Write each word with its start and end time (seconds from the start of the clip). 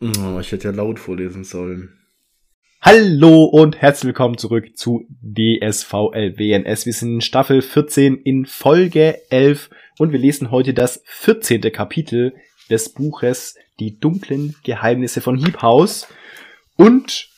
Oh, 0.00 0.38
ich 0.38 0.52
hätte 0.52 0.68
ja 0.68 0.74
laut 0.74 1.00
vorlesen 1.00 1.42
sollen. 1.42 1.98
Hallo 2.80 3.46
und 3.46 3.82
herzlich 3.82 4.06
willkommen 4.06 4.38
zurück 4.38 4.76
zu 4.76 5.08
DSVLWNS. 5.22 6.86
Wir 6.86 6.92
sind 6.92 7.14
in 7.14 7.20
Staffel 7.20 7.62
14 7.62 8.16
in 8.18 8.46
Folge 8.46 9.20
11 9.30 9.70
und 9.98 10.12
wir 10.12 10.20
lesen 10.20 10.52
heute 10.52 10.72
das 10.72 11.02
14. 11.04 11.62
Kapitel 11.72 12.32
des 12.70 12.90
Buches 12.90 13.56
Die 13.80 13.98
dunklen 13.98 14.54
Geheimnisse 14.62 15.20
von 15.20 15.36
Heap 15.36 15.62
House. 15.62 16.06
Und 16.76 17.28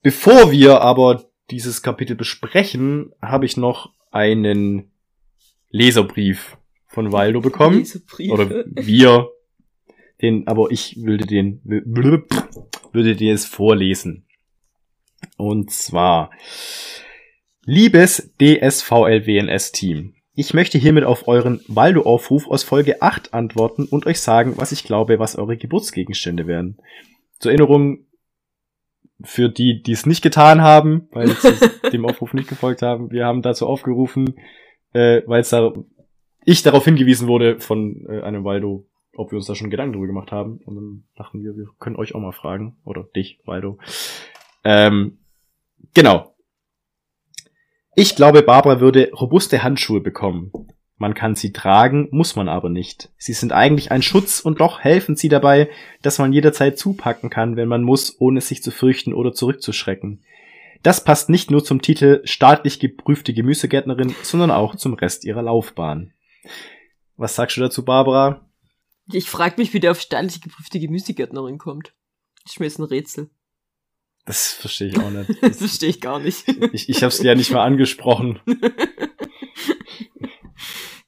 bevor 0.00 0.50
wir 0.50 0.80
aber 0.80 1.24
dieses 1.50 1.82
Kapitel 1.82 2.16
besprechen, 2.16 3.12
habe 3.20 3.44
ich 3.44 3.58
noch 3.58 3.92
einen 4.10 4.90
Leserbrief 5.68 6.56
von 6.86 7.12
Waldo 7.12 7.42
bekommen. 7.42 7.80
Leserbrief. 7.80 8.30
Oder 8.32 8.64
wir. 8.70 9.33
Den, 10.22 10.46
aber 10.46 10.70
ich 10.70 11.02
würde 11.02 11.26
den, 11.26 11.60
würde 11.64 13.16
dir 13.16 13.34
es 13.34 13.46
vorlesen. 13.46 14.26
Und 15.36 15.70
zwar, 15.70 16.30
liebes 17.64 18.32
DSVLWNS-Team, 18.40 20.14
ich 20.36 20.52
möchte 20.52 20.78
hiermit 20.78 21.04
auf 21.04 21.28
euren 21.28 21.60
Waldo-Aufruf 21.68 22.48
aus 22.48 22.64
Folge 22.64 23.02
8 23.02 23.34
antworten 23.34 23.84
und 23.84 24.06
euch 24.06 24.20
sagen, 24.20 24.54
was 24.56 24.72
ich 24.72 24.84
glaube, 24.84 25.18
was 25.18 25.36
eure 25.36 25.56
Geburtsgegenstände 25.56 26.46
wären. 26.46 26.76
Zur 27.38 27.52
Erinnerung, 27.52 28.06
für 29.22 29.48
die, 29.48 29.80
die 29.80 29.92
es 29.92 30.06
nicht 30.06 30.22
getan 30.22 30.60
haben, 30.60 31.08
weil 31.12 31.28
sie 31.28 31.54
dem 31.92 32.04
Aufruf 32.04 32.34
nicht 32.34 32.48
gefolgt 32.48 32.82
haben, 32.82 33.10
wir 33.12 33.26
haben 33.26 33.42
dazu 33.42 33.66
aufgerufen, 33.66 34.34
äh, 34.92 35.22
weil 35.26 35.40
es 35.40 35.50
da 35.50 35.72
ich 36.44 36.62
darauf 36.62 36.84
hingewiesen 36.84 37.26
wurde 37.26 37.60
von 37.60 38.04
äh, 38.08 38.20
einem 38.20 38.44
Waldo, 38.44 38.86
ob 39.16 39.30
wir 39.30 39.36
uns 39.36 39.46
da 39.46 39.54
schon 39.54 39.70
Gedanken 39.70 39.94
drüber 39.94 40.06
gemacht 40.06 40.32
haben. 40.32 40.60
Und 40.64 40.74
dann 40.76 41.04
dachten 41.16 41.42
wir, 41.42 41.56
wir 41.56 41.66
können 41.78 41.96
euch 41.96 42.14
auch 42.14 42.20
mal 42.20 42.32
fragen. 42.32 42.76
Oder 42.84 43.04
dich, 43.14 43.40
Waldo. 43.44 43.78
Ähm, 44.64 45.18
genau. 45.94 46.34
Ich 47.94 48.16
glaube, 48.16 48.42
Barbara 48.42 48.80
würde 48.80 49.10
robuste 49.12 49.62
Handschuhe 49.62 50.00
bekommen. 50.00 50.52
Man 50.96 51.14
kann 51.14 51.34
sie 51.34 51.52
tragen, 51.52 52.08
muss 52.12 52.36
man 52.36 52.48
aber 52.48 52.68
nicht. 52.68 53.10
Sie 53.18 53.32
sind 53.32 53.52
eigentlich 53.52 53.90
ein 53.90 54.02
Schutz 54.02 54.40
und 54.40 54.60
doch 54.60 54.80
helfen 54.80 55.16
sie 55.16 55.28
dabei, 55.28 55.68
dass 56.02 56.18
man 56.18 56.32
jederzeit 56.32 56.78
zupacken 56.78 57.30
kann, 57.30 57.56
wenn 57.56 57.68
man 57.68 57.82
muss, 57.82 58.20
ohne 58.20 58.40
sich 58.40 58.62
zu 58.62 58.70
fürchten 58.70 59.12
oder 59.12 59.32
zurückzuschrecken. 59.32 60.22
Das 60.82 61.02
passt 61.02 61.30
nicht 61.30 61.50
nur 61.50 61.64
zum 61.64 61.82
Titel 61.82 62.20
staatlich 62.24 62.78
geprüfte 62.78 63.32
Gemüsegärtnerin, 63.32 64.14
sondern 64.22 64.50
auch 64.50 64.76
zum 64.76 64.94
Rest 64.94 65.24
ihrer 65.24 65.42
Laufbahn. 65.42 66.12
Was 67.16 67.34
sagst 67.34 67.56
du 67.56 67.60
dazu, 67.60 67.84
Barbara? 67.84 68.42
Ich 69.12 69.28
frag 69.28 69.58
mich, 69.58 69.74
wie 69.74 69.80
der 69.80 69.90
auf 69.90 70.00
staatlich 70.00 70.40
geprüfte 70.40 70.80
Gemüsegärtnerin 70.80 71.58
kommt. 71.58 71.94
Das 72.42 72.52
ist 72.54 72.60
mir 72.60 72.66
jetzt 72.66 72.78
ein 72.78 72.84
Rätsel. 72.84 73.30
Das 74.24 74.52
verstehe 74.52 74.88
ich 74.88 74.98
auch 74.98 75.10
nicht. 75.10 75.30
Das 75.42 75.58
verstehe 75.58 75.90
ich 75.90 76.00
gar 76.00 76.18
nicht. 76.18 76.48
Ich, 76.72 76.88
ich 76.88 77.02
habe 77.02 77.08
es 77.08 77.22
ja 77.22 77.34
nicht 77.34 77.50
mal 77.50 77.64
angesprochen. 77.64 78.40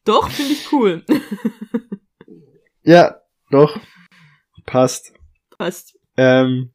Doch, 0.04 0.30
finde 0.30 0.52
ich 0.52 0.72
cool. 0.72 1.04
Ja, 2.84 3.20
doch. 3.50 3.80
Passt. 4.64 5.12
Passt. 5.58 5.98
Ähm, 6.16 6.72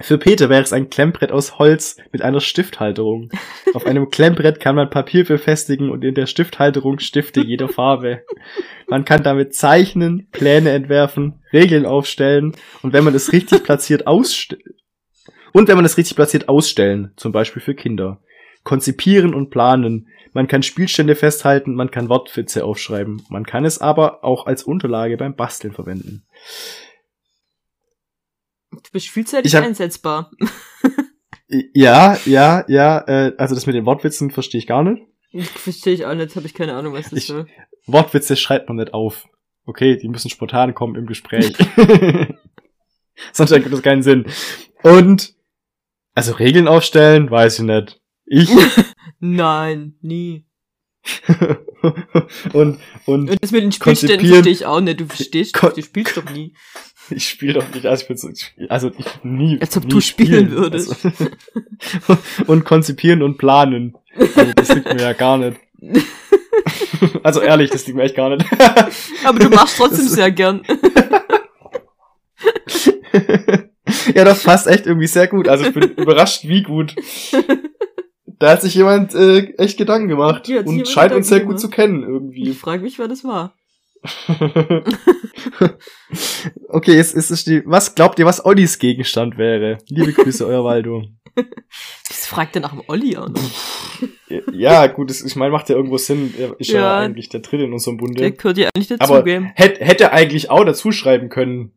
für 0.00 0.18
Peter 0.18 0.48
wäre 0.50 0.62
es 0.62 0.72
ein 0.72 0.90
Klemmbrett 0.90 1.32
aus 1.32 1.58
Holz 1.58 1.96
mit 2.12 2.22
einer 2.22 2.40
Stifthalterung. 2.40 3.30
Auf 3.72 3.86
einem 3.86 4.08
Klemmbrett 4.10 4.60
kann 4.60 4.76
man 4.76 4.90
Papier 4.90 5.24
befestigen 5.24 5.90
und 5.90 6.04
in 6.04 6.14
der 6.14 6.26
Stifthalterung 6.26 6.98
Stifte 6.98 7.40
jeder 7.40 7.68
Farbe. 7.68 8.22
Man 8.88 9.04
kann 9.04 9.22
damit 9.22 9.54
zeichnen, 9.54 10.28
Pläne 10.32 10.70
entwerfen, 10.70 11.40
Regeln 11.52 11.86
aufstellen 11.86 12.52
und 12.82 12.92
wenn 12.92 13.04
man 13.04 13.14
es 13.14 13.32
richtig 13.32 13.64
platziert 13.64 14.06
ausstellen. 14.06 14.62
Und 15.52 15.68
wenn 15.68 15.76
man 15.76 15.86
es 15.86 15.96
richtig 15.96 16.16
platziert 16.16 16.50
ausstellen, 16.50 17.12
zum 17.16 17.32
Beispiel 17.32 17.62
für 17.62 17.74
Kinder. 17.74 18.20
Konzipieren 18.62 19.32
und 19.32 19.48
planen. 19.48 20.08
Man 20.34 20.48
kann 20.48 20.62
Spielstände 20.62 21.14
festhalten, 21.14 21.74
man 21.74 21.90
kann 21.90 22.10
Wortwitze 22.10 22.62
aufschreiben. 22.64 23.22
Man 23.30 23.46
kann 23.46 23.64
es 23.64 23.78
aber 23.78 24.22
auch 24.22 24.44
als 24.44 24.64
Unterlage 24.64 25.16
beim 25.16 25.34
Basteln 25.34 25.72
verwenden. 25.72 26.24
Du 28.86 28.92
bist 28.92 29.08
vielseitig 29.08 29.54
hab- 29.54 29.64
einsetzbar. 29.64 30.30
Ja, 31.74 32.18
ja, 32.24 32.64
ja, 32.68 32.98
äh, 33.06 33.32
also 33.38 33.54
das 33.54 33.66
mit 33.66 33.74
den 33.76 33.86
Wortwitzen 33.86 34.30
verstehe 34.30 34.58
ich 34.58 34.66
gar 34.66 34.82
nicht. 34.82 35.02
Verstehe 35.54 35.92
ich 35.94 36.04
auch 36.06 36.14
nicht, 36.14 36.34
habe 36.34 36.46
ich 36.46 36.54
keine 36.54 36.74
Ahnung, 36.74 36.92
was 36.94 37.10
das 37.10 37.18
Ich- 37.20 37.26
soll. 37.26 37.46
Wortwitze 37.86 38.36
schreibt 38.36 38.68
man 38.68 38.78
nicht 38.78 38.92
auf. 38.94 39.28
Okay, 39.64 39.96
die 39.96 40.08
müssen 40.08 40.28
spontan 40.30 40.74
kommen 40.74 40.96
im 40.96 41.06
Gespräch. 41.06 41.52
Sonst 43.32 43.50
ergibt 43.52 43.72
das 43.72 43.82
keinen 43.82 44.02
Sinn. 44.02 44.26
Und, 44.82 45.34
also 46.14 46.32
Regeln 46.32 46.66
aufstellen, 46.68 47.30
weiß 47.30 47.60
ich 47.60 47.64
nicht. 47.64 48.00
Ich 48.24 48.50
Nein, 49.20 49.94
nie. 50.02 50.44
und, 52.52 52.78
und 53.06 53.30
Und 53.30 53.42
das 53.42 53.52
mit 53.52 53.62
den 53.62 53.70
Spielständen 53.72 54.26
verstehe 54.28 54.52
ich 54.52 54.66
auch 54.66 54.80
nicht. 54.80 54.98
Du 55.00 55.06
verstehst 55.06 55.56
du 55.56 55.82
spielst 55.82 56.16
doch 56.16 56.28
nie. 56.30 56.54
Ich 57.10 57.28
spiele 57.28 57.54
doch 57.54 57.74
nicht, 57.74 57.86
also 57.86 58.02
ich 58.02 58.08
bin 58.08 58.16
so, 58.16 58.28
also 58.68 58.90
ich 58.98 59.06
nie. 59.24 59.58
Als 59.60 59.76
ob 59.76 59.84
nie 59.84 59.90
du 59.90 60.00
spielen 60.00 60.50
würdest. 60.50 60.96
Also, 61.04 62.18
und 62.46 62.64
konzipieren 62.64 63.22
und 63.22 63.38
planen. 63.38 63.96
Also 64.16 64.52
das 64.54 64.74
liegt 64.74 64.92
mir 64.94 65.00
ja 65.02 65.12
gar 65.12 65.38
nicht. 65.38 65.58
Also 67.22 67.40
ehrlich, 67.40 67.70
das 67.70 67.86
liegt 67.86 67.96
mir 67.96 68.04
echt 68.04 68.14
gar 68.16 68.30
nicht. 68.30 68.44
Aber 69.24 69.38
du 69.38 69.48
machst 69.50 69.76
trotzdem 69.76 70.04
Das- 70.06 70.14
sehr 70.14 70.30
gern. 70.30 70.62
ja, 74.14 74.24
das 74.24 74.42
passt 74.42 74.66
echt 74.66 74.86
irgendwie 74.86 75.06
sehr 75.06 75.26
gut. 75.28 75.48
Also 75.48 75.64
ich 75.66 75.72
bin 75.74 75.90
überrascht, 75.96 76.44
wie 76.44 76.62
gut. 76.62 76.94
Da 78.38 78.50
hat 78.52 78.62
sich 78.62 78.74
jemand 78.74 79.14
äh, 79.14 79.54
echt 79.56 79.78
Gedanken 79.78 80.08
gemacht 80.08 80.46
Ja, 80.48 80.60
und 80.60 80.86
scheint 80.88 81.12
uns 81.12 81.28
sehr 81.28 81.40
gut 81.40 81.58
zu 81.58 81.68
gemacht. 81.68 81.76
kennen 81.76 82.02
Ich 82.02 82.08
irgendwie. 82.08 82.52
frage 82.54 82.82
mich, 82.82 82.98
wer 82.98 83.08
das 83.08 83.24
war. 83.24 83.54
okay, 86.68 86.98
ist 86.98 87.14
es 87.14 87.44
die. 87.44 87.62
Was 87.66 87.94
glaubt 87.94 88.18
ihr, 88.18 88.26
was 88.26 88.44
Ollis 88.44 88.78
Gegenstand 88.78 89.38
wäre? 89.38 89.78
Liebe 89.88 90.12
Grüße, 90.12 90.46
euer 90.46 90.64
Waldo. 90.64 91.02
Das 92.08 92.26
fragt 92.26 92.56
er 92.56 92.62
nach 92.62 92.70
dem 92.70 92.82
Olli 92.88 93.14
an. 93.16 93.34
Ja, 94.52 94.86
gut, 94.86 95.10
das, 95.10 95.22
ich 95.22 95.36
meine, 95.36 95.52
macht 95.52 95.68
ja 95.68 95.76
irgendwo 95.76 95.98
Sinn. 95.98 96.34
Er 96.38 96.58
ist 96.58 96.70
ja, 96.70 96.80
Ja. 96.80 96.98
eigentlich 96.98 97.28
der 97.28 97.40
Dritte 97.40 97.64
in 97.64 97.72
unserem 97.74 97.98
Der 97.98 98.04
Bunde. 98.06 98.32
gehört 98.32 98.56
ja 98.58 98.68
eigentlich 98.74 98.90
Aber 99.00 99.16
dazugeben. 99.18 99.52
hätte, 99.54 99.84
hätte 99.84 100.12
eigentlich 100.12 100.48
auch 100.50 100.64
dazu 100.64 100.90
schreiben 100.92 101.28
können, 101.28 101.72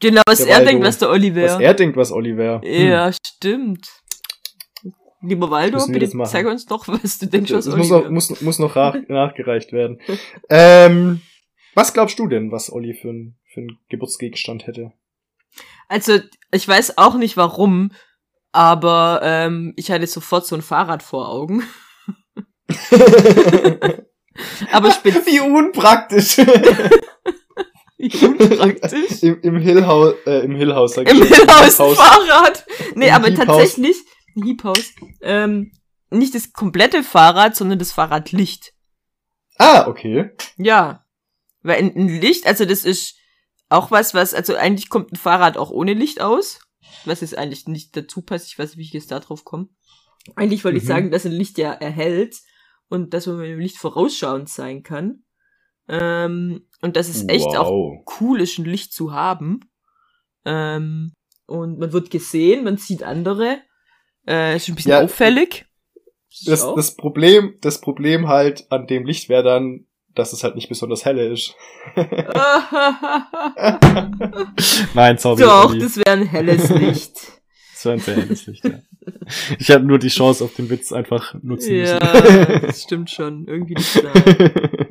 Genau, 0.00 0.22
was 0.26 0.38
der 0.38 0.48
er 0.48 0.56
Waldo, 0.56 0.70
denkt, 0.70 0.84
was 0.86 0.98
der 0.98 1.10
Olli 1.10 1.30
was 1.30 1.36
wäre. 1.36 1.62
er 1.62 1.74
denkt, 1.74 1.96
was 1.96 2.10
Olli 2.12 2.36
wäre. 2.36 2.60
Hm. 2.64 2.88
Ja, 2.88 3.10
stimmt. 3.12 3.88
Lieber 5.22 5.50
Waldo, 5.50 5.86
bitte 5.86 6.10
sag 6.26 6.46
uns 6.46 6.66
doch, 6.66 6.88
was 7.02 7.18
du 7.18 7.26
denkst, 7.26 7.52
was 7.52 7.66
Das 7.66 7.76
muss 7.76 7.90
noch, 7.90 8.10
muss, 8.10 8.40
muss 8.40 8.58
noch 8.58 8.74
nach, 8.76 8.96
nachgereicht 9.08 9.72
werden. 9.72 10.00
Ähm, 10.48 11.20
was 11.74 11.94
glaubst 11.94 12.18
du 12.18 12.26
denn, 12.26 12.50
was 12.50 12.72
Olli 12.72 12.94
für 12.94 13.10
ein, 13.10 13.36
für 13.52 13.60
ein 13.60 13.78
Geburtsgegenstand 13.88 14.66
hätte? 14.66 14.92
Also, 15.88 16.18
ich 16.50 16.66
weiß 16.66 16.98
auch 16.98 17.14
nicht 17.14 17.36
warum, 17.36 17.92
aber 18.50 19.20
ähm, 19.22 19.72
ich 19.76 19.90
hatte 19.90 20.06
sofort 20.06 20.46
so 20.46 20.56
ein 20.56 20.62
Fahrrad 20.62 21.02
vor 21.02 21.28
Augen. 21.28 21.62
Aber 24.70 24.90
speziell 24.90 25.26
Wie 25.26 25.40
unpraktisch. 25.40 26.38
unpraktisch. 27.98 29.22
Im, 29.22 29.40
im 29.42 29.58
Hillhaus, 29.58 30.14
äh, 30.26 30.44
im 30.44 30.54
Hillhaus, 30.54 30.94
sag 30.94 31.06
ich 31.06 31.10
Im 31.12 31.26
schon. 31.26 31.36
Hillhaus 31.36 31.76
Fahrrad. 31.76 32.64
Nee, 32.94 33.10
aber 33.10 33.34
tatsächlich, 33.34 33.96
Hiebhaus, 34.34 34.92
ähm, 35.20 35.72
nicht 36.10 36.34
das 36.34 36.52
komplette 36.52 37.02
Fahrrad, 37.02 37.56
sondern 37.56 37.78
das 37.78 37.92
Fahrradlicht. 37.92 38.74
Ah, 39.58 39.86
okay. 39.86 40.30
Ja. 40.56 41.04
Weil 41.62 41.78
ein, 41.78 41.94
ein 41.96 42.08
Licht, 42.20 42.46
also 42.46 42.64
das 42.64 42.84
ist 42.84 43.16
auch 43.68 43.90
was, 43.90 44.12
was, 44.14 44.34
also 44.34 44.54
eigentlich 44.54 44.90
kommt 44.90 45.12
ein 45.12 45.16
Fahrrad 45.16 45.56
auch 45.56 45.70
ohne 45.70 45.94
Licht 45.94 46.20
aus. 46.20 46.60
Was 47.04 47.20
jetzt 47.22 47.38
eigentlich 47.38 47.66
nicht 47.66 47.96
dazu 47.96 48.22
passt. 48.22 48.48
Ich 48.48 48.58
weiß 48.58 48.70
nicht, 48.70 48.78
wie 48.78 48.82
ich 48.82 48.92
jetzt 48.92 49.10
da 49.10 49.20
drauf 49.20 49.44
komme. 49.44 49.68
Eigentlich 50.36 50.64
wollte 50.64 50.78
ich 50.78 50.84
Mhm. 50.84 50.88
sagen, 50.88 51.10
dass 51.10 51.24
ein 51.26 51.32
Licht 51.32 51.58
ja 51.58 51.72
erhält 51.72 52.36
und 52.88 53.14
dass 53.14 53.26
man 53.26 53.38
mit 53.38 53.48
dem 53.48 53.60
Licht 53.60 53.78
vorausschauend 53.78 54.48
sein 54.48 54.82
kann. 54.82 55.24
Ähm, 55.88 56.68
und 56.80 56.96
das 56.96 57.08
ist 57.08 57.28
echt 57.28 57.56
auch 57.56 58.04
cool 58.20 58.40
ist, 58.40 58.58
ein 58.58 58.64
Licht 58.64 58.92
zu 58.92 59.12
haben. 59.12 59.60
Ähm, 60.44 61.14
und 61.46 61.78
man 61.78 61.92
wird 61.92 62.10
gesehen, 62.10 62.64
man 62.64 62.76
sieht 62.76 63.02
andere. 63.02 63.60
Äh, 64.26 64.56
ist 64.56 64.68
ein 64.68 64.74
bisschen 64.74 64.90
Ja, 64.92 65.02
auffällig. 65.02 65.66
Das, 66.46 66.62
auch- 66.62 66.76
das 66.76 66.96
Problem, 66.96 67.54
das 67.60 67.80
Problem 67.80 68.28
halt 68.28 68.66
an 68.70 68.86
dem 68.86 69.04
Licht 69.04 69.28
wäre 69.28 69.42
dann, 69.42 69.86
dass 70.14 70.32
es 70.32 70.44
halt 70.44 70.54
nicht 70.56 70.68
besonders 70.68 71.04
helle 71.04 71.26
ist. 71.28 71.54
Nein, 74.94 75.18
sorry. 75.18 75.42
Doch, 75.42 75.74
das 75.74 75.96
wäre 75.96 76.10
ein 76.12 76.26
helles 76.26 76.68
Licht. 76.70 77.12
Das 77.74 77.86
war 77.86 77.92
ein 77.94 77.98
sehr 77.98 78.14
helles 78.14 78.46
Licht, 78.46 78.64
ja. 78.64 78.78
Ich 79.58 79.68
habe 79.72 79.82
nur 79.84 79.98
die 79.98 80.06
Chance 80.06 80.44
auf 80.44 80.54
den 80.54 80.70
Witz 80.70 80.92
einfach 80.92 81.34
nutzen 81.42 81.74
ja, 81.74 81.98
müssen. 81.98 82.62
das 82.62 82.82
stimmt 82.82 83.10
schon. 83.10 83.44
Irgendwie 83.48 83.74
nicht 83.74 83.92
klar. 83.92 84.12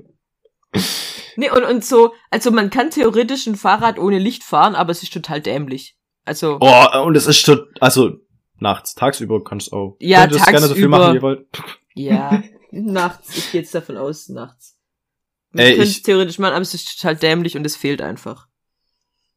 Nee, 1.38 1.50
und, 1.50 1.64
und 1.64 1.86
so, 1.86 2.12
also 2.30 2.52
man 2.52 2.70
kann 2.70 2.90
theoretisch 2.90 3.48
ein 3.48 3.56
Fahrrad 3.56 3.98
ohne 3.98 4.20
Licht 4.20 4.44
fahren, 4.44 4.76
aber 4.76 4.92
es 4.92 5.04
ist 5.04 5.14
total 5.14 5.40
dämlich. 5.40 5.96
Also, 6.26 6.58
oh, 6.60 7.00
und 7.06 7.16
es 7.16 7.26
ist 7.28 7.38
schon, 7.40 7.66
also 7.80 8.18
nachts, 8.62 8.96
tagsüber 8.96 9.44
kannst 9.44 9.72
du 9.72 9.76
auch. 9.76 9.98
Ja, 10.00 10.22
Könnt 10.22 10.34
ihr 10.34 10.38
das 10.40 10.48
gerne 10.48 10.68
so 10.68 10.74
viel 10.76 10.84
tagsüber. 10.90 10.98
machen, 11.00 11.12
wie 11.14 11.18
ihr 11.18 11.22
wollt. 11.22 11.48
ja, 11.96 12.44
nachts, 12.72 13.38
ich 13.38 13.52
gehe 13.52 13.62
jetzt 13.62 13.74
davon 13.76 13.98
aus, 13.98 14.30
nachts. 14.30 14.78
Man 15.52 15.66
Ey, 15.66 15.72
könnte 15.76 15.90
ich- 15.90 15.98
es 15.98 16.04
theoretisch 16.04 16.40
machen, 16.40 16.54
aber 16.54 16.62
es 16.62 16.74
ist 16.74 16.98
total 17.00 17.16
dämlich 17.18 17.58
und 17.58 17.66
es 17.66 17.76
fehlt 17.76 18.02
einfach. 18.02 18.48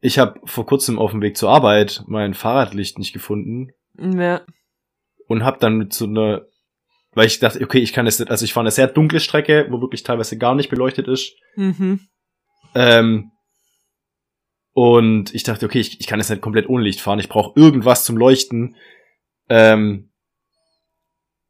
Ich 0.01 0.19
habe 0.19 0.39
vor 0.45 0.67
kurzem 0.67 0.99
auf 0.99 1.13
dem 1.13 1.23
Weg 1.23 1.37
zur 1.37 1.49
Arbeit 1.51 2.05
mein 2.07 2.35
Fahrradlicht 2.35 2.99
nicht 2.99 3.13
gefunden 3.15 3.71
Ja, 3.99 4.43
und 5.27 5.43
habe 5.45 5.59
dann 5.59 5.77
mit 5.79 5.93
so 5.95 6.05
einer, 6.05 6.43
weil 7.13 7.27
ich 7.27 7.41
dachte, 7.41 7.63
okay, 7.65 7.79
ich 7.79 7.93
kann 7.95 8.05
das 8.05 8.19
nicht, 8.19 8.31
also 8.31 8.45
ich 8.45 8.53
fahre 8.53 8.65
eine 8.65 8.71
sehr 8.71 8.87
dunkle 8.87 9.19
Strecke, 9.21 9.67
wo 9.71 9.81
wirklich 9.81 10.03
teilweise 10.03 10.37
gar 10.37 10.55
nicht 10.55 10.69
beleuchtet 10.69 11.09
ist. 11.09 11.33
mhm. 11.57 12.01
Ähm, 12.75 13.31
und 14.73 15.33
ich 15.35 15.45
dachte, 15.45 15.65
okay, 15.67 15.79
ich, 15.79 16.01
ich 16.01 16.07
kann 16.09 16.19
jetzt 16.19 16.31
nicht 16.31 16.43
komplett 16.43 16.69
ohne 16.69 16.83
Licht 16.85 17.01
fahren. 17.01 17.21
Ich 17.21 17.29
brauche 17.29 17.53
irgendwas 17.59 18.05
zum 18.05 18.17
Leuchten. 18.17 18.75
Ähm, 19.49 20.11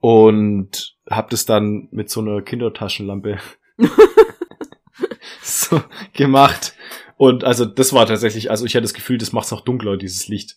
und 0.00 0.96
hab 1.08 1.30
das 1.30 1.46
dann 1.46 1.88
mit 1.90 2.10
so 2.10 2.20
einer 2.20 2.42
Kindertaschenlampe 2.42 3.38
so 5.42 5.82
gemacht. 6.12 6.74
Und 7.16 7.44
also 7.44 7.64
das 7.64 7.92
war 7.92 8.06
tatsächlich, 8.06 8.50
also 8.50 8.66
ich 8.66 8.74
hatte 8.74 8.82
das 8.82 8.94
Gefühl, 8.94 9.18
das 9.18 9.32
macht's 9.32 9.50
noch 9.50 9.62
dunkler, 9.62 9.96
dieses 9.96 10.28
Licht. 10.28 10.56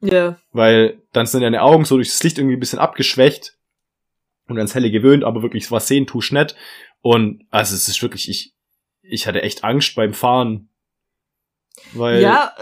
Ja, 0.00 0.38
Weil 0.52 1.02
dann 1.12 1.26
sind 1.26 1.40
deine 1.40 1.62
Augen 1.62 1.84
so 1.84 1.96
durch 1.96 2.10
das 2.10 2.22
Licht 2.22 2.38
irgendwie 2.38 2.56
ein 2.56 2.60
bisschen 2.60 2.78
abgeschwächt 2.78 3.56
und 4.46 4.58
ans 4.58 4.74
Helle 4.74 4.90
gewöhnt, 4.90 5.24
aber 5.24 5.42
wirklich 5.42 5.70
was 5.70 5.88
sehen 5.88 6.06
tust 6.06 6.32
nicht. 6.32 6.54
Und 7.00 7.46
also 7.50 7.74
es 7.74 7.88
ist 7.88 8.02
wirklich, 8.02 8.28
ich, 8.28 8.54
ich 9.02 9.26
hatte 9.26 9.42
echt 9.42 9.64
Angst 9.64 9.94
beim 9.94 10.12
Fahren. 10.12 10.68
Weil 11.92 12.20
ja, 12.20 12.54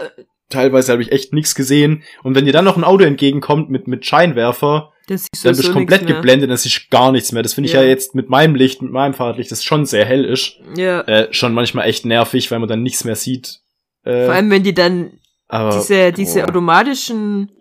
teilweise 0.53 0.91
habe 0.91 1.01
ich 1.01 1.11
echt 1.11 1.33
nichts 1.33 1.55
gesehen. 1.55 2.03
Und 2.23 2.35
wenn 2.35 2.45
dir 2.45 2.53
dann 2.53 2.65
noch 2.65 2.77
ein 2.77 2.83
Auto 2.83 3.03
entgegenkommt 3.03 3.69
mit, 3.69 3.87
mit 3.87 4.05
Scheinwerfer, 4.05 4.93
das 5.07 5.27
ist 5.31 5.43
dann 5.43 5.55
bist 5.55 5.67
du 5.67 5.73
komplett 5.73 6.07
geblendet, 6.07 6.49
das 6.49 6.65
ist 6.65 6.89
gar 6.89 7.11
nichts 7.11 7.31
mehr. 7.33 7.43
Das 7.43 7.53
finde 7.53 7.67
ich 7.67 7.73
ja. 7.73 7.81
Ja. 7.81 7.89
jetzt 7.89 8.15
mit 8.15 8.29
meinem 8.29 8.55
Licht, 8.55 8.81
mit 8.81 8.91
meinem 8.91 9.13
Fahrradlicht, 9.13 9.51
das 9.51 9.63
schon 9.63 9.85
sehr 9.85 10.05
hell 10.05 10.23
ist, 10.23 10.59
Ja, 10.77 11.01
äh, 11.01 11.33
schon 11.33 11.53
manchmal 11.53 11.87
echt 11.87 12.05
nervig, 12.05 12.49
weil 12.51 12.59
man 12.59 12.69
dann 12.69 12.83
nichts 12.83 13.03
mehr 13.03 13.15
sieht. 13.15 13.59
Äh, 14.03 14.25
vor 14.25 14.35
allem 14.35 14.49
wenn 14.49 14.63
die 14.63 14.73
dann 14.73 15.19
aber, 15.49 15.71
diese, 15.71 16.13
diese 16.13 16.43
automatischen 16.47 17.51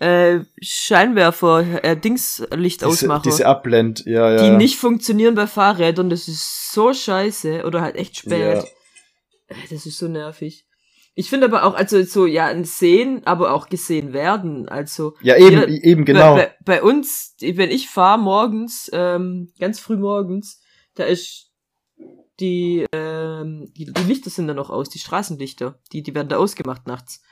äh, 0.00 0.40
Scheinwerfer, 0.60 1.84
äh, 1.84 1.96
Dingslicht 1.96 2.82
ausmachen, 2.82 3.22
diese 3.24 3.46
Abblend, 3.46 4.04
ja, 4.06 4.32
ja. 4.32 4.42
die 4.42 4.56
nicht 4.56 4.76
funktionieren 4.76 5.34
bei 5.34 5.46
Fahrrädern, 5.46 6.10
das 6.10 6.28
ist 6.28 6.72
so 6.72 6.92
scheiße 6.92 7.64
oder 7.64 7.82
halt 7.82 7.96
echt 7.96 8.16
spät. 8.16 8.64
Äh, 9.48 9.54
Das 9.70 9.86
ist 9.86 9.98
so 9.98 10.08
nervig. 10.08 10.65
Ich 11.18 11.30
finde 11.30 11.46
aber 11.46 11.64
auch, 11.64 11.74
also 11.74 12.02
so, 12.02 12.26
ja, 12.26 12.44
ein 12.44 12.64
Sehen, 12.64 13.22
aber 13.24 13.52
auch 13.54 13.70
gesehen 13.70 14.12
werden. 14.12 14.68
Also 14.68 15.14
Ja, 15.22 15.36
eben, 15.38 15.60
Ja, 15.60 15.66
eben, 15.66 16.04
genau. 16.04 16.34
bei, 16.34 16.54
bei, 16.62 16.80
bei 16.80 16.82
uns, 16.82 17.34
wenn 17.40 17.70
ich 17.70 17.88
fahre 17.88 18.18
morgens, 18.20 18.90
ähm, 18.92 19.50
ganz 19.58 19.80
früh 19.80 19.96
morgens, 19.96 20.60
da 20.94 21.04
ist 21.04 21.50
die, 22.38 22.84
ähm, 22.92 23.72
die, 23.74 23.86
die 23.86 24.02
Lichter 24.02 24.28
sind 24.28 24.46
da 24.46 24.52
noch 24.52 24.68
aus, 24.68 24.90
die 24.90 24.98
Straßenlichter, 24.98 25.78
die, 25.90 26.02
die 26.02 26.14
werden 26.14 26.28
da 26.28 26.36
ausgemacht 26.36 26.86
nachts. 26.86 27.22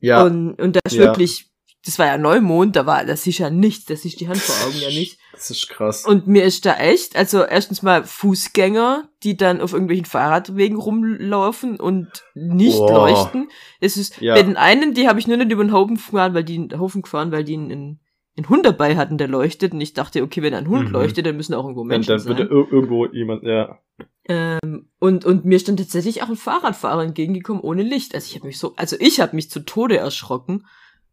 ja, 0.00 0.24
Und, 0.24 0.60
und 0.60 0.74
da 0.74 0.80
ist 0.84 0.94
Ja. 0.96 1.04
wirklich, 1.04 1.53
das 1.84 1.98
war 1.98 2.06
ja 2.06 2.16
Neumond, 2.18 2.76
da 2.76 2.86
war, 2.86 3.04
das 3.04 3.22
siehst 3.24 3.38
ja 3.40 3.50
nichts, 3.50 3.84
das 3.86 4.02
siehst 4.02 4.20
die 4.20 4.28
Hand 4.28 4.38
vor 4.40 4.54
Augen 4.66 4.78
ja 4.78 4.88
nicht. 4.88 5.18
das 5.32 5.50
ist 5.50 5.68
krass. 5.68 6.04
Und 6.06 6.26
mir 6.26 6.44
ist 6.44 6.64
da 6.64 6.74
echt, 6.76 7.16
also 7.16 7.42
erstens 7.44 7.82
mal 7.82 8.04
Fußgänger, 8.04 9.08
die 9.22 9.36
dann 9.36 9.60
auf 9.60 9.72
irgendwelchen 9.72 10.04
Fahrradwegen 10.06 10.78
rumlaufen 10.78 11.78
und 11.78 12.08
nicht 12.34 12.78
Boah. 12.78 12.92
leuchten. 13.08 13.48
Es 13.80 13.96
ist, 13.96 14.20
Ja. 14.20 14.34
bei 14.34 14.42
den 14.42 14.56
einen, 14.56 14.94
die 14.94 15.08
habe 15.08 15.18
ich 15.20 15.26
nur 15.26 15.36
nicht 15.36 15.50
über 15.50 15.64
den 15.64 15.72
Haufen 15.72 15.96
gefahren, 15.96 16.34
weil 16.34 16.44
die 16.44 16.56
einen 16.56 16.78
Haufen 16.80 17.02
gefahren, 17.02 17.32
weil 17.32 17.44
die 17.44 17.54
einen, 17.54 18.00
einen 18.36 18.48
Hund 18.48 18.64
dabei 18.66 18.96
hatten, 18.96 19.18
der 19.18 19.28
leuchtet. 19.28 19.72
Und 19.72 19.80
ich 19.80 19.92
dachte, 19.92 20.22
okay, 20.22 20.42
wenn 20.42 20.54
ein 20.54 20.68
Hund 20.68 20.86
Mhm. 20.88 20.92
leuchtet, 20.92 21.26
dann 21.26 21.36
müssen 21.36 21.54
auch 21.54 21.64
irgendwo 21.64 21.82
dann, 21.82 21.88
Menschen 21.88 22.08
dann 22.08 22.18
sein. 22.20 22.28
würde 22.38 22.42
ir 22.44 22.72
irgendwo 22.72 23.06
jemand, 23.06 23.42
ja. 23.44 23.78
Ähm, 24.26 24.88
und, 24.98 25.24
und 25.24 25.44
mir 25.44 25.56
ist 25.56 25.68
dann 25.68 25.76
tatsächlich 25.76 26.22
auch 26.22 26.28
ein 26.30 26.36
Fahrradfahrer 26.36 27.02
entgegengekommen 27.04 27.62
ohne 27.62 27.82
Licht. 27.82 28.14
Also 28.14 28.26
ich 28.30 28.36
habe 28.36 28.46
mich 28.46 28.58
so, 28.58 28.74
also 28.76 28.96
ich 28.98 29.20
habe 29.20 29.36
mich 29.36 29.50
zu 29.50 29.60
Tode 29.60 29.98
erschrocken. 29.98 30.64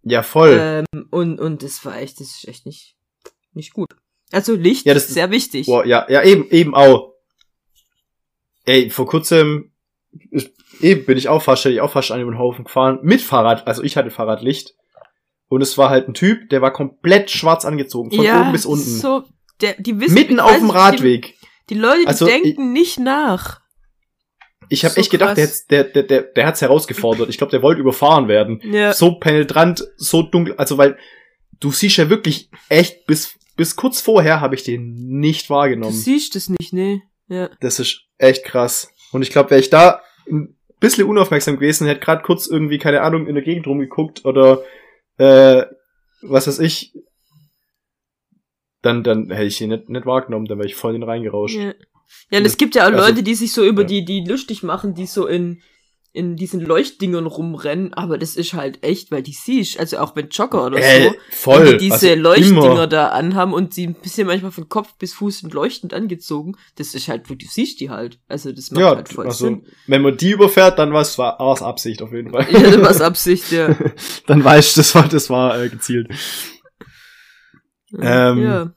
Ja, 0.04 0.24
voll. 0.24 0.58
Ähm, 0.60 1.08
und, 1.12 1.40
und 1.40 1.64
das 1.64 1.84
war 1.86 1.98
echt, 1.98 2.20
das 2.20 2.28
ist 2.28 2.48
echt 2.48 2.66
nicht, 2.66 2.96
nicht 3.54 3.74
gut. 3.74 3.90
Also 4.32 4.56
Licht 4.56 4.86
Ja, 4.86 4.94
das 4.94 5.06
ist 5.06 5.14
sehr 5.14 5.30
wichtig. 5.30 5.68
Boah, 5.68 5.86
ja, 5.86 6.06
ja, 6.10 6.24
eben, 6.24 6.50
eben 6.50 6.74
auch. 6.74 7.14
Ey, 8.66 8.90
vor 8.90 9.06
kurzem, 9.06 9.72
ich, 10.32 10.54
eben 10.80 11.06
bin 11.06 11.18
ich 11.18 11.28
auch 11.30 11.42
fast, 11.42 11.66
ich 11.66 11.82
auch 11.82 11.92
fast 11.92 12.12
an 12.12 12.20
den 12.20 12.38
Haufen 12.38 12.66
gefahren, 12.66 13.00
mit 13.04 13.22
Fahrrad, 13.22 13.68
also 13.68 13.84
ich 13.84 13.98
hatte 13.98 14.12
Fahrradlicht. 14.12 14.76
Und 15.50 15.62
es 15.62 15.78
war 15.78 15.90
halt 15.90 16.08
ein 16.08 16.14
Typ, 16.14 16.50
der 16.50 16.62
war 16.62 16.72
komplett 16.72 17.30
schwarz 17.30 17.66
angezogen, 17.66 18.10
von 18.12 18.20
oben 18.26 18.52
bis 18.54 18.66
unten. 18.66 18.86
So, 18.86 19.26
der, 19.60 19.74
die 19.74 20.00
wissen, 20.00 20.14
Mitten 20.14 20.36
ich 20.36 20.42
auf 20.42 20.58
dem 20.58 20.70
Radweg. 20.70 21.36
Die, 21.70 21.76
die 21.76 21.80
Leute, 21.80 22.02
die 22.02 22.08
Also, 22.08 22.26
denken 22.26 22.72
nicht 22.72 23.00
nach. 23.00 23.61
Ich 24.72 24.84
habe 24.86 24.94
so 24.96 25.02
echt 25.02 25.12
gedacht, 25.12 25.38
der, 25.38 25.46
krass. 25.46 25.54
hat's- 25.60 25.68
der, 25.68 25.84
der, 25.86 26.04
der, 26.04 26.22
der 26.24 26.48
hat's 26.48 26.62
herausgefordert. 26.62 27.30
Ich 27.30 27.38
glaube, 27.38 27.52
der 27.52 27.62
wollte 27.62 27.82
überfahren 27.82 28.28
werden. 28.28 28.62
Ja. 28.64 28.94
So 28.94 29.16
penetrant, 29.20 29.84
so 29.98 30.22
dunkel, 30.24 30.56
also 30.56 30.78
weil 30.78 30.98
du 31.60 31.72
siehst 31.72 31.98
ja 31.98 32.10
wirklich 32.10 32.50
echt 32.70 33.06
bis 33.06 33.36
bis 33.58 33.76
kurz 33.76 34.00
vorher 34.02 34.40
habe 34.42 34.56
ich 34.56 34.64
den 34.64 34.94
nicht 35.20 35.50
Du 35.50 35.54
wahrgenommen. 35.54 35.94
siehst 35.94 36.36
es 36.36 36.50
nicht, 36.50 36.72
ne? 36.74 37.02
Ja. 37.28 37.50
Das 37.60 37.80
ist 37.80 38.06
echt 38.18 38.44
krass. 38.46 38.92
Und 39.12 39.22
ich 39.22 39.30
glaube, 39.30 39.50
wäre 39.52 39.60
ich 39.60 39.70
da 39.70 40.02
ein 40.30 40.58
bisschen 40.80 41.06
unaufmerksam 41.08 41.56
gewesen, 41.58 41.86
hätte 41.86 42.00
gerade 42.00 42.24
kurz 42.24 42.48
irgendwie, 42.48 42.78
keine 42.80 43.02
Ahnung, 43.02 43.28
in 43.28 43.36
der 43.36 43.44
Gegend 43.44 43.68
rumgeguckt 43.68 44.26
oder 44.26 44.64
äh, 45.18 45.66
was 46.24 46.48
weiß 46.48 46.60
ich, 46.60 46.94
dann, 48.82 49.04
dann 49.04 49.30
hätte 49.30 49.46
ich 49.46 49.62
ihn 49.62 49.70
nicht, 49.70 49.90
nicht 49.90 50.06
wahrgenommen, 50.06 50.46
dann 50.46 50.58
wäre 50.58 50.68
ich 50.68 50.76
voll 50.76 50.96
in 50.96 51.02
den 51.02 51.10
reingerauscht. 51.10 51.56
Ja, 51.58 51.74
ja 52.30 52.40
und 52.40 52.46
es 52.46 52.58
gibt 52.58 52.76
ja 52.76 52.84
auch 52.84 52.92
Also- 52.92 53.00
Leute, 53.08 53.24
die 53.24 53.36
sich 53.36 53.54
so 53.54 53.64
über 53.66 53.82
Ja. 53.84 53.88
die, 53.88 54.06
die 54.06 54.24
lustig 54.26 54.64
machen, 54.64 54.94
die 54.94 55.06
so 55.06 55.28
in, 55.28 55.62
in 56.14 56.36
diesen 56.36 56.60
Leuchtdingern 56.60 57.26
rumrennen, 57.26 57.94
aber 57.94 58.18
das 58.18 58.36
ist 58.36 58.52
halt 58.54 58.84
echt, 58.84 59.12
weil 59.12 59.24
die 59.24 59.32
siehst, 59.32 59.80
also 59.80 59.98
auch 60.00 60.14
wenn 60.18 60.28
Jogger 60.28 60.66
oder 60.66 60.78
Ey, 60.78 61.04
so, 61.04 61.10
Äh, 61.10 61.18
voll. 61.32 61.60
wenn 61.66 61.72
die 61.78 61.90
diese 61.90 62.10
also 62.10 62.22
Leuchtdinger 62.22 62.66
immer. 62.74 62.88
da 62.88 63.08
anhaben 63.08 63.54
und 63.54 63.74
sie 63.74 63.88
ein 63.88 63.94
bisschen 63.94 64.28
manchmal 64.28 64.52
von 64.52 64.68
Kopf 64.68 64.94
bis 64.98 65.14
Fuß 65.14 65.40
sind 65.40 65.54
leuchtend 65.54 65.94
angezogen, 65.94 66.58
das 66.76 66.96
ist 66.96 67.08
halt, 67.08 67.30
du 67.30 67.36
siehst 67.40 67.80
die 67.80 67.90
halt. 67.90 68.20
Also 68.28 68.52
das 68.52 68.72
macht 68.72 68.82
Ja, 68.82 68.96
halt 68.98 69.08
voll 69.08 69.28
also, 69.28 69.46
Sinn. 69.46 69.66
wenn 69.88 70.02
man 70.02 70.18
die 70.18 70.32
überfährt, 70.32 70.80
dann 70.80 70.92
war 70.92 71.02
es 71.04 71.18
war 71.18 71.40
war's 71.40 71.62
Absicht 71.62 72.02
auf 72.02 72.12
jeden 72.12 72.32
Fall. 72.32 72.46
Ja, 72.52 72.60
das 72.60 72.82
war's 72.82 73.00
Absicht, 73.02 73.50
ja. 73.54 73.74
dann 74.28 74.44
weißt 74.44 74.76
du, 74.76 74.80
das 74.82 74.94
war, 74.96 75.08
das 75.08 75.30
war 75.30 75.62
äh, 75.64 75.70
gezielt. 75.70 76.10
Ähm, 78.00 78.38
ja. 78.44 78.74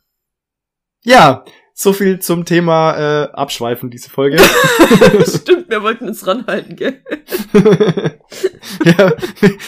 Ja, 1.03 1.45
so 1.77 1.93
viel 1.93 2.21
zum 2.21 2.45
Thema 2.45 2.97
äh, 3.25 3.33
Abschweifen, 3.33 3.91
diese 3.91 4.09
Folge. 4.09 4.39
Stimmt, 5.27 5.69
wir 5.69 5.83
wollten 5.83 6.09
uns 6.09 6.25
ranhalten, 6.27 6.77
gell? 6.77 7.03
ja, 8.85 9.13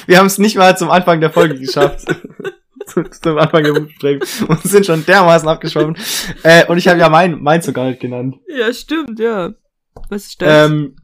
wir 0.07 0.19
haben 0.19 0.27
es 0.27 0.39
nicht 0.39 0.57
mal 0.57 0.79
zum 0.79 0.89
Anfang 0.89 1.21
der 1.21 1.31
Folge 1.31 1.59
geschafft. 1.59 2.07
zum, 2.87 3.11
zum 3.11 3.39
Anfang 3.39 3.65
der 3.65 3.73
Besprechung. 3.73 4.49
Und 4.49 4.63
sind 4.63 4.87
schon 4.87 5.05
dermaßen 5.05 5.49
abgeschwommen. 5.49 5.97
Äh, 6.45 6.65
und 6.67 6.79
ich 6.79 6.87
habe 6.87 7.01
ja 7.01 7.09
mein, 7.09 7.43
mein 7.43 7.61
sogar 7.61 7.89
nicht 7.89 8.01
genannt. 8.01 8.37
Ja, 8.47 8.73
stimmt, 8.73 9.19
ja. 9.19 9.53
Was 10.09 10.27
ist 10.27 10.41
das? 10.41 10.71
Ähm, 10.71 10.97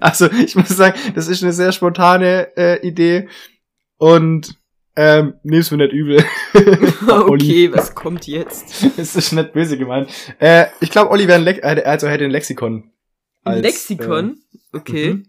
also, 0.00 0.30
ich 0.30 0.56
muss 0.56 0.68
sagen, 0.68 0.98
das 1.14 1.28
ist 1.28 1.42
eine 1.42 1.52
sehr 1.52 1.72
spontane 1.72 2.56
äh, 2.56 2.86
Idee. 2.86 3.28
Und 3.98 4.61
ähm, 4.94 5.34
nimm's 5.42 5.70
mir 5.70 5.78
nicht 5.78 5.92
übel. 5.92 6.24
Okay, 7.08 7.72
was 7.72 7.94
kommt 7.94 8.26
jetzt? 8.26 8.84
Es 8.96 9.16
ist 9.16 9.32
nicht 9.32 9.52
böse 9.52 9.78
gemeint. 9.78 10.10
Äh, 10.38 10.66
ich 10.80 10.90
glaube, 10.90 11.10
Olli 11.10 11.26
wäre 11.26 11.38
ein, 11.38 11.44
Le 11.44 11.62
äh, 11.62 11.84
also 11.84 12.08
hätte 12.08 12.24
ein 12.24 12.30
Lexikon. 12.30 12.90
Ein 13.44 13.54
als, 13.54 13.62
Lexikon? 13.62 14.38
okay. 14.72 15.14
mhm. 15.14 15.26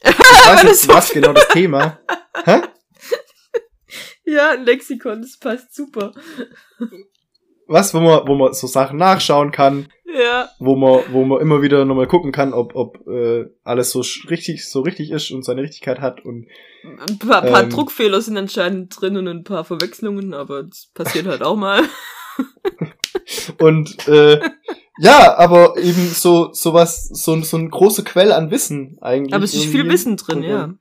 Äh, 0.00 0.10
ich 0.10 0.18
weiß 0.18 0.64
nicht, 0.64 0.88
was 0.88 1.10
genau 1.10 1.32
das 1.32 1.48
Thema. 1.48 2.00
Hä? 2.44 2.62
Ja, 4.24 4.50
ein 4.50 4.64
Lexikon, 4.64 5.22
das 5.22 5.38
passt 5.38 5.74
super. 5.74 6.12
Was, 7.66 7.94
wo 7.94 8.00
man, 8.00 8.26
wo 8.26 8.34
man 8.34 8.52
so 8.52 8.66
Sachen 8.66 8.98
nachschauen 8.98 9.50
kann, 9.52 9.88
Ja. 10.04 10.48
wo 10.58 10.76
man, 10.76 11.00
wo 11.10 11.24
man 11.24 11.40
immer 11.40 11.62
wieder 11.62 11.84
nochmal 11.84 12.06
gucken 12.06 12.32
kann, 12.32 12.52
ob, 12.52 12.74
ob 12.74 13.06
äh, 13.06 13.46
alles 13.64 13.90
so 13.90 14.02
richtig, 14.28 14.68
so 14.68 14.80
richtig 14.80 15.10
ist 15.10 15.30
und 15.30 15.44
seine 15.44 15.62
Richtigkeit 15.62 16.00
hat 16.00 16.24
und 16.24 16.46
Ein 16.84 17.18
paar, 17.18 17.42
paar 17.42 17.64
Ähm. 17.64 17.70
Druckfehler 17.70 18.20
sind 18.20 18.36
anscheinend 18.36 18.98
drin 19.00 19.16
und 19.16 19.28
ein 19.28 19.44
paar 19.44 19.64
Verwechslungen, 19.64 20.34
aber 20.34 20.62
das 20.64 20.90
passiert 20.94 21.26
halt 21.26 21.42
auch 21.42 21.56
mal. 21.56 21.82
und 23.60 24.06
äh, 24.08 24.40
ja, 24.98 25.36
aber 25.36 25.76
eben 25.76 26.08
so 26.08 26.52
sowas, 26.52 27.08
so, 27.12 27.40
so 27.42 27.56
eine 27.56 27.68
große 27.68 28.04
Quelle 28.04 28.34
an 28.36 28.50
Wissen 28.50 28.98
eigentlich. 29.00 29.34
Aber 29.34 29.44
es 29.44 29.54
ist 29.54 29.66
viel. 29.66 29.88
Wissen 29.88 30.16
drin, 30.16 30.42
ja. 30.42 30.74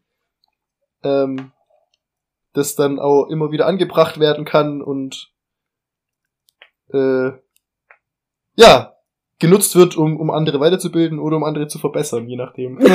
Ähm, 1.04 1.52
das 2.54 2.76
dann 2.76 3.00
auch 3.00 3.28
immer 3.30 3.52
wieder 3.52 3.66
angebracht 3.68 4.20
werden 4.20 4.46
kann 4.46 4.82
und 4.82 5.34
äh, 6.94 7.32
ja, 8.56 8.94
genutzt 9.40 9.76
wird, 9.76 9.98
um, 9.98 10.18
um 10.20 10.30
andere 10.32 10.60
weiterzubilden 10.60 11.20
oder 11.20 11.38
um 11.38 11.44
andere 11.44 11.68
zu 11.68 11.78
verbessern, 11.80 12.28
je 12.28 12.38
nachdem. 12.38 12.78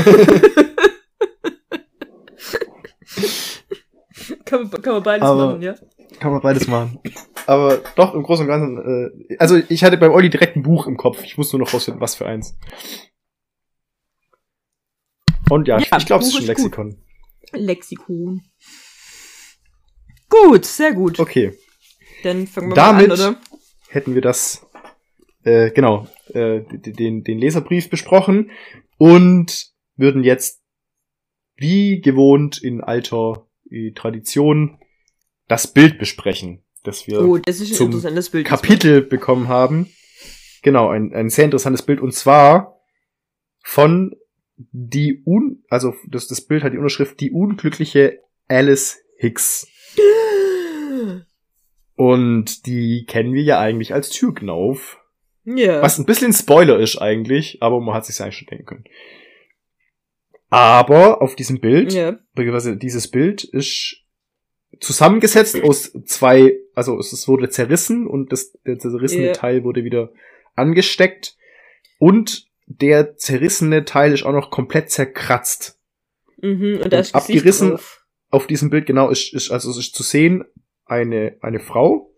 kann, 4.44 4.62
man, 4.70 4.82
kann 4.82 4.92
man 4.94 5.02
beides 5.02 5.26
Aber- 5.28 5.46
machen, 5.46 5.62
ja. 5.62 5.74
Kann 6.18 6.32
man 6.32 6.40
beides 6.42 6.66
machen. 6.66 6.98
Aber 7.46 7.78
doch, 7.96 8.14
im 8.14 8.22
Großen 8.24 8.44
und 8.44 8.48
Ganzen, 8.50 8.78
äh, 9.30 9.36
also 9.38 9.56
ich 9.68 9.84
hatte 9.84 9.96
beim 9.96 10.12
Olli 10.12 10.28
direkt 10.28 10.56
ein 10.56 10.62
Buch 10.62 10.86
im 10.86 10.96
Kopf. 10.98 11.22
Ich 11.24 11.38
muss 11.38 11.52
nur 11.52 11.60
noch 11.60 11.72
rausfinden, 11.72 12.00
was 12.00 12.14
für 12.16 12.26
eins. 12.26 12.58
Und 15.48 15.66
ja, 15.68 15.78
Ja, 15.78 15.96
ich 15.98 16.06
glaube, 16.06 16.22
es 16.24 16.28
ist 16.30 16.34
ein 16.36 16.42
ist 16.42 16.46
gut. 16.48 16.48
Lexikon. 16.48 16.96
Lexikon. 17.52 18.42
Gut, 20.28 20.64
sehr 20.66 20.92
gut. 20.92 21.18
Okay, 21.20 21.56
Dann 22.22 22.46
fangen 22.46 22.68
wir 22.70 22.74
Damit- 22.74 23.08
mal 23.08 23.20
an, 23.20 23.34
oder? 23.34 23.40
Hätten 23.90 24.14
wir 24.14 24.22
das, 24.22 24.66
äh, 25.42 25.70
genau, 25.70 26.06
äh, 26.28 26.60
den, 26.60 27.24
den 27.24 27.38
Leserbrief 27.38 27.90
besprochen 27.90 28.50
und 28.96 29.72
würden 29.96 30.22
jetzt, 30.22 30.62
wie 31.56 32.00
gewohnt 32.00 32.62
in 32.62 32.80
alter 32.80 33.46
äh, 33.70 33.90
Tradition, 33.92 34.78
das 35.48 35.72
Bild 35.72 35.98
besprechen, 35.98 36.62
das 36.84 37.06
wir 37.06 37.20
Oh, 37.20 37.36
das 37.36 37.58
zum 37.72 37.90
Bild. 38.30 38.46
Kapitel 38.46 39.02
bekommen 39.02 39.48
haben. 39.48 39.92
Genau, 40.62 40.88
ein, 40.88 41.12
ein 41.12 41.28
sehr 41.28 41.46
interessantes 41.46 41.82
Bild 41.82 42.00
und 42.00 42.14
zwar 42.14 42.80
von 43.62 44.14
die 44.56 45.22
un, 45.26 45.64
also 45.68 45.94
das, 46.06 46.28
das 46.28 46.42
Bild 46.42 46.62
hat 46.62 46.72
die 46.72 46.78
Unterschrift 46.78 47.18
die 47.20 47.32
unglückliche 47.32 48.20
Alice 48.46 48.98
Hicks. 49.16 49.66
Und 52.00 52.64
die 52.64 53.04
kennen 53.06 53.34
wir 53.34 53.42
ja 53.42 53.60
eigentlich 53.60 53.92
als 53.92 54.08
Türknauf. 54.08 54.98
Ja. 55.44 55.82
Was 55.82 55.98
ein 55.98 56.06
bisschen 56.06 56.32
Spoiler 56.32 56.78
ist 56.78 56.96
eigentlich, 56.96 57.58
aber 57.60 57.78
man 57.78 57.94
hat 57.94 58.06
sich 58.06 58.18
eigentlich 58.22 58.38
schon 58.38 58.46
denken 58.46 58.64
können. 58.64 58.84
Aber 60.48 61.20
auf 61.20 61.36
diesem 61.36 61.60
Bild, 61.60 61.92
Ja. 61.92 62.18
beziehungsweise 62.34 62.78
dieses 62.78 63.08
Bild 63.08 63.44
ist 63.44 63.98
zusammengesetzt 64.80 65.62
aus 65.62 65.92
zwei, 66.06 66.56
also 66.74 66.98
es 66.98 67.28
wurde 67.28 67.50
zerrissen 67.50 68.06
und 68.06 68.32
das, 68.32 68.56
der 68.64 68.78
zerrissene 68.78 69.26
Ja. 69.26 69.32
Teil 69.34 69.62
wurde 69.62 69.84
wieder 69.84 70.10
angesteckt 70.54 71.36
und 71.98 72.46
der 72.64 73.18
zerrissene 73.18 73.84
Teil 73.84 74.14
ist 74.14 74.22
auch 74.22 74.32
noch 74.32 74.50
komplett 74.50 74.90
zerkratzt. 74.90 75.78
Mhm, 76.40 76.80
und 76.82 76.90
da 76.94 77.00
Und 77.00 77.14
abgerissen. 77.14 77.78
Auf 78.30 78.46
diesem 78.46 78.70
Bild 78.70 78.86
genau 78.86 79.10
ist, 79.10 79.34
ist 79.34 79.50
also 79.50 79.70
es 79.70 79.76
ist 79.76 79.94
zu 79.94 80.02
sehen 80.02 80.44
eine 80.90 81.36
eine 81.40 81.60
Frau 81.60 82.12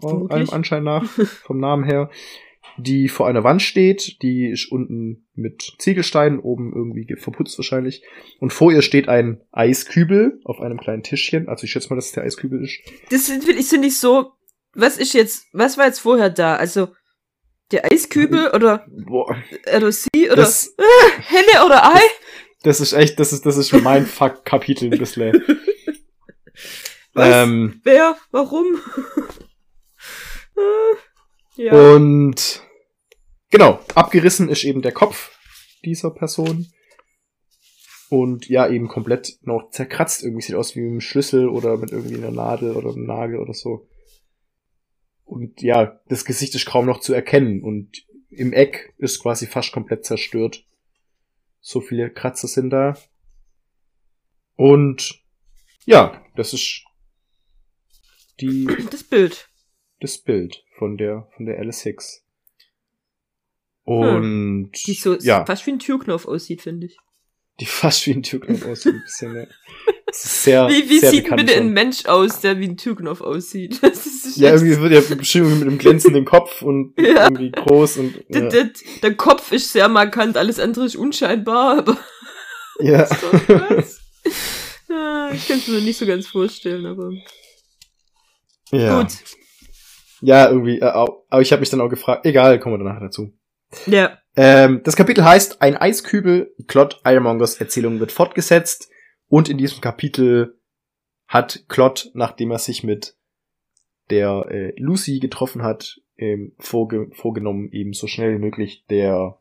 Vermutlich. 0.00 0.30
allem 0.32 0.50
Anschein 0.50 0.84
nach 0.84 1.04
vom 1.44 1.58
Namen 1.58 1.84
her, 1.84 2.10
die 2.76 3.08
vor 3.08 3.26
einer 3.26 3.42
Wand 3.44 3.62
steht, 3.62 4.22
die 4.22 4.48
ist 4.50 4.70
unten 4.70 5.26
mit 5.34 5.74
Ziegelsteinen 5.78 6.38
oben 6.38 6.72
irgendwie 6.74 7.04
ge- 7.06 7.16
verputzt 7.16 7.58
wahrscheinlich 7.58 8.02
und 8.40 8.52
vor 8.52 8.70
ihr 8.72 8.82
steht 8.82 9.08
ein 9.08 9.40
Eiskübel 9.50 10.40
auf 10.44 10.60
einem 10.60 10.78
kleinen 10.78 11.02
Tischchen, 11.02 11.48
also 11.48 11.64
ich 11.64 11.70
schätze 11.72 11.88
mal, 11.90 11.96
dass 11.96 12.06
es 12.06 12.12
der 12.12 12.24
Eiskübel 12.24 12.62
ist. 12.62 12.78
Das 13.10 13.26
sind- 13.26 13.42
finde 13.44 13.60
ich, 13.60 13.66
finde 13.68 13.88
ich 13.88 13.98
so, 13.98 14.32
was 14.74 14.98
ist 14.98 15.14
jetzt, 15.14 15.46
was 15.52 15.76
war 15.78 15.86
jetzt 15.86 16.00
vorher 16.00 16.30
da? 16.30 16.54
Also, 16.56 16.88
der 17.72 17.84
Eiskübel 17.84 18.50
oder, 18.54 18.86
Boah, 18.88 19.36
oder 19.76 19.90
sie 19.92 20.08
oder 20.26 20.36
das, 20.36 20.74
Henne 21.28 21.66
oder 21.66 21.84
Ei? 21.94 22.00
das 22.62 22.80
ist 22.80 22.92
echt, 22.92 23.18
das 23.18 23.32
ist 23.32 23.44
das 23.44 23.56
ist 23.56 23.72
mein 23.82 24.06
Fuck 24.18 24.44
Kapitel 24.44 24.92
ein 24.92 24.98
bisschen. 24.98 25.42
Was? 27.14 27.28
ähm, 27.34 27.80
Wer? 27.84 28.16
Warum? 28.30 28.66
Äh, 31.56 31.62
ja. 31.62 31.72
Und 31.72 32.62
genau, 33.50 33.78
abgerissen 33.94 34.48
ist 34.48 34.64
eben 34.64 34.82
der 34.82 34.90
Kopf 34.90 35.38
dieser 35.84 36.10
Person. 36.10 36.66
Und 38.10 38.48
ja, 38.48 38.68
eben 38.68 38.88
komplett 38.88 39.38
noch 39.42 39.70
zerkratzt. 39.70 40.24
Irgendwie 40.24 40.42
sieht 40.42 40.56
aus 40.56 40.74
wie 40.74 40.80
mit 40.80 40.90
einem 40.90 41.00
Schlüssel 41.00 41.48
oder 41.48 41.76
mit 41.76 41.92
irgendwie 41.92 42.16
einer 42.16 42.30
Nadel 42.30 42.74
oder 42.74 42.90
einem 42.90 43.06
Nagel 43.06 43.38
oder 43.38 43.54
so. 43.54 43.86
Und 45.24 45.60
ja, 45.60 46.00
das 46.08 46.24
Gesicht 46.24 46.54
ist 46.54 46.66
kaum 46.66 46.86
noch 46.86 47.00
zu 47.00 47.12
erkennen. 47.12 47.62
Und 47.62 48.06
im 48.30 48.52
Eck 48.52 48.94
ist 48.96 49.20
quasi 49.20 49.46
fast 49.46 49.72
komplett 49.72 50.06
zerstört. 50.06 50.64
So 51.60 51.80
viele 51.80 52.10
Kratzer 52.10 52.48
sind 52.48 52.70
da. 52.70 52.96
Und 54.56 55.22
ja, 55.84 56.24
das 56.34 56.54
ist 56.54 56.84
die 58.40 58.66
das 58.90 59.04
Bild. 59.04 59.48
das 60.00 60.18
Bild 60.18 60.64
von 60.78 60.96
der 60.96 61.28
von 61.36 61.46
der 61.46 61.58
Alice 61.58 61.82
Hicks. 61.82 62.24
Und 63.84 64.72
Die 64.86 64.94
so 64.94 65.16
ja, 65.16 65.44
fast 65.46 65.66
wie 65.66 65.72
ein 65.72 65.78
Türknopf 65.78 66.26
aussieht, 66.26 66.60
finde 66.62 66.86
ich. 66.86 66.96
die 67.60 67.66
fast 67.66 68.06
wie 68.06 68.12
ein 68.12 68.22
Türknopf 68.22 68.66
aussieht 68.66 68.94
ein 68.94 69.02
bisschen. 69.02 69.46
Ist 70.10 70.42
sehr, 70.44 70.68
Wie, 70.68 70.88
wie 70.88 71.00
sehr 71.00 71.10
sieht 71.10 71.28
bitte 71.36 71.52
schon. 71.54 71.62
ein 71.64 71.72
Mensch 71.74 72.06
aus, 72.06 72.40
der 72.40 72.58
wie 72.60 72.66
ein 72.68 72.76
Türknopf 72.78 73.20
aussieht? 73.20 73.80
Ja, 74.36 74.52
irgendwie 74.52 74.78
wird 74.78 74.92
ja 75.08 75.14
bestimmt 75.16 75.50
mit 75.58 75.62
einem 75.62 75.78
glänzenden 75.78 76.24
Kopf 76.24 76.62
und 76.62 76.92
Ja. 76.98 77.24
irgendwie 77.24 77.50
groß 77.50 77.96
und 77.96 78.24
der, 78.28 78.42
ja. 78.44 78.48
der, 78.50 78.70
der 79.02 79.14
Kopf 79.16 79.50
ist 79.52 79.72
sehr 79.72 79.88
markant, 79.88 80.36
alles 80.36 80.60
andere 80.60 80.84
ist 80.84 80.96
unscheinbar, 80.96 81.78
aber 81.78 81.98
ja. 82.78 83.04
so 83.06 83.14
was. 83.32 84.00
Ja, 84.88 85.30
ich 85.32 85.48
kann 85.48 85.58
es 85.58 85.66
mir 85.66 85.80
nicht 85.80 85.96
so 85.98 86.06
ganz 86.06 86.26
vorstellen, 86.28 86.86
aber 86.86 87.10
ja. 88.70 89.00
gut. 89.00 89.12
Ja, 90.20 90.48
irgendwie. 90.48 90.80
Äh, 90.80 90.84
aber 90.84 91.40
ich 91.40 91.52
habe 91.52 91.60
mich 91.60 91.70
dann 91.70 91.80
auch 91.80 91.88
gefragt. 91.88 92.26
Egal, 92.26 92.58
kommen 92.58 92.78
wir 92.78 92.84
danach 92.84 93.00
dazu. 93.00 93.32
Ja, 93.86 94.18
Ähm, 94.34 94.82
das 94.84 94.96
Kapitel 94.96 95.24
heißt 95.24 95.60
Ein 95.62 95.76
Eiskübel, 95.76 96.54
Klott 96.68 97.00
Ironmongers 97.04 97.56
Erzählung 97.56 98.00
wird 98.00 98.12
fortgesetzt. 98.12 98.88
Und 99.28 99.48
in 99.48 99.58
diesem 99.58 99.80
Kapitel 99.80 100.58
hat 101.26 101.64
Klott, 101.68 102.10
nachdem 102.14 102.50
er 102.50 102.58
sich 102.58 102.82
mit 102.82 103.16
der 104.10 104.46
äh, 104.48 104.72
Lucy 104.80 105.18
getroffen 105.18 105.62
hat, 105.62 106.00
ähm, 106.16 106.52
vorge 106.58 107.10
vorgenommen, 107.12 107.70
eben 107.72 107.92
so 107.92 108.06
schnell 108.06 108.34
wie 108.34 108.44
möglich 108.44 108.84
der 108.88 109.38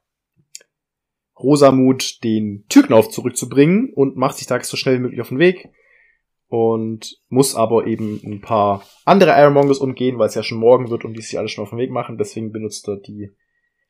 Rosamut 1.40 2.24
den 2.24 2.66
Türknauf 2.68 3.10
zurückzubringen 3.10 3.94
und 3.94 4.18
macht 4.18 4.38
sich 4.38 4.48
da 4.48 4.62
so 4.62 4.76
schnell 4.76 4.96
wie 4.96 5.02
möglich 5.02 5.22
auf 5.22 5.30
den 5.30 5.40
Weg 5.40 5.70
und 6.50 7.18
muss 7.30 7.56
aber 7.56 7.88
eben 7.88 8.22
ein 8.26 8.42
paar 8.42 8.84
andere 9.06 9.32
Ironmongers 9.32 9.80
umgehen, 9.80 10.18
weil 10.18 10.28
es 10.28 10.36
ja 10.36 10.44
schon 10.44 10.60
morgen 10.60 10.90
wird 10.90 11.04
und 11.04 11.14
die 11.14 11.22
sich 11.22 11.38
alle 11.38 11.50
schon 11.50 11.64
auf 11.64 11.72
den 11.72 11.80
Weg 11.80 11.92
machen. 11.92 12.18
Deswegen 12.18 12.52
benutzt 12.52 12.88
er 12.88 12.98
die 12.98 13.32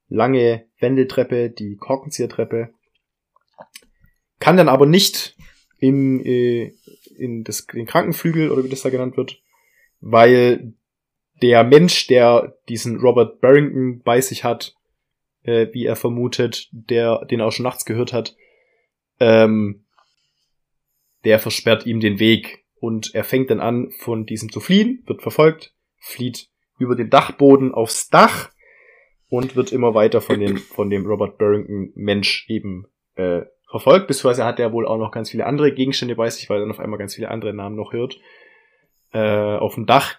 lange 0.09 0.65
Wendeltreppe, 0.79 1.49
die 1.49 1.75
Korkenziehertreppe. 1.75 2.69
Kann 4.39 4.57
dann 4.57 4.69
aber 4.69 4.85
nicht 4.85 5.35
in, 5.79 6.23
äh, 6.25 6.73
in 7.17 7.43
das, 7.43 7.67
den 7.67 7.85
Krankenflügel 7.85 8.51
oder 8.51 8.63
wie 8.63 8.69
das 8.69 8.81
da 8.81 8.89
genannt 8.89 9.17
wird, 9.17 9.41
weil 9.99 10.73
der 11.41 11.63
Mensch, 11.63 12.07
der 12.07 12.57
diesen 12.67 12.99
Robert 12.99 13.41
Barrington 13.41 14.01
bei 14.03 14.21
sich 14.21 14.43
hat, 14.43 14.75
äh, 15.43 15.67
wie 15.73 15.85
er 15.85 15.95
vermutet, 15.95 16.69
der 16.71 17.25
den 17.25 17.41
auch 17.41 17.51
schon 17.51 17.63
nachts 17.63 17.85
gehört 17.85 18.13
hat, 18.13 18.35
ähm, 19.19 19.85
der 21.25 21.39
versperrt 21.39 21.85
ihm 21.85 21.99
den 21.99 22.19
Weg 22.19 22.65
und 22.79 23.13
er 23.13 23.23
fängt 23.23 23.49
dann 23.49 23.59
an, 23.59 23.91
von 23.99 24.25
diesem 24.25 24.51
zu 24.51 24.59
fliehen, 24.59 25.03
wird 25.07 25.21
verfolgt, 25.21 25.73
flieht 25.97 26.49
über 26.79 26.95
den 26.95 27.09
Dachboden 27.09 27.73
aufs 27.73 28.09
Dach 28.09 28.51
und 29.29 29.55
wird 29.55 29.71
immer 29.71 29.93
weiter 29.93 30.21
von 30.21 30.39
dem, 30.39 30.57
von 30.75 30.89
dem 30.89 31.05
Robert 31.05 31.37
Barrington 31.37 31.91
Mensch 31.95 32.45
eben 32.49 32.85
äh, 33.15 33.41
verfolgt, 33.69 34.07
beziehungsweise 34.07 34.45
hat 34.45 34.59
er 34.59 34.71
wohl 34.71 34.87
auch 34.87 34.97
noch 34.97 35.11
ganz 35.11 35.31
viele 35.31 35.45
andere 35.45 35.73
Gegenstände 35.73 36.15
bei 36.15 36.29
sich, 36.29 36.49
weil 36.49 36.57
er 36.57 36.61
dann 36.61 36.71
auf 36.71 36.79
einmal 36.79 36.99
ganz 36.99 37.15
viele 37.15 37.29
andere 37.29 37.53
Namen 37.53 37.75
noch 37.75 37.93
hört. 37.93 38.19
Äh, 39.11 39.19
auf 39.57 39.75
dem 39.75 39.85
Dach 39.85 40.15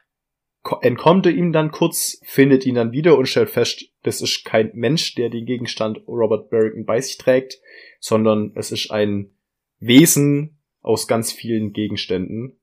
ko- 0.63 0.81
entkommt 0.83 1.27
er 1.27 1.33
ihm 1.33 1.53
dann 1.53 1.71
kurz, 1.71 2.21
findet 2.25 2.67
ihn 2.67 2.75
dann 2.75 2.93
wieder 2.93 3.17
und 3.17 3.27
stellt 3.27 3.51
fest, 3.51 3.91
das 4.03 4.21
ist 4.21 4.45
kein 4.45 4.71
Mensch, 4.75 5.15
der 5.15 5.31
den 5.31 5.47
Gegenstand 5.47 6.01
Robert 6.07 6.51
Barrington 6.51 6.85
bei 6.85 7.01
sich 7.01 7.17
trägt, 7.17 7.59
sondern 8.01 8.53
es 8.55 8.73
ist 8.73 8.91
ein 8.91 9.31
Wesen 9.79 10.58
aus 10.83 11.07
ganz 11.09 11.33
vielen 11.33 11.73
Gegenständen. 11.73 12.59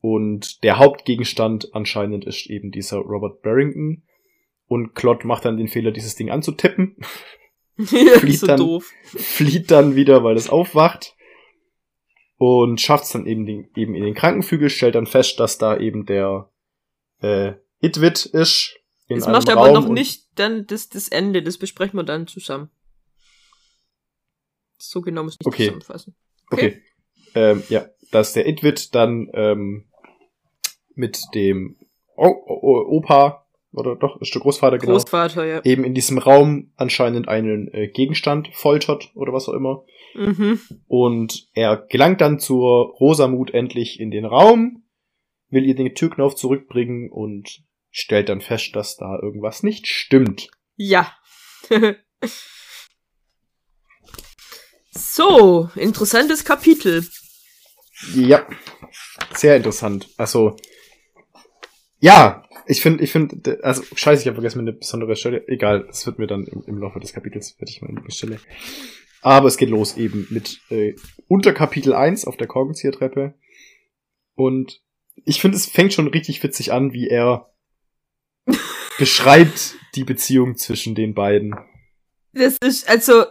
Und 0.00 0.62
der 0.62 0.78
Hauptgegenstand 0.78 1.74
anscheinend 1.74 2.24
ist 2.26 2.46
eben 2.46 2.70
dieser 2.70 2.98
Robert 2.98 3.42
Barrington. 3.42 4.02
Und 4.68 4.94
Claude 4.94 5.26
macht 5.26 5.44
dann 5.44 5.56
den 5.56 5.68
Fehler, 5.68 5.90
dieses 5.92 6.14
Ding 6.16 6.30
anzutippen. 6.30 6.96
ja, 7.78 7.86
Flieht 8.18 8.38
so 8.40 8.46
dann- 8.46 8.58
doof. 8.58 8.90
flieht 9.04 9.70
dann 9.70 9.96
wieder, 9.96 10.22
weil 10.24 10.36
es 10.36 10.48
aufwacht 10.48 11.14
und 12.38 12.80
schafft 12.80 13.04
es 13.04 13.10
dann 13.12 13.26
eben, 13.26 13.46
den, 13.46 13.70
eben 13.76 13.94
in 13.94 14.04
den 14.04 14.14
Krankenflügel, 14.14 14.68
stellt 14.70 14.94
dann 14.94 15.06
fest, 15.06 15.40
dass 15.40 15.56
da 15.58 15.76
eben 15.78 16.04
der 16.04 16.50
äh, 17.20 17.54
Itwit 17.80 18.26
ist. 18.26 18.76
In 19.08 19.18
Das 19.20 19.28
macht 19.28 19.48
aber 19.48 19.66
Raum 19.68 19.74
noch 19.74 19.88
nicht 19.88 20.26
dann 20.34 20.66
das, 20.66 20.88
das 20.88 21.08
Ende, 21.08 21.42
das 21.42 21.56
besprechen 21.58 21.96
wir 21.98 22.04
dann 22.04 22.26
zusammen. 22.26 22.70
So 24.78 25.00
genau 25.00 25.22
muss 25.22 25.34
ich 25.34 25.38
nicht 25.40 25.46
Okay. 25.46 25.64
zusammenfassen. 25.66 26.14
Okay. 26.50 26.80
Ähm, 27.34 27.62
ja, 27.68 27.86
dass 28.10 28.32
der 28.32 28.46
Itwit 28.48 28.94
dann 28.94 29.28
ähm, 29.34 29.86
mit 30.94 31.18
dem 31.34 31.76
o 32.16 32.26
o 32.26 32.96
Opa, 32.96 33.46
oder 33.72 33.94
doch, 33.94 34.20
ist 34.20 34.34
der 34.34 34.40
Großvater 34.40 34.78
genau, 34.78 34.92
Großvater, 34.92 35.44
ja. 35.44 35.60
eben 35.64 35.84
in 35.84 35.94
diesem 35.94 36.18
Raum 36.18 36.72
anscheinend 36.76 37.28
einen 37.28 37.68
äh, 37.72 37.88
Gegenstand 37.88 38.48
foltert 38.54 39.10
oder 39.14 39.32
was 39.32 39.48
auch 39.48 39.54
immer. 39.54 39.84
Mhm. 40.14 40.60
Und 40.86 41.48
er 41.52 41.76
gelangt 41.76 42.22
dann 42.22 42.38
zur 42.38 42.94
Rosamut 42.98 43.52
endlich 43.52 44.00
in 44.00 44.10
den 44.10 44.24
Raum, 44.24 44.84
will 45.50 45.66
ihr 45.66 45.74
den 45.74 45.94
Türknauf 45.94 46.36
zurückbringen 46.36 47.10
und 47.10 47.62
stellt 47.90 48.28
dann 48.30 48.40
fest, 48.40 48.74
dass 48.74 48.96
da 48.96 49.18
irgendwas 49.22 49.62
nicht 49.62 49.86
stimmt. 49.86 50.48
Ja. 50.76 51.12
so, 54.96 55.70
interessantes 55.74 56.44
Kapitel. 56.44 57.06
Ja, 58.14 58.46
sehr 59.34 59.56
interessant. 59.56 60.08
Also, 60.16 60.56
ja, 61.98 62.44
ich 62.66 62.82
finde, 62.82 63.04
ich 63.04 63.12
finde, 63.12 63.58
also, 63.62 63.82
scheiße, 63.94 64.22
ich 64.22 64.26
habe 64.26 64.36
vergessen 64.36 64.60
eine 64.60 64.72
besondere 64.72 65.16
Stelle. 65.16 65.46
Egal, 65.48 65.84
das 65.86 66.06
wird 66.06 66.18
mir 66.18 66.26
dann 66.26 66.44
im, 66.46 66.64
im 66.66 66.78
Laufe 66.78 67.00
des 67.00 67.12
Kapitels, 67.12 67.58
werde 67.58 67.70
ich 67.70 67.80
mal 67.80 67.90
eine 67.90 68.10
Stelle. 68.10 68.38
Aber 69.22 69.48
es 69.48 69.56
geht 69.56 69.70
los 69.70 69.96
eben 69.96 70.26
mit 70.30 70.60
äh, 70.70 70.94
unter 71.26 71.52
Kapitel 71.52 71.94
1 71.94 72.26
auf 72.26 72.36
der 72.36 72.46
Korkenziehertreppe. 72.46 73.34
Und 74.34 74.82
ich 75.24 75.40
finde, 75.40 75.56
es 75.56 75.66
fängt 75.66 75.92
schon 75.92 76.08
richtig 76.08 76.42
witzig 76.42 76.72
an, 76.72 76.92
wie 76.92 77.08
er 77.08 77.50
beschreibt 78.98 79.76
die 79.94 80.04
Beziehung 80.04 80.56
zwischen 80.56 80.94
den 80.94 81.14
beiden. 81.14 81.56
Das 82.32 82.58
ist 82.58 82.88
also 82.88 83.24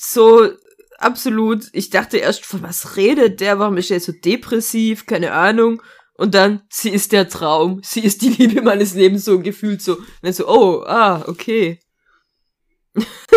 so 0.00 0.50
absolut. 0.98 1.68
Ich 1.72 1.90
dachte 1.90 2.18
erst, 2.18 2.44
von 2.44 2.62
was 2.62 2.96
redet 2.96 3.40
der? 3.40 3.58
Warum 3.58 3.76
ist 3.76 3.90
er 3.90 4.00
so 4.00 4.12
depressiv? 4.12 5.06
Keine 5.06 5.32
Ahnung. 5.32 5.82
Und 6.14 6.34
dann, 6.34 6.62
sie 6.68 6.90
ist 6.90 7.12
der 7.12 7.28
Traum. 7.28 7.80
Sie 7.82 8.00
ist 8.00 8.22
die 8.22 8.28
Liebe 8.28 8.62
meines 8.62 8.94
Lebens, 8.94 9.24
so 9.24 9.40
gefühlt 9.40 9.82
so. 9.82 9.96
Und 9.96 10.06
dann 10.22 10.32
so, 10.32 10.48
oh, 10.48 10.82
ah, 10.84 11.24
okay. 11.26 11.80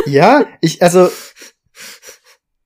Ja, 0.05 0.45
ich, 0.61 0.81
also, 0.81 1.09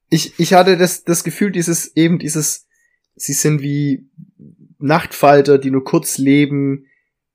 ich, 0.10 0.34
ich 0.40 0.54
hatte 0.54 0.78
das, 0.78 1.04
das 1.04 1.24
Gefühl, 1.24 1.52
dieses, 1.52 1.96
eben 1.96 2.20
dieses, 2.20 2.68
sie 3.16 3.34
sind 3.34 3.62
wie 3.62 4.10
Nachtfalter, 4.80 5.58
die 5.58 5.72
nur 5.72 5.84
kurz 5.84 6.18
leben, 6.18 6.88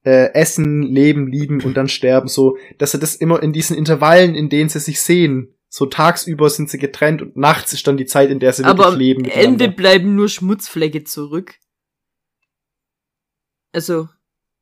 äh, 0.04 0.32
essen, 0.34 0.82
leben, 0.82 1.28
lieben 1.28 1.62
und 1.62 1.76
dann 1.76 1.88
sterben, 1.88 2.28
so, 2.28 2.58
dass 2.78 2.92
sie 2.92 2.98
das 2.98 3.14
immer 3.14 3.42
in 3.42 3.52
diesen 3.52 3.76
Intervallen, 3.76 4.34
in 4.34 4.48
denen 4.48 4.68
sie 4.68 4.80
sich 4.80 5.00
sehen, 5.00 5.53
so 5.76 5.86
tagsüber 5.86 6.50
sind 6.50 6.70
sie 6.70 6.78
getrennt 6.78 7.20
und 7.20 7.36
nachts 7.36 7.72
ist 7.72 7.84
dann 7.88 7.96
die 7.96 8.06
Zeit, 8.06 8.30
in 8.30 8.38
der 8.38 8.52
sie 8.52 8.62
Aber 8.62 8.78
wirklich 8.78 8.92
am 8.92 8.98
leben. 9.00 9.24
Ende 9.24 9.34
miteinander. 9.34 9.68
bleiben 9.70 10.14
nur 10.14 10.28
Schmutzflecke 10.28 11.02
zurück. 11.02 11.56
Also, 13.72 14.08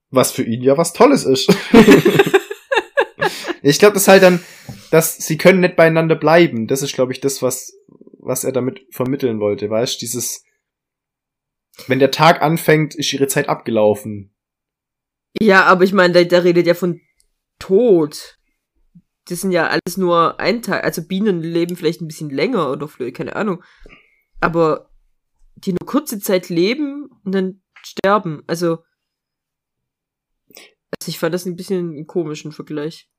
Was 0.09 0.33
für 0.33 0.43
ihn 0.43 0.63
ja 0.63 0.79
was 0.79 0.95
Tolles 0.95 1.25
ist. 1.25 1.51
ich 3.63 3.79
glaube, 3.79 3.93
das 3.93 4.05
ist 4.05 4.09
halt 4.09 4.23
dann, 4.23 4.43
dass 4.91 5.19
sie 5.19 5.37
können 5.37 5.61
nicht 5.61 5.77
beieinander 5.77 6.15
bleiben. 6.15 6.67
Das 6.67 6.81
ist, 6.81 6.95
glaube 6.95 7.13
ich, 7.13 7.21
das, 7.21 7.43
was, 7.43 7.75
was 8.19 8.45
er 8.45 8.53
damit 8.53 8.81
vermitteln 8.89 9.39
wollte. 9.39 9.69
Weißt 9.69 10.01
dieses, 10.01 10.47
wenn 11.89 11.99
der 11.99 12.11
Tag 12.11 12.41
anfängt, 12.41 12.95
ist 12.95 13.13
ihre 13.13 13.27
Zeit 13.27 13.51
abgelaufen. 13.51 14.35
ja, 15.39 15.65
aber 15.65 15.85
ich 15.85 15.93
meine, 15.93 16.15
der, 16.15 16.25
der 16.25 16.45
redet 16.45 16.67
ja 16.67 16.73
von 16.73 17.03
Tod. 17.59 18.39
Das 19.27 19.41
sind 19.41 19.53
ja 19.53 19.69
alles 19.69 19.97
nur 19.97 20.41
ein 20.41 20.63
Tag. 20.63 20.85
Also 20.85 21.07
Bienen 21.07 21.41
leben 21.41 21.77
vielleicht 21.77 22.01
ein 22.01 22.09
bisschen 22.09 22.31
länger 22.31 22.71
oder 22.71 22.89
Flöhe, 22.89 23.13
keine 23.13 23.37
Ahnung. 23.37 23.63
Aber 24.41 24.91
die 25.55 25.73
nur 25.73 25.87
kurze 25.87 26.19
Zeit 26.19 26.49
leben 26.49 27.09
und 27.25 27.33
dann 27.33 27.63
sterben. 27.83 28.43
Also, 28.47 28.79
also 30.49 31.09
ich 31.09 31.19
fand 31.19 31.35
das 31.35 31.47
ein 31.47 31.57
bisschen 31.57 31.91
einen 31.91 32.07
komischen 32.07 32.53
Vergleich. 32.53 33.11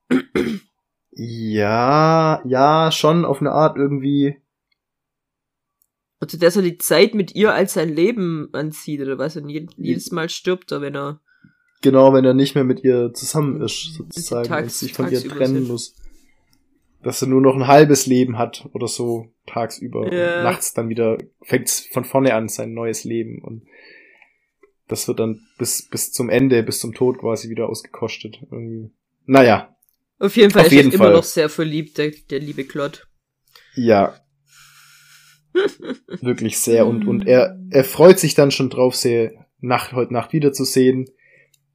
Ja, 1.16 2.42
ja, 2.46 2.92
schon 2.92 3.24
auf 3.24 3.40
eine 3.40 3.52
Art 3.52 3.78
irgendwie. 3.78 4.42
Also, 6.20 6.38
dass 6.38 6.56
er 6.56 6.64
die 6.64 6.78
Zeit 6.78 7.14
mit 7.14 7.36
ihr 7.36 7.54
als 7.54 7.74
sein 7.74 7.90
Leben 7.90 8.50
anzieht, 8.54 9.02
oder 9.02 9.18
was? 9.18 9.36
Und 9.36 9.50
je, 9.50 9.68
jedes 9.78 10.12
Mal 10.12 10.30
stirbt 10.30 10.72
er, 10.72 10.82
wenn 10.82 10.96
er. 10.96 11.22
Genau, 11.84 12.14
wenn 12.14 12.26
er 12.26 12.34
nicht 12.34 12.56
mehr 12.56 12.64
mit 12.64 12.84
ihr 12.84 13.14
zusammen 13.14 13.62
ist, 13.62 13.94
sozusagen, 13.96 14.42
und 14.44 14.48
tags- 14.48 14.80
sich 14.80 14.94
von 14.94 15.12
ihr 15.12 15.22
trennen 15.22 15.68
muss. 15.68 15.96
Dass 17.04 17.22
er 17.22 17.28
nur 17.28 17.42
noch 17.42 17.56
ein 17.56 17.68
halbes 17.68 18.06
Leben 18.08 18.38
hat 18.38 18.68
oder 18.74 18.88
so 18.88 19.28
tagsüber. 19.46 20.00
Und 20.02 20.12
nachts 20.12 20.74
dann 20.74 20.88
wieder 20.90 21.18
fängt's 21.44 21.86
von 21.92 22.06
vorne 22.06 22.34
an 22.34 22.48
sein 22.48 22.74
neues 22.74 23.04
Leben 23.04 23.40
und 23.44 23.64
das 24.88 25.08
wird 25.08 25.20
dann 25.20 25.42
bis, 25.58 25.88
bis 25.90 26.12
zum 26.12 26.30
Ende, 26.30 26.62
bis 26.64 26.80
zum 26.80 26.94
Tod 26.94 27.18
quasi 27.20 27.50
wieder 27.50 27.68
ausgekostet. 27.70 28.40
Irgendwie. 28.52 28.92
Naja, 29.26 29.76
Auf 30.20 30.36
jeden 30.38 30.52
Fall 30.52 30.62
Auf 30.62 30.68
ist 30.68 30.74
er 30.74 30.78
jeden 30.78 30.92
immer 30.94 31.04
Fall. 31.06 31.14
noch 31.14 31.24
sehr 31.24 31.50
verliebt, 31.50 31.98
der, 31.98 32.12
der 32.30 32.40
liebe 32.40 32.64
Klott. 32.66 33.08
ja. 33.76 34.16
Wirklich 36.22 36.58
sehr. 36.60 36.88
Und, 36.88 37.06
und 37.08 37.28
er, 37.28 37.60
er 37.70 37.84
freut 37.84 38.18
sich 38.20 38.34
dann 38.34 38.50
schon 38.52 38.70
drauf, 38.72 38.96
sie 38.96 39.32
Nacht, 39.60 39.94
heute 39.94 40.12
Nacht 40.14 40.34
wiederzusehen 40.34 41.06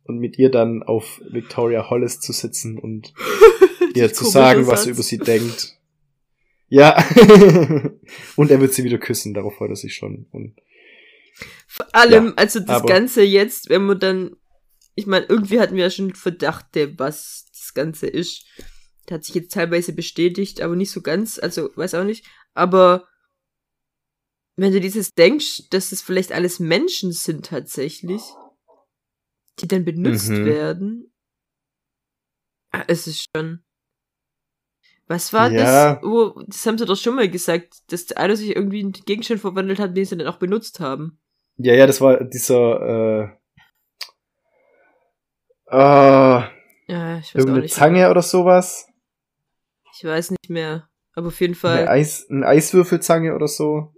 und 0.09 0.19
mit 0.19 0.39
ihr 0.39 0.51
dann 0.51 0.83
auf 0.83 1.21
Victoria 1.29 1.91
Hollis 1.91 2.19
zu 2.19 2.33
sitzen 2.33 2.79
und 2.79 3.13
ihr 3.95 4.13
zu 4.13 4.25
sagen, 4.25 4.67
was 4.67 4.87
er 4.87 4.93
über 4.93 5.03
sie 5.03 5.19
denkt. 5.19 5.77
Ja. 6.69 6.97
und 8.37 8.51
er 8.51 8.61
wird 8.61 8.73
sie 8.73 8.85
wieder 8.85 8.99
küssen, 8.99 9.35
darauf 9.35 9.57
freut 9.57 9.71
er 9.71 9.77
sich 9.77 9.95
schon. 9.95 10.27
Und 10.33 10.57
Vor 11.67 11.95
allem, 11.95 12.29
Ja, 12.29 12.33
also 12.37 12.61
das 12.61 12.85
Ganze 12.85 13.23
jetzt, 13.23 13.69
wenn 13.69 13.85
man 13.85 14.01
dann, 14.01 14.37
ich 14.95 15.07
meine, 15.07 15.27
irgendwie 15.27 15.61
hatten 15.61 15.77
wir 15.77 15.85
ja 15.85 15.91
schon 15.91 16.15
Verdachte, 16.15 16.99
was 16.99 17.47
das 17.53 17.75
Ganze 17.75 18.07
ist. 18.07 18.47
Der 19.09 19.17
hat 19.17 19.25
sich 19.25 19.35
jetzt 19.35 19.53
teilweise 19.53 19.93
bestätigt, 19.93 20.63
aber 20.63 20.75
nicht 20.75 20.91
so 20.91 21.03
ganz, 21.03 21.39
also 21.39 21.71
weiß 21.77 21.95
auch 21.95 22.05
nicht. 22.05 22.25
Aber 22.55 23.07
wenn 24.57 24.73
du 24.73 24.81
dieses 24.81 25.15
denkst, 25.15 25.69
dass 25.71 25.93
es 25.93 26.03
vielleicht 26.03 26.33
alles 26.33 26.61
Menschen 26.61 27.13
sind 27.13 27.47
tatsächlich, 27.47 28.23
die 29.61 29.69
dann 29.69 29.85
benutzt 29.85 30.31
Mhm. 30.31 30.45
werden, 30.47 31.13
ah, 32.73 32.85
es 32.89 33.07
ist 33.07 33.27
schon. 33.37 33.63
Was 35.07 35.33
war 35.33 35.51
Ja. 35.51 35.95
das? 35.95 36.05
Oh, 36.05 36.41
das 36.47 36.67
haben 36.67 36.77
sie 36.79 36.85
doch 36.85 36.97
schon 36.97 37.15
mal 37.17 37.29
gesagt, 37.31 37.91
dass 37.93 38.13
einer 38.13 38.37
sich 38.37 38.55
irgendwie 38.55 38.81
in 38.81 38.93
Gegenstand 38.93 39.41
verwandelt 39.41 39.79
hat, 39.79 39.97
den 39.97 40.05
sie 40.05 40.17
dann 40.17 40.27
auch 40.27 40.39
benutzt 40.39 40.81
haben. 40.81 41.19
ja, 41.57 41.75
ja, 41.75 41.87
das 41.87 42.01
war 42.01 42.23
dieser, 42.25 42.81
äh, 42.81 43.25
äh, 45.71 46.43
Ja, 46.89 47.19
ich 47.19 47.35
weiß 47.35 47.35
auch 47.35 47.39
irgendeine 47.39 47.61
nicht. 47.63 47.75
Zange 47.75 48.11
oder 48.11 48.23
sowas. 48.23 48.87
Ich 49.95 50.05
weiß 50.05 50.31
nicht 50.31 50.49
mehr. 50.51 50.89
Aber 51.15 51.29
auf 51.29 51.41
jeden 51.41 51.55
Eine, 51.55 51.61
Fall. 51.61 51.89
Eis, 51.89 52.27
eine 52.31 52.47
Eiswürfelzange 52.47 53.35
oder 53.35 53.49
so. 53.49 53.93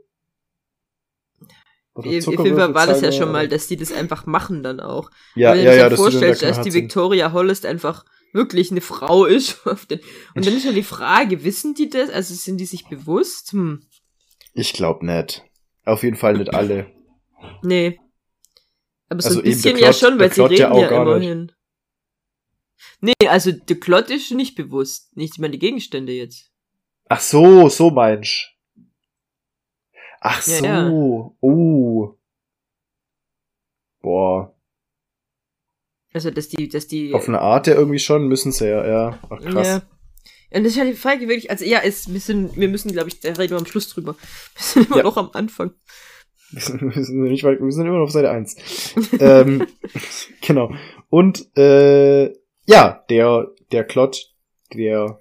Auf 1.95 2.05
jeden 2.07 2.23
Fall 2.57 2.75
war 2.75 2.87
das 2.87 3.01
ja 3.01 3.13
schon 3.13 3.33
mal, 3.33 3.49
dass 3.49 3.67
die 3.67 3.77
das 3.77 3.93
einfach 3.93 4.25
machen 4.27 4.63
dann 4.63 4.81
auch. 4.81 5.11
Ja, 5.35 5.53
Wenn 5.53 5.59
du 5.59 5.65
ja, 5.65 5.71
dir 5.73 5.77
ja, 5.79 5.89
dass 5.89 5.99
du 5.99 6.03
vorstellst, 6.05 6.43
da 6.43 6.49
dass 6.49 6.63
die. 6.63 6.73
Victoria 6.73 7.33
Hollis 7.33 7.65
einfach 7.65 8.05
wirklich 8.33 8.71
eine 8.71 8.81
Frau 8.81 9.25
ist. 9.25 9.67
Und 9.67 10.47
dann 10.47 10.55
ist 10.57 10.65
ja 10.65 10.73
die 10.73 10.83
Frage, 10.85 11.43
wissen 11.45 11.75
die 11.75 11.89
das? 11.91 12.09
Also 12.11 12.33
sind 12.35 12.59
die 12.59 12.67
sich 12.67 12.87
bewusst? 12.89 13.53
Hm, 13.53 13.83
Ich 14.55 14.73
glaube 14.73 15.05
nicht. 15.05 15.43
Auf 15.85 16.03
jeden 16.05 16.17
Fall 16.17 16.35
nicht 16.39 16.55
alle. 16.55 16.87
nee. 17.63 17.99
Aber 19.09 19.23
so 19.23 19.29
Also 19.31 19.41
ein 19.41 19.45
bisschen 19.45 19.77
ja 19.77 19.89
Klott- 19.91 19.97
schon, 19.97 20.19
weil 20.21 20.33
sie 20.33 20.41
ja 20.43 20.47
reden 20.47 20.65
auch 20.67 20.81
ja 20.83 20.89
gar 20.89 21.05
nicht. 21.19 21.27
immerhin. 21.27 21.53
Nee, 23.01 23.13
also 23.29 23.51
der 23.51 23.81
Klott 23.81 24.09
ist 24.11 24.31
nicht 24.31 24.55
bewusst. 24.55 25.17
Nicht 25.17 25.39
mal 25.41 25.51
die 25.51 25.59
Gegenstände 25.59 26.13
jetzt. 26.13 26.51
Ach 27.09 27.21
so, 27.21 27.69
so 27.69 27.91
meinst. 27.91 28.51
Ach 30.21 30.43
so. 30.43 30.65
ja. 30.65 30.89
Oh. 30.91 32.19
Boah. 34.01 34.55
Also, 36.13 36.31
dass 36.31 36.49
die, 36.49 36.69
dass 36.69 36.87
die. 36.89 37.15
Auf 37.15 37.29
eine 37.29 37.41
Art 37.41 37.67
ja 37.67 37.75
irgendwie 37.75 37.99
schon 37.99 38.27
müssen 38.29 38.53
sie 38.53 38.69
ja, 38.69 38.87
ja. 38.87 39.19
Ach 39.29 39.41
krass. 39.41 39.67
Ja. 39.67 39.83
Und 40.53 40.65
das 40.65 40.73
ist 40.73 40.77
ja 40.79 40.85
die 40.85 40.95
Frage 40.95 41.29
wirklich, 41.29 41.51
also 41.51 41.65
ja, 41.65 41.81
es, 41.85 42.13
wir, 42.13 42.19
sind, 42.19 42.57
wir 42.57 42.69
müssen, 42.69 42.91
glaube 42.91 43.09
ich, 43.09 43.21
da 43.21 43.31
reden 43.33 43.53
wir 43.53 43.59
am 43.59 43.67
Schluss 43.67 43.89
drüber. 43.89 44.17
Wir 44.57 44.63
sind 44.63 44.87
immer 44.89 44.97
Ja. 44.99 45.03
noch 45.05 45.17
am 45.17 45.31
Anfang. 45.33 45.73
Wir 46.51 46.61
sind, 46.61 46.83
nicht 46.83 47.45
weit, 47.45 47.61
wir 47.61 47.71
sind 47.71 47.87
immer 47.87 47.99
noch 47.99 48.05
auf 48.07 48.11
Seite 48.11 48.31
1. 48.31 48.57
ähm, 49.21 49.65
genau. 50.45 50.75
Und 51.09 51.57
äh, 51.57 52.33
ja, 52.67 53.05
der, 53.09 53.53
der 53.71 53.85
Klott, 53.85 54.35
der 54.75 55.21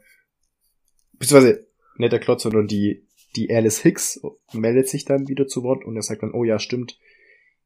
beziehungsweise 1.14 1.68
nicht 1.98 2.12
der 2.12 2.20
Klott, 2.20 2.42
sondern 2.42 2.66
die, 2.66 3.08
die 3.36 3.54
Alice 3.54 3.80
Hicks 3.80 4.22
meldet 4.54 4.88
sich 4.88 5.06
dann 5.06 5.28
wieder 5.28 5.48
zu 5.48 5.64
Wort 5.64 5.86
und 5.86 5.96
er 5.96 6.02
sagt 6.02 6.24
dann, 6.24 6.34
oh 6.34 6.44
ja, 6.44 6.60
stimmt, 6.60 7.00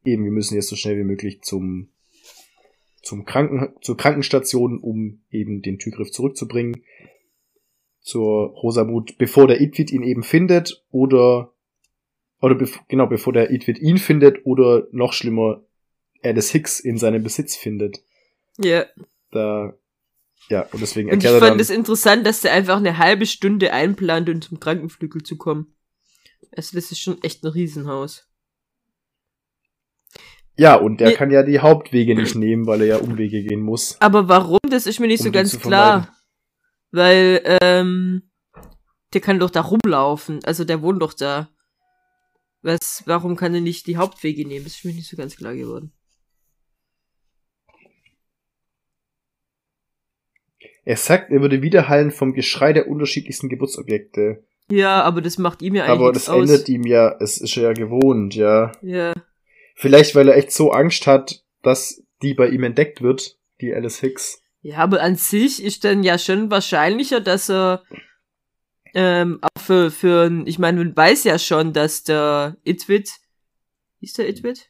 eben, 0.04 0.23
wir 0.23 0.32
müssen 0.32 0.56
jetzt 0.56 0.67
so 0.67 0.76
schnell 0.76 0.97
wie 0.97 1.04
möglich 1.04 1.41
zum, 1.41 1.89
zum 3.02 3.26
Kranken, 3.26 3.73
zur 3.82 3.97
Krankenstation, 3.97 4.80
um 4.80 5.21
eben 5.32 5.62
den 5.62 5.80
Türgriff 5.80 6.12
zurückzubringen 6.12 6.84
zur 8.04 8.49
Rosamut, 8.49 9.17
bevor 9.17 9.47
der 9.47 9.62
Idwit 9.62 9.91
ihn 9.91 10.04
eben 10.04 10.23
findet 10.23 10.84
oder 10.91 11.54
oder 12.41 12.56
bev 12.56 12.80
genau 12.89 13.08
bevor 13.08 13.32
der 13.32 13.52
Idwit 13.52 13.80
ihn 13.80 13.97
findet 13.97 14.45
oder 14.45 14.88
noch 14.91 15.13
schlimmer 15.13 15.63
Alice 16.21 16.52
Hicks 16.52 16.82
in 16.82 16.97
seinem 16.97 17.23
Besitz 17.23 17.56
findet. 17.56 18.04
Ja. 18.58 18.86
Da 19.32 19.73
ja 20.49 20.62
und 20.71 20.82
deswegen 20.82 21.10
Und 21.10 21.17
ich 21.19 21.25
erklärt 21.25 21.43
er 21.43 21.49
fand 21.49 21.62
es 21.62 21.69
interessant, 21.69 22.25
dass 22.25 22.41
der 22.41 22.53
einfach 22.53 22.77
eine 22.77 22.97
halbe 22.97 23.25
Stunde 23.25 23.73
einplant, 23.73 24.29
um 24.29 24.41
zum 24.41 24.60
Krankenflügel 24.60 25.23
zu 25.23 25.38
kommen. 25.38 25.75
Also 26.56 26.75
das 26.77 26.91
ist 26.91 26.99
schon 26.99 27.21
echt 27.23 27.43
ein 27.43 27.47
Riesenhaus. 27.51 28.27
ja 30.58 30.75
und 30.75 30.99
der 30.99 31.12
Ja. 31.12 31.17
kann 31.17 31.32
ja 31.32 31.43
die 31.43 31.60
Hauptwege 31.60 32.15
nicht 32.15 32.36
nehmen, 32.36 32.67
weil 32.67 32.82
er 32.82 32.88
ja 32.88 32.97
Umwege 32.97 33.43
gehen 33.43 33.62
muss. 33.62 33.97
Aber 33.99 34.27
warum, 34.29 34.60
das 34.69 34.86
ist 34.86 34.99
mir 34.99 35.08
nicht 35.08 35.21
Um 35.21 35.25
so 35.27 35.32
ganz 35.32 35.60
klar. 35.60 36.15
Weil, 36.91 37.41
ähm, 37.62 38.29
der 39.13 39.21
kann 39.21 39.39
doch 39.39 39.49
da 39.49 39.62
rumlaufen. 39.62 40.39
Also 40.45 40.63
der 40.63 40.82
wohnt 40.84 41.01
doch 41.01 41.13
da. 41.13 41.49
Was, 42.62 43.03
warum 43.08 43.36
kann 43.36 43.53
er 43.56 43.62
nicht 43.62 43.88
die 43.88 43.97
Hauptwege 43.97 44.47
nehmen? 44.47 44.63
Das 44.65 44.75
ist 44.75 44.86
mir 44.86 44.93
nicht 44.93 45.10
so 45.10 45.17
ganz 45.17 45.36
klar 45.36 45.56
geworden. 45.56 45.91
Er 50.85 50.97
sagt, 50.97 51.31
er 51.31 51.41
würde 51.41 51.61
widerhallen 51.61 52.11
vom 52.11 52.33
Geschrei 52.33 52.73
der 52.73 52.87
unterschiedlichsten 52.87 53.49
Geburtsobjekte. 53.49 54.43
Ja, 54.69 55.01
aber 55.03 55.21
das 55.21 55.37
macht 55.37 55.61
ihm 55.61 55.75
ja 55.75 55.83
eigentlich 55.83 55.99
Aber 55.99 56.11
das 56.11 56.29
aus. 56.29 56.49
ändert 56.49 56.69
ihm 56.69 56.83
ja, 56.83 57.15
es 57.19 57.39
ist 57.39 57.55
ja 57.55 57.73
gewohnt, 57.73 58.35
ja. 58.35 58.71
Ja. 58.81 59.13
Vielleicht, 59.75 60.15
weil 60.15 60.27
er 60.27 60.37
echt 60.37 60.51
so 60.51 60.71
Angst 60.71 61.07
hat, 61.07 61.43
dass 61.61 62.03
die 62.21 62.33
bei 62.33 62.49
ihm 62.49 62.63
entdeckt 62.63 63.01
wird, 63.01 63.37
die 63.61 63.73
Alice 63.73 63.99
Hicks. 63.99 64.41
Ja, 64.61 64.77
aber 64.77 65.01
an 65.01 65.15
sich 65.15 65.61
ist 65.61 65.83
dann 65.83 66.03
ja 66.03 66.17
schon 66.17 66.49
wahrscheinlicher, 66.49 67.19
dass 67.19 67.49
er 67.49 67.83
ähm, 68.93 69.39
auch 69.41 69.61
für, 69.61 69.91
für 69.91 70.43
ich 70.45 70.59
meine, 70.59 70.77
man 70.83 70.95
weiß 70.95 71.23
ja 71.25 71.37
schon, 71.39 71.73
dass 71.73 72.03
der 72.03 72.57
Itwit, 72.63 73.09
hieß 73.99 74.13
der 74.13 74.29
Itwit? 74.29 74.69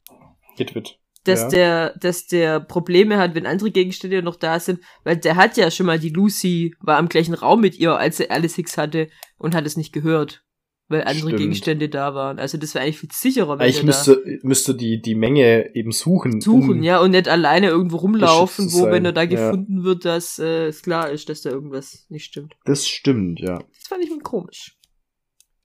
Itwit. 0.58 0.98
Dass 1.26 1.42
Ja. 1.44 1.48
der, 1.50 1.98
dass 2.00 2.28
der 2.28 2.60
Probleme 2.60 3.18
hat, 3.18 3.34
wenn 3.34 3.46
andere 3.46 3.72
Gegenstände 3.72 4.22
noch 4.22 4.36
da 4.36 4.60
sind, 4.60 4.82
weil 5.04 5.16
der 5.18 5.36
hat 5.38 5.56
ja 5.56 5.72
schon 5.72 5.86
mal 5.86 6.00
die 6.00 6.10
Lucy, 6.10 6.76
war 6.82 7.00
im 7.00 7.08
gleichen 7.08 7.34
Raum 7.34 7.62
mit 7.62 7.78
ihr, 7.80 7.96
als 7.98 8.20
er 8.20 8.32
Alice 8.32 8.56
Hicks 8.56 8.78
hatte 8.78 9.10
und 9.38 9.56
hat 9.56 9.66
es 9.66 9.78
nicht 9.78 9.94
gehört. 9.94 10.44
Weil 10.90 11.04
andere 11.04 11.28
Stimmt. 11.30 11.38
Gegenstände 11.38 11.88
da 11.88 12.14
waren. 12.14 12.40
Also 12.40 12.58
das 12.58 12.76
wäre 12.76 12.84
eigentlich 12.84 13.00
viel 13.00 13.10
sicherer, 13.12 13.58
wenn 13.58 13.74
er 13.74 13.84
müsste, 13.86 14.22
müsste 14.44 14.76
die, 14.76 15.02
die 15.02 15.16
Menge 15.16 15.74
eben 15.76 15.94
suchen. 15.94 16.42
suchen, 16.42 16.70
um- 16.72 16.84
ja, 16.84 17.00
und 17.00 17.12
nicht 17.12 17.30
alleine 17.30 17.68
irgendwo 17.68 17.96
rumlaufen, 17.98 18.72
wo, 18.74 18.88
wenn 18.92 19.06
er 19.06 19.14
da 19.14 19.22
ja. 19.24 19.28
gefunden 19.28 19.86
wird, 19.86 20.04
dass 20.04 20.40
äh, 20.40 20.68
es 20.68 20.82
klar 20.82 21.10
ist, 21.10 21.30
dass 21.30 21.42
da 21.42 21.52
irgendwas 21.52 22.06
nicht 22.10 22.26
stimmt. 22.26 22.56
Das 22.66 22.86
stimmt, 22.86 23.40
ja. 23.40 23.60
Das 23.60 23.88
fand 23.88 24.04
ich 24.04 24.12
komisch. 24.24 24.76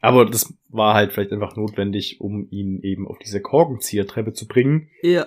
Aber 0.01 0.27
das 0.27 0.53
war 0.69 0.95
halt 0.95 1.13
vielleicht 1.13 1.33
einfach 1.33 1.57
notwendig, 1.57 2.21
um 2.21 2.49
ihn 2.51 2.81
eben 2.83 3.09
auf 3.09 3.19
diese 3.19 3.41
Korkenziehertreppe 3.41 4.33
zu 4.33 4.47
bringen. 4.47 4.91
Ja. 5.03 5.27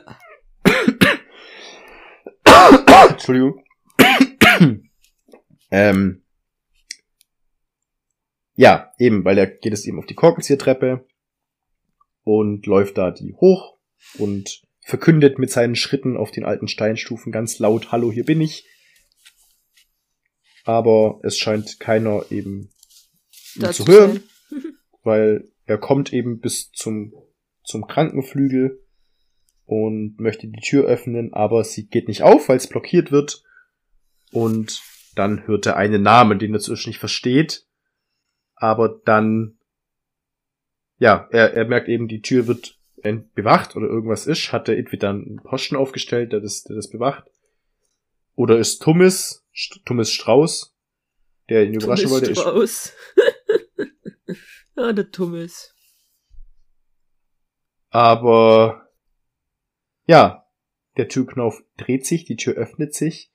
Entschuldigung. 3.09 3.63
ähm, 5.71 6.23
ja, 8.55 8.93
eben, 8.97 9.25
weil 9.25 9.37
er 9.37 9.47
geht 9.47 9.73
es 9.73 9.85
eben 9.85 9.99
auf 9.99 10.05
die 10.05 10.15
Korkenziehertreppe 10.15 11.05
und 12.23 12.65
läuft 12.65 12.97
da 12.97 13.11
die 13.11 13.33
hoch 13.33 13.77
und 14.17 14.61
verkündet 14.81 15.39
mit 15.39 15.51
seinen 15.51 15.75
Schritten 15.75 16.17
auf 16.17 16.31
den 16.31 16.45
alten 16.45 16.67
Steinstufen 16.67 17.31
ganz 17.31 17.59
laut, 17.59 17.91
Hallo, 17.91 18.11
hier 18.11 18.25
bin 18.25 18.41
ich. 18.41 18.65
Aber 20.63 21.19
es 21.23 21.37
scheint 21.37 21.79
keiner 21.79 22.25
eben 22.29 22.69
zu 23.53 23.71
zu 23.71 23.87
hören, 23.87 24.13
sein. 24.13 24.23
Weil 25.03 25.49
er 25.65 25.77
kommt 25.77 26.13
eben 26.13 26.39
bis 26.39 26.71
zum, 26.71 27.13
zum 27.63 27.87
Krankenflügel 27.87 28.79
und 29.65 30.19
möchte 30.19 30.47
die 30.47 30.59
Tür 30.61 30.85
öffnen, 30.85 31.33
aber 31.33 31.63
sie 31.63 31.87
geht 31.87 32.07
nicht 32.07 32.23
auf, 32.23 32.49
weil 32.49 32.57
es 32.57 32.67
blockiert 32.67 33.11
wird. 33.11 33.43
Und 34.31 34.81
dann 35.15 35.45
hört 35.47 35.65
er 35.65 35.77
einen 35.77 36.01
Namen, 36.01 36.39
den 36.39 36.53
er 36.53 36.59
zuerst 36.59 36.87
nicht 36.87 36.99
versteht. 36.99 37.65
Aber 38.55 39.01
dann, 39.05 39.57
ja, 40.97 41.27
er, 41.31 41.53
er 41.53 41.65
merkt 41.65 41.89
eben, 41.89 42.07
die 42.07 42.21
Tür 42.21 42.47
wird 42.47 42.77
bewacht 43.33 43.75
oder 43.75 43.87
irgendwas 43.87 44.27
ist. 44.27 44.51
Hat 44.51 44.67
der 44.67 44.77
Itwit 44.77 45.03
dann 45.03 45.25
einen 45.25 45.41
Posten 45.43 45.75
aufgestellt, 45.75 46.31
der 46.33 46.39
das, 46.39 46.63
der 46.63 46.75
das 46.75 46.89
bewacht? 46.89 47.23
Oder 48.35 48.57
ist 48.57 48.81
Thomas, 48.81 49.45
Thomas 49.85 50.11
Strauß, 50.11 50.75
der 51.49 51.65
ihn 51.65 51.73
überraschen 51.73 52.07
Thomas 52.07 52.21
wollte? 52.21 52.31
Ist, 52.31 52.39
Strauß. 52.39 52.93
ah, 54.75 54.93
der 54.93 55.11
Thomas. 55.11 55.73
Aber 57.89 58.87
ja, 60.05 60.45
der 60.97 61.07
Türknauf 61.07 61.61
dreht 61.77 62.05
sich, 62.05 62.25
die 62.25 62.35
Tür 62.37 62.53
öffnet 62.53 62.93
sich 62.93 63.31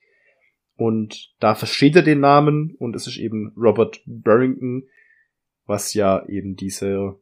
und 0.75 1.33
da 1.39 1.55
versteht 1.55 1.95
er 1.95 2.01
den 2.03 2.19
Namen 2.19 2.75
und 2.77 2.95
es 2.95 3.07
ist 3.07 3.17
eben 3.17 3.53
Robert 3.55 4.01
Burrington, 4.05 4.87
was 5.65 5.93
ja 5.93 6.25
eben 6.27 6.55
diese, 6.55 7.19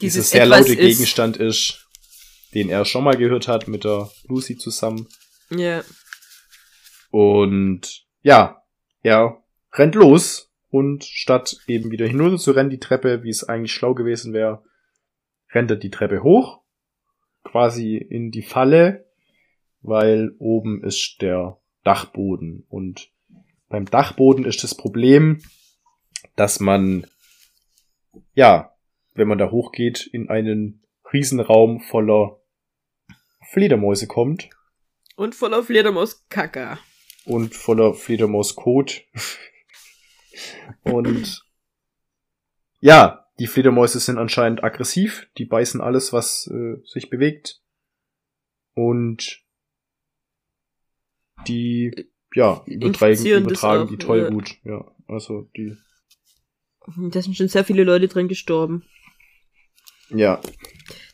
Dieses 0.00 0.30
sehr 0.30 0.46
laute 0.46 0.72
ist- 0.72 0.78
Gegenstand 0.78 1.36
ist, 1.36 1.86
den 2.54 2.70
er 2.70 2.84
schon 2.84 3.04
mal 3.04 3.16
gehört 3.16 3.46
hat 3.48 3.68
mit 3.68 3.84
der 3.84 4.10
Lucy 4.24 4.56
zusammen. 4.56 5.06
Ja. 5.50 5.82
Und 7.10 8.06
ja, 8.22 8.62
er 9.02 9.42
rennt 9.72 9.94
los 9.94 10.47
und 10.70 11.04
statt 11.04 11.58
eben 11.66 11.90
wieder 11.90 12.06
hinunter 12.06 12.38
zu 12.38 12.52
rennen, 12.52 12.70
die 12.70 12.80
Treppe, 12.80 13.22
wie 13.22 13.30
es 13.30 13.44
eigentlich 13.44 13.72
schlau 13.72 13.94
gewesen 13.94 14.32
wäre, 14.32 14.62
rennt 15.52 15.70
er 15.70 15.76
die 15.76 15.90
Treppe 15.90 16.22
hoch, 16.22 16.60
quasi 17.44 17.96
in 17.96 18.30
die 18.30 18.42
Falle, 18.42 19.06
weil 19.80 20.34
oben 20.38 20.84
ist 20.84 21.22
der 21.22 21.58
Dachboden. 21.84 22.66
Und 22.68 23.10
beim 23.68 23.86
Dachboden 23.86 24.44
ist 24.44 24.62
das 24.62 24.74
Problem, 24.74 25.42
dass 26.36 26.60
man, 26.60 27.06
ja, 28.34 28.74
wenn 29.14 29.28
man 29.28 29.38
da 29.38 29.50
hochgeht, 29.50 30.06
in 30.12 30.28
einen 30.28 30.82
Riesenraum 31.12 31.80
voller 31.80 32.40
Fledermäuse 33.50 34.06
kommt 34.06 34.50
Und 35.16 35.34
voller 35.34 35.62
Fledermaus-Kaka. 35.62 36.78
und 37.24 37.54
voller 37.54 37.94
Fledermauskot. 37.94 39.04
Und 40.82 41.44
ja, 42.80 43.26
die 43.38 43.46
Fledermäuse 43.46 44.00
sind 44.00 44.18
anscheinend 44.18 44.62
aggressiv, 44.64 45.28
die 45.38 45.44
beißen 45.44 45.80
alles, 45.80 46.12
was 46.12 46.48
äh, 46.52 46.76
sich 46.84 47.10
bewegt. 47.10 47.60
Und 48.74 49.42
die, 51.46 52.10
ja, 52.34 52.62
übertragen, 52.66 53.24
übertragen 53.26 53.82
auch, 53.84 53.88
die 53.88 53.96
Tollwut. 53.96 54.56
Ja. 54.64 54.84
also 55.06 55.48
die, 55.56 55.76
Da 56.96 57.22
sind 57.22 57.36
schon 57.36 57.48
sehr 57.48 57.64
viele 57.64 57.84
Leute 57.84 58.08
dran 58.08 58.28
gestorben. 58.28 58.84
ja. 60.10 60.40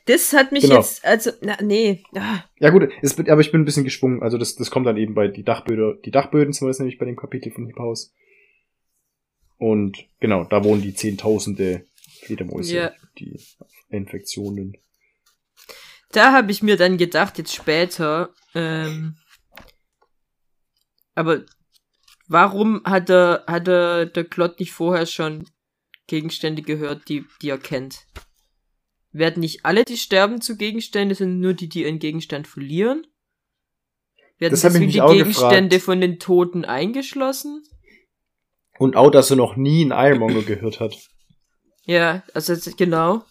Das 0.06 0.34
hat 0.34 0.52
mich 0.52 0.64
Genau. 0.64 0.76
jetzt, 0.76 1.02
also, 1.02 1.30
na, 1.40 1.56
nee. 1.62 2.02
Ah, 2.14 2.44
Ja 2.58 2.68
gut, 2.68 2.90
es, 3.00 3.18
aber 3.18 3.40
ich 3.40 3.50
bin 3.50 3.62
ein 3.62 3.64
bisschen 3.64 3.84
geschwungen. 3.84 4.22
Also 4.22 4.36
das, 4.36 4.54
das 4.54 4.70
kommt 4.70 4.86
dann 4.86 4.98
eben 4.98 5.14
bei 5.14 5.28
die 5.28 5.44
Dachböden, 5.44 5.98
die 6.04 6.10
Dachböden 6.10 6.52
jetzt 6.52 6.78
nämlich 6.78 6.98
bei 6.98 7.06
dem 7.06 7.16
Kapitel 7.16 7.50
von 7.50 7.64
Hip 7.66 7.78
House. 7.78 8.14
Und 9.58 9.96
genau, 10.20 10.44
da 10.44 10.62
wohnen 10.64 10.82
die 10.82 10.94
Zehntausende 10.94 11.86
Fledermäuse, 12.22 12.74
Ja. 12.76 12.92
die 13.18 13.38
Infektionen. 13.88 14.76
Da 16.10 16.32
habe 16.32 16.52
ich 16.52 16.62
mir 16.62 16.76
dann 16.76 16.96
gedacht, 16.96 17.38
jetzt 17.38 17.54
später, 17.54 18.32
ähm, 18.54 19.16
aber 21.14 21.44
warum 22.28 22.82
hat 22.84 23.10
er, 23.10 23.44
hat 23.46 23.68
er 23.68 24.06
der 24.06 24.24
Klott 24.24 24.58
nicht 24.60 24.72
vorher 24.72 25.06
schon 25.06 25.48
Gegenstände 26.06 26.62
gehört, 26.62 27.08
die, 27.08 27.24
die 27.42 27.50
er 27.50 27.58
kennt? 27.58 28.06
Werden 29.12 29.40
nicht 29.40 29.64
alle, 29.64 29.84
die 29.84 29.96
sterben 29.96 30.40
zu 30.40 30.56
Gegenstände, 30.56 31.14
sind 31.14 31.38
nur 31.40 31.54
die, 31.54 31.68
die 31.68 31.82
ihren 31.82 32.00
Gegenstand 32.00 32.48
verlieren? 32.48 33.06
Werden 34.38 34.52
Das 34.52 34.62
deswegen 34.62 34.88
die 34.90 34.98
Gegenstände 35.00 35.68
gefragt. 35.76 35.82
von 35.84 36.00
den 36.00 36.18
Toten 36.18 36.64
eingeschlossen? 36.64 37.62
Und 38.78 38.96
auch, 38.96 39.10
dass 39.10 39.30
er 39.30 39.36
noch 39.36 39.56
nie 39.56 39.82
einen 39.82 39.92
Ironmonger 39.92 40.42
gehört 40.46 40.80
hat. 40.80 40.96
Ja, 41.84 42.22
also 42.32 42.54
genau. 42.76 43.22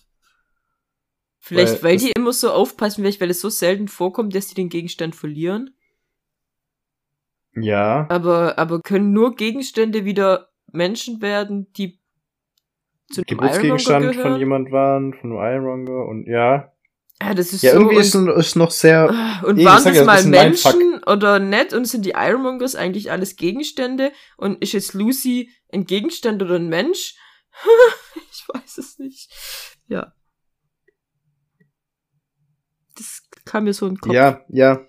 Vielleicht, 1.40 1.84
Weil 1.84 1.92
weil, 1.92 1.98
die 1.98 2.12
immer 2.16 2.32
so 2.32 2.52
aufpassen, 2.52 3.02
vielleicht, 3.02 3.20
weil 3.20 3.30
es 3.30 3.42
so 3.42 3.50
selten 3.50 3.90
vorkommt, 3.90 4.34
dass 4.34 4.48
die 4.48 4.56
den 4.56 4.70
Gegenstand 4.70 5.16
verlieren. 5.16 5.76
Ja. 7.56 8.08
Aber, 8.10 8.58
aber 8.58 8.80
können 8.82 9.12
nur 9.12 9.36
Gegenstände 9.36 10.06
wieder 10.06 10.50
Menschen 10.72 11.22
werden, 11.22 11.72
die 11.74 12.00
zu 13.12 13.22
einem 13.22 13.26
Geburtsgegenstand 13.28 14.16
von 14.16 14.40
jemand 14.40 14.72
waren, 14.72 15.14
von 15.14 15.38
einem 15.38 15.66
Ironmonger 15.66 16.06
und 16.06 16.28
ja. 16.28 16.73
Ja, 17.26 17.34
das 17.34 17.54
ist 17.54 17.62
Ja, 17.62 17.72
so. 17.72 17.78
irgendwie 17.78 17.98
und, 17.98 18.02
ist, 18.02 18.16
ist 18.16 18.56
noch 18.56 18.72
sehr. 18.72 19.42
und 19.46 19.58
Eben, 19.58 19.66
waren 19.66 19.84
das 19.84 19.96
ja, 19.96 20.04
mal 20.04 20.18
das. 20.18 20.26
Menschen 20.26 21.04
oder 21.06 21.40
nicht? 21.40 21.74
Und 21.74 21.86
sind 21.86 22.06
die 22.06 22.12
Ironmongers 22.12 22.76
eigentlich 22.76 23.12
alles 23.12 23.36
Gegenstände? 23.36 24.12
Und 24.38 24.62
ist 24.62 24.74
jetzt 24.74 24.94
Lucy 24.94 25.50
ein 25.72 25.86
Gegenstand 25.86 26.42
oder 26.42 26.56
ein 26.56 26.68
Mensch? 26.68 27.16
ich 28.32 28.46
weiß 28.54 28.78
es 28.78 29.00
nicht. 29.00 29.32
Ja. 29.88 30.14
Das 32.96 33.22
kam 33.46 33.64
mir 33.64 33.74
so 33.74 33.88
in 33.88 33.96
den 33.96 34.02
Kopf. 34.02 34.14
Ja, 34.14 34.42
ja. 34.50 34.86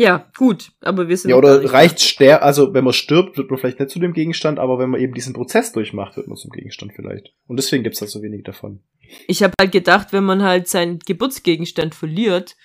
Ja, 0.00 0.30
gut, 0.36 0.70
aber 0.80 1.08
wir 1.08 1.16
sind 1.16 1.30
Ja, 1.30 1.36
oder 1.36 1.72
reicht 1.72 1.98
ster 1.98 2.44
also 2.44 2.72
wenn 2.72 2.84
man 2.84 2.92
stirbt, 2.92 3.36
wird 3.36 3.50
man 3.50 3.58
vielleicht 3.58 3.80
nicht 3.80 3.90
zu 3.90 3.98
dem 3.98 4.12
Gegenstand, 4.12 4.60
aber 4.60 4.78
wenn 4.78 4.90
man 4.90 5.00
eben 5.00 5.12
diesen 5.12 5.34
Prozess 5.34 5.72
durchmacht, 5.72 6.16
wird 6.16 6.28
man 6.28 6.36
zum 6.36 6.52
Gegenstand 6.52 6.92
vielleicht. 6.94 7.34
Und 7.48 7.56
deswegen 7.56 7.82
gibt's 7.82 7.98
da 7.98 8.06
so 8.06 8.22
wenig 8.22 8.44
davon. 8.44 8.84
Ich 9.26 9.42
habe 9.42 9.54
halt 9.60 9.72
gedacht, 9.72 10.12
wenn 10.12 10.24
man 10.24 10.42
halt 10.42 10.68
seinen 10.68 10.98
Geburtsgegenstand 10.98 11.94
verliert, 11.94 12.56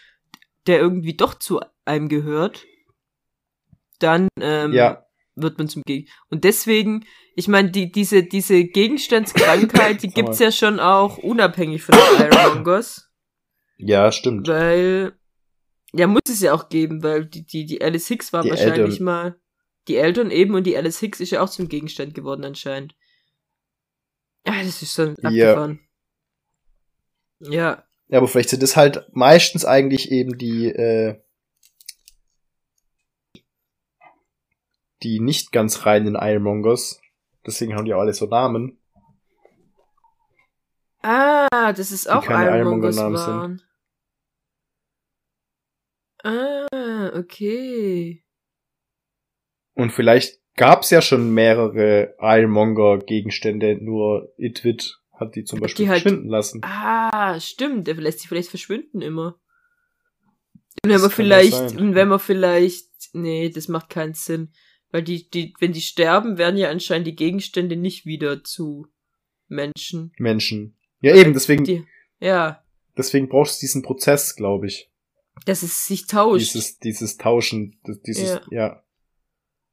der 0.68 0.80
irgendwie 0.80 1.16
doch 1.16 1.34
zu 1.36 1.60
einem 1.86 2.10
gehört, 2.10 2.66
dann 4.00 4.28
ähm, 4.40 4.74
Ja. 4.74 5.06
wird 5.36 5.58
man 5.58 5.68
zum 5.70 5.82
Gegen. 5.86 6.10
Und 6.30 6.44
deswegen, 6.44 7.06
ich 7.36 7.48
meine, 7.48 7.72
die, 7.72 7.92
diese, 7.92 8.24
diese 8.24 8.64
Gegenstandskrankheit, 8.66 10.04
die 10.04 10.10
gibt's 10.14 10.40
ja 10.40 10.52
schon 10.52 10.80
auch 10.80 11.18
unabhängig 11.18 11.84
von 11.84 11.96
den 11.96 12.28
Ironmongers. 12.32 13.10
Ja, 13.78 14.12
stimmt. 14.12 14.48
Weil, 14.48 15.18
ja, 15.94 16.08
muss 16.08 16.22
es 16.30 16.42
ja 16.42 16.54
auch 16.54 16.70
geben, 16.70 17.04
weil 17.04 17.26
die, 17.26 17.46
die, 17.46 17.66
die 17.66 17.82
Alice 17.82 18.08
Hicks 18.08 18.32
war 18.34 18.44
Die 18.44 18.50
wahrscheinlich 18.50 19.00
Eltern. 19.00 19.04
mal, 19.06 19.40
die 19.88 19.98
Eltern 19.98 20.32
eben 20.32 20.54
und 20.56 20.64
die 20.66 20.78
Alice 20.78 21.00
Hicks 21.00 21.20
ist 21.20 21.32
ja 21.32 21.42
auch 21.42 21.50
zum 21.50 21.68
Gegenstand 21.68 22.14
geworden 22.14 22.46
anscheinend. 22.46 22.96
Ja, 24.46 24.62
das 24.64 24.82
ist 24.82 24.94
schon 24.94 25.16
Ja. 25.22 25.30
abgefahren. 25.30 25.80
Ja, 27.50 27.84
Ja, 28.08 28.18
aber 28.18 28.28
vielleicht 28.28 28.50
sind 28.50 28.64
es 28.64 28.76
halt 28.76 29.08
meistens 29.14 29.66
eigentlich 29.66 30.12
eben 30.12 30.38
die, 30.38 30.68
äh, 30.68 31.22
die 35.04 35.20
nicht 35.20 35.52
ganz 35.52 35.86
reinen 35.86 36.16
Ironmongers. 36.16 37.02
Deswegen 37.46 37.76
haben 37.76 37.86
die 37.86 37.94
auch 37.94 38.00
alle 38.00 38.14
so 38.14 38.26
Namen. 38.26 38.78
Ah, 41.02 41.74
das 41.74 41.92
ist 41.92 42.10
auch 42.10 42.26
Ironmongers 42.30 42.96
sind. 42.96 43.14
waren. 43.14 43.62
Ah, 46.24 47.12
okay. 47.18 48.24
Und 49.74 49.92
vielleicht 49.92 50.40
gab's 50.56 50.90
ja 50.92 51.02
schon 51.02 51.34
mehrere 51.34 52.16
Ironmonger-Gegenstände, 52.20 53.84
nur 53.84 54.34
Itwit 54.38 55.03
hat 55.26 55.36
die 55.36 55.44
zum 55.44 55.60
Beispiel 55.60 55.86
Die 55.86 55.90
halt- 55.90 56.02
verschwinden 56.04 56.30
lassen. 56.30 56.62
Ah, 56.64 57.40
stimmt, 57.40 57.88
der 57.88 57.96
lässt 57.96 58.20
sich 58.20 58.28
vielleicht 58.30 58.50
verschwinden 58.50 59.02
immer. 59.02 59.40
Und 60.84 60.90
wenn 60.90 60.92
Das 60.92 61.02
man 61.04 61.12
vielleicht, 61.12 61.78
wenn 61.78 62.08
man 62.08 62.20
vielleicht, 62.20 62.88
nee, 63.14 63.50
das 63.50 63.68
macht 63.68 63.90
keinen 63.90 64.14
Sinn. 64.14 64.52
Weil 64.92 65.02
die, 65.04 65.30
die, 65.30 65.54
wenn 65.60 65.72
die 65.74 65.82
sterben, 65.82 66.38
werden 66.38 66.58
ja 66.58 66.70
anscheinend 66.70 67.08
die 67.08 67.16
Gegenstände 67.16 67.76
nicht 67.76 68.06
wieder 68.06 68.44
zu 68.44 68.88
Menschen. 69.48 70.12
Menschen. 70.20 70.78
Ja, 71.02 71.16
eben, 71.16 71.34
deswegen, 71.34 71.64
Die, 71.64 71.86
ja, 72.20 72.64
deswegen 72.98 73.28
brauchst 73.28 73.58
du 73.60 73.66
diesen 73.66 73.82
Prozess, 73.82 74.36
glaube 74.36 74.68
ich. 74.68 74.92
dass 75.46 75.64
es 75.64 75.86
sich 75.86 76.06
tauscht. 76.06 76.42
Dieses, 76.54 76.78
dieses 76.78 77.18
Tauschen, 77.18 77.80
dieses, 78.06 78.30
Ja. 78.30 78.42
ja. 78.52 78.84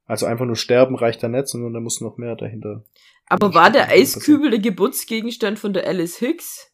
Also 0.05 0.25
einfach 0.25 0.45
nur 0.45 0.55
sterben 0.55 0.95
reicht 0.95 1.21
da 1.23 1.27
nicht, 1.29 1.47
sondern 1.47 1.73
da 1.73 1.79
muss 1.79 2.01
noch 2.01 2.17
mehr 2.17 2.35
dahinter. 2.35 2.83
Aber 3.31 3.53
war 3.53 3.71
der 3.71 3.83
kann 3.83 3.91
Eiskübel 3.91 4.49
der 4.49 4.59
Geburtsgegenstand 4.59 5.57
von 5.57 5.71
der 5.71 5.87
Alice 5.87 6.17
Hicks? 6.17 6.69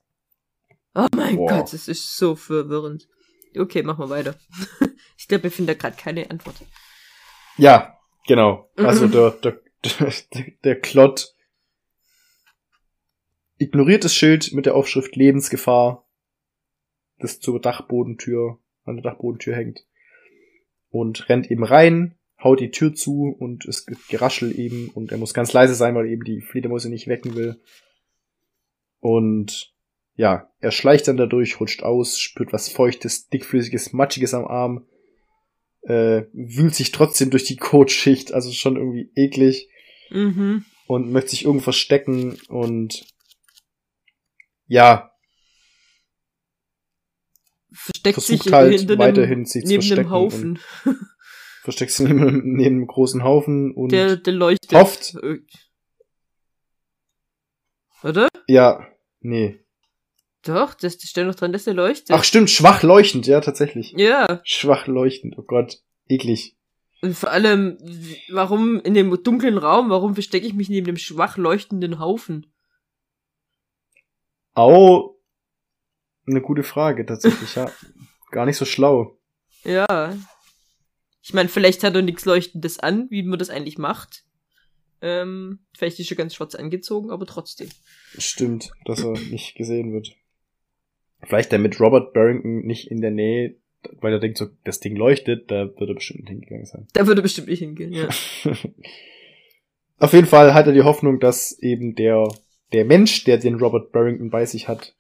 Oh 0.96 1.06
mein 1.16 1.36
Boah. 1.36 1.50
Gott, 1.50 1.72
das 1.72 1.88
ist 1.88 2.18
so 2.18 2.36
verwirrend. 2.36 3.08
Okay, 3.56 3.84
machen 3.84 4.00
wir 4.00 4.10
weiter. 4.10 4.36
ich 5.18 5.28
glaube, 5.28 5.44
wir 5.44 5.52
finden 5.52 5.68
da 5.68 5.74
gerade 5.76 5.96
keine 5.96 6.32
Antwort. 6.32 6.56
Ja, 7.58 8.00
genau. 8.26 8.72
Also 8.76 9.08
der, 9.08 9.32
der, 9.32 9.62
der, 9.84 10.14
der 10.64 10.82
Klott 10.82 11.36
ignoriert 13.60 14.04
das 14.04 14.16
Schild 14.16 14.52
mit 14.54 14.66
der 14.66 14.74
Aufschrift 14.74 15.16
Lebensgefahr, 15.16 16.10
das 17.20 17.40
zur 17.40 17.62
Dachbodentür, 17.62 18.60
an 18.84 18.96
der 18.96 19.04
Dachbodentür 19.04 19.56
hängt. 19.56 19.86
Und 20.90 21.30
rennt 21.30 21.52
eben 21.52 21.64
rein, 21.64 22.17
haut 22.44 22.60
die 22.60 22.72
Tür 22.72 22.94
zu 22.94 23.36
und 23.38 23.66
es 23.66 23.86
gibt 23.86 24.08
Geraschel 24.10 24.58
eben 24.58 24.90
und 24.90 25.12
er 25.12 25.18
muss 25.18 25.34
ganz 25.34 25.54
leise 25.54 25.76
sein, 25.76 25.96
weil 25.96 26.08
eben 26.08 26.24
die 26.24 26.42
Fledermäuse 26.42 26.90
nicht 26.90 27.08
wecken 27.08 27.36
will. 27.36 27.60
Und 29.00 29.74
ja, 30.16 30.52
er 30.60 30.72
schleicht 30.72 31.08
dann 31.08 31.18
dadurch, 31.18 31.60
rutscht 31.60 31.84
aus, 31.84 32.20
spürt 32.20 32.54
was 32.54 32.70
Feuchtes, 32.70 33.30
dickflüssiges, 33.30 33.94
Matschiges 33.94 34.34
am 34.34 34.46
Arm, 34.46 34.88
äh, 35.82 36.24
wühlt 36.34 36.76
sich 36.76 36.92
trotzdem 36.92 37.30
durch 37.30 37.46
die 37.46 37.58
Kotschicht, 37.58 38.34
also 38.34 38.52
schon 38.52 38.76
irgendwie 38.78 39.12
eklig 39.16 39.70
Mhm. 40.10 40.66
und 40.88 41.12
möchte 41.12 41.32
sich 41.32 41.46
irgendwo 41.46 41.66
verstecken 41.66 42.38
und 42.50 43.06
ja, 44.68 45.12
Versteckt 47.72 48.16
Versucht 48.16 48.44
sich 48.44 48.54
halt 48.54 48.80
hinter 48.80 48.98
weiterhin 48.98 49.46
sich 49.46 49.64
zu 49.64 49.68
neben 49.68 49.82
verstecken 49.82 50.00
einem 50.02 50.10
Haufen. 50.12 50.60
versteckt 51.68 51.92
sich 51.92 52.08
neben, 52.08 52.54
neben 52.56 52.76
einem 52.78 52.88
großen 52.88 53.26
Haufen 53.26 53.74
und 53.74 53.92
Der, 53.92 54.16
der 54.16 54.32
leuchtet. 54.34 54.72
hofft, 54.72 55.16
Äh, 55.22 55.40
Oder? 58.04 58.30
ja, 58.48 58.88
nee. 59.20 59.60
Doch, 60.44 60.74
das, 60.76 60.98
das 60.98 61.10
steht 61.10 61.28
noch 61.28 61.36
dran, 61.36 61.52
dass 61.52 61.66
der 61.66 61.74
leuchtet. 61.74 62.12
Ach 62.12 62.24
stimmt, 62.24 62.50
schwach 62.50 62.84
leuchtend, 62.84 63.28
ja, 63.28 63.42
tatsächlich. 63.42 63.92
Ja. 63.98 64.40
Schwach 64.46 64.88
leuchtend, 64.88 65.38
oh 65.38 65.44
Gott, 65.44 65.82
eklig. 66.08 66.56
Und 67.02 67.16
vor 67.18 67.32
allem, 67.32 67.78
warum 68.30 68.80
in 68.80 68.94
dem 68.94 69.22
dunklen 69.24 69.58
Raum, 69.58 69.90
warum 69.90 70.14
verstecke 70.14 70.48
ich 70.48 70.54
mich 70.54 70.70
neben 70.70 70.86
dem 70.88 70.96
schwach 70.98 71.36
leuchtenden 71.36 72.00
Haufen? 72.00 72.54
Au, 74.54 75.20
eine 76.26 76.42
gute 76.42 76.64
Frage, 76.64 77.06
tatsächlich, 77.06 77.56
ja. 77.56 77.70
Gar 78.32 78.46
nicht 78.46 78.58
so 78.58 78.64
schlau. 78.64 79.20
Ja. 79.66 80.16
Ich 81.28 81.34
meine, 81.34 81.50
vielleicht 81.50 81.84
hat 81.84 81.94
er 81.94 82.02
nichts 82.04 82.24
Leuchtendes 82.24 82.80
an, 82.80 83.08
wie 83.10 83.22
man 83.22 83.38
das 83.38 83.50
eigentlich 83.50 83.78
macht. 83.78 84.24
Ähm, 85.02 85.60
vielleicht 85.78 86.00
ist 86.00 86.10
er 86.10 86.16
ganz 86.16 86.34
schwarz 86.34 86.56
angezogen, 86.56 87.12
aber 87.12 87.26
trotzdem. 87.26 87.68
Stimmt, 88.18 88.72
dass 88.86 89.04
er 89.04 89.12
nicht 89.12 89.56
gesehen 89.56 89.92
wird. 89.92 90.16
Vielleicht 91.24 91.52
damit 91.52 91.82
Robert 91.82 92.14
Barrington 92.14 92.66
nicht 92.66 92.90
in 92.90 93.02
der 93.02 93.12
Nähe, 93.12 93.58
weil 94.00 94.14
er 94.14 94.20
denkt 94.20 94.38
so, 94.38 94.48
das 94.64 94.80
Ding 94.80 94.96
leuchtet, 94.96 95.52
da 95.52 95.66
wird 95.66 95.90
er 95.90 95.96
bestimmt 95.96 96.22
nicht 96.22 96.30
hingegangen 96.30 96.66
sein. 96.66 96.88
Da 96.94 97.08
würde 97.08 97.22
bestimmt 97.22 97.50
nicht 97.50 97.60
hingehen, 97.60 97.92
ja. 97.92 98.08
Auf 99.98 100.14
jeden 100.14 100.28
Fall 100.28 100.54
hat 100.54 100.68
er 100.68 100.74
die 100.74 100.84
Hoffnung, 100.84 101.20
dass 101.20 101.60
eben 101.60 101.94
der, 101.96 102.26
der 102.72 102.86
Mensch, 102.86 103.26
der 103.26 103.38
den 103.38 103.56
Robert 103.56 103.92
Barrington 103.92 104.30
bei 104.30 104.46
sich 104.46 104.70
hat, 104.70 104.96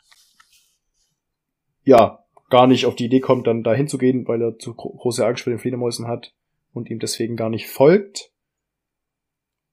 ja, 1.86 2.27
gar 2.50 2.68
nicht 2.68 2.86
auf 2.86 2.96
die 2.96 3.06
Idee 3.06 3.20
kommt, 3.20 3.48
dann 3.48 3.64
da 3.64 3.74
hinzugehen, 3.74 4.28
weil 4.28 4.42
er 4.42 4.58
zu 4.58 4.74
gro 4.74 4.90
große 4.90 5.26
Angst 5.26 5.44
vor 5.44 5.52
den 5.52 5.60
Fledermäusen 5.60 6.08
hat 6.08 6.34
und 6.74 6.90
ihm 6.90 7.00
deswegen 7.00 7.36
gar 7.36 7.50
nicht 7.50 7.68
folgt. 7.68 8.32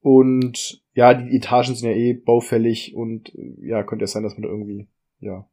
Und 0.01 0.83
ja, 0.93 1.13
die 1.13 1.35
Etagen 1.35 1.75
sind 1.75 1.89
ja 1.89 1.95
eh 1.95 2.13
baufällig 2.13 2.95
und 2.95 3.33
äh, 3.35 3.67
ja, 3.67 3.83
könnte 3.83 4.05
es 4.05 4.11
sein, 4.11 4.23
dass 4.23 4.33
man 4.33 4.43
da 4.43 4.49
irgendwie, 4.49 4.87
ja, 5.19 5.47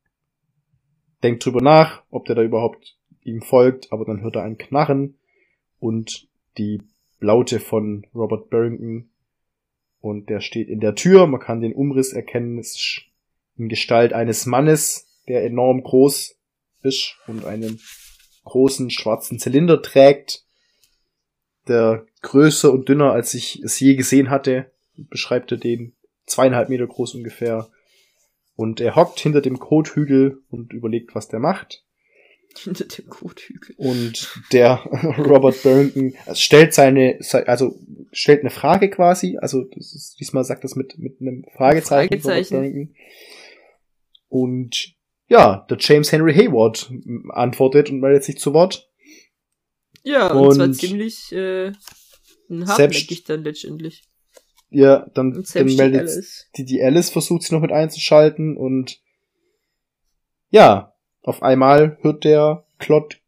denkt 1.23 1.45
drüber 1.45 1.63
nach, 1.63 2.03
ob 2.11 2.27
der 2.27 2.35
da 2.35 2.43
überhaupt 2.43 2.99
ihm 3.23 3.41
folgt, 3.41 3.93
aber 3.93 4.05
dann 4.05 4.21
hört 4.21 4.37
er 4.37 4.43
ein 4.43 4.59
Knarren 4.59 5.15
und 5.79 6.29
die 6.59 6.83
Laute 7.21 7.61
von 7.61 8.07
Robert 8.15 8.51
Barrington 8.51 9.11
und 10.01 10.29
der 10.29 10.41
steht 10.41 10.69
in 10.69 10.81
der 10.81 10.97
Tür, 10.97 11.27
man 11.27 11.41
kann 11.41 11.61
den 11.61 11.73
Umriss 11.73 12.13
erkennen, 12.13 12.59
es 12.59 12.73
ist 12.73 13.03
in 13.57 13.69
Gestalt 13.69 14.13
eines 14.13 14.47
Mannes, 14.47 15.09
der 15.29 15.45
enorm 15.45 15.83
groß 15.83 16.37
ist 16.83 17.16
und 17.27 17.45
einen 17.45 17.81
großen 18.45 18.90
schwarzen 18.90 19.38
Zylinder 19.38 19.83
trägt, 19.83 20.45
der 21.68 22.07
größer 22.23 22.73
und 22.73 22.88
dünner 22.88 23.12
als 23.12 23.35
ich 23.35 23.62
es 23.62 23.79
je 23.79 23.95
gesehen 23.95 24.31
hatte, 24.31 24.71
beschreibt 24.97 25.53
er 25.53 25.59
den, 25.59 25.95
zweieinhalb 26.27 26.68
Meter 26.68 26.87
groß 26.87 27.14
ungefähr. 27.14 27.68
Und 28.55 28.81
er 28.81 28.97
hockt 28.97 29.18
hinter 29.21 29.40
dem 29.40 29.59
Kothügel 29.59 30.42
und 30.51 30.73
überlegt, 30.73 31.14
was 31.14 31.29
der 31.29 31.40
macht. 31.40 31.85
Hinter 32.57 32.85
dem 32.85 33.09
Kothügel. 33.09 33.75
Und 33.79 34.29
der 34.53 34.77
Robert 35.18 35.62
Barrington 35.62 36.14
stellt 36.35 36.75
seine, 36.75 37.18
also 37.47 37.79
stellt 38.12 38.40
eine 38.40 38.51
Frage 38.51 38.90
quasi, 38.90 39.38
also 39.38 39.64
ist, 39.75 40.16
diesmal 40.21 40.45
sagt 40.45 40.64
das 40.64 40.77
mit, 40.77 40.99
mit 40.99 41.21
einem 41.21 41.45
Fragezeichen, 41.57 42.21
Fragezeichen. 42.21 42.95
Und 44.29 44.95
ja, 45.33 45.66
der 45.71 45.79
James 45.81 46.12
Henry 46.12 46.35
Hayward 46.35 46.92
antwortet 47.31 47.88
und 47.88 48.01
meldet 48.01 48.23
sich 48.23 48.38
zu 48.38 48.53
Wort. 48.53 48.90
Ja, 50.03 50.31
und, 50.31 50.47
und 50.47 50.55
zwar 50.55 50.73
ziemlich 50.73 51.33
äh, 51.33 51.73
hartnäckig 52.51 53.25
dann 53.25 53.42
letztendlich. 53.42 54.03
Ja, 54.68 55.07
dann, 55.14 55.42
dann 55.55 55.75
meldet 55.75 56.11
die, 56.57 56.66
die 56.66 56.83
Alice 56.83 57.09
versucht 57.09 57.42
sich 57.42 57.51
noch 57.51 57.62
mit 57.62 57.73
einzuschalten 57.73 58.59
und 58.59 59.01
ja, 60.51 60.95
auf 61.23 61.42
einmal 61.42 61.97
hört 62.03 62.25
der 62.25 62.66
Klott 62.79 63.18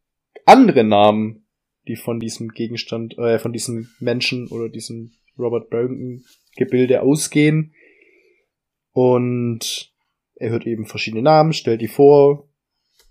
andere 0.44 0.84
Namen, 0.84 1.46
die 1.88 1.96
von 1.96 2.20
diesem 2.20 2.48
Gegenstand, 2.50 3.16
äh, 3.16 3.38
von 3.38 3.54
diesem 3.54 3.88
Menschen 3.98 4.48
oder 4.48 4.68
diesem 4.68 5.12
Robert 5.38 5.70
Barrington 5.70 6.22
Gebilde 6.54 7.00
ausgehen. 7.00 7.72
Und 8.92 9.93
er 10.36 10.50
hört 10.50 10.66
eben 10.66 10.86
verschiedene 10.86 11.22
Namen, 11.22 11.52
stellt 11.52 11.80
die 11.80 11.88
vor, 11.88 12.48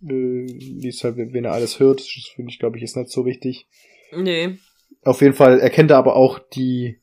äh, 0.02 0.46
liest 0.46 1.04
halt, 1.04 1.18
wen 1.18 1.46
er 1.46 1.54
alles 1.54 1.80
hört. 1.80 2.00
Das 2.00 2.08
finde 2.36 2.52
ich, 2.52 2.60
glaube 2.60 2.78
ich, 2.78 2.84
ist 2.84 2.98
nicht 2.98 3.10
so 3.12 3.26
wichtig. 3.26 3.68
Nee. 4.16 4.58
Auf 5.04 5.22
jeden 5.22 5.34
Fall 5.34 5.60
erkennt 5.60 5.92
er 5.92 5.98
aber 5.98 6.16
auch 6.16 6.40
die 6.40 7.00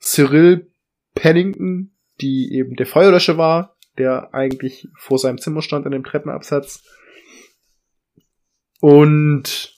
Cyril 0.00 0.70
Pennington, 1.14 1.92
die 2.20 2.52
eben 2.52 2.76
der 2.76 2.86
Feuerlöscher 2.86 3.38
war, 3.38 3.76
der 3.98 4.34
eigentlich 4.34 4.88
vor 4.96 5.18
seinem 5.18 5.38
Zimmer 5.38 5.62
stand 5.62 5.86
an 5.86 5.92
dem 5.92 6.04
Treppenabsatz. 6.04 6.82
Und 8.80 9.76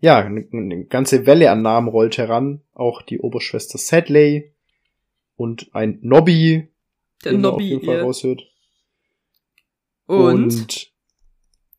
ja, 0.00 0.18
eine, 0.18 0.46
eine 0.52 0.84
ganze 0.86 1.26
Welle 1.26 1.50
an 1.50 1.62
Namen 1.62 1.88
rollt 1.88 2.18
heran. 2.18 2.62
Auch 2.72 3.02
die 3.02 3.20
Oberschwester 3.20 3.78
Sadley 3.78 4.54
und 5.36 5.74
ein 5.74 5.98
Nobby, 6.02 6.68
der 7.24 7.32
den 7.32 7.42
Nobby, 7.42 7.64
auf 7.64 7.70
jeden 7.70 7.84
Fall 7.84 8.00
raushört. 8.00 8.49
Und? 10.10 10.44
und 10.44 10.92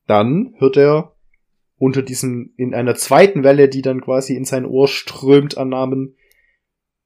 dann 0.08 0.56
hört 0.58 0.78
er 0.78 1.16
unter 1.78 2.02
diesem, 2.02 2.54
in 2.58 2.74
einer 2.74 2.96
zweiten 2.96 3.44
Welle, 3.44 3.68
die 3.68 3.82
dann 3.82 4.02
quasi 4.02 4.36
in 4.36 4.46
sein 4.46 4.66
Ohr 4.66 4.88
strömt 4.88 5.58
an 5.58 5.70
Namen, 5.70 6.16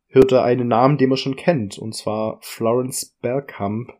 hört 0.07 0.31
er 0.31 0.43
einen 0.43 0.67
Namen, 0.67 0.97
den 0.97 1.09
man 1.09 1.17
schon 1.17 1.35
kennt, 1.35 1.77
und 1.77 1.95
zwar 1.95 2.39
Florence 2.41 3.17
Bergkamp, 3.21 3.91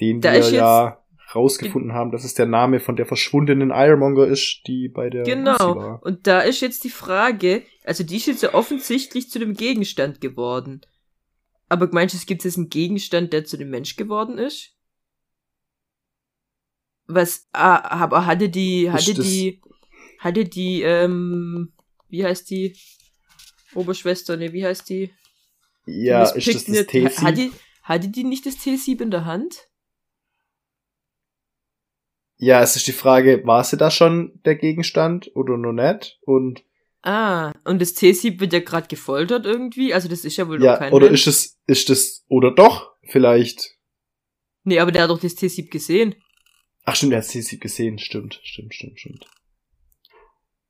den 0.00 0.20
Da 0.20 0.34
wir 0.34 0.50
ja 0.50 1.02
rausgefunden 1.34 1.92
haben, 1.94 2.10
dass 2.10 2.24
es 2.24 2.34
der 2.34 2.46
Name 2.46 2.78
von 2.78 2.96
der 2.96 3.06
verschwundenen 3.06 3.70
Ironmonger 3.70 4.26
ist, 4.26 4.62
die 4.66 4.88
bei 4.88 5.08
der 5.08 5.24
Lucy 5.24 5.32
Genau. 5.32 5.76
war. 5.76 6.02
Und 6.02 6.26
da 6.26 6.40
ist 6.40 6.60
jetzt 6.60 6.84
die 6.84 6.90
Frage, 6.90 7.62
also 7.84 8.04
die 8.04 8.16
ist 8.16 8.26
jetzt 8.26 8.42
ja 8.42 8.54
offensichtlich 8.54 9.30
zu 9.30 9.38
dem 9.38 9.54
Gegenstand 9.54 10.20
geworden. 10.20 10.82
Aber 11.68 11.88
meinst 11.90 12.14
du, 12.14 12.18
es 12.18 12.26
gibt 12.26 12.44
jetzt 12.44 12.58
einen 12.58 12.68
Gegenstand, 12.68 13.32
der 13.32 13.46
zu 13.46 13.56
dem 13.56 13.70
Mensch 13.70 13.96
geworden 13.96 14.36
ist? 14.36 14.71
Was, 17.06 17.48
ah, 17.52 18.02
aber 18.02 18.26
hatte 18.26 18.48
die, 18.48 18.90
hatte 18.90 19.14
die, 19.14 19.60
hatte 20.18 20.44
die, 20.44 20.82
ähm, 20.82 21.72
wie 22.08 22.24
heißt 22.24 22.48
die? 22.50 22.76
Oberschwester, 23.74 24.36
ne, 24.36 24.52
wie 24.52 24.64
heißt 24.64 24.88
die? 24.88 25.12
Ja, 25.86 26.20
Miss 26.20 26.32
ist 26.32 26.46
das 26.48 26.54
das 26.54 26.64
Picknett, 26.64 26.88
T-Sieb? 26.88 27.22
Hatte, 27.22 27.50
hatte 27.82 28.08
die 28.08 28.24
nicht 28.24 28.46
das 28.46 28.56
T-Sieb 28.56 29.00
in 29.00 29.10
der 29.10 29.24
Hand? 29.24 29.68
Ja, 32.36 32.60
es 32.60 32.76
ist 32.76 32.86
die 32.86 32.92
Frage, 32.92 33.46
war 33.46 33.64
sie 33.64 33.76
da 33.76 33.90
schon 33.90 34.40
der 34.44 34.56
Gegenstand 34.56 35.30
oder 35.34 35.56
noch 35.56 35.72
nicht? 35.72 36.18
Und 36.22 36.64
Ah, 37.04 37.52
und 37.64 37.82
das 37.82 37.94
T-Sieb 37.94 38.40
wird 38.40 38.52
ja 38.52 38.60
gerade 38.60 38.86
gefoltert 38.86 39.44
irgendwie, 39.44 39.92
also 39.92 40.08
das 40.08 40.24
ist 40.24 40.36
ja 40.36 40.46
wohl 40.46 40.58
noch 40.58 40.66
ja, 40.66 40.76
kein 40.76 40.92
oder 40.92 41.06
Mensch. 41.06 41.26
ist 41.26 41.26
es, 41.26 41.60
ist 41.66 41.90
das, 41.90 42.24
oder 42.28 42.52
doch, 42.52 42.92
vielleicht. 43.08 43.76
Nee, 44.62 44.78
aber 44.78 44.92
der 44.92 45.02
hat 45.02 45.10
doch 45.10 45.18
das 45.18 45.34
T-Sieb 45.34 45.72
gesehen. 45.72 46.14
Ach 46.84 46.96
stimmt, 46.96 47.12
er 47.12 47.20
hat 47.20 47.28
T-Sieb 47.28 47.60
gesehen, 47.60 47.98
stimmt, 47.98 48.40
stimmt, 48.42 48.74
stimmt, 48.74 48.98
stimmt. 48.98 49.26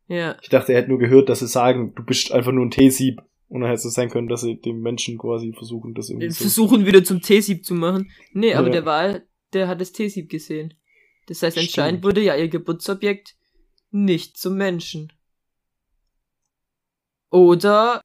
Ja. 0.09 0.37
Ich 0.43 0.49
dachte, 0.51 0.73
er 0.73 0.81
hätte 0.81 0.91
nur 0.91 0.99
gehört, 0.99 1.29
dass 1.29 1.39
sie 1.41 1.47
sagen, 1.47 1.95
du 1.95 2.05
bist 2.05 2.33
einfach 2.33 2.53
nur 2.53 2.67
ein 2.67 2.71
T-Sieb. 2.71 3.21
Und 3.49 3.61
dann 3.61 3.71
hätte 3.71 3.87
es 3.87 3.95
sein 3.95 4.09
können, 4.09 4.29
dass 4.29 4.41
sie 4.41 4.59
dem 4.59 4.81
Menschen 4.81 5.19
quasi 5.19 5.53
versuchen, 5.53 5.93
das 5.95 6.09
irgendwie 6.09 6.31
so. 6.31 6.43
versuchen 6.45 6.87
wieder 6.87 7.05
zum 7.05 7.21
T-Sieb 7.21 7.65
zu 7.67 7.75
machen. 7.75 8.11
Nee, 8.33 8.55
aber 8.55 8.69
Ja. 8.69 8.73
der 8.73 8.85
war, 8.87 9.21
der 9.53 9.69
hat 9.69 9.81
das 9.81 9.93
T-Sieb 9.93 10.31
gesehen. 10.31 10.75
Das 11.27 11.43
heißt, 11.43 11.57
Stimmt. 11.59 11.69
anscheinend 11.69 12.05
wurde 12.05 12.23
ja 12.23 12.35
ihr 12.35 12.49
Geburtsobjekt 12.49 13.37
nicht 13.91 14.39
zum 14.39 14.57
Menschen. 14.57 15.13
Oder 17.31 18.03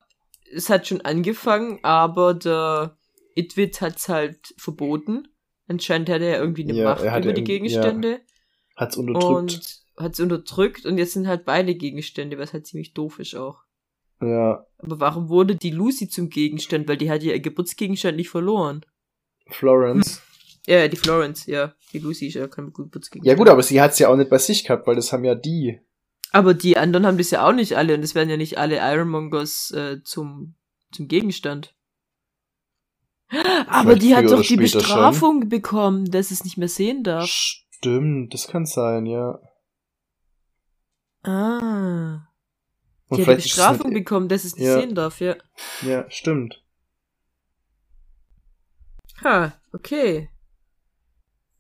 es 0.54 0.70
hat 0.70 0.88
schon 0.88 1.02
angefangen, 1.02 1.80
aber 1.84 2.34
der 2.34 2.98
Itwit 3.36 3.82
hat's 3.82 4.10
halt 4.10 4.54
verboten. 4.58 5.28
Anscheinend 5.68 6.10
hat 6.10 6.22
er 6.22 6.40
irgendwie 6.40 6.64
eine 6.64 6.74
Ja, 6.74 6.86
Macht 6.86 7.04
er 7.04 7.18
über 7.20 7.34
die 7.34 7.44
Gegenstände 7.44 8.22
Hat's 8.76 8.96
unterdrückt. 8.98 9.26
und 9.26 9.80
hat's 9.98 10.20
unterdrückt 10.20 10.86
und 10.86 10.98
jetzt 10.98 11.14
sind 11.14 11.28
halt 11.28 11.46
beide 11.46 11.76
Gegenstände, 11.76 12.38
was 12.38 12.54
halt 12.54 12.68
ziemlich 12.68 12.94
doof 12.94 13.20
ist 13.20 13.36
auch. 13.36 13.64
Ja, 14.22 14.66
Aber 14.80 15.00
warum 15.00 15.30
wurde 15.30 15.56
die 15.56 15.72
Lucy 15.72 16.10
zum 16.10 16.30
Gegenstand? 16.30 16.88
Weil 16.88 16.98
die 16.98 17.12
hat 17.12 17.22
ja 17.24 17.34
ihr 17.34 17.40
Geburtsgegenstand 17.40 18.18
nicht 18.18 18.30
verloren. 18.30 18.82
Florence. 19.48 20.22
Ja, 20.66 20.88
die 20.88 20.98
Florence, 20.98 21.46
ja. 21.46 21.74
Die 21.94 22.00
Lucy 22.00 22.28
ist 22.28 22.34
ja 22.34 22.48
kein 22.48 22.74
Geburtsgegenstand. 22.74 23.26
Ja 23.26 23.36
gut, 23.36 23.50
aber 23.50 23.62
sie 23.64 23.80
hat's 23.80 24.00
ja 24.00 24.10
auch 24.10 24.16
nicht 24.16 24.30
bei 24.30 24.38
sich 24.38 24.64
gehabt, 24.64 24.88
weil 24.88 24.96
das 24.96 25.14
haben 25.14 25.24
ja 25.24 25.36
die. 25.36 25.80
Aber 26.32 26.54
die 26.54 26.78
anderen 26.78 27.06
haben 27.06 27.18
das 27.18 27.32
ja 27.32 27.48
auch 27.48 27.54
nicht 27.54 27.78
alle 27.78 27.94
und 27.94 28.04
es 28.04 28.16
werden 28.16 28.30
ja 28.30 28.38
nicht 28.38 28.58
alle 28.58 28.78
Ironmongers 28.78 29.72
äh, 29.72 30.04
zum, 30.04 30.56
zum 30.92 31.08
Gegenstand. 31.08 31.74
Aber 33.68 33.92
Vielleicht 33.92 34.02
die 34.04 34.16
hat 34.16 34.26
doch 34.30 34.42
die 34.44 34.56
Bestrafung 34.58 35.50
bekommen, 35.50 36.12
dass 36.12 36.32
es 36.32 36.44
nicht 36.44 36.58
mehr 36.58 36.68
sehen 36.70 37.04
darf. 37.04 37.28
Stimmt, 37.28 38.34
das 38.34 38.48
kann 38.48 38.66
sein, 38.66 39.06
ja. 39.06 39.40
Ah. 41.24 42.28
Und 43.10 43.18
Die 43.18 43.26
hat 43.26 43.38
die 43.38 43.44
Bestrafung 43.44 43.92
nicht- 43.92 44.04
bekommen, 44.06 44.28
dass 44.28 44.44
es 44.44 44.56
nicht 44.56 44.66
Ja. 44.66 44.80
sehen 44.80 44.96
darf, 44.96 45.20
ja. 45.22 45.36
Ja, 45.82 46.10
stimmt. 46.10 46.64
Ha, 49.24 49.54
okay. 49.74 50.30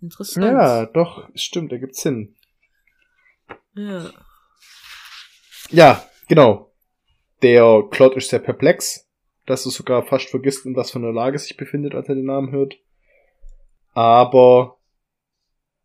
Interessant. 0.01 0.45
Ja, 0.45 0.85
doch, 0.85 1.27
stimmt, 1.35 1.71
da 1.71 1.77
gibt's 1.77 2.01
Sinn. 2.01 2.35
ja. 3.75 4.11
Ja, 5.69 6.09
genau. 6.29 6.71
Der 7.41 7.83
Claude 7.91 8.15
ist 8.15 8.29
sehr 8.29 8.39
perplex, 8.39 9.06
dass 9.47 9.65
er 9.65 9.71
sogar 9.71 10.03
fast 10.03 10.29
vergisst, 10.29 10.65
in 10.65 10.75
was 10.75 10.91
für 10.91 10.99
einer 10.99 11.11
Lage 11.11 11.39
sich 11.39 11.57
befindet, 11.57 11.95
als 11.95 12.07
er 12.09 12.15
den 12.15 12.25
Namen 12.25 12.51
hört. 12.51 12.79
Aber 13.93 14.77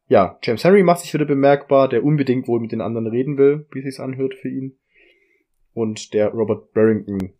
ja, 0.09 0.39
James 0.43 0.63
Henry 0.65 0.83
macht 0.83 1.01
sich 1.01 1.15
wieder 1.15 1.25
bemerkbar, 1.25 1.89
der 1.89 2.05
unbedingt 2.05 2.47
wohl 2.49 2.61
mit 2.61 2.73
den 2.73 2.83
anderen 2.83 3.07
reden 3.07 3.39
will, 3.39 3.67
wie 3.73 3.81
sich's 3.81 4.01
anhört 4.01 4.35
für 4.35 4.51
ihn. 4.51 4.77
Und 5.73 6.13
der 6.13 6.29
Robert 6.29 6.75
Barrington 6.75 7.33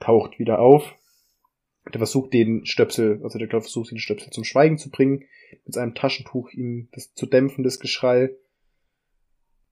taucht 0.00 0.38
wieder 0.38 0.58
auf. 0.58 0.94
Der 1.92 1.98
versucht 1.98 2.32
den 2.32 2.66
Stöpsel, 2.66 3.20
also 3.22 3.38
der 3.38 3.48
Claude 3.48 3.62
versucht 3.62 3.92
den 3.92 3.98
Stöpsel 3.98 4.32
zum 4.32 4.44
Schweigen 4.44 4.76
zu 4.76 4.90
bringen, 4.90 5.24
mit 5.64 5.74
seinem 5.74 5.94
Taschentuch 5.94 6.50
ihm 6.50 6.88
das 6.92 7.14
zu 7.14 7.26
dämpfen, 7.26 7.64
das 7.64 7.78
Geschrei. 7.78 8.30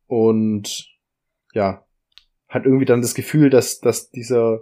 Und 0.07 0.97
ja, 1.53 1.85
hat 2.47 2.65
irgendwie 2.65 2.85
dann 2.85 3.03
das 3.03 3.15
Gefühl, 3.15 3.51
dass, 3.51 3.81
dass 3.81 4.11
dieser, 4.11 4.61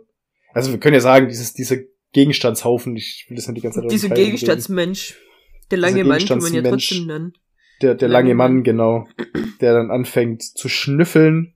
also 0.55 0.73
wir 0.73 0.81
können 0.81 0.95
ja 0.95 1.01
sagen, 1.01 1.29
dieses, 1.29 1.53
dieser 1.53 1.77
Gegenstandshaufen, 2.13 2.97
ich 2.97 3.27
will 3.29 3.37
das 3.37 3.49
nicht 3.49 3.59
die 3.59 3.61
ganze 3.61 3.81
Zeit 3.81 3.91
Dieser 3.91 4.09
Gegenstandsmensch. 4.09 5.19
Der 5.71 5.79
lange 5.79 6.05
Mann 6.05 6.25
kann 6.25 6.39
man 6.39 6.55
ja 6.55 6.63
trotzdem 6.63 7.07
nennen. 7.07 7.33
der, 7.83 7.95
der 7.95 8.09
lange 8.09 8.35
Mann, 8.35 8.63
genau, 8.63 9.07
der 9.61 9.75
dann 9.75 9.91
anfängt 9.91 10.43
zu 10.43 10.69
schnüffeln. 10.69 11.55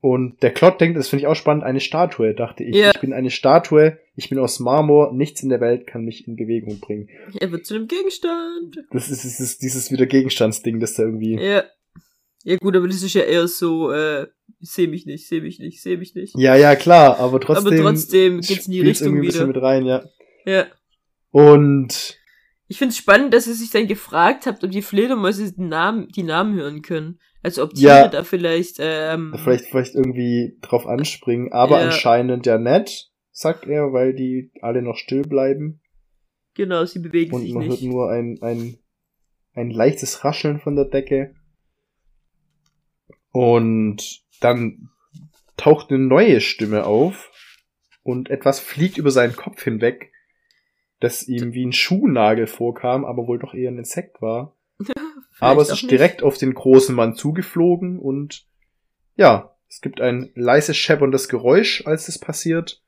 Und 0.00 0.42
der 0.42 0.52
Klott 0.52 0.80
denkt, 0.80 0.96
das 0.96 1.08
finde 1.08 1.22
ich 1.22 1.26
auch 1.26 1.34
spannend, 1.34 1.64
eine 1.64 1.80
Statue, 1.80 2.32
dachte 2.34 2.62
ich. 2.62 2.76
Ja. 2.76 2.92
Ich 2.94 3.00
bin 3.00 3.12
eine 3.12 3.30
Statue, 3.30 3.98
ich 4.14 4.28
bin 4.28 4.38
aus 4.38 4.60
Marmor, 4.60 5.12
nichts 5.12 5.42
in 5.42 5.48
der 5.48 5.60
Welt 5.60 5.86
kann 5.86 6.04
mich 6.04 6.28
in 6.28 6.36
Bewegung 6.36 6.80
bringen. 6.80 7.08
Er 7.40 7.50
wird 7.50 7.66
zu 7.66 7.74
einem 7.74 7.88
Gegenstand. 7.88 8.84
Das 8.92 9.10
ist 9.10 9.24
dieses, 9.24 9.58
dieses 9.58 9.90
wieder 9.90 10.06
Gegenstandsding, 10.06 10.80
das 10.80 10.94
da 10.94 11.02
irgendwie. 11.02 11.34
Ja. 11.34 11.64
Ja 12.48 12.56
gut, 12.58 12.76
aber 12.76 12.86
das 12.86 13.02
ist 13.02 13.12
ja 13.14 13.22
eher 13.22 13.48
so, 13.48 13.90
äh, 13.90 14.28
seh 14.60 14.86
mich 14.86 15.04
nicht, 15.04 15.26
seh 15.26 15.40
mich 15.40 15.58
nicht, 15.58 15.82
seh 15.82 15.96
mich 15.96 16.14
nicht. 16.14 16.32
Ja, 16.38 16.54
ja, 16.54 16.76
klar, 16.76 17.18
aber 17.18 17.40
trotzdem. 17.40 17.66
aber 17.66 17.76
trotzdem 17.76 18.40
geht's 18.40 18.66
in 18.66 18.72
die 18.72 18.80
Richtung 18.82 19.06
irgendwie 19.08 19.26
ein 19.26 19.30
bisschen 19.32 19.48
wieder. 19.48 19.60
mit 19.60 19.62
rein, 19.64 19.84
ja. 19.84 20.04
Ja. 20.44 20.66
Und 21.32 22.16
Ich 22.68 22.78
find's 22.78 22.96
spannend, 22.96 23.34
dass 23.34 23.48
ihr 23.48 23.54
sich 23.54 23.70
dann 23.70 23.88
gefragt 23.88 24.46
habt, 24.46 24.62
ob 24.62 24.70
die 24.70 24.82
Fledermäuse 24.82 25.52
die 25.52 25.60
Namen, 25.60 26.06
die 26.14 26.22
Namen 26.22 26.54
hören 26.54 26.82
können. 26.82 27.18
Also 27.42 27.64
ob 27.64 27.74
Tiere 27.74 27.90
Ja. 27.92 28.08
da 28.08 28.22
vielleicht, 28.22 28.76
ähm, 28.78 29.34
vielleicht, 29.42 29.64
vielleicht 29.66 29.96
irgendwie 29.96 30.56
drauf 30.62 30.86
anspringen, 30.86 31.52
aber 31.52 31.80
Ja. 31.80 31.86
anscheinend 31.86 32.46
ja 32.46 32.58
nett, 32.58 33.10
sagt 33.32 33.66
er, 33.66 33.92
weil 33.92 34.14
die 34.14 34.52
alle 34.62 34.82
noch 34.82 34.96
still 34.96 35.22
bleiben 35.22 35.80
genau, 36.54 36.84
sie 36.84 37.00
bewegen 37.00 37.34
und 37.34 37.42
sich 37.42 37.52
man 37.54 37.64
hört 37.66 37.80
nicht. 37.82 37.90
nur 37.90 38.10
ein, 38.10 38.38
ein, 38.40 38.78
ein 39.54 39.70
leichtes 39.70 40.24
Rascheln 40.24 40.58
von 40.60 40.74
der 40.76 40.86
Decke. 40.86 41.34
Und 43.36 44.22
dann 44.40 44.88
taucht 45.58 45.90
eine 45.90 45.98
neue 45.98 46.40
Stimme 46.40 46.84
auf 46.84 47.30
und 48.02 48.30
etwas 48.30 48.60
fliegt 48.60 48.96
über 48.96 49.10
seinen 49.10 49.36
Kopf 49.36 49.62
hinweg. 49.62 50.12
das 51.00 51.28
ihm 51.28 51.52
wie 51.52 51.66
ein 51.66 51.72
Schuhnagel 51.74 52.46
vorkam, 52.46 53.04
aber 53.04 53.26
wohl 53.26 53.38
doch 53.38 53.52
eher 53.52 53.70
ein 53.70 53.76
Insekt 53.78 54.22
war. 54.22 54.56
Aber 55.38 55.60
es 55.60 55.68
ist 55.68 55.82
nicht. 55.82 55.90
direkt 55.90 56.22
auf 56.22 56.38
den 56.38 56.54
großen 56.54 56.94
Mann 56.94 57.14
zugeflogen 57.14 57.98
und 57.98 58.46
ja, 59.16 59.54
es 59.68 59.82
gibt 59.82 60.00
ein 60.00 60.30
leises 60.34 60.78
schepperndes 60.78 61.28
Geräusch, 61.28 61.86
als 61.86 62.08
es 62.08 62.18
passiert. 62.18 62.82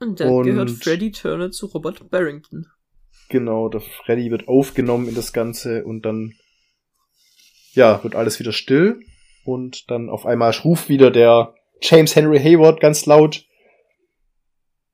Und 0.00 0.18
dann 0.18 0.28
und- 0.30 0.46
gehört 0.46 0.70
Freddy 0.70 1.12
Turner 1.12 1.52
zu 1.52 1.66
Robert 1.66 2.10
Barrington. 2.10 2.66
Genau, 3.28 3.68
der 3.68 3.80
Freddy 3.80 4.32
wird 4.32 4.48
aufgenommen 4.48 5.08
in 5.08 5.14
das 5.14 5.32
Ganze 5.32 5.84
und 5.84 6.02
dann, 6.04 6.34
ja, 7.74 8.02
wird 8.02 8.14
alles 8.14 8.38
wieder 8.38 8.52
still 8.52 9.00
und 9.44 9.90
dann 9.90 10.08
auf 10.08 10.26
einmal 10.26 10.52
ruft 10.64 10.88
wieder 10.88 11.10
der 11.10 11.54
James 11.80 12.16
Henry 12.16 12.38
Hayward 12.38 12.80
ganz 12.80 13.06
laut 13.06 13.46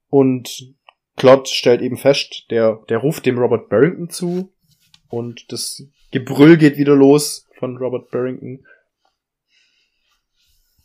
und 0.08 0.74
Claude 1.16 1.46
stellt 1.46 1.82
eben 1.82 1.96
fest, 1.96 2.46
der, 2.50 2.82
der 2.88 2.98
ruft 2.98 3.26
dem 3.26 3.38
Robert 3.38 3.68
Barrington 3.68 4.10
zu 4.10 4.52
und 5.08 5.52
das 5.52 5.82
Gebrüll 6.10 6.56
geht 6.56 6.76
wieder 6.76 6.94
los 6.96 7.46
von 7.58 7.76
Robert 7.76 8.10
Barrington. 8.10 8.64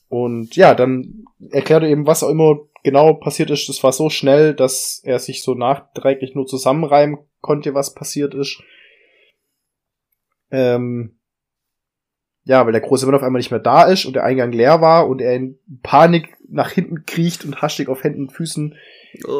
Und 0.08 0.56
ja, 0.56 0.76
dann 0.76 1.26
erklärt 1.52 1.84
er 1.84 1.90
eben, 1.90 2.06
was 2.06 2.24
auch 2.24 2.30
immer 2.30 2.60
genau 2.84 3.16
passiert 3.16 3.50
ist. 3.50 3.68
Das 3.68 3.84
war 3.84 3.92
so 3.92 4.10
schnell, 4.10 4.54
dass 4.54 5.02
er 5.04 5.20
sich 5.20 5.42
so 5.42 5.56
nachträglich 5.56 6.36
nur 6.36 6.46
zusammenreimen 6.46 7.18
konnte, 7.42 7.74
was 7.74 7.96
passiert 7.96 8.34
ist. 8.34 8.62
Ähm, 10.52 11.18
ja, 12.46 12.66
weil 12.66 12.72
der 12.72 12.82
große 12.82 13.06
Mann 13.06 13.16
auf 13.16 13.24
einmal 13.24 13.40
nicht 13.40 13.52
mehr 13.52 13.60
da 13.60 13.84
ist 13.84 14.06
und 14.06 14.14
der 14.14 14.24
Eingang 14.24 14.52
leer 14.52 14.80
war 14.80 15.08
und 15.08 15.20
er 15.20 15.36
in 15.36 15.60
Panik 15.84 16.38
nach 16.48 16.72
hinten 16.72 17.06
kriecht 17.06 17.44
und 17.44 17.62
hastig 17.62 17.90
auf 17.90 18.04
Händen 18.04 18.22
und 18.22 18.32
Füßen 18.32 18.76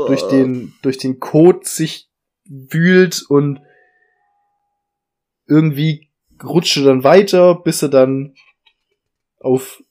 durch 0.08 0.24
Oh. 0.24 0.30
den, 0.30 0.74
durch 0.82 0.98
den 0.98 1.20
Kot 1.20 1.66
sich 1.66 2.10
wühlt 2.46 3.24
und 3.30 3.62
irgendwie 5.48 6.10
rutscht 6.44 6.78
er 6.78 6.84
dann 6.84 7.04
weiter, 7.04 7.56
bis 7.56 7.82
er 7.84 7.90
dann 7.90 8.34
auf 9.40 9.84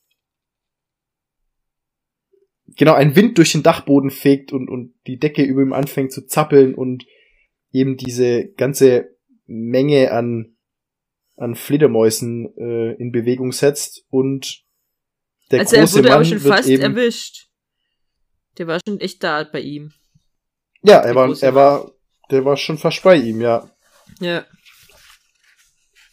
genau 2.77 2.95
ein 2.95 3.15
Wind 3.15 3.39
durch 3.39 3.53
den 3.53 3.63
Dachboden 3.63 4.11
fegt 4.11 4.53
und, 4.53 4.69
und 4.69 4.95
die 5.07 5.19
Decke 5.19 5.43
über 5.43 5.63
ihm 5.63 5.73
anfängt 5.73 6.13
zu 6.13 6.27
zappeln 6.27 6.75
und 6.75 7.07
eben 7.71 7.97
diese 7.97 8.49
ganze 8.57 9.17
Menge 9.47 10.11
an, 10.11 10.54
an 11.37 11.55
Fledermäusen 11.55 12.57
äh, 12.57 12.93
in 12.95 13.13
Bewegung 13.13 13.53
setzt 13.53 14.05
und 14.11 14.65
der 15.51 15.61
also 15.61 15.77
er 15.77 15.83
große 15.83 15.99
wurde 15.99 16.09
Mann 16.09 16.23
auch 16.23 16.25
schon 16.25 16.41
fast 16.41 16.69
erwischt. 16.69 17.49
Der 18.59 18.67
war 18.67 18.79
schon 18.87 19.01
echt 19.01 19.23
da 19.23 19.45
bei 19.45 19.61
ihm. 19.61 19.93
ja, 20.83 20.99
er 20.99 21.13
der 21.13 21.15
war, 21.15 21.43
er 21.43 21.55
war, 21.55 21.93
der 22.31 22.45
war 22.45 22.57
schon 22.57 22.79
fast 22.79 23.03
bei 23.03 23.17
ihm, 23.17 23.41
ja. 23.41 23.69
Ja. 24.21 24.45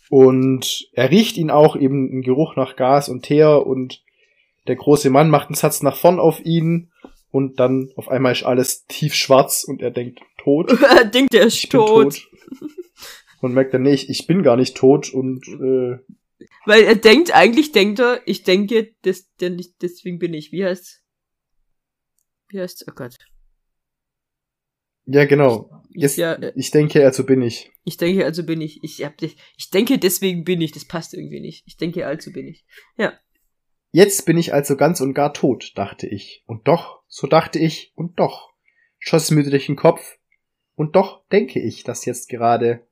Und 0.10 0.90
er 0.94 1.10
riecht 1.10 1.38
ihn 1.38 1.52
auch 1.52 1.76
eben 1.76 2.10
einen 2.12 2.22
Geruch 2.22 2.56
nach 2.56 2.76
Gas 2.76 3.08
und 3.08 3.24
Teer 3.24 3.66
und 3.66 4.04
der 4.68 4.76
große 4.76 5.10
Mann 5.10 5.30
macht 5.30 5.48
einen 5.48 5.56
Satz 5.56 5.82
nach 5.82 5.96
vorn 5.96 6.20
auf 6.20 6.40
ihn 6.44 6.92
und 7.32 7.60
dann 7.60 7.90
auf 7.96 8.10
einmal 8.10 8.34
ist 8.34 8.44
alles 8.44 8.86
tiefschwarz 8.88 9.64
und 9.64 9.82
er 9.82 9.92
denkt 9.92 10.20
tot. 10.38 10.72
er 10.98 11.06
denkt, 11.06 11.34
er 11.34 11.46
ist 11.46 11.72
tot. 11.72 12.16
tot. 12.16 12.28
Und 13.42 13.54
merkt 13.54 13.74
dann, 13.74 13.82
nee, 13.82 13.94
ich, 13.94 14.10
ich 14.10 14.28
bin 14.28 14.44
gar 14.44 14.56
nicht 14.56 14.78
tot 14.78 15.14
und 15.14 15.46
äh, 15.48 16.00
Weil 16.66 16.84
er 16.84 16.96
denkt, 16.96 17.36
eigentlich 17.36 17.72
denkt 17.72 18.00
er, 18.00 18.22
ich 18.26 18.44
denke, 18.44 18.94
das, 19.02 19.34
der 19.36 19.50
nicht, 19.50 19.82
deswegen 19.82 20.20
bin 20.20 20.34
ich. 20.34 20.52
Wie 20.52 20.64
heißt's? 20.64 21.04
Wie 22.50 22.60
heißt's? 22.62 22.86
Oh 22.88 22.94
Gott. 22.94 23.18
ja 25.06 25.26
genau. 25.26 25.70
Ich, 25.90 26.04
Jetzt, 26.04 26.18
ja, 26.18 26.34
äh, 26.34 26.54
ich 26.56 26.72
denke, 26.72 27.04
also 27.04 27.26
bin 27.26 27.42
ich. 27.42 27.72
ich 27.84 27.98
denke, 27.98 28.24
also 28.26 28.46
bin 28.46 28.62
ich. 28.62 28.82
Ich, 28.84 29.04
hab, 29.04 29.18
dich- 29.18 29.38
ich 29.58 29.70
denke, 29.72 29.98
deswegen 29.98 30.44
bin 30.44 30.62
ich. 30.62 30.72
Das 30.72 30.86
passt 30.86 31.14
irgendwie 31.14 31.42
nicht. 31.42 31.64
Ich 31.66 31.78
denke, 31.78 32.06
also 32.06 32.32
bin 32.32 32.48
ich. 32.48 32.66
Jetzt 33.92 34.26
bin 34.26 34.38
ich 34.38 34.54
also 34.54 34.78
ganz 34.78 35.02
und 35.02 35.14
gar 35.14 35.34
tot, 35.34 35.74
dachte 35.76 36.08
ich. 36.08 36.44
Und 36.46 36.68
doch, 36.68 37.02
so 37.08 37.28
dachte 37.28 37.60
ich, 37.60 37.92
und 37.96 38.20
doch, 38.20 38.54
schoss 39.00 39.32
mir 39.32 39.44
durch 39.44 39.66
den 39.66 39.76
Kopf. 39.76 40.18
Und 40.76 40.96
doch 40.96 41.28
denke 41.28 41.60
ich 41.60 41.84
das 41.84 42.06
jetzt 42.06 42.30
gerade. 42.30 42.88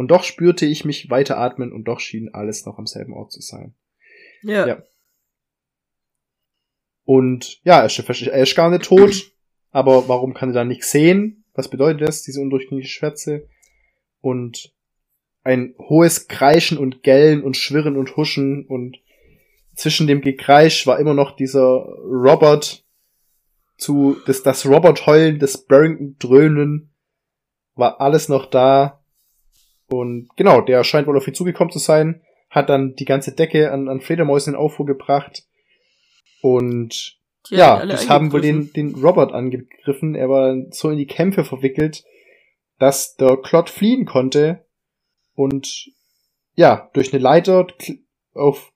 Und 0.00 0.10
doch 0.10 0.24
spürte 0.24 0.64
ich 0.64 0.86
mich 0.86 1.10
weiteratmen 1.10 1.74
und 1.74 1.84
doch 1.84 2.00
schien 2.00 2.30
alles 2.32 2.64
noch 2.64 2.78
am 2.78 2.86
selben 2.86 3.12
Ort 3.12 3.32
zu 3.32 3.42
sein. 3.42 3.74
Ja. 4.42 4.66
Ja. 4.66 4.82
Und 7.04 7.60
ja, 7.64 7.80
er 7.80 7.84
ist, 7.84 7.98
er 7.98 8.42
ist 8.42 8.56
gar 8.56 8.70
nicht 8.70 8.86
tot, 8.86 9.30
aber 9.72 10.08
warum 10.08 10.32
kann 10.32 10.52
er 10.52 10.54
dann 10.54 10.68
nichts 10.68 10.90
sehen? 10.90 11.44
Was 11.52 11.68
bedeutet 11.68 12.08
das, 12.08 12.22
diese 12.22 12.40
undurchdringliche 12.40 12.88
Schwärze? 12.88 13.46
Und 14.22 14.72
ein 15.42 15.74
hohes 15.78 16.28
Kreischen 16.28 16.78
und 16.78 17.02
Gellen 17.02 17.42
und 17.42 17.58
Schwirren 17.58 17.98
und 17.98 18.16
Huschen 18.16 18.64
und 18.64 19.02
zwischen 19.74 20.06
dem 20.06 20.22
Gekreisch 20.22 20.86
war 20.86 20.98
immer 20.98 21.12
noch 21.12 21.36
dieser 21.36 21.60
Robert 21.68 22.86
zu, 23.76 24.16
das, 24.24 24.42
das 24.42 24.64
Robert-Heulen, 24.64 25.38
das 25.38 25.66
Barrington-Dröhnen 25.66 26.90
war 27.74 28.00
alles 28.00 28.30
noch 28.30 28.46
da. 28.46 28.99
Und 29.90 30.28
genau, 30.36 30.60
der 30.60 30.84
scheint 30.84 31.06
wohl 31.06 31.16
auf 31.16 31.26
ihn 31.26 31.34
zugekommen 31.34 31.72
zu 31.72 31.78
sein, 31.78 32.22
hat 32.48 32.68
dann 32.68 32.94
die 32.94 33.04
ganze 33.04 33.32
Decke 33.32 33.72
an, 33.72 33.88
an 33.88 34.00
Fledermäusen 34.00 34.54
in 34.54 34.58
Aufruhr 34.58 34.86
gebracht. 34.86 35.44
Und 36.42 37.18
Die 37.50 37.56
ja, 37.56 37.84
das 37.84 38.08
haben 38.08 38.32
wohl 38.32 38.40
den, 38.40 38.72
den 38.72 38.94
Robert 38.94 39.32
angegriffen. 39.32 40.14
Er 40.14 40.28
war 40.28 40.56
so 40.70 40.90
in 40.90 40.98
die 40.98 41.06
Kämpfe 41.06 41.44
verwickelt, 41.44 42.04
dass 42.78 43.16
der 43.16 43.36
Klott 43.36 43.68
fliehen 43.68 44.06
konnte 44.06 44.64
und 45.34 45.90
ja, 46.54 46.90
durch 46.92 47.12
eine 47.12 47.22
Leiter 47.22 47.66
auf 48.34 48.72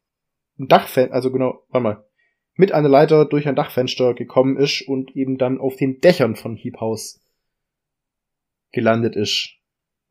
ein 0.59 0.69
Dachfenster, 0.69 1.15
also 1.15 1.31
genau, 1.31 1.65
warte 1.69 1.83
mal, 1.83 2.05
mit 2.55 2.73
einer 2.73 2.89
Leiter 2.89 3.25
durch 3.25 3.49
ein 3.49 3.57
Dachfenster 3.57 4.15
gekommen 4.15 4.57
ist 4.57 4.83
und 4.87 5.17
eben 5.17 5.39
dann 5.39 5.59
auf 5.59 5.77
den 5.77 6.01
Dächern 6.01 6.37
von 6.37 6.57
Heap 6.57 6.81
House 6.81 7.21
gelandet 8.73 9.17
ist. 9.17 9.57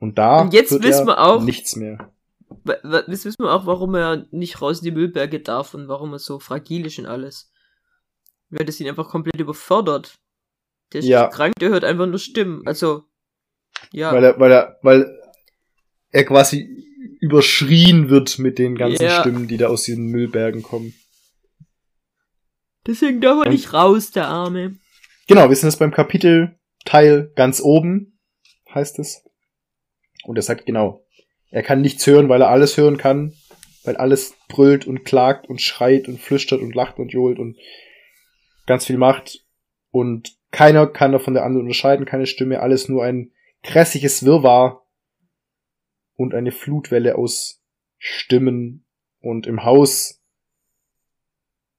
Und 0.04 0.18
da 0.18 0.42
Und 0.42 0.54
jetzt 0.54 0.84
wissen 0.84 1.08
wir 1.08 1.18
auch- 1.18 1.42
nichts 1.42 1.78
mehr. 1.78 2.12
Jetzt 3.08 3.24
wissen 3.24 3.42
wir 3.46 3.54
auch, 3.54 3.66
warum 3.66 3.96
er 3.96 4.26
nicht 4.32 4.62
raus 4.62 4.80
in 4.80 4.84
die 4.84 4.92
Müllberge 4.92 5.40
darf 5.40 5.74
und 5.74 5.88
warum 5.88 6.12
er 6.12 6.20
so 6.20 6.40
fragil 6.40 6.86
ist 6.86 7.00
und 7.00 7.06
alles. 7.06 7.54
Weil 8.50 8.66
das 8.66 8.82
ihn 8.82 8.90
einfach 8.90 9.08
komplett 9.08 9.40
überfordert. 9.40 10.16
Der 10.92 11.00
ist 11.00 11.08
Ja. 11.08 11.28
krank, 11.30 11.56
der 11.62 11.70
hört 11.70 11.86
einfach 11.86 12.06
nur 12.06 12.20
Stimmen. 12.20 12.64
Also, 12.68 13.06
ja. 13.94 14.12
Weil 14.12 14.26
er, 14.26 14.40
weil 14.42 14.52
er, 14.52 14.78
weil 14.82 15.20
er 16.10 16.26
quasi 16.26 16.68
überschrien 17.22 18.10
wird 18.10 18.38
mit 18.40 18.60
den 18.60 18.76
ganzen 18.76 19.04
Ja. 19.06 19.22
Stimmen, 19.22 19.48
die 19.48 19.56
da 19.56 19.68
aus 19.70 19.84
diesen 19.84 20.08
Müllbergen 20.08 20.64
kommen. 20.64 20.94
Deswegen 22.86 23.22
darf 23.22 23.38
er 23.40 23.46
Und- 23.46 23.54
nicht 23.54 23.72
raus, 23.72 24.12
der 24.12 24.28
Arme. 24.28 24.76
Genau, 25.28 25.48
wir 25.48 25.56
sind 25.56 25.70
jetzt 25.70 25.80
beim 25.80 25.92
Kapitelteil 25.92 27.32
ganz 27.36 27.62
oben, 27.62 28.20
heißt 28.74 29.00
es. 29.00 29.24
Und 30.24 30.38
er 30.38 30.42
sagt 30.42 30.66
genau, 30.66 31.06
er 31.52 31.64
kann 31.64 31.82
nichts 31.82 32.06
hören, 32.08 32.30
weil 32.30 32.42
er 32.42 32.50
alles 32.50 32.78
hören 32.78 32.98
kann, 32.98 33.34
weil 33.84 33.96
alles 33.98 34.36
brüllt 34.48 34.88
und 34.88 35.04
klagt 35.04 35.48
und 35.48 35.62
schreit 35.62 36.08
und 36.08 36.20
flüstert 36.20 36.62
und 36.62 36.74
lacht 36.76 36.98
und 37.00 37.10
johlt 37.12 37.40
und 37.40 37.58
ganz 38.66 38.86
viel 38.86 38.98
macht. 38.98 39.44
Und 39.92 40.36
keiner 40.52 40.88
kann 40.88 41.12
da 41.12 41.20
von 41.20 41.34
der 41.34 41.44
anderen 41.44 41.66
unterscheiden, 41.66 42.06
keine 42.06 42.26
Stimme, 42.26 42.62
alles 42.62 42.88
nur 42.90 43.04
ein 43.04 43.32
grässliches 43.64 44.24
Wirrwarr 44.26 44.86
und 46.16 46.34
eine 46.34 46.52
Flutwelle 46.52 47.16
aus 47.18 47.62
Stimmen 47.98 48.86
und 49.20 49.48
im 49.48 49.64
Haus. 49.64 50.22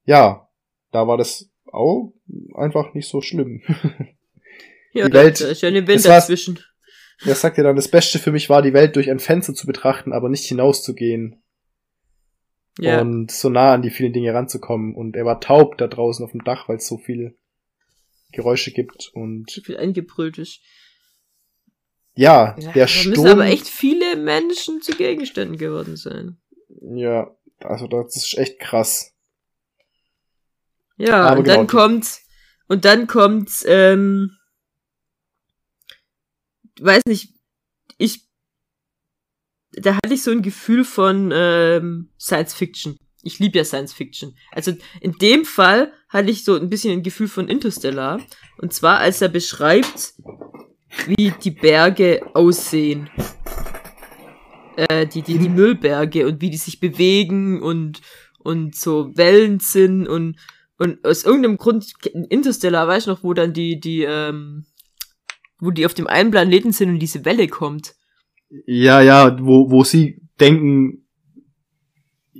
Ja, 0.05 0.49
da 0.91 1.07
war 1.07 1.17
das 1.17 1.49
auch 1.71 2.13
einfach 2.55 2.93
nicht 2.93 3.07
so 3.07 3.21
schlimm. 3.21 3.61
Ja, 4.93 5.07
Die 5.09 5.13
Welt- 5.13 5.41
ist 5.41 5.61
ja 5.61 5.67
eine 5.67 5.83
das 5.83 6.29
Wind 6.29 6.73
Er 7.23 7.35
sagte 7.35 7.63
dann, 7.63 7.75
das 7.75 7.87
Beste 7.89 8.19
für 8.19 8.31
mich 8.31 8.49
war, 8.49 8.61
die 8.61 8.73
Welt 8.73 8.95
durch 8.95 9.09
ein 9.09 9.19
Fenster 9.19 9.53
zu 9.53 9.67
betrachten, 9.67 10.11
aber 10.11 10.27
nicht 10.29 10.45
hinauszugehen 10.45 11.41
Ja. 12.79 12.99
und 13.01 13.31
so 13.31 13.49
nah 13.49 13.73
an 13.73 13.81
die 13.81 13.89
vielen 13.91 14.11
Dinge 14.13 14.33
ranzukommen. 14.33 14.93
Und 14.95 15.15
er 15.15 15.23
war 15.25 15.39
taub 15.39 15.77
da 15.77 15.87
draußen 15.87 16.23
auf 16.25 16.31
dem 16.31 16.43
Dach, 16.43 16.67
weil 16.67 16.77
es 16.77 16.87
so 16.87 16.97
viele 16.97 17.35
Geräusche 18.33 18.71
gibt. 18.71 19.09
Und 19.13 19.49
so 19.49 19.61
viel 19.61 19.77
eingebrüllt 19.77 20.37
ist. 20.37 20.59
ja, 22.15 22.55
Ja, 22.59 22.71
der 22.73 22.87
Sturm. 22.87 23.09
müssen 23.11 23.27
aber 23.27 23.45
echt 23.45 23.67
viele 23.67 24.17
Menschen 24.17 24.81
zu 24.81 24.91
Gegenständen 24.93 25.57
geworden 25.57 25.95
sein. 25.95 26.37
Ja, 26.81 27.33
also 27.59 27.87
das 27.87 28.15
ist 28.17 28.37
echt 28.37 28.59
krass. 28.59 29.13
Ja, 30.97 31.23
Aber 31.27 31.39
und 31.39 31.43
genau, 31.45 31.57
dann 31.57 31.67
kommt, 31.67 32.19
und 32.67 32.85
dann 32.85 33.07
kommt, 33.07 33.51
ähm, 33.65 34.31
weiß 36.81 37.03
nicht, 37.07 37.33
ich, 37.97 38.27
da 39.71 39.95
hatte 39.95 40.13
ich 40.13 40.23
so 40.23 40.31
ein 40.31 40.41
Gefühl 40.41 40.85
von 40.85 41.31
ähm, 41.33 42.09
Science 42.19 42.53
Fiction. 42.53 42.97
Ich 43.23 43.39
liebe 43.39 43.57
ja 43.57 43.65
Science 43.65 43.93
Fiction. 43.93 44.37
Also 44.51 44.73
in 45.01 45.13
dem 45.13 45.45
Fall 45.45 45.91
hatte 46.09 46.29
ich 46.29 46.43
so 46.43 46.55
ein 46.55 46.69
bisschen 46.69 46.93
ein 46.93 47.03
Gefühl 47.03 47.27
von 47.27 47.47
Interstellar. 47.49 48.21
Und 48.57 48.73
zwar, 48.73 48.99
als 48.99 49.21
er 49.21 49.29
beschreibt, 49.29 50.13
wie 51.07 51.33
die 51.43 51.51
Berge 51.51 52.21
aussehen. 52.33 53.09
Äh, 54.77 55.07
die, 55.07 55.21
die, 55.21 55.37
die 55.37 55.49
Müllberge 55.49 56.27
und 56.27 56.41
wie 56.41 56.49
die 56.49 56.57
sich 56.57 56.79
bewegen 56.79 57.61
und, 57.61 58.01
und 58.39 58.75
so 58.75 59.15
Wellen 59.15 59.59
sind 59.59 60.07
und, 60.07 60.37
und 60.77 61.03
aus 61.05 61.23
irgendeinem 61.23 61.57
Grund, 61.57 61.93
Interstellar, 62.29 62.87
weiß 62.87 63.03
ich 63.03 63.07
noch, 63.07 63.23
wo 63.23 63.33
dann 63.33 63.53
die, 63.53 63.79
die, 63.79 64.03
ähm, 64.03 64.65
wo 65.59 65.71
die 65.71 65.85
auf 65.85 65.93
dem 65.93 66.07
einen 66.07 66.31
Planeten 66.31 66.71
sind 66.71 66.89
und 66.89 66.99
diese 66.99 67.25
Welle 67.25 67.47
kommt. 67.47 67.93
Ja, 68.65 69.01
ja, 69.01 69.37
wo, 69.41 69.69
wo 69.71 69.83
sie 69.83 70.21
denken, 70.39 71.01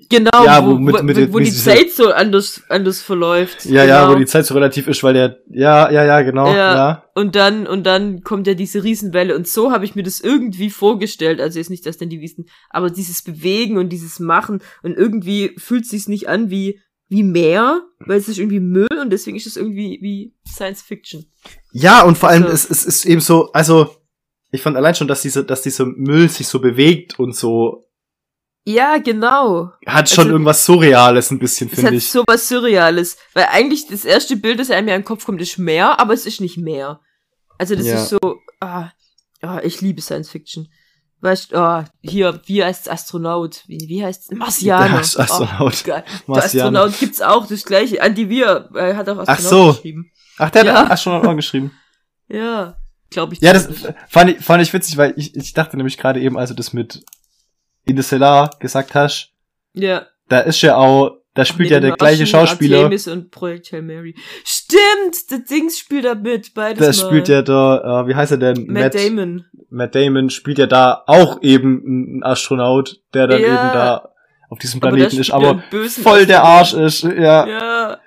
Genau, 0.10 0.44
Ja, 0.44 0.64
wo, 0.64 0.72
wo 0.72 0.78
mit- 0.78 0.94
wo, 1.00 1.04
mit- 1.04 1.16
wo, 1.16 1.22
mit 1.22 1.34
wo 1.34 1.40
die 1.40 1.46
dieser- 1.46 1.72
Zeit 1.74 1.90
so 1.90 2.12
anders, 2.12 2.62
anders 2.70 3.02
verläuft. 3.02 3.66
ja, 3.66 3.86
genau. 3.86 3.96
ja, 3.96 4.10
wo 4.12 4.16
die 4.16 4.26
Zeit 4.26 4.46
so 4.46 4.54
relativ 4.54 4.88
ist, 4.88 5.02
weil 5.04 5.14
der, 5.14 5.38
ja, 5.50 5.90
ja, 5.90 6.04
ja, 6.06 6.22
genau, 6.22 6.48
Ja. 6.48 6.76
ja. 6.76 7.04
Und 7.16 7.36
dann, 7.36 7.66
und 7.66 7.86
dann 7.86 8.22
kommt 8.22 8.46
ja 8.46 8.54
diese 8.54 8.84
Riesenwelle. 8.84 9.36
Und 9.36 9.48
so 9.48 9.72
habe 9.72 9.86
ich 9.86 9.96
mir 9.96 10.04
das 10.04 10.20
irgendwie 10.20 10.70
vorgestellt. 10.70 11.40
Also 11.40 11.58
jetzt 11.60 11.70
nicht, 11.72 11.86
dass 11.86 11.98
dann 11.98 12.10
die 12.10 12.22
wissen, 12.22 12.46
aber 12.70 12.90
dieses 12.92 13.24
Bewegen 13.24 13.78
und 13.78 13.90
dieses 13.90 14.20
Machen. 14.20 14.62
Und 14.84 14.96
irgendwie 14.96 15.56
fühlt 15.58 15.88
sich's 15.88 16.08
nicht 16.10 16.28
an 16.28 16.50
wie, 16.52 16.82
wie 17.08 17.24
Meer, 17.24 17.82
weil 18.00 18.18
es 18.18 18.28
ist 18.28 18.40
irgendwie 18.40 18.60
Müll 18.60 18.88
und 19.00 19.10
deswegen 19.12 19.38
ist 19.38 19.46
es 19.48 19.58
irgendwie 19.58 20.00
wie 20.02 20.34
Science 20.48 20.82
Fiction. 20.82 21.26
Ja, 21.72 22.04
und 22.04 22.18
vor 22.18 22.30
allem, 22.30 22.44
So. 22.44 22.50
es, 22.50 22.70
es 22.70 22.86
ist 22.86 23.06
eben 23.06 23.22
so, 23.22 23.52
also, 23.52 23.96
ich 24.52 24.62
fand 24.62 24.76
allein 24.78 24.96
schon, 24.96 25.08
dass 25.08 25.22
diese, 25.22 25.44
dass 25.44 25.62
dieser 25.62 25.86
Müll 25.86 26.30
sich 26.30 26.48
so 26.48 26.60
bewegt 26.60 27.20
und 27.20 27.36
so, 27.36 27.88
Ja, 28.68 28.98
genau. 28.98 29.72
hat 29.86 30.10
schon 30.10 30.24
Also- 30.26 30.32
irgendwas 30.32 30.66
Surreales 30.66 31.30
ein 31.30 31.38
bisschen, 31.40 31.68
Es 31.68 31.76
finde 31.76 31.88
hat 31.88 31.94
ich. 31.98 32.10
so 32.10 32.24
was 32.26 32.48
Surreales. 32.48 33.18
Weil 33.34 33.46
eigentlich 33.52 33.86
das 33.88 34.06
erste 34.06 34.36
Bild, 34.38 34.60
das 34.60 34.72
einem 34.72 34.88
ja 34.88 34.96
in 34.96 35.02
den 35.02 35.06
Kopf 35.06 35.26
kommt, 35.26 35.40
ist 35.42 35.60
Meer, 35.60 36.00
aber 36.00 36.14
es 36.14 36.26
ist 36.26 36.42
nicht 36.42 36.58
Meer. 36.58 37.00
Also 37.60 37.76
das 37.76 37.86
Ja. 37.86 37.96
ist 38.02 38.10
so, 38.10 38.18
ah, 38.62 38.90
ah, 39.42 39.62
ich 39.64 39.82
liebe 39.82 40.02
Science 40.02 40.30
Fiction. 40.32 40.68
Weißt 41.22 41.52
du, 41.54 41.58
ah, 41.58 41.86
hier, 42.02 42.40
wie 42.46 42.64
heißt 42.64 42.90
Astronaut? 42.92 43.64
Wie, 43.68 43.86
wie 43.88 44.04
heißt 44.06 44.34
Marsianer? 44.36 44.86
Der 44.90 44.98
heißt 45.00 45.20
Astronaut. 45.20 45.74
Oh, 45.84 45.88
geil. 45.88 46.04
Der. 46.28 46.36
Astronaut 46.44 47.00
gibt's 47.00 47.22
auch, 47.22 47.48
das 47.48 47.64
gleiche. 47.64 48.00
Andy 48.00 48.30
Weir 48.30 48.70
äh, 48.76 48.94
hat 48.96 49.10
auch 49.10 49.18
Astronaut 49.20 49.30
Ach 49.30 49.40
so. 49.40 49.74
geschrieben. 49.74 50.12
Ach, 50.38 50.50
der 50.52 50.66
Ja. 50.66 50.74
hat 50.84 50.92
Astronaut 50.92 51.26
auch 51.26 51.36
geschrieben. 51.36 51.72
Ja, 52.28 52.76
glaube 53.12 53.34
ich. 53.36 53.40
Ja, 53.42 53.54
das 53.54 53.70
fand 54.10 54.32
ich, 54.32 54.44
fand 54.44 54.64
ich 54.64 54.74
witzig, 54.74 54.98
weil 54.98 55.14
ich, 55.16 55.36
ich 55.36 55.54
dachte 55.54 55.78
nämlich 55.78 55.96
gerade 56.00 56.20
eben, 56.20 56.40
als 56.40 56.50
du 56.50 56.56
das 56.56 56.74
mit 56.74 57.04
Interstellar 57.86 58.50
gesagt 58.60 58.96
hast, 58.96 59.30
Ja. 59.74 60.08
da 60.28 60.40
ist 60.40 60.62
ja 60.62 60.76
auch, 60.78 61.18
da 61.36 61.46
spielt 61.46 61.70
ja 61.70 61.80
der 61.80 61.92
gleiche 61.92 62.24
Martian, 62.24 62.48
Schauspieler, 62.48 62.78
Artemis 62.80 63.08
und 63.08 63.30
Project 63.30 63.72
Hail 63.74 63.82
Mary. 63.84 64.16
Stimmt, 64.44 65.30
der 65.30 65.40
Dings 65.40 65.78
spielt 65.78 66.06
da 66.06 66.16
mit, 66.16 66.54
beides 66.56 66.98
da 66.98 67.04
mal. 67.04 67.10
spielt 67.10 67.28
ja 67.28 67.42
der, 67.44 68.04
äh, 68.06 68.08
wie 68.08 68.16
heißt 68.16 68.32
er 68.32 68.38
denn? 68.38 68.66
Matt, 68.68 68.96
Damon. 68.96 69.46
Matt 69.76 69.94
Damon 69.96 70.30
spielt 70.30 70.58
ja 70.58 70.68
da 70.68 71.04
auch 71.06 71.42
eben 71.42 71.84
einen 71.86 72.24
Astronaut, 72.24 73.02
der 73.14 73.28
dann 73.28 73.42
Ja. 73.42 73.48
eben 73.48 73.74
da 73.74 74.10
auf 74.50 74.60
diesem 74.60 74.82
Aber 74.82 74.90
Planeten 74.92 75.12
der 75.16 75.22
ist, 75.22 75.28
ja 75.30 75.36
aber 75.36 75.64
voll 76.02 76.26
der 76.26 76.44
Arsch 76.44 76.74
ist, 76.74 77.04
ja. 77.04 77.46
Ja. 77.48 77.98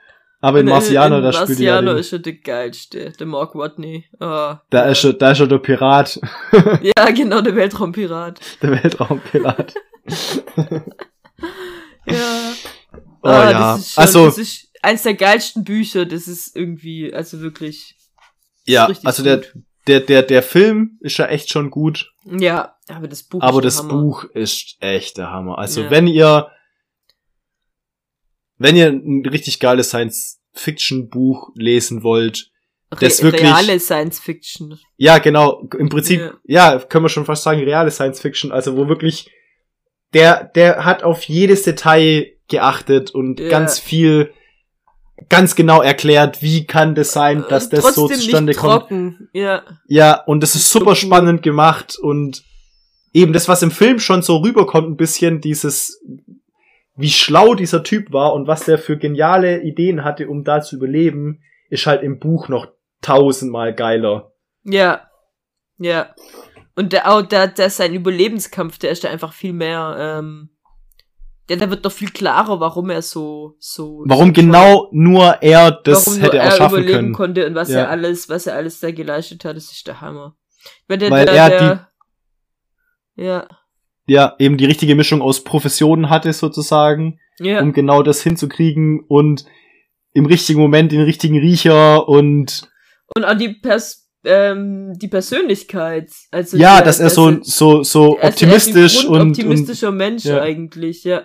Aber 0.40 0.60
in 0.60 0.66
Marciano, 0.66 1.18
in 1.18 1.24
da 1.24 1.32
spielt 1.32 1.58
er 1.58 1.64
ja 1.64 1.72
Marciano 1.74 1.98
ist 1.98 2.12
er 2.12 2.18
der 2.20 2.34
geilste, 2.34 3.10
der 3.10 3.26
Mark 3.26 3.54
Watney. 3.56 4.04
Ah, 4.20 4.60
da 4.70 4.84
ja. 4.84 4.92
ist 4.92 5.04
er, 5.04 5.12
da 5.14 5.32
ist 5.32 5.40
er 5.40 5.48
der 5.48 5.58
Pirat, 5.58 6.20
Ja, 6.96 7.10
genau, 7.10 7.40
der 7.40 7.56
Weltraumpirat. 7.56 8.38
der 8.62 8.70
Weltraumpirat. 8.82 9.74
Ja. 12.06 12.52
Oh 13.22 13.28
Ah, 13.28 13.50
ja, 13.50 13.72
Das 13.76 13.80
ist 13.80 13.92
schon, 13.92 14.02
also, 14.02 14.26
das 14.26 14.38
ist 14.38 14.68
eins 14.82 15.02
der 15.02 15.14
geilsten 15.14 15.64
Bücher, 15.64 16.06
das 16.06 16.28
ist 16.28 16.56
irgendwie, 16.56 17.12
also 17.12 17.40
wirklich. 17.40 17.96
ja, 18.64 18.86
also 19.04 19.22
gut. 19.22 19.26
der, 19.26 19.42
der, 19.88 20.22
der 20.22 20.42
Film 20.42 20.98
ist 21.00 21.16
ja 21.18 21.26
echt 21.26 21.50
schon 21.50 21.70
gut, 21.70 22.12
Ja, 22.24 22.76
aber 22.88 23.08
das 23.08 23.22
Buch 23.22 23.40
aber 23.42 23.58
ist 23.58 23.62
der 23.64 23.70
das 23.70 23.78
Hammer. 23.78 24.02
Buch 24.02 24.24
ist 24.34 24.76
echt 24.80 25.16
der 25.18 25.30
Hammer. 25.30 25.58
Also 25.58 25.82
Ja. 25.82 25.90
wenn 25.90 26.06
ihr, 26.06 26.48
wenn 28.58 28.76
ihr 28.76 28.88
ein 28.88 29.24
richtig 29.26 29.60
geiles 29.60 29.88
Science-Fiction-Buch 29.88 31.50
lesen 31.54 32.02
wollt, 32.02 32.50
das 32.90 33.18
Re 33.20 33.24
wirklich- 33.24 33.42
reale 33.42 33.78
Science 33.80 34.18
Fiction. 34.18 34.78
Ja, 34.96 35.18
genau. 35.18 35.68
Im 35.78 35.88
Prinzip, 35.90 36.20
Ja. 36.44 36.72
ja. 36.74 36.78
können 36.78 37.04
wir 37.04 37.08
schon 37.10 37.26
fast 37.26 37.42
sagen, 37.42 37.60
reale 37.62 37.90
Science 37.90 38.20
Fiction. 38.20 38.50
Also 38.50 38.76
wo 38.76 38.88
wirklich 38.88 39.30
der, 40.14 40.44
der 40.44 40.84
hat 40.86 41.02
auf 41.02 41.24
jedes 41.24 41.64
Detail 41.64 42.32
geachtet 42.48 43.10
und 43.10 43.40
Ja. 43.40 43.48
ganz 43.50 43.78
viel, 43.78 44.32
ganz 45.28 45.54
genau 45.54 45.82
erklärt, 45.82 46.42
wie 46.42 46.66
kann 46.66 46.94
das 46.94 47.12
sein, 47.12 47.44
dass 47.48 47.66
Äh, 47.66 47.76
das 47.76 47.94
so 47.94 48.06
trotzdem 48.06 48.20
zustande 48.20 48.50
nicht 48.50 48.60
kommt. 48.60 49.28
Ja. 49.32 49.62
Ja, 49.86 50.22
und 50.24 50.42
das 50.42 50.54
ist 50.54 50.70
So 50.70 50.78
super 50.78 50.94
spannend 50.94 51.42
gemacht 51.42 51.98
und 51.98 52.44
eben 53.12 53.32
das, 53.32 53.48
was 53.48 53.62
im 53.62 53.70
Film 53.70 53.98
schon 53.98 54.22
so 54.22 54.36
rüberkommt, 54.38 54.88
ein 54.88 54.96
bisschen 54.96 55.40
dieses, 55.40 56.02
wie 56.96 57.10
schlau 57.10 57.54
dieser 57.54 57.82
Typ 57.82 58.12
war 58.12 58.32
und 58.34 58.46
was 58.46 58.64
der 58.64 58.78
für 58.78 58.96
geniale 58.96 59.62
Ideen 59.62 60.04
hatte, 60.04 60.28
um 60.28 60.44
da 60.44 60.60
zu 60.60 60.76
überleben, 60.76 61.42
ist 61.70 61.86
halt 61.86 62.02
im 62.02 62.18
Buch 62.18 62.48
noch 62.48 62.68
tausendmal 63.02 63.74
geiler. 63.74 64.32
Ja. 64.64 65.02
Ja. 65.78 66.14
Und 66.74 66.92
der, 66.92 67.10
auch 67.10 67.22
der, 67.22 67.48
der 67.48 67.70
sein 67.70 67.94
Überlebenskampf, 67.94 68.78
der 68.78 68.90
ist 68.90 69.04
da 69.04 69.08
einfach 69.10 69.32
viel 69.32 69.52
mehr, 69.52 69.96
ähm, 69.98 70.50
der, 71.48 71.56
da 71.56 71.70
wird 71.70 71.84
doch 71.84 71.92
viel 71.92 72.10
klarer, 72.10 72.60
warum 72.60 72.90
er 72.90 73.02
so, 73.02 73.56
so. 73.58 74.02
Warum 74.06 74.32
genau 74.32 74.88
nur 74.92 75.42
er 75.42 75.70
das 75.70 76.06
warum 76.06 76.20
hätte 76.20 76.36
nur 76.36 76.44
er 76.44 76.50
schaffen 76.52 76.74
überleben 76.78 76.98
können. 76.98 77.12
konnte 77.14 77.46
und 77.46 77.54
was 77.54 77.68
Ja. 77.70 77.80
er 77.80 77.90
alles, 77.90 78.28
was 78.28 78.46
er 78.46 78.54
alles 78.54 78.80
da 78.80 78.90
geleistet 78.90 79.44
hat, 79.44 79.56
das 79.56 79.70
ist 79.72 79.86
der 79.86 80.00
Hammer. 80.00 80.36
Weil, 80.88 80.98
der, 80.98 81.10
Weil 81.10 81.24
der, 81.26 81.34
er 81.34 81.48
der, 81.50 81.88
ja, 83.16 83.48
Ja, 84.06 84.34
eben 84.38 84.56
die 84.56 84.64
richtige 84.64 84.94
Mischung 84.94 85.20
aus 85.22 85.44
Professionen 85.44 86.08
hatte 86.10 86.32
sozusagen, 86.32 87.18
ja, 87.38 87.60
um 87.60 87.72
genau 87.72 88.02
das 88.02 88.22
hinzukriegen 88.22 89.04
und 89.08 89.44
im 90.12 90.26
richtigen 90.26 90.60
Moment 90.60 90.92
den 90.92 91.02
richtigen 91.02 91.38
Riecher 91.38 92.08
und 92.08 92.68
und 93.14 93.24
auch 93.24 93.34
die 93.36 93.50
Pers 93.50 94.06
ähm, 94.24 94.94
die 95.00 95.08
Persönlichkeit, 95.08 96.10
also 96.32 96.56
ja, 96.56 96.76
der- 96.76 96.86
dass 96.86 97.00
er 97.00 97.10
so 97.10 97.38
so 97.42 97.82
so 97.84 98.16
ist- 98.16 98.24
optimistisch 98.24 99.04
und, 99.06 99.20
und 99.20 99.28
optimistischer 99.30 99.92
Mensch 99.92 100.24
ja. 100.24 100.40
eigentlich, 100.40 101.04
ja. 101.04 101.22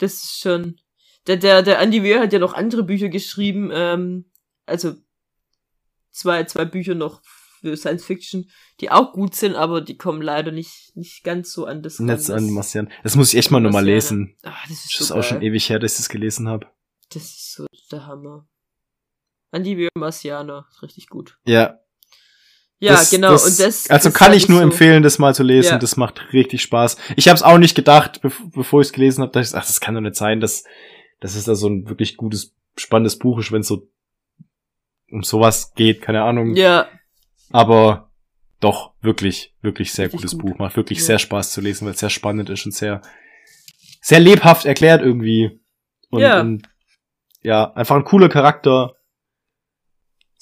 Das 0.00 0.14
ist 0.14 0.40
schon. 0.40 0.80
Der, 1.26 1.36
der, 1.36 1.62
der 1.62 1.78
Andy 1.80 2.02
Weir 2.02 2.20
hat 2.20 2.32
ja 2.32 2.38
noch 2.38 2.54
andere 2.54 2.82
Bücher 2.82 3.08
geschrieben, 3.10 3.70
ähm, 3.72 4.24
also 4.66 4.94
zwei, 6.10 6.44
zwei 6.44 6.64
Bücher 6.64 6.94
noch 6.94 7.22
für 7.60 7.76
Science 7.76 8.04
Fiction, 8.06 8.50
die 8.80 8.90
auch 8.90 9.12
gut 9.12 9.34
sind, 9.34 9.54
aber 9.54 9.82
die 9.82 9.98
kommen 9.98 10.22
leider 10.22 10.50
nicht, 10.50 10.96
nicht 10.96 11.22
ganz 11.22 11.52
so 11.52 11.66
an 11.66 11.82
das 11.82 11.98
Netz 12.00 12.30
an 12.30 12.44
das- 12.46 12.50
Marcian. 12.50 12.90
Das 13.02 13.16
muss 13.16 13.32
ich 13.32 13.38
echt 13.38 13.50
mal 13.50 13.60
nochmal 13.60 13.84
lesen. 13.84 14.34
Ah, 14.42 14.54
das 14.68 14.84
ist, 14.86 14.94
Das 14.94 15.00
ist 15.02 15.12
auch 15.12 15.22
schon 15.22 15.42
ewig 15.42 15.68
her, 15.68 15.78
dass 15.78 15.92
ich 15.92 15.98
das 15.98 16.08
gelesen 16.08 16.48
habe. 16.48 16.66
Das 17.12 17.22
ist 17.24 17.52
so 17.52 17.66
der 17.92 18.06
Hammer. 18.06 18.48
Andy 19.52 19.76
Weir 19.76 19.88
Marcianer, 19.94 20.66
ist 20.70 20.82
richtig 20.82 21.08
gut. 21.08 21.38
Ja. 21.44 21.78
Ja, 22.82 22.92
das, 22.92 23.10
genau. 23.10 23.32
Das, 23.32 23.44
und 23.44 23.58
das. 23.60 23.90
also 23.90 24.08
das 24.08 24.14
kann 24.18 24.28
fand 24.28 24.36
ich 24.36 24.48
nur 24.48 24.58
so, 24.58 24.64
empfehlen, 24.64 25.02
das 25.02 25.18
mal 25.18 25.34
zu 25.34 25.42
lesen. 25.42 25.72
Ja. 25.72 25.78
Das 25.78 25.96
macht 25.98 26.32
richtig 26.32 26.62
Spaß. 26.62 26.96
Ich 27.16 27.28
habe 27.28 27.36
es 27.36 27.42
auch 27.42 27.58
nicht 27.58 27.74
gedacht, 27.74 28.22
bev 28.22 28.40
bevor 28.52 28.80
ich 28.80 28.88
es 28.88 28.92
gelesen 28.94 29.20
habe, 29.22 29.32
dachte 29.32 29.46
ich, 29.48 29.54
ach, 29.54 29.66
das 29.66 29.80
kann 29.80 29.94
doch 29.94 30.00
nicht 30.00 30.16
sein, 30.16 30.40
dass, 30.40 30.64
dass 31.20 31.34
es 31.34 31.44
da 31.44 31.54
so 31.54 31.68
ein 31.68 31.88
wirklich 31.88 32.16
gutes, 32.16 32.54
spannendes 32.76 33.18
Buch 33.18 33.38
ist, 33.38 33.52
wenn 33.52 33.60
es 33.60 33.68
so 33.68 33.86
um 35.10 35.22
sowas 35.22 35.72
geht, 35.74 36.00
keine 36.02 36.22
Ahnung. 36.22 36.54
Ja, 36.56 36.88
Aber 37.50 38.10
doch, 38.60 38.92
wirklich, 39.02 39.54
wirklich 39.60 39.92
sehr 39.92 40.06
Richtig 40.06 40.20
gutes 40.20 40.38
gut. 40.38 40.52
Buch. 40.52 40.58
Macht 40.58 40.76
wirklich 40.76 40.98
Ja. 41.00 41.04
sehr 41.04 41.18
Spaß 41.18 41.52
zu 41.52 41.60
lesen, 41.60 41.84
weil 41.86 41.94
es 41.94 42.00
sehr 42.00 42.10
spannend 42.10 42.48
ist 42.48 42.64
und 42.64 42.72
sehr, 42.72 43.02
sehr 44.00 44.20
lebhaft 44.20 44.64
erklärt 44.66 45.02
irgendwie. 45.02 45.60
Und, 46.10 46.20
Ja. 46.20 46.40
und 46.40 46.62
ja, 47.42 47.72
einfach 47.72 47.96
ein 47.96 48.04
cooler 48.04 48.28
Charakter. 48.28 48.96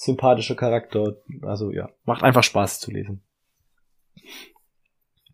Sympathischer 0.00 0.54
Charakter. 0.54 1.16
Also 1.42 1.72
ja, 1.72 1.90
macht 2.04 2.22
einfach 2.22 2.44
Spaß 2.44 2.78
zu 2.78 2.92
lesen. 2.92 3.20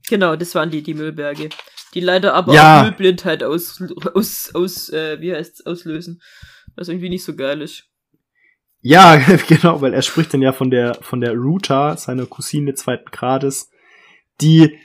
genau, 0.09 0.37
das 0.37 0.55
waren 0.55 0.71
die, 0.71 0.83
die 0.83 0.95
Müllberge. 0.95 1.51
Die 1.93 2.01
leider 2.01 2.35
aber 2.35 2.55
Ja. 2.55 2.79
auch 2.81 2.85
Müllblindheit 2.85 3.43
aus, 3.43 3.83
aus, 4.15 4.51
aus, 4.55 4.89
äh, 4.89 5.21
wie 5.21 5.35
heißt's, 5.35 5.67
auslösen. 5.67 6.23
Was 6.77 6.89
irgendwie 6.89 7.11
nicht 7.11 7.25
so 7.25 7.37
geil 7.37 7.61
ist. 7.63 7.85
Ja, 8.81 9.17
genau, 9.49 9.81
weil 9.83 9.93
er 9.95 10.03
spricht 10.03 10.33
dann 10.35 10.43
ja 10.43 10.53
von 10.53 10.71
der, 10.71 10.95
von 11.03 11.21
der 11.21 11.35
Ruta, 11.35 11.97
seiner 11.97 12.27
Cousine 12.27 12.75
zweiten 12.75 13.11
Grades, 13.11 13.71
die, 14.41 14.79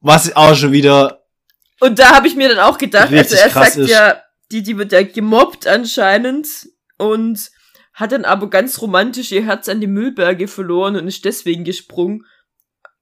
was 0.00 0.34
auch 0.36 0.54
schon 0.56 0.72
wieder, 0.72 1.24
Und 1.80 1.98
da 2.00 2.14
habe 2.16 2.26
ich 2.26 2.34
mir 2.36 2.48
dann 2.48 2.58
auch 2.58 2.78
gedacht, 2.78 3.12
also 3.12 3.36
er 3.36 3.50
sagt 3.50 3.76
ist. 3.76 3.90
ja, 3.90 4.20
die, 4.52 4.62
die 4.62 4.76
wird 4.76 4.92
ja 4.92 5.02
gemobbt 5.02 5.66
anscheinend 5.68 6.68
und 6.98 7.50
hat 8.00 8.12
dann 8.12 8.24
aber 8.24 8.50
ganz 8.50 8.80
romantisch 8.82 9.30
ihr 9.32 9.44
Herz 9.44 9.68
an 9.68 9.80
die 9.80 9.86
Müllberge 9.86 10.48
verloren 10.48 10.96
und 10.96 11.06
ist 11.06 11.24
deswegen 11.24 11.64
gesprungen. 11.64 12.24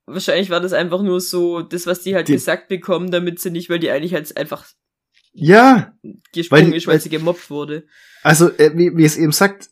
Wahrscheinlich 0.06 0.50
war 0.50 0.60
das 0.60 0.72
einfach 0.72 1.02
nur 1.02 1.20
so, 1.20 1.62
das, 1.62 1.86
was 1.86 2.00
die 2.02 2.14
halt 2.14 2.28
Die- 2.28 2.32
gesagt 2.32 2.68
bekommen, 2.68 3.10
damit 3.10 3.40
sie 3.40 3.50
nicht, 3.50 3.70
weil 3.70 3.78
die 3.78 3.90
eigentlich 3.90 4.14
halt 4.14 4.36
einfach 4.36 4.66
ja, 5.32 5.92
gesprungen 6.32 6.70
Weil- 6.70 6.74
ist, 6.76 6.86
weil 6.86 6.94
weil- 6.94 7.00
sie 7.00 7.10
gemobbt 7.10 7.50
wurde. 7.50 7.86
also, 8.22 8.50
äh, 8.58 8.72
wie, 8.74 8.96
wie 8.96 9.04
es 9.04 9.16
eben 9.16 9.32
sagt, 9.32 9.68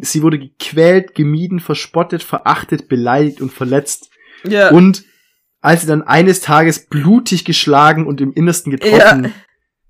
sie 0.00 0.22
wurde 0.22 0.38
gequält, 0.38 1.14
gemieden, 1.14 1.60
verspottet, 1.60 2.22
verachtet, 2.22 2.88
beleidigt 2.88 3.40
und 3.40 3.52
verletzt. 3.52 4.10
Ja. 4.44 4.70
Und 4.70 5.04
als 5.60 5.82
sie 5.82 5.86
dann 5.86 6.02
eines 6.02 6.40
Tages 6.40 6.86
blutig 6.86 7.44
geschlagen 7.44 8.06
und 8.06 8.20
im 8.20 8.32
Innersten 8.32 8.70
getroffen 8.72 9.24
Ja. 9.24 9.30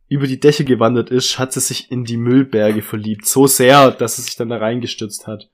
Über 0.09 0.27
die 0.27 0.39
Dächer 0.41 0.65
gewandert 0.65 1.11
ist, 1.11 1.39
hat 1.39 1.53
sie 1.53 1.61
sich 1.61 1.91
in 1.91 2.05
die 2.05 2.17
Müllberge 2.17 2.83
verliebt. 2.83 3.27
So 3.27 3.47
sehr, 3.47 3.91
dass 3.91 4.17
sie 4.17 4.23
sich 4.23 4.37
dann 4.37 4.49
da 4.51 4.59
reingestürzt 4.59 5.27
hat. 5.27 5.49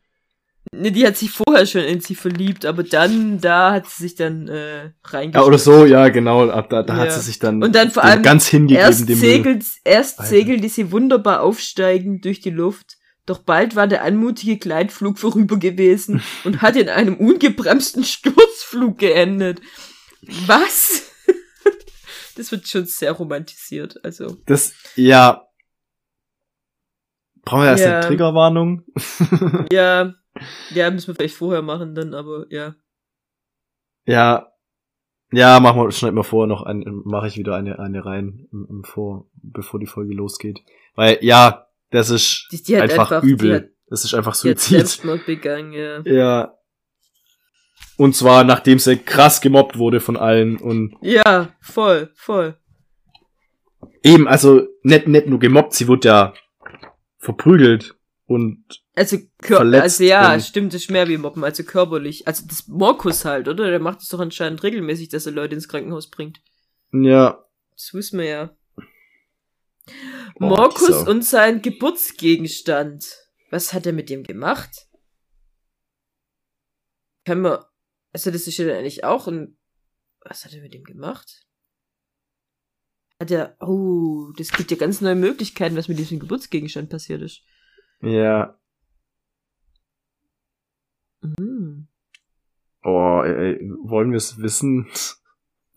Ne, 0.74 0.92
die 0.92 1.04
hat 1.06 1.16
sich 1.16 1.30
vorher 1.30 1.66
schon 1.66 1.80
in 1.82 2.00
sie 2.00 2.14
verliebt, 2.14 2.64
aber 2.66 2.82
dann, 2.84 3.40
da 3.40 3.72
hat 3.72 3.88
sie 3.88 4.04
sich 4.04 4.14
dann 4.14 4.46
äh, 4.48 4.84
Ja, 4.84 4.90
reingestellt. 5.04 5.46
oder 5.46 5.58
so, 5.58 5.84
ja, 5.86 6.08
genau. 6.08 6.48
Ab 6.48 6.70
da, 6.70 6.82
da 6.82 6.96
hat 6.96 7.06
Ja. 7.08 7.10
sie 7.12 7.20
sich 7.20 7.38
dann 7.40 7.62
Und 7.62 7.74
dann 7.74 7.90
vor 7.90 8.04
allem 8.04 8.22
ganz 8.22 8.46
hingegeben 8.46 8.80
Erst 8.80 9.08
dem 9.08 9.18
segelt, 9.18 9.64
erst 9.84 10.20
Alter. 10.20 10.30
segelte 10.30 10.68
sie 10.68 10.92
wunderbar 10.92 11.40
aufsteigend 11.42 12.24
durch 12.24 12.40
die 12.40 12.50
Luft, 12.50 12.96
doch 13.26 13.38
bald 13.38 13.74
war 13.74 13.88
der 13.88 14.04
anmutige 14.04 14.56
Gleitflug 14.56 15.18
vorüber 15.18 15.56
gewesen 15.58 16.22
und 16.44 16.62
hat 16.62 16.76
in 16.76 16.88
einem 16.88 17.16
ungebremsten 17.16 18.04
Sturzflug 18.04 18.98
geendet. 18.98 19.60
Was? 20.46 21.08
Das 22.36 22.50
wird 22.52 22.66
schon 22.68 22.84
sehr 22.86 23.12
romantisiert, 23.12 24.02
also. 24.04 24.36
Das, 24.46 24.72
ja. 24.96 25.46
Brauchen 27.44 27.62
wir 27.62 27.70
erst 27.70 27.84
Ja. 27.84 27.98
eine 27.98 28.06
Triggerwarnung? 28.06 28.84
Ja, 29.72 30.14
ja, 30.70 30.90
müssen 30.90 31.08
wir 31.08 31.14
vielleicht 31.14 31.36
vorher 31.36 31.62
machen 31.62 31.94
dann, 31.94 32.14
aber 32.14 32.46
ja. 32.50 32.74
Ja. 34.06 34.48
Ja, 35.30 35.60
machen 35.60 35.80
wir, 35.80 35.90
schneiden 35.92 36.16
wir 36.16 36.24
vorher 36.24 36.46
noch 36.48 36.62
ein, 36.62 36.84
mache 37.04 37.26
ich 37.26 37.36
wieder 37.38 37.54
eine, 37.56 37.78
eine 37.78 38.04
rein, 38.04 38.48
im, 38.52 38.66
im 38.68 38.84
vor, 38.84 39.30
bevor 39.34 39.80
die 39.80 39.86
Folge 39.86 40.14
losgeht. 40.14 40.62
Weil, 40.94 41.18
ja, 41.22 41.66
das 41.90 42.10
ist 42.10 42.48
Die, 42.52 42.62
die 42.62 42.76
einfach, 42.76 43.10
einfach, 43.10 43.22
übel. 43.22 43.54
Hat, 43.54 43.64
das 43.88 44.04
ist 44.04 44.14
einfach 44.14 44.32
die 44.40 44.50
hat 44.50 44.58
Suizid. 44.58 44.78
Selbstmord 44.78 45.24
begangen, 45.26 45.72
ja. 45.72 46.00
Ja. 46.04 46.54
Und 47.98 48.16
zwar, 48.16 48.44
nachdem 48.44 48.78
sie 48.78 48.96
krass 48.96 49.40
gemobbt 49.40 49.78
wurde 49.78 50.00
von 50.00 50.16
allen 50.16 50.56
und 50.56 50.96
Ja, 51.02 51.54
voll, 51.60 52.10
voll. 52.14 52.58
eben, 54.02 54.26
also, 54.26 54.66
nicht, 54.82 55.06
nicht 55.08 55.26
nur 55.26 55.38
gemobbt, 55.38 55.74
sie 55.74 55.88
wurde 55.88 56.08
ja 56.08 56.34
verprügelt 57.18 57.94
und 58.26 58.64
Also, 58.96 59.18
kör 59.42 59.58
Verletzt 59.58 59.82
also 59.82 60.04
ja, 60.04 60.40
stimmt, 60.40 60.72
das 60.74 60.82
ist 60.82 60.90
mehr 60.90 61.06
wie 61.08 61.18
Mobben, 61.18 61.44
also 61.44 61.62
körperlich. 61.64 62.26
Also 62.26 62.44
das 62.48 62.66
Morkus 62.66 63.24
halt, 63.24 63.46
oder? 63.48 63.70
Der 63.70 63.78
macht 63.80 64.00
es 64.00 64.08
doch 64.08 64.20
anscheinend 64.20 64.62
regelmäßig, 64.62 65.08
dass 65.10 65.26
er 65.26 65.32
Leute 65.32 65.54
ins 65.54 65.68
Krankenhaus 65.68 66.08
bringt. 66.10 66.40
ja. 66.92 67.38
Das 67.74 67.94
wissen 67.94 68.18
wir 68.18 68.26
ja. 68.26 68.56
Boah, 70.38 70.48
Morkus 70.48 71.06
und 71.08 71.24
sein 71.24 71.62
Geburtsgegenstand. 71.62 73.06
Was 73.50 73.72
hat 73.72 73.86
er 73.86 73.92
mit 73.92 74.08
dem 74.10 74.22
gemacht? 74.24 74.88
Kann 77.24 77.40
man. 77.40 77.58
Also, 78.12 78.30
das 78.30 78.46
ist 78.46 78.56
ja 78.58 78.66
dann 78.66 78.76
eigentlich 78.76 79.04
auch 79.04 79.28
ein. 79.28 79.56
Was 80.20 80.44
hat 80.44 80.52
er 80.52 80.62
mit 80.62 80.74
dem 80.74 80.84
gemacht? 80.84 81.46
Hat 83.18 83.30
er. 83.30 83.56
Oh, 83.60 84.32
das 84.36 84.50
gibt 84.52 84.70
ja 84.70 84.76
ganz 84.76 85.00
neue 85.00 85.14
Möglichkeiten, 85.14 85.76
was 85.76 85.88
mit 85.88 85.98
diesem 85.98 86.18
Geburtsgegenstand 86.20 86.90
passiert 86.90 87.22
ist. 87.22 87.42
Ja. 88.00 88.58
Mhm. 91.20 91.88
Oh, 92.84 93.22
ey, 93.24 93.60
wollen 93.84 94.10
wir 94.10 94.16
es 94.16 94.38
wissen? 94.38 94.88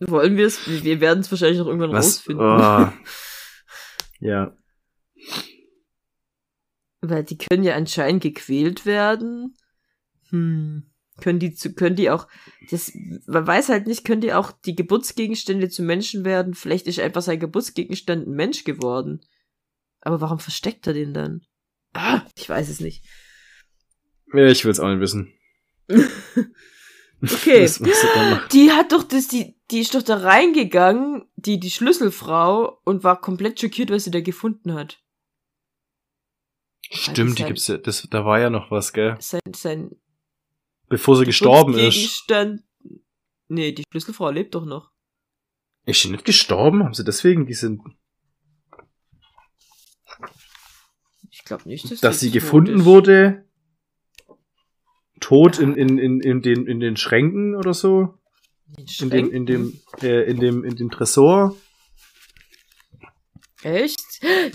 Wollen 0.00 0.36
wir 0.36 0.46
es? 0.46 0.66
Wir 0.66 1.00
werden 1.00 1.20
es 1.20 1.30
wahrscheinlich 1.30 1.58
noch 1.58 1.66
irgendwann 1.66 1.92
Was? 1.92 2.06
rausfinden. 2.06 2.44
Oh. 2.44 2.92
Ja. 4.18 4.56
Weil 7.02 7.24
die 7.24 7.36
können 7.36 7.64
ja 7.64 7.74
anscheinend 7.74 8.22
gequält 8.22 8.86
werden. 8.86 9.54
Hm. 10.30 10.90
Können 11.20 11.38
die 11.38 11.54
zu, 11.54 11.72
können 11.72 11.96
die 11.96 12.10
auch, 12.10 12.28
das, 12.70 12.92
man 13.26 13.46
weiß 13.46 13.70
halt 13.70 13.86
nicht, 13.86 14.04
können 14.04 14.20
die 14.20 14.34
auch 14.34 14.52
die 14.52 14.74
Geburtsgegenstände 14.74 15.68
zu 15.68 15.82
Menschen 15.82 16.24
werden? 16.24 16.54
Vielleicht 16.54 16.86
ist 16.86 17.00
einfach 17.00 17.22
sein 17.22 17.40
Geburtsgegenstand 17.40 18.26
ein 18.26 18.34
Mensch 18.34 18.64
geworden. 18.64 19.20
Aber 20.00 20.20
warum 20.20 20.38
versteckt 20.38 20.86
er 20.86 20.92
den 20.92 21.14
dann? 21.14 21.46
Ah, 21.94 22.22
ich 22.36 22.48
weiß 22.48 22.68
es 22.68 22.80
nicht. 22.80 23.04
Ich 24.26 24.64
will 24.64 24.70
es 24.70 24.80
auch 24.80 24.88
nicht 24.88 25.00
wissen. 25.00 25.32
Okay. 27.22 27.66
Die 28.52 28.72
hat 28.72 28.92
doch 28.92 29.02
das, 29.02 29.28
die, 29.28 29.58
die 29.70 29.80
ist 29.80 29.94
doch 29.94 30.02
da 30.02 30.16
reingegangen, 30.18 31.24
die, 31.36 31.58
die 31.58 31.70
Schlüsselfrau, 31.70 32.78
und 32.84 33.04
war 33.04 33.20
komplett 33.20 33.58
schockiert, 33.58 33.90
was 33.90 34.04
sie 34.04 34.10
da 34.10 34.20
gefunden 34.20 34.74
hat. 34.74 35.02
Stimmt, 36.90 37.38
die 37.38 37.42
sein- 37.42 37.48
gibt's 37.48 37.66
ja, 37.68 37.78
das, 37.78 38.06
da 38.10 38.24
war 38.24 38.38
ja 38.38 38.50
noch 38.50 38.70
was, 38.70 38.92
gell? 38.92 39.16
Sein, 39.18 39.40
sein 39.54 39.96
Bevor 40.88 41.16
sie 41.16 41.24
gestorben 41.24 41.74
ist. 41.74 41.94
Gegenstand. 41.94 42.62
Nee, 43.48 43.72
die 43.72 43.84
Schlüsselfrau 43.90 44.30
lebt 44.30 44.54
doch 44.54 44.64
noch. 44.64 44.90
Ist 45.84 46.02
sie 46.02 46.10
nicht 46.10 46.24
gestorben? 46.24 46.82
Haben 46.84 46.94
sie 46.94 47.04
deswegen 47.04 47.46
diese, 47.46 47.78
Ich 51.30 51.44
glaube 51.44 51.68
nicht, 51.68 51.90
dass, 51.90 52.00
dass 52.00 52.20
sie 52.20 52.30
gefunden 52.30 52.80
ist. 52.80 52.84
wurde? 52.84 53.44
Tot 55.20 55.58
in, 55.58 55.74
in, 55.74 55.98
in, 55.98 56.20
in 56.20 56.42
den, 56.42 56.66
in 56.66 56.80
den 56.80 56.96
Schränken 56.96 57.54
oder 57.56 57.72
so? 57.72 58.18
In, 58.76 58.86
In 59.00 59.10
dem, 59.10 59.30
in 59.32 59.46
dem, 59.46 59.80
äh, 60.02 60.28
in 60.30 60.40
dem, 60.40 60.64
in 60.64 60.76
dem 60.76 60.90
Tresor? 60.90 61.56
Echt? 63.62 64.00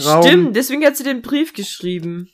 Raum. 0.03 0.23
Stimmt, 0.23 0.55
deswegen 0.55 0.85
hat 0.85 0.97
sie 0.97 1.03
den 1.03 1.21
Brief 1.21 1.53
geschrieben. 1.53 2.29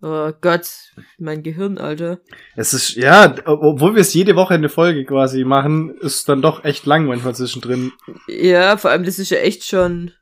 Oh 0.00 0.30
Gott, 0.40 0.92
mein 1.18 1.42
Gehirn, 1.42 1.76
Alter. 1.76 2.20
Es 2.54 2.72
ist, 2.72 2.94
ja, 2.94 3.34
obwohl 3.46 3.94
wir 3.94 4.02
es 4.02 4.14
jede 4.14 4.36
Woche 4.36 4.54
eine 4.54 4.68
Folge 4.68 5.04
quasi 5.04 5.42
machen, 5.42 5.96
ist 5.98 6.28
dann 6.28 6.40
doch 6.40 6.64
echt 6.64 6.86
lang 6.86 7.06
manchmal 7.06 7.34
zwischendrin. 7.34 7.92
Ja, 8.28 8.76
vor 8.76 8.90
allem, 8.92 9.02
das 9.04 9.18
ist 9.18 9.30
ja 9.30 9.38
echt 9.38 9.64
schon. 9.64 10.12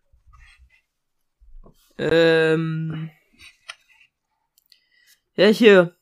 Ähm. 1.99 3.11
Ja, 5.35 5.49
hier. 5.49 5.95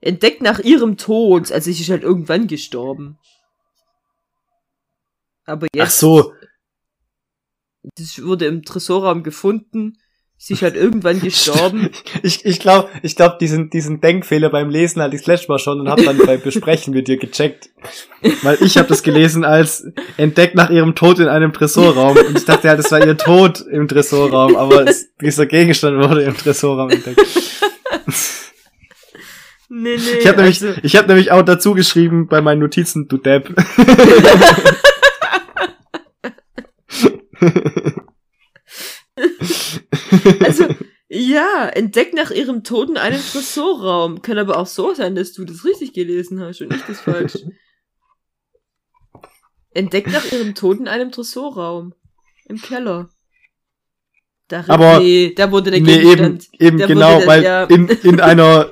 Entdeckt 0.00 0.40
nach 0.40 0.60
ihrem 0.60 0.96
Tod. 0.96 1.52
Also, 1.52 1.70
sie 1.70 1.82
ist 1.82 1.90
halt 1.90 2.02
irgendwann 2.02 2.46
gestorben. 2.46 3.18
Aber 5.44 5.66
jetzt. 5.74 5.86
Ach 5.86 5.90
so, 5.90 6.32
Das 7.96 8.22
wurde 8.22 8.46
im 8.46 8.62
Tresorraum 8.62 9.22
gefunden. 9.22 9.98
Sie 10.36 10.54
ist 10.54 10.62
halt 10.62 10.76
irgendwann 10.76 11.20
gestorben. 11.22 11.90
Ich, 12.22 12.44
ich 12.44 12.60
glaube, 12.60 12.88
ich 13.02 13.16
glaub, 13.16 13.38
diesen, 13.38 13.70
diesen 13.70 14.00
Denkfehler 14.00 14.50
beim 14.50 14.68
Lesen 14.68 15.00
hatte 15.02 15.14
ich 15.16 15.22
das 15.22 15.28
letzte 15.28 15.52
Mal 15.52 15.58
schon 15.58 15.80
und 15.80 15.88
habe 15.88 16.02
dann 16.04 16.18
beim 16.18 16.40
Besprechen 16.40 16.92
mit 16.92 17.08
dir 17.08 17.16
gecheckt. 17.16 17.70
Weil 18.42 18.58
ich 18.60 18.76
habe 18.76 18.88
das 18.88 19.02
gelesen 19.02 19.44
als 19.44 19.86
entdeckt 20.16 20.54
nach 20.54 20.70
ihrem 20.70 20.94
Tod 20.94 21.18
in 21.18 21.28
einem 21.28 21.52
Tresorraum. 21.52 22.16
Und 22.16 22.36
ich 22.36 22.44
dachte 22.44 22.68
halt, 22.68 22.78
das 22.78 22.90
war 22.90 23.04
ihr 23.04 23.16
Tod 23.16 23.60
im 23.60 23.88
Tresorraum, 23.88 24.56
aber 24.56 24.86
es, 24.88 25.14
dieser 25.20 25.46
Gegenstand 25.46 26.02
wurde 26.02 26.22
im 26.22 26.36
Tresorraum 26.36 26.90
entdeckt. 26.90 27.20
Nee, 29.68 29.96
nee. 29.96 30.18
Ich 30.20 30.26
habe 30.26 30.36
nämlich, 30.38 30.62
also, 30.62 30.80
ich 30.82 30.94
hab 30.96 31.08
nämlich 31.08 31.32
auch 31.32 31.42
dazu 31.42 31.74
geschrieben 31.74 32.28
bei 32.28 32.40
meinen 32.40 32.60
Notizen, 32.60 33.08
du 33.08 33.16
Depp. 33.16 33.54
also, 40.40 40.68
ja, 41.08 41.68
entdeckt 41.68 42.14
nach 42.14 42.30
ihrem 42.30 42.64
Tod 42.64 42.88
in 42.90 42.96
einem 42.96 43.20
Tresorraum. 43.20 44.22
Kann 44.22 44.38
aber 44.38 44.58
auch 44.58 44.66
so 44.66 44.94
sein, 44.94 45.14
dass 45.14 45.32
du 45.32 45.44
das 45.44 45.64
richtig 45.64 45.92
gelesen 45.92 46.40
hast 46.40 46.60
und 46.60 46.72
ich 46.74 46.82
das 46.82 47.00
falsch. 47.00 47.38
Entdeckt 49.72 50.08
nach 50.12 50.30
ihrem 50.32 50.54
Tod 50.54 50.78
in 50.78 50.88
einem 50.88 51.10
Tresorraum. 51.12 51.94
Im 52.46 52.60
Keller. 52.60 53.08
Da, 54.48 54.64
Aber- 54.68 55.00
nee, 55.00 55.32
da 55.34 55.50
wurde 55.50 55.70
der 55.70 55.80
nee, 55.80 55.94
eben, 55.94 56.02
Gegenstand. 56.02 56.48
eben 56.60 56.78
Da 56.78 56.86
genau, 56.86 57.18
das, 57.18 57.26
weil 57.26 57.42
ja. 57.42 57.64
in, 57.64 57.88
in 57.88 58.20
einer 58.22 58.70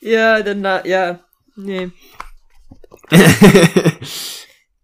Ja, 0.00 0.42
dann, 0.42 0.60
na, 0.60 0.84
ja, 0.86 1.20
nee. 1.56 1.90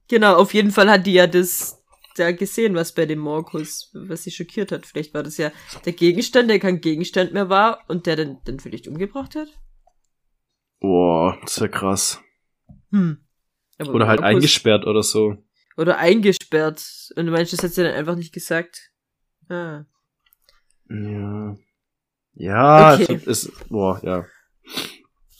Genau, 0.08 0.36
auf 0.36 0.54
jeden 0.54 0.70
Fall 0.70 0.88
hat 0.88 1.04
die 1.04 1.14
ja 1.14 1.26
das 1.26 1.75
da 2.18 2.32
gesehen, 2.32 2.74
was 2.74 2.92
bei 2.94 3.06
dem 3.06 3.18
Morkus, 3.18 3.90
was 3.94 4.22
sie 4.24 4.30
schockiert 4.30 4.72
hat. 4.72 4.86
Vielleicht 4.86 5.14
war 5.14 5.22
das 5.22 5.36
ja 5.36 5.52
der 5.84 5.92
Gegenstand, 5.92 6.50
der 6.50 6.58
kein 6.58 6.80
Gegenstand 6.80 7.32
mehr 7.32 7.48
war 7.48 7.84
und 7.88 8.06
der 8.06 8.16
dann, 8.16 8.38
dann 8.44 8.58
vielleicht 8.60 8.88
umgebracht 8.88 9.34
hat. 9.36 9.48
Boah, 10.80 11.38
das 11.42 11.60
wäre 11.60 11.70
krass. 11.70 12.20
Hm. 12.90 13.18
Aber 13.78 13.94
Oder 13.94 14.06
halt 14.06 14.20
Markus- 14.20 14.36
eingesperrt 14.36 14.86
oder 14.86 15.02
so. 15.02 15.36
Oder 15.76 15.98
eingesperrt. 15.98 16.82
Und 17.16 17.26
du 17.26 17.32
meinst, 17.32 17.52
das 17.52 17.62
hat 17.62 17.72
sie 17.72 17.82
dann 17.82 17.94
einfach 17.94 18.16
nicht 18.16 18.32
gesagt. 18.32 18.90
Ah. 19.48 19.84
Ja. 20.88 21.56
Ja, 22.34 22.94
Okay. 22.94 23.14
es 23.26 23.44
ist, 23.44 23.68
boah, 23.68 24.00
ja. 24.02 24.26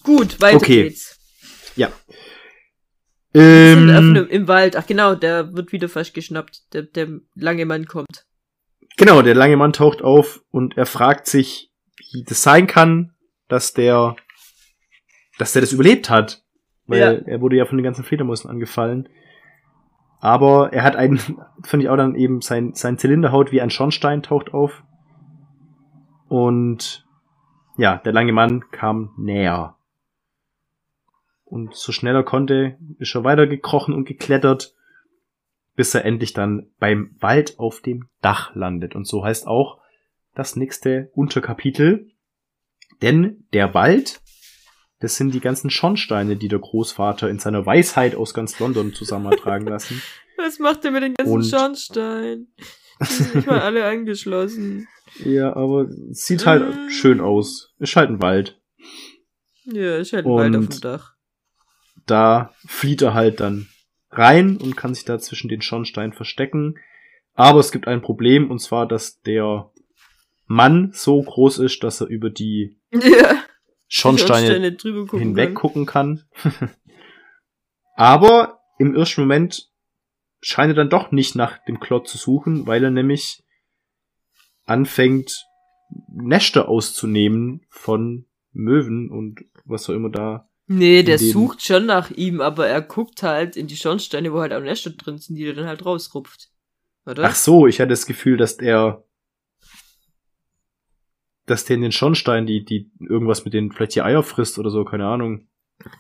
Gut, 0.02 0.40
weiter 0.40 0.56
Okay. 0.56 0.84
geht's. 0.84 1.18
Auf 1.78 1.96
Ähm, 3.38 3.90
einem- 3.90 4.26
Im 4.28 4.48
Wald. 4.48 4.76
Ach 4.76 4.86
genau, 4.86 5.14
der 5.14 5.52
wird 5.54 5.72
wieder 5.72 5.88
fast 5.88 6.14
geschnappt. 6.14 6.72
Der, 6.74 6.82
der 6.82 7.08
lange 7.34 7.66
Mann 7.66 7.86
kommt. 7.86 8.24
Genau, 8.96 9.20
der 9.22 9.34
lange 9.34 9.56
Mann 9.56 9.72
taucht 9.72 10.02
auf 10.02 10.42
und 10.50 10.76
er 10.78 10.86
fragt 10.86 11.26
sich, 11.26 11.70
wie 12.12 12.24
das 12.24 12.42
sein 12.42 12.66
kann, 12.66 13.12
dass 13.48 13.74
der, 13.74 14.16
dass 15.38 15.52
der 15.52 15.60
das 15.62 15.72
überlebt 15.72 16.08
hat. 16.08 16.42
Weil 16.86 16.98
Ja. 17.00 17.12
er 17.12 17.40
wurde 17.40 17.56
ja 17.56 17.66
von 17.66 17.76
den 17.76 17.84
ganzen 17.84 18.04
Fledermäusen 18.04 18.48
angefallen. 18.48 19.08
Aber 20.20 20.72
er 20.72 20.82
hat 20.82 20.96
einen, 20.96 21.18
finde 21.64 21.84
ich 21.84 21.90
auch 21.90 21.96
dann 21.96 22.14
eben, 22.14 22.40
sein, 22.40 22.72
sein 22.74 22.96
Zylinderhaut 22.96 23.52
wie 23.52 23.60
ein 23.60 23.70
Schornstein 23.70 24.22
taucht 24.22 24.54
auf. 24.54 24.82
Und 26.28 27.06
ja, 27.76 27.96
der 27.98 28.12
lange 28.12 28.32
Mann 28.32 28.64
kam 28.70 29.10
näher. 29.18 29.75
Und 31.48 31.74
so 31.74 31.92
schnell 31.92 32.14
er 32.16 32.24
konnte, 32.24 32.76
ist 32.98 33.14
er 33.14 33.24
weitergekrochen 33.24 33.94
und 33.94 34.04
geklettert, 34.04 34.74
bis 35.76 35.94
er 35.94 36.04
endlich 36.04 36.32
dann 36.32 36.70
beim 36.78 37.14
Wald 37.20 37.58
auf 37.58 37.80
dem 37.80 38.08
Dach 38.20 38.54
landet. 38.54 38.94
Und 38.94 39.06
so 39.06 39.24
heißt 39.24 39.46
auch 39.46 39.78
das 40.34 40.56
nächste 40.56 41.10
Unterkapitel. 41.14 42.10
Denn 43.00 43.46
der 43.52 43.74
Wald, 43.74 44.20
das 45.00 45.16
sind 45.16 45.34
die 45.34 45.40
ganzen 45.40 45.70
Schornsteine, 45.70 46.36
die 46.36 46.48
der 46.48 46.58
Großvater 46.58 47.28
in 47.30 47.38
seiner 47.38 47.64
Weisheit 47.64 48.14
aus 48.16 48.34
ganz 48.34 48.58
London 48.58 48.92
zusammen 48.92 49.28
hat 49.28 49.38
tragen 49.38 49.66
lassen. 49.66 50.02
Was 50.38 50.58
macht 50.58 50.84
er 50.84 50.90
mit 50.90 51.02
den 51.04 51.14
ganzen 51.14 51.32
Und- 51.32 51.44
Schornsteinen? 51.46 52.52
Die 53.00 53.04
sind 53.04 53.34
nicht 53.36 53.46
mal 53.46 53.60
alle 53.60 53.84
angeschlossen. 53.86 54.88
Ja, 55.24 55.54
aber 55.54 55.86
sieht 56.10 56.46
halt 56.46 56.64
Mm. 56.74 56.88
schön 56.90 57.20
aus. 57.20 57.72
Ist 57.78 57.94
halt 57.94 58.10
ein 58.10 58.20
Wald. 58.20 58.60
Ja, 59.64 59.98
ist 59.98 60.12
halt 60.12 60.26
ein 60.26 60.32
Wald 60.32 60.56
auf 60.56 60.62
Und- 60.64 60.74
dem 60.74 60.80
Dach. 60.80 61.14
Da 62.04 62.54
flieht 62.66 63.02
er 63.02 63.14
halt 63.14 63.40
dann 63.40 63.68
rein 64.10 64.56
und 64.56 64.76
kann 64.76 64.94
sich 64.94 65.04
da 65.04 65.18
zwischen 65.18 65.48
den 65.48 65.62
Schornsteinen 65.62 66.12
verstecken. 66.12 66.78
Aber 67.34 67.60
es 67.60 67.72
gibt 67.72 67.86
ein 67.88 68.02
Problem, 68.02 68.50
und 68.50 68.60
zwar, 68.60 68.86
dass 68.86 69.20
der 69.22 69.70
Mann 70.46 70.90
so 70.92 71.20
groß 71.22 71.58
ist, 71.58 71.82
dass 71.82 72.00
er 72.00 72.06
über 72.06 72.30
die 72.30 72.78
Ja. 72.92 73.42
Schornsteine 73.88 74.74
gucken 74.76 75.18
hinweg 75.18 75.48
kann. 75.48 75.54
gucken 75.54 75.86
kann. 75.86 76.24
Aber 77.94 78.60
im 78.78 78.94
ersten 78.94 79.22
Moment 79.22 79.70
scheint 80.40 80.70
er 80.72 80.74
dann 80.74 80.90
doch 80.90 81.12
nicht 81.12 81.34
nach 81.34 81.58
dem 81.64 81.80
Klot 81.80 82.08
zu 82.08 82.18
suchen, 82.18 82.66
weil 82.66 82.84
er 82.84 82.90
nämlich 82.90 83.42
anfängt, 84.64 85.46
Nester 86.12 86.68
auszunehmen 86.68 87.64
von 87.70 88.26
Möwen 88.52 89.10
und 89.10 89.40
was 89.64 89.88
auch 89.88 89.94
immer 89.94 90.10
da. 90.10 90.48
Nee, 90.68 91.02
der 91.04 91.18
dem- 91.18 91.30
sucht 91.30 91.62
schon 91.62 91.86
nach 91.86 92.10
ihm, 92.10 92.40
aber 92.40 92.66
er 92.66 92.82
guckt 92.82 93.22
halt 93.22 93.56
in 93.56 93.66
die 93.68 93.76
Schornsteine, 93.76 94.32
wo 94.32 94.40
halt 94.40 94.52
auch 94.52 94.60
Nester 94.60 94.90
drin 94.90 95.18
sind, 95.18 95.36
die 95.36 95.44
er 95.46 95.54
dann 95.54 95.66
halt 95.68 95.84
rausrupft. 95.84 96.50
Oder? 97.04 97.24
Ach 97.24 97.34
so, 97.36 97.66
ich 97.68 97.78
hatte 97.80 97.90
das 97.90 98.06
Gefühl, 98.06 98.36
dass 98.36 98.56
der, 98.56 99.04
dass 101.46 101.64
der 101.64 101.76
in 101.76 101.82
den 101.82 101.92
Schornstein 101.92 102.46
die, 102.46 102.64
die 102.64 102.90
irgendwas 102.98 103.44
mit 103.44 103.54
denen 103.54 103.70
vielleicht 103.70 103.94
die 103.94 104.02
Eier 104.02 104.24
frisst 104.24 104.58
oder 104.58 104.70
so, 104.70 104.84
keine 104.84 105.06
Ahnung. 105.06 105.46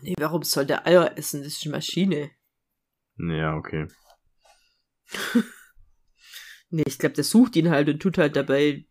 Nee, 0.02 0.14
warum 0.18 0.42
soll 0.42 0.66
der 0.66 0.84
Eier 0.86 1.16
essen? 1.16 1.44
Das 1.44 1.52
ist 1.52 1.64
eine 1.64 1.76
Maschine. 1.76 2.30
Ja, 3.18 3.56
okay. 3.56 3.86
Nee, 6.68 6.82
ich 6.88 6.98
glaube, 6.98 7.14
der 7.14 7.22
sucht 7.22 7.54
ihn 7.54 7.70
halt 7.70 7.88
und 7.88 8.00
tut 8.00 8.18
halt 8.18 8.34
dabei 8.34 8.84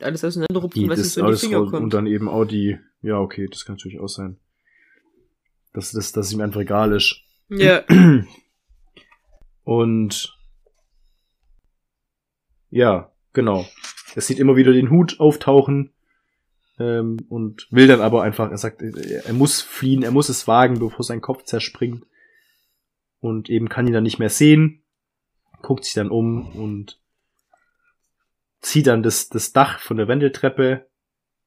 alles 0.00 0.24
auseinanderrupfen, 0.24 0.88
was 0.88 0.98
ihm 0.98 1.04
so 1.04 1.20
in 1.20 1.26
die 1.32 1.38
Finger 1.38 1.58
kommt. 1.60 1.82
und 1.84 1.94
dann 1.94 2.06
eben 2.06 2.28
auch 2.28 2.44
die, 2.44 2.78
ja, 3.00 3.16
okay, 3.20 3.46
das 3.48 3.64
kann 3.64 3.76
natürlich 3.76 4.00
auch 4.00 4.08
sein. 4.08 4.40
Dass 5.78 5.92
das, 5.92 6.10
dass 6.10 6.26
es 6.26 6.32
ihm 6.32 6.40
einfach 6.40 6.60
egal 6.60 6.92
ist. 6.92 7.22
ja. 7.48 7.84
Und 9.62 10.36
ja, 12.68 13.12
genau. 13.32 13.64
Er 14.16 14.22
sieht 14.22 14.40
immer 14.40 14.56
wieder 14.56 14.72
den 14.72 14.90
Hut 14.90 15.20
auftauchen 15.20 15.92
ähm, 16.80 17.18
und 17.28 17.68
will 17.70 17.86
dann 17.86 18.00
aber 18.00 18.24
einfach, 18.24 18.50
er 18.50 18.58
sagt, 18.58 18.82
er 18.82 19.26
er 19.26 19.32
muss 19.32 19.60
fliehen, 19.60 20.02
er 20.02 20.10
muss 20.10 20.28
es 20.28 20.48
wagen, 20.48 20.80
bevor 20.80 21.04
sein 21.04 21.20
Kopf 21.20 21.44
zerspringt. 21.44 22.04
Und 23.20 23.48
eben 23.48 23.68
kann 23.68 23.86
ihn 23.86 23.92
dann 23.92 24.02
nicht 24.02 24.18
mehr 24.18 24.30
sehen, 24.30 24.82
guckt 25.62 25.84
sich 25.84 25.94
dann 25.94 26.10
um 26.10 26.56
und 26.56 27.00
zieht 28.60 28.88
dann 28.88 29.04
das, 29.04 29.28
das 29.28 29.52
Dach 29.52 29.78
von 29.78 29.96
der 29.96 30.08
Wendeltreppe 30.08 30.88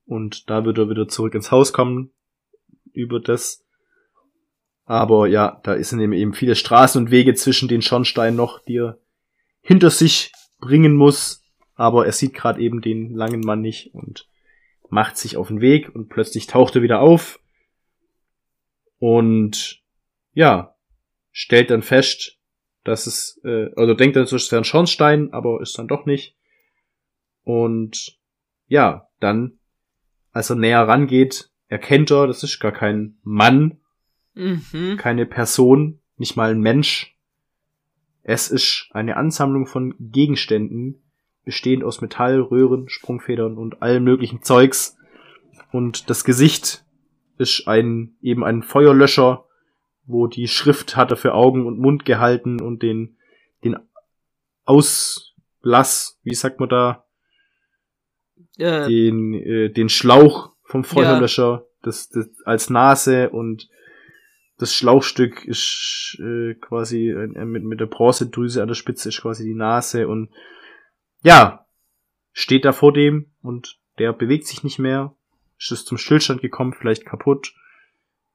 und 0.05 0.49
da 0.49 0.63
wird 0.63 0.77
er 0.77 0.89
wieder 0.89 1.09
zurück 1.09 1.35
ins 1.35 1.51
Haus 1.51 1.73
kommen 1.73 2.13
über 2.93 3.19
das. 3.19 3.65
Aber 4.91 5.25
ja, 5.27 5.61
da 5.63 5.81
sind 5.81 6.01
eben 6.01 6.11
eben 6.11 6.33
viele 6.33 6.53
Straßen 6.53 7.01
und 7.01 7.11
Wege 7.11 7.33
zwischen 7.33 7.69
den 7.69 7.81
Schornsteinen 7.81 8.35
noch, 8.35 8.59
die 8.59 8.79
er 8.79 8.97
hinter 9.61 9.89
sich 9.89 10.33
bringen 10.59 10.97
muss. 10.97 11.45
Aber 11.75 12.05
er 12.05 12.11
sieht 12.11 12.33
gerade 12.33 12.59
eben 12.59 12.81
den 12.81 13.15
langen 13.15 13.39
Mann 13.39 13.61
nicht 13.61 13.95
und 13.95 14.27
macht 14.89 15.15
sich 15.15 15.37
auf 15.37 15.47
den 15.47 15.61
Weg 15.61 15.95
und 15.95 16.09
plötzlich 16.09 16.45
taucht 16.45 16.75
er 16.75 16.81
wieder 16.81 16.99
auf 16.99 17.39
und 18.99 19.81
ja, 20.33 20.75
stellt 21.31 21.69
dann 21.69 21.83
fest, 21.83 22.37
dass 22.83 23.07
es, 23.07 23.39
äh, 23.45 23.69
also 23.77 23.93
denkt 23.93 24.17
dann, 24.17 24.23
es 24.23 24.51
wäre 24.51 24.61
ein 24.61 24.65
Schornstein, 24.65 25.31
aber 25.31 25.61
ist 25.61 25.79
dann 25.79 25.87
doch 25.87 26.05
nicht. 26.05 26.35
Und 27.43 28.19
ja, 28.67 29.07
dann, 29.21 29.57
als 30.33 30.49
er 30.49 30.57
näher 30.57 30.85
rangeht, 30.85 31.49
erkennt 31.69 32.11
er, 32.11 32.27
das 32.27 32.43
ist 32.43 32.59
gar 32.59 32.73
kein 32.73 33.17
Mann, 33.23 33.80
Mhm. 34.33 34.97
keine 34.97 35.25
Person, 35.25 35.99
nicht 36.17 36.37
mal 36.37 36.51
ein 36.51 36.61
Mensch. 36.61 37.15
Es 38.23 38.49
ist 38.49 38.89
eine 38.91 39.17
Ansammlung 39.17 39.65
von 39.65 39.95
Gegenständen, 39.99 41.01
bestehend 41.43 41.83
aus 41.83 42.01
Metall, 42.01 42.39
Röhren, 42.39 42.87
Sprungfedern 42.87 43.57
und 43.57 43.81
allem 43.81 44.03
möglichen 44.03 44.43
Zeugs. 44.43 44.97
Und 45.71 46.09
das 46.09 46.23
Gesicht 46.23 46.85
ist 47.37 47.67
ein, 47.67 48.15
eben 48.21 48.43
ein 48.43 48.61
Feuerlöscher, 48.61 49.45
wo 50.05 50.27
die 50.27 50.47
Schrift 50.47 50.95
hat 50.95 51.11
er 51.11 51.17
für 51.17 51.33
Augen 51.33 51.65
und 51.65 51.79
Mund 51.79 52.05
gehalten 52.05 52.61
und 52.61 52.83
den, 52.83 53.17
den 53.63 53.77
Auslass, 54.65 56.19
wie 56.23 56.35
sagt 56.35 56.59
man 56.59 56.69
da, 56.69 57.05
Ja, 58.57 58.87
den, 58.87 59.33
äh, 59.33 59.69
den 59.69 59.89
Schlauch 59.89 60.55
vom 60.63 60.83
Feuerlöscher 60.83 61.65
das, 61.81 62.09
das, 62.09 62.29
als 62.45 62.69
Nase 62.69 63.29
und 63.29 63.69
das 64.61 64.75
Schlauchstück 64.75 65.43
ist 65.45 66.17
äh, 66.19 66.53
quasi 66.53 67.09
äh, 67.09 67.45
mit, 67.45 67.63
mit 67.63 67.79
der 67.79 67.87
Bronzedrüse 67.87 68.61
an 68.61 68.67
der 68.67 68.75
Spitze 68.75 69.09
ist 69.09 69.21
quasi 69.21 69.43
die 69.43 69.55
Nase 69.55 70.07
und 70.07 70.29
ja, 71.23 71.65
steht 72.31 72.63
da 72.65 72.71
vor 72.71 72.93
dem 72.93 73.31
und 73.41 73.79
der 73.97 74.13
bewegt 74.13 74.45
sich 74.45 74.63
nicht 74.63 74.77
mehr, 74.77 75.15
ist 75.59 75.71
es 75.71 75.85
zum 75.85 75.97
Stillstand 75.97 76.41
gekommen, 76.41 76.73
vielleicht 76.73 77.05
kaputt, 77.05 77.53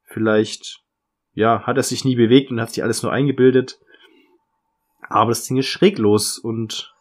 vielleicht, 0.04 0.82
ja, 1.32 1.62
hat 1.62 1.76
er 1.76 1.82
sich 1.84 2.04
nie 2.04 2.16
bewegt 2.16 2.50
und 2.50 2.60
hat 2.60 2.70
sich 2.70 2.82
alles 2.82 3.02
nur 3.02 3.12
eingebildet, 3.12 3.78
aber 5.08 5.30
das 5.30 5.44
Ding 5.44 5.56
ist 5.56 5.66
schräglos 5.66 6.38
und 6.38 6.92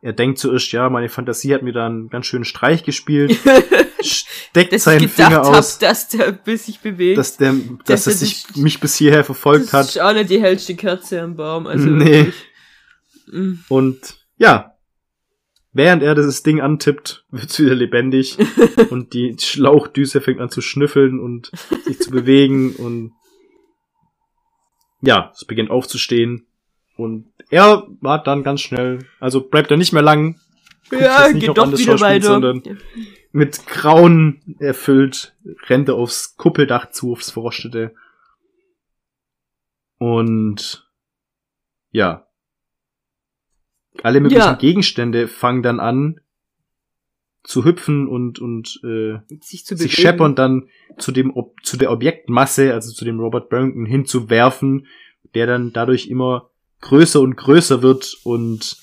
er 0.00 0.12
denkt 0.12 0.38
zuerst, 0.38 0.70
ja, 0.70 0.88
meine 0.90 1.08
Fantasie 1.08 1.54
hat 1.54 1.62
mir 1.62 1.72
da 1.72 1.86
einen 1.86 2.08
ganz 2.08 2.26
schönen 2.26 2.44
Streich 2.44 2.84
gespielt, 2.84 3.36
steckt 4.02 4.72
dass 4.72 4.84
seinen 4.84 5.04
ich 5.04 5.14
gedacht 5.16 5.32
Finger 5.32 5.42
hab, 5.44 5.54
aus, 5.56 5.78
dass 5.78 6.08
der 6.08 6.32
bis 6.32 6.66
sich 6.66 6.80
bewegt. 6.80 7.18
dass 7.18 7.36
der, 7.36 7.52
dass 7.84 8.04
Das 8.04 8.06
er 8.06 8.12
sich 8.14 8.44
mich 8.56 8.80
bis 8.80 8.96
hierher 8.96 9.24
verfolgt 9.24 9.66
das 9.66 9.72
hat. 9.72 9.86
ist 9.86 10.00
auch 10.00 10.12
nicht 10.12 10.30
die 10.30 10.40
hellste 10.40 10.74
Kerze 10.76 11.20
am 11.22 11.36
Baum. 11.36 11.66
Also 11.66 11.86
Nee. 11.88 12.04
wirklich. 12.26 12.34
Mm. 13.30 13.52
Und 13.68 14.16
ja, 14.38 14.74
während 15.72 16.02
er 16.02 16.14
dieses 16.14 16.42
Ding 16.42 16.60
antippt, 16.60 17.24
wird's 17.30 17.58
wieder 17.58 17.74
lebendig 17.74 18.38
und 18.90 19.12
die 19.14 19.36
Schlauchdüse 19.38 20.20
fängt 20.20 20.40
an 20.40 20.50
zu 20.50 20.60
schnüffeln 20.60 21.20
und 21.20 21.50
sich 21.84 21.98
zu 22.00 22.10
bewegen 22.10 22.74
und 22.76 23.12
ja, 25.00 25.30
es 25.34 25.44
beginnt 25.44 25.70
aufzustehen 25.70 26.46
und 26.96 27.26
er 27.50 27.86
war 28.00 28.22
dann 28.22 28.42
ganz 28.42 28.60
schnell, 28.60 28.98
also 29.20 29.40
bleibt 29.40 29.70
er 29.70 29.76
nicht 29.76 29.92
mehr 29.92 30.02
lang, 30.02 30.40
Ja, 30.90 31.30
geht 31.30 31.48
doch 31.56 31.70
das 31.70 31.78
wieder 31.80 32.00
weiter. 32.00 32.26
sondern 32.26 32.62
mit 33.32 33.66
Grauen 33.66 34.56
erfüllt, 34.58 35.36
rennt 35.68 35.88
er 35.88 35.96
aufs 35.96 36.36
Kuppeldach 36.36 36.90
zu, 36.90 37.12
aufs 37.12 37.30
Verrostete. 37.30 37.94
Und 39.98 40.88
ja. 41.90 42.26
Alle 44.02 44.20
möglichen 44.20 44.40
Ja. 44.40 44.54
Gegenstände 44.54 45.28
fangen 45.28 45.62
dann 45.62 45.80
an 45.80 46.20
zu 47.42 47.64
hüpfen 47.64 48.06
und, 48.06 48.38
und 48.38 48.80
äh, 48.84 49.18
sich 49.40 49.64
zu 49.64 49.76
sich 49.76 49.94
scheppern 49.94 50.34
dann 50.34 50.68
zu 50.98 51.12
dem 51.12 51.34
Ob 51.34 51.56
zu 51.64 51.76
der 51.76 51.90
Objektmasse, 51.90 52.74
also 52.74 52.92
zu 52.92 53.04
dem 53.04 53.18
Robert 53.18 53.48
Barrington 53.48 53.86
hinzuwerfen, 53.86 54.86
der 55.34 55.46
dann 55.46 55.72
dadurch 55.72 56.08
immer 56.08 56.50
größer 56.80 57.20
und 57.20 57.36
größer 57.36 57.82
wird 57.82 58.18
und 58.24 58.76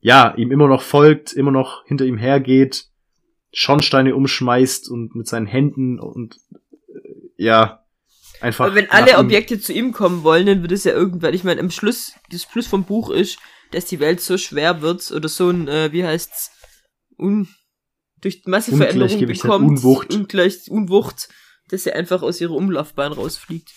ja, 0.00 0.34
ihm 0.36 0.52
immer 0.52 0.68
noch 0.68 0.82
folgt, 0.82 1.32
immer 1.32 1.50
noch 1.50 1.84
hinter 1.84 2.04
ihm 2.04 2.16
hergeht, 2.16 2.87
Schornsteine 3.58 4.14
umschmeißt 4.14 4.88
und 4.88 5.16
mit 5.16 5.26
seinen 5.26 5.46
Händen 5.46 5.98
und 5.98 6.36
äh, 6.54 7.42
ja, 7.42 7.84
einfach. 8.40 8.66
Aber 8.66 8.76
wenn 8.76 8.88
alle 8.90 9.18
Objekte 9.18 9.58
zu 9.58 9.72
ihm 9.72 9.90
kommen 9.90 10.22
wollen, 10.22 10.46
dann 10.46 10.62
wird 10.62 10.70
es 10.70 10.84
ja 10.84 10.92
irgendwann, 10.92 11.34
ich 11.34 11.42
meine, 11.42 11.58
im 11.58 11.72
Schluss, 11.72 12.12
das 12.30 12.44
Schluss 12.44 12.68
vom 12.68 12.84
Buch 12.84 13.10
ist, 13.10 13.40
dass 13.72 13.86
die 13.86 13.98
Welt 13.98 14.20
so 14.20 14.38
schwer 14.38 14.80
wird 14.80 15.10
oder 15.10 15.28
so 15.28 15.50
ein, 15.50 15.66
äh, 15.66 15.90
wie 15.90 16.04
heißt's, 16.04 16.52
un, 17.18 17.48
durch 18.20 18.42
Masseveränderung 18.46 19.26
bekommt, 19.26 19.68
Unwucht. 19.68 20.14
Ungleich, 20.14 20.70
Unwucht, 20.70 21.28
dass 21.68 21.84
er 21.84 21.96
einfach 21.96 22.22
aus 22.22 22.40
ihrer 22.40 22.54
Umlaufbahn 22.54 23.12
rausfliegt. 23.12 23.72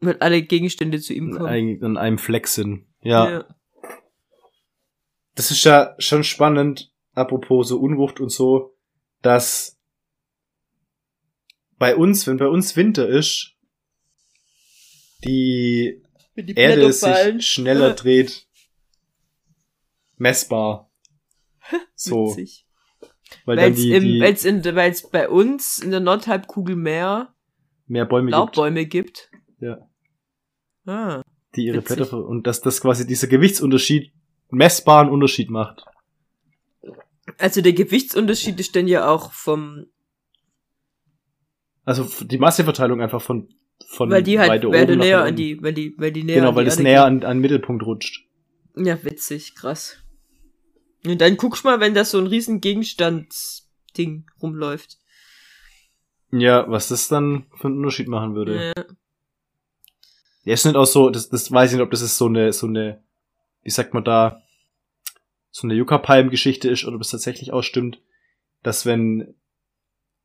Weil 0.00 0.16
alle 0.20 0.40
Gegenstände 0.40 1.00
zu 1.00 1.12
ihm 1.12 1.32
kommen. 1.32 1.84
an 1.84 1.98
einem 1.98 2.16
Fleck 2.16 2.48
sind. 2.48 2.86
Ja. 3.02 3.44
Das 5.34 5.50
ist 5.50 5.64
ja 5.64 5.94
schon 5.98 6.24
spannend, 6.24 6.93
apropos 7.14 7.68
so 7.68 7.78
Unwucht 7.78 8.20
und 8.20 8.30
so, 8.30 8.74
dass 9.22 9.78
bei 11.78 11.96
uns, 11.96 12.26
wenn 12.26 12.36
bei 12.36 12.48
uns 12.48 12.76
Winter 12.76 13.08
ist, 13.08 13.54
die 15.24 16.02
die 16.36 16.54
Erde 16.54 16.92
fallen. 16.92 17.40
sich 17.40 17.50
schneller 17.50 17.92
dreht. 17.94 18.46
Messbar. 20.16 20.90
So. 21.94 22.26
Witzig. 22.26 22.66
Weil 23.46 23.56
Weil's, 23.56 23.76
die, 23.76 23.92
im, 23.92 24.02
die 24.02 24.20
weil's, 24.20 24.44
in, 24.44 24.64
weil's 24.64 25.10
bei 25.10 25.28
uns 25.28 25.78
in 25.78 25.90
der 25.90 26.00
Nordhalbkugel 26.00 26.76
mehr 26.76 27.34
mehr 27.86 28.04
Bäume 28.04 28.26
gibt, 28.26 28.36
Laubbäume 28.36 28.86
gibt. 28.86 29.30
Ja. 29.60 29.88
Ah. 30.86 31.22
die 31.56 31.66
ihre. 31.66 31.80
Blätter 31.80 32.12
und 32.12 32.46
dass 32.46 32.60
das 32.60 32.80
quasi 32.80 33.06
dieser 33.06 33.28
Gewichtsunterschied 33.28 34.12
messbaren 34.50 35.08
Unterschied 35.08 35.50
macht. 35.50 35.84
Also 37.38 37.60
der 37.60 37.72
Gewichtsunterschied 37.72 38.58
ist 38.60 38.76
dann 38.76 38.88
ja 38.88 39.08
auch 39.08 39.32
vom, 39.32 39.86
Also 41.84 42.08
die 42.24 42.38
Masseverteilung 42.38 43.00
einfach 43.00 43.22
von 43.22 43.48
von 43.86 44.08
weil 44.10 44.22
die 44.22 44.38
halt 44.38 44.64
oben 44.64 44.98
nach 44.98 45.04
näher 45.04 45.22
an 45.24 45.36
die, 45.36 45.62
weil 45.62 45.74
die, 45.74 45.94
weil 45.98 46.12
die 46.12 46.24
näher 46.24 46.36
genau, 46.36 46.50
an 46.50 46.56
weil 46.56 46.64
das 46.64 46.78
näher 46.78 47.04
an, 47.04 47.24
an 47.24 47.36
den 47.36 47.40
Mittelpunkt 47.40 47.84
rutscht. 47.84 48.24
Ja, 48.76 49.02
witzig, 49.04 49.54
krass. 49.54 49.98
Und 51.04 51.20
dann 51.20 51.36
guckst 51.36 51.64
mal, 51.64 51.80
wenn 51.80 51.94
da 51.94 52.04
so 52.04 52.18
ein 52.18 52.26
riesen 52.26 52.60
Gegenstandsding 52.60 54.26
rumläuft. 54.40 54.98
Ja, 56.32 56.68
was 56.68 56.88
das 56.88 57.08
dann 57.08 57.46
für 57.56 57.68
einen 57.68 57.78
Unterschied 57.78 58.08
machen 58.08 58.34
würde. 58.34 58.72
Ja. 58.76 58.84
Ja, 60.44 60.54
ist 60.54 60.64
nicht 60.66 60.76
auch 60.76 60.86
so, 60.86 61.10
das, 61.10 61.28
das 61.28 61.50
weiß 61.50 61.70
ich 61.70 61.76
nicht, 61.76 61.84
ob 61.84 61.90
das 61.90 62.00
ist 62.00 62.16
so 62.16 62.26
eine, 62.26 62.52
so 62.52 62.66
eine, 62.66 63.02
wie 63.62 63.70
sagt 63.70 63.94
man 63.94 64.04
da, 64.04 64.42
so 65.54 65.68
eine 65.68 65.74
Yucca-Palm-Geschichte 65.74 66.68
ist 66.68 66.84
oder 66.84 66.96
ob 66.96 67.02
es 67.02 67.10
tatsächlich 67.10 67.52
auch 67.52 67.62
stimmt, 67.62 68.00
dass 68.64 68.86
wenn 68.86 69.36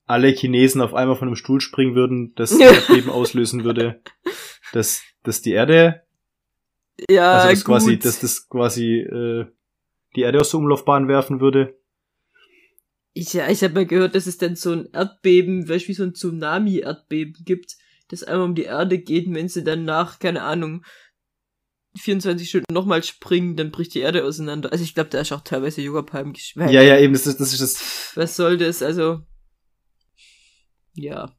alle 0.08 0.30
Chinesen 0.30 0.82
auf 0.82 0.96
einmal 0.96 1.18
von 1.18 1.28
einem 1.28 1.36
Stuhl 1.36 1.62
springen 1.62 1.94
würden, 1.94 2.34
das. 2.34 2.52
Erdbeben 2.60 3.12
auslösen 3.12 3.64
würde, 3.64 4.02
dass, 4.74 5.04
dass 5.22 5.44
die 5.44 5.52
Erde, 5.52 6.02
Ja, 7.12 7.34
also 7.34 7.50
das 7.50 7.64
gut. 7.64 7.76
quasi, 7.76 8.00
dass 8.00 8.20
das 8.20 8.50
quasi 8.50 9.02
äh, 9.02 9.46
die 10.16 10.22
Erde 10.22 10.40
aus 10.40 10.50
der 10.50 10.62
Umlaufbahn 10.62 11.08
werfen 11.08 11.40
würde. 11.40 11.78
Ich, 13.14 13.34
ja, 13.34 13.48
ich 13.50 13.64
habe 13.64 13.76
mal 13.76 13.86
gehört, 13.86 14.16
dass 14.16 14.26
es 14.26 14.40
dann 14.40 14.56
so 14.56 14.72
ein 14.72 14.90
Erdbeben, 14.92 15.70
weißt 15.70 15.86
du, 15.86 15.90
wie 15.90 15.94
so 15.94 16.04
ein 16.06 16.16
Tsunami-Erdbeben 16.16 17.44
gibt, 17.46 17.78
das 18.08 18.24
einmal 18.24 18.48
um 18.48 18.56
die 18.56 18.64
Erde 18.64 18.98
geht 18.98 19.32
wenn 19.32 19.48
sie 19.48 19.64
dann 19.64 19.86
nach, 19.86 20.18
keine 20.18 20.42
Ahnung, 20.42 20.84
24 22.00 22.50
Stunden 22.50 22.74
nochmal 22.74 23.04
springen, 23.04 23.56
dann 23.56 23.72
bricht 23.72 23.94
die 23.94 24.00
Erde 24.00 24.24
auseinander. 24.26 24.72
Also 24.72 24.84
ich 24.84 24.94
glaube, 24.96 25.10
da 25.10 25.20
ist 25.22 25.32
auch 25.32 25.42
teilweise 25.42 25.82
Yoga-Palm 25.82 26.34
geschwächt. 26.34 26.72
Ja, 26.72 26.82
ja, 26.82 26.98
eben, 26.98 27.14
das 27.14 27.28
ist, 27.28 27.40
das 27.40 27.54
ist 27.54 27.62
das. 27.62 28.12
Was 28.16 28.36
soll 28.36 28.58
das? 28.58 28.82
Also, 28.82 29.22
ja. 30.94 31.32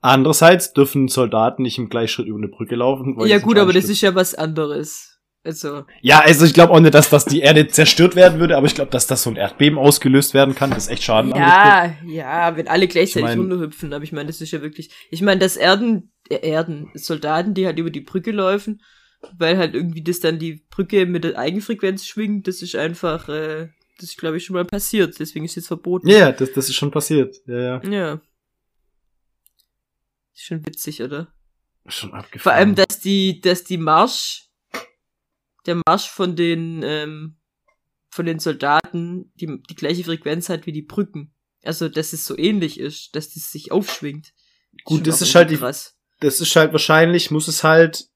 Andererseits 0.00 0.72
dürfen 0.74 1.08
Soldaten 1.08 1.62
nicht 1.62 1.78
im 1.78 1.88
Gleichschritt 1.88 2.26
über 2.26 2.36
eine 2.38 2.48
Brücke 2.48 2.76
laufen. 2.76 3.16
ja 3.26 3.38
gut, 3.38 3.58
aber 3.58 3.72
das 3.72 3.84
ist 3.88 4.02
ja 4.02 4.14
was 4.14 4.34
anderes. 4.34 5.10
Also, 5.46 5.84
Ja, 6.00 6.20
also 6.20 6.46
ich 6.46 6.54
glaube 6.54 6.72
auch 6.72 6.80
nicht, 6.80 6.94
dass, 6.94 7.10
dass 7.10 7.26
die 7.26 7.40
Erde 7.40 7.68
zerstört 7.68 8.16
werden 8.16 8.40
würde, 8.40 8.56
aber 8.56 8.66
ich 8.66 8.74
glaube, 8.74 8.90
dass 8.90 9.06
das 9.06 9.22
so 9.22 9.28
ein 9.30 9.36
Erdbeben 9.36 9.78
ausgelöst 9.78 10.32
werden 10.32 10.54
kann, 10.54 10.70
das 10.70 10.88
echt 10.88 11.02
Schaden 11.02 11.30
ja, 11.34 11.94
ja, 12.06 12.56
wenn 12.56 12.66
alle 12.66 12.88
gleichzeitig 12.88 13.28
Ich 13.30 13.36
mein- 13.36 13.50
runterhüpfen, 13.50 13.92
aber 13.92 14.04
ich 14.04 14.12
meine, 14.12 14.26
das 14.28 14.40
ist 14.40 14.52
ja 14.52 14.62
wirklich, 14.62 14.90
ich 15.10 15.20
meine, 15.20 15.40
das 15.40 15.56
Erden, 15.58 16.12
äh, 16.30 16.36
Erden, 16.48 16.90
Soldaten, 16.94 17.52
die 17.52 17.66
halt 17.66 17.78
über 17.78 17.90
die 17.90 18.00
Brücke 18.00 18.30
laufen, 18.32 18.80
weil 19.38 19.56
halt 19.58 19.74
irgendwie 19.74 20.02
das 20.02 20.20
dann 20.20 20.38
die 20.38 20.64
Brücke 20.70 21.06
mit 21.06 21.24
der 21.24 21.38
Eigenfrequenz 21.38 22.06
schwingt, 22.06 22.46
das 22.48 22.62
ist 22.62 22.74
einfach, 22.76 23.28
äh, 23.28 23.68
das 23.98 24.10
ist 24.10 24.18
glaube 24.18 24.36
ich 24.36 24.44
schon 24.44 24.54
mal 24.54 24.64
passiert, 24.64 25.18
deswegen 25.18 25.44
ist 25.44 25.54
jetzt 25.56 25.68
verboten. 25.68 26.08
Ja, 26.08 26.32
das, 26.32 26.52
das 26.52 26.68
ist 26.68 26.74
schon 26.76 26.90
passiert. 26.90 27.36
Ja, 27.46 27.80
ja. 27.80 27.90
Ja. 27.90 28.20
Ist 30.34 30.44
schon 30.44 30.66
witzig, 30.66 31.02
oder? 31.02 31.32
Schon 31.86 32.12
abgefahren. 32.12 32.40
Vor 32.42 32.52
allem, 32.52 32.74
dass 32.74 33.00
die, 33.00 33.40
dass 33.40 33.64
die 33.64 33.78
Marsch, 33.78 34.48
der 35.66 35.80
Marsch 35.86 36.08
von 36.08 36.34
den, 36.34 36.82
ähm, 36.82 37.36
von 38.10 38.26
den 38.26 38.38
Soldaten 38.38 39.32
die, 39.36 39.60
die 39.68 39.74
gleiche 39.74 40.04
Frequenz 40.04 40.48
hat 40.48 40.66
wie 40.66 40.72
die 40.72 40.82
Brücken. 40.82 41.34
Also, 41.62 41.88
dass 41.88 42.12
es 42.12 42.26
so 42.26 42.36
ähnlich 42.36 42.78
ist, 42.80 43.14
dass 43.16 43.32
das 43.32 43.50
sich 43.50 43.70
aufschwingt. 43.72 44.32
Gut, 44.84 45.06
das 45.06 45.22
ist 45.22 45.34
halt 45.34 45.46
irgendwie 45.50 45.54
die- 45.56 45.60
krass. 45.60 45.96
das 46.20 46.40
ist 46.40 46.54
halt 46.56 46.72
wahrscheinlich, 46.72 47.30
muss 47.30 47.48
es 47.48 47.62
halt 47.64 48.06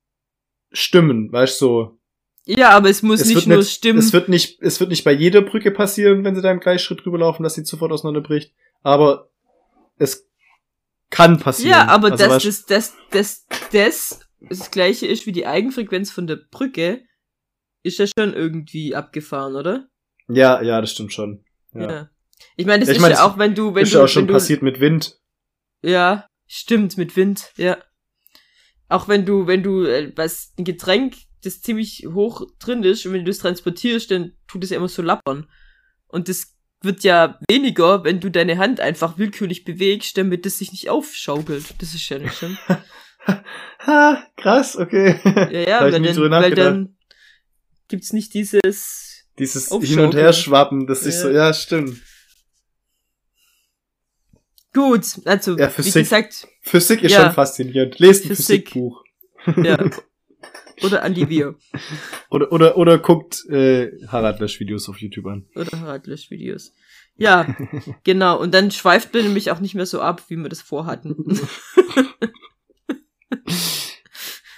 stimmen, 0.73 1.31
weißt 1.33 1.61
du, 1.61 1.66
so. 1.66 1.99
Ja, 2.45 2.71
aber 2.71 2.89
es 2.89 3.03
muss 3.03 3.21
Es 3.21 3.29
nicht 3.29 3.47
nur 3.47 3.59
nicht, 3.59 3.71
stimmen. 3.71 3.99
es 3.99 4.12
wird 4.12 4.29
nicht, 4.31 4.62
es 4.62 4.81
wird 4.81 4.89
nicht 4.91 5.05
bei 5.05 5.12
jeder 5.12 5.43
Brücke 5.43 5.71
passieren, 5.71 6.25
wenn 6.25 6.35
sie 6.35 6.41
da 6.41 6.51
im 6.51 6.61
Gleichschritt 6.61 7.05
drüber 7.05 7.19
laufen, 7.19 7.43
dass 7.43 7.55
sie 7.55 7.64
sofort 7.64 7.93
auseinanderbricht. 7.93 8.55
Aber 8.83 9.31
es 9.99 10.27
kann 11.11 11.39
passieren. 11.39 11.71
ja, 11.73 11.87
aber 11.89 12.12
Also, 12.12 12.25
dass 12.27 12.43
das, 12.43 12.64
das, 12.66 12.97
das, 13.11 13.47
das 13.73 14.21
das 14.41 14.71
gleiche 14.71 15.07
ist 15.07 15.27
wie 15.27 15.33
die 15.33 15.47
Eigenfrequenz 15.47 16.11
von 16.11 16.27
der 16.27 16.37
Brücke, 16.37 17.03
ist 17.83 17.99
ja 17.99 18.07
schon 18.07 18.35
irgendwie 18.35 18.95
abgefahren, 18.95 19.55
oder? 19.57 19.89
Ja, 20.29 20.62
ja, 20.62 20.81
das 20.81 20.93
stimmt 20.93 21.12
schon. 21.12 21.45
Ja. 21.75 22.09
Ich 22.57 22.66
meine, 22.66 22.81
das 22.81 22.89
Ja, 22.89 22.93
ich 22.93 22.97
ist 22.99 23.03
meine, 23.03 23.14
ja 23.14 23.25
auch, 23.25 23.37
wenn 23.39 23.55
du, 23.55 23.75
wenn 23.75 23.83
ist 23.83 23.93
du, 23.93 23.99
ja 23.99 24.05
auch 24.05 24.09
schon 24.09 24.27
du, 24.27 24.33
passiert 24.35 24.62
mit 24.62 24.81
Wind. 24.81 25.19
Ja, 25.83 26.27
stimmt, 26.47 26.97
mit 26.97 27.16
Wind, 27.16 27.53
ja. 27.57 27.79
Auch 28.89 29.09
wenn 29.09 29.24
du, 29.26 29.47
wenn 29.47 29.62
du 29.62 29.84
äh, 29.84 30.12
was, 30.16 30.53
ein 30.59 30.64
Getränk, 30.64 31.14
das 31.45 31.61
ziemlich 31.61 32.07
hoch 32.12 32.47
drin 32.59 32.82
ist 32.82 33.07
und 33.07 33.12
wenn 33.12 33.24
du 33.24 33.30
das 33.30 33.39
transportierst, 33.39 34.11
dann 34.11 34.32
tut 34.47 34.64
es 34.64 34.70
ja 34.70 34.76
immer 34.76 34.89
so 34.89 35.03
lappern. 35.03 35.47
Und 36.09 36.28
das 36.28 36.55
wird 36.82 37.05
ja 37.05 37.39
weniger, 37.49 38.05
wenn 38.05 38.20
du 38.20 38.30
deine 38.30 38.59
Hand 38.59 38.80
einfach 38.80 39.18
willkürlich 39.18 39.64
bewegst, 39.64 40.16
damit 40.16 40.47
es 40.47 40.59
sich 40.59 40.72
nicht 40.72 40.89
aufschaukelt. 40.91 41.74
Das 41.80 41.95
ist 41.95 42.09
ja 42.09 42.18
nicht 42.18 42.36
schön. 42.36 42.57
Ha, 43.86 44.24
krass, 44.36 44.76
okay. 44.76 45.20
Ja, 45.22 45.51
ja, 45.51 45.86
ich 45.86 45.93
weil 45.93 46.03
dann, 46.03 46.30
weil 46.30 46.55
dann 46.55 46.97
gibt's 47.89 48.14
nicht 48.14 48.32
dieses, 48.32 49.26
Dieses 49.39 49.68
Hin- 49.68 50.01
und 50.01 50.14
Herschwappen, 50.14 50.86
das 50.86 51.05
Ja. 51.05 51.11
so, 51.12 51.30
ja, 51.30 51.53
stimmt. 51.53 52.01
Gut, 54.75 55.05
also, 55.25 55.57
Ja, 55.57 55.69
wie 55.69 55.73
Physik. 55.73 56.03
gesagt, 56.05 56.49
Physik 56.62 57.03
ist 57.03 57.12
Ja. 57.12 57.25
schon 57.25 57.33
faszinierend. 57.33 57.99
Lest 57.99 58.25
ein 58.25 58.29
Physik. 58.29 58.71
Physikbuch. 58.71 59.05
ja. 59.62 59.79
Oder 60.85 61.03
Andi 61.03 61.29
Wir. 61.29 61.57
Oder, 62.31 62.53
oder, 62.53 62.77
oder 62.77 62.99
guckt 62.99 63.45
äh, 63.51 63.91
Harald 64.07 64.39
Lesch 64.39 64.61
Videos 64.61 64.89
auf 64.89 64.99
YouTube 64.99 65.27
an. 65.27 65.45
Oder 65.57 65.81
Harald 65.81 66.07
löscht 66.07 66.31
Videos. 66.31 66.73
Ja, 67.16 67.53
genau. 68.05 68.39
Und 68.41 68.55
dann 68.55 68.71
schweift 68.71 69.12
wir 69.12 69.25
nämlich 69.25 69.51
auch 69.51 69.59
nicht 69.59 69.75
mehr 69.75 69.87
so 69.87 70.01
ab, 70.01 70.23
wie 70.29 70.37
wir 70.37 70.49
das 70.49 70.62
vorhatten. 70.62 71.16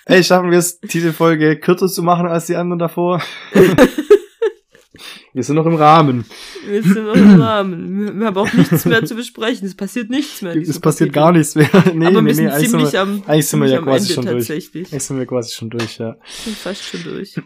Ey, 0.04 0.22
schaffen 0.24 0.50
wir 0.50 0.58
es, 0.58 0.80
diese 0.80 1.12
Folge 1.14 1.58
kürzer 1.58 1.88
zu 1.88 2.02
machen 2.02 2.26
als 2.26 2.46
die 2.46 2.56
anderen 2.56 2.80
davor? 2.80 3.22
Wir 5.32 5.42
sind 5.42 5.56
noch 5.56 5.66
im 5.66 5.74
Rahmen. 5.74 6.24
Wir 6.66 6.82
sind 6.82 7.04
noch 7.06 7.14
im 7.14 7.40
Rahmen. 7.40 8.18
Wir, 8.18 8.26
haben 8.26 8.36
auch 8.36 8.52
nichts 8.52 8.84
mehr 8.84 9.04
zu 9.04 9.14
besprechen. 9.14 9.66
Es 9.66 9.74
passiert 9.74 10.10
nichts 10.10 10.42
mehr. 10.42 10.56
Es 10.56 10.80
passiert 10.80 11.12
gar 11.12 11.32
nichts 11.32 11.54
mehr. 11.54 11.70
nee, 11.94 12.06
Aber 12.06 12.22
nee, 12.22 12.32
nee, 12.32 12.48
eigentlich 12.48 12.70
sind 12.70 12.70
ziemlich 12.70 12.92
wir, 12.92 13.00
am, 13.00 13.22
eigentlich 13.26 13.46
sind 13.46 13.60
wir 13.60 13.68
ja 13.68 13.80
quasi 13.80 14.12
Ende 14.12 14.14
schon 14.14 14.26
durch. 14.26 14.50
eigentlich 14.50 15.02
sind 15.02 15.18
wir 15.18 15.26
quasi 15.26 15.54
schon 15.54 15.70
durch, 15.70 15.98
ja. 15.98 16.16
Sind 16.44 16.56
fast 16.56 16.84
schon 16.84 17.02
durch. 17.04 17.40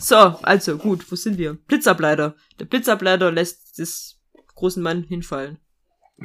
so, 0.00 0.16
also 0.16 0.78
gut, 0.78 1.04
wo 1.10 1.16
sind 1.16 1.38
wir? 1.38 1.54
Blitzableiter. 1.54 2.34
Der 2.58 2.64
Blitzableiter 2.64 3.30
lässt 3.30 3.78
des 3.78 4.18
großen 4.54 4.82
Mann 4.82 5.04
hinfallen. 5.04 5.58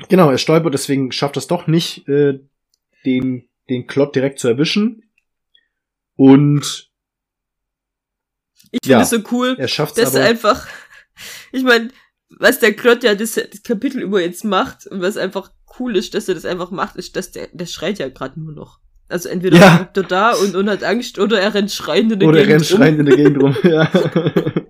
Genau, 0.10 0.30
er 0.32 0.38
stolpert, 0.38 0.74
deswegen 0.74 1.12
schafft 1.12 1.38
es 1.38 1.48
doch 1.48 1.68
nicht, 1.68 2.08
äh, 2.08 2.40
den, 3.06 3.48
den 3.70 3.86
Klott 3.86 4.16
direkt 4.16 4.40
zu 4.40 4.48
erwischen. 4.48 5.04
Und 6.16 6.92
Ich 8.74 8.80
finde 8.84 8.98
Ja. 8.98 9.02
es 9.02 9.10
so 9.12 9.20
cool, 9.32 9.56
er 9.58 9.68
dass 9.68 9.96
es 9.98 9.98
er 10.16 10.22
aber. 10.22 10.30
einfach, 10.30 10.68
ich 11.52 11.64
meine, 11.64 11.90
was 12.40 12.60
der 12.60 12.74
Klott 12.74 13.04
ja 13.04 13.14
das, 13.16 13.34
das 13.36 13.62
Kapitel 13.64 14.02
über 14.02 14.20
jetzt 14.22 14.44
macht 14.44 14.88
und 14.88 15.02
was 15.02 15.16
einfach 15.18 15.52
cool 15.80 15.96
ist, 15.96 16.14
dass 16.16 16.28
er 16.28 16.36
das 16.36 16.46
einfach 16.46 16.72
macht, 16.72 16.96
ist, 16.98 17.16
dass 17.16 17.32
der, 17.32 17.48
der 17.54 17.68
schreit 17.68 18.00
ja 18.00 18.10
gerade 18.10 18.40
nur 18.40 18.54
noch. 18.54 18.80
Also 19.10 19.30
entweder 19.30 19.58
Ja. 19.58 19.76
bleibt 19.78 19.98
er 19.98 20.04
da 20.04 20.32
und, 20.34 20.56
und 20.56 20.70
hat 20.70 20.84
Angst 20.84 21.20
oder 21.20 21.40
er 21.40 21.54
rennt 21.54 21.72
schreiend 21.72 22.12
in 22.14 22.20
der 22.20 22.28
Oder 22.30 22.40
er 22.40 22.46
Gegend 22.48 22.62
rennt 22.62 22.72
rum. 22.72 22.78
schreiend 22.80 23.00
in 23.00 23.06
der 23.06 23.16
Gegend 23.16 23.44
rum. 23.44 23.56
Ja. 23.64 23.92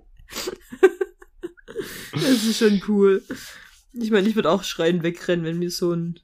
Das 2.13 2.43
ist 2.43 2.57
schon 2.59 2.81
cool. 2.87 3.23
Ich 3.93 4.11
meine, 4.11 4.27
ich 4.27 4.35
würde 4.35 4.49
auch 4.49 4.63
schreien 4.63 5.03
wegrennen, 5.03 5.45
wenn 5.45 5.59
mir 5.59 5.71
so 5.71 5.91
ein 5.93 6.19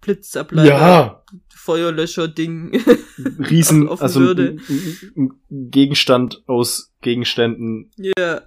Blitzableiter, 0.00 0.68
Ja, 0.68 1.22
Feuerlöscher-Ding. 1.66 2.80
riesen, 3.50 3.88
Auf- 3.90 4.00
also 4.00 4.20
Würde. 4.20 4.56
ein, 4.68 5.32
ein 5.50 5.70
Gegenstand 5.70 6.42
aus 6.46 6.94
Gegenständen. 7.02 7.90
Ja. 7.96 8.42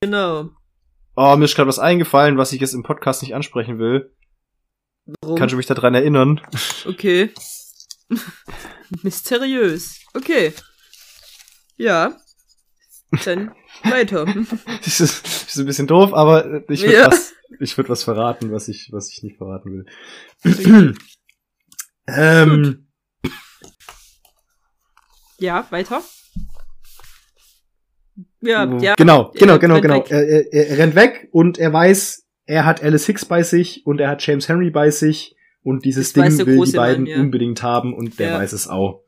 Genau. 0.00 0.50
Oh, 1.16 1.36
mir 1.36 1.44
ist 1.44 1.54
gerade 1.56 1.68
was 1.68 1.78
eingefallen, 1.78 2.38
was 2.38 2.52
ich 2.52 2.60
jetzt 2.60 2.72
im 2.74 2.82
Podcast 2.82 3.22
nicht 3.22 3.34
ansprechen 3.34 3.78
will. 3.78 4.14
Warum? 5.22 5.36
Kannst 5.36 5.52
du 5.52 5.56
mich 5.56 5.66
daran 5.66 5.94
erinnern? 5.94 6.40
Okay. 6.86 7.30
Mysteriös. 9.02 10.00
Okay. 10.14 10.52
Ja. 11.76 12.16
Dann 13.24 13.54
weiter. 13.84 14.26
Das 14.84 15.00
ist, 15.00 15.24
das 15.24 15.48
ist 15.48 15.58
ein 15.58 15.66
bisschen 15.66 15.86
doof, 15.86 16.12
aber 16.14 16.62
ich 16.70 16.82
würde 16.82 16.94
Ja. 16.94 17.06
was, 17.08 17.32
ich 17.60 17.76
würd 17.76 17.88
was 17.88 18.02
verraten, 18.04 18.50
was 18.52 18.68
ich, 18.68 18.88
was 18.92 19.10
ich 19.10 19.22
nicht 19.22 19.36
verraten 19.36 19.84
will. 20.44 20.94
ähm, 22.06 22.86
Ja, 25.38 25.66
weiter. 25.70 26.02
Ja, 28.42 28.70
wo- 28.70 28.78
ja. 28.78 28.94
Genau, 28.94 29.32
er 29.34 29.38
genau, 29.38 29.52
rennt 29.52 29.60
genau, 29.60 29.74
weg. 29.74 29.82
genau. 29.82 30.20
Er, 30.20 30.52
er, 30.52 30.70
er 30.70 30.78
rennt 30.78 30.94
weg 30.94 31.28
und 31.32 31.58
er 31.58 31.72
weiß, 31.72 32.26
er 32.46 32.64
hat 32.64 32.82
Alice 32.82 33.06
Hicks 33.06 33.24
bei 33.24 33.42
sich 33.42 33.86
und 33.86 34.00
er 34.00 34.08
hat 34.08 34.26
James 34.26 34.48
Henry 34.48 34.70
bei 34.70 34.90
sich 34.90 35.36
und 35.62 35.84
dieses 35.84 36.12
Das 36.12 36.24
weiß 36.24 36.36
Ding 36.38 36.46
will 36.46 36.64
die 36.64 36.72
beiden 36.72 37.04
Mann, 37.04 37.12
ja. 37.12 37.20
unbedingt 37.20 37.62
haben 37.62 37.94
und 37.94 38.18
der 38.18 38.30
Ja. 38.30 38.38
weiß 38.38 38.52
es 38.52 38.66
auch. 38.68 39.02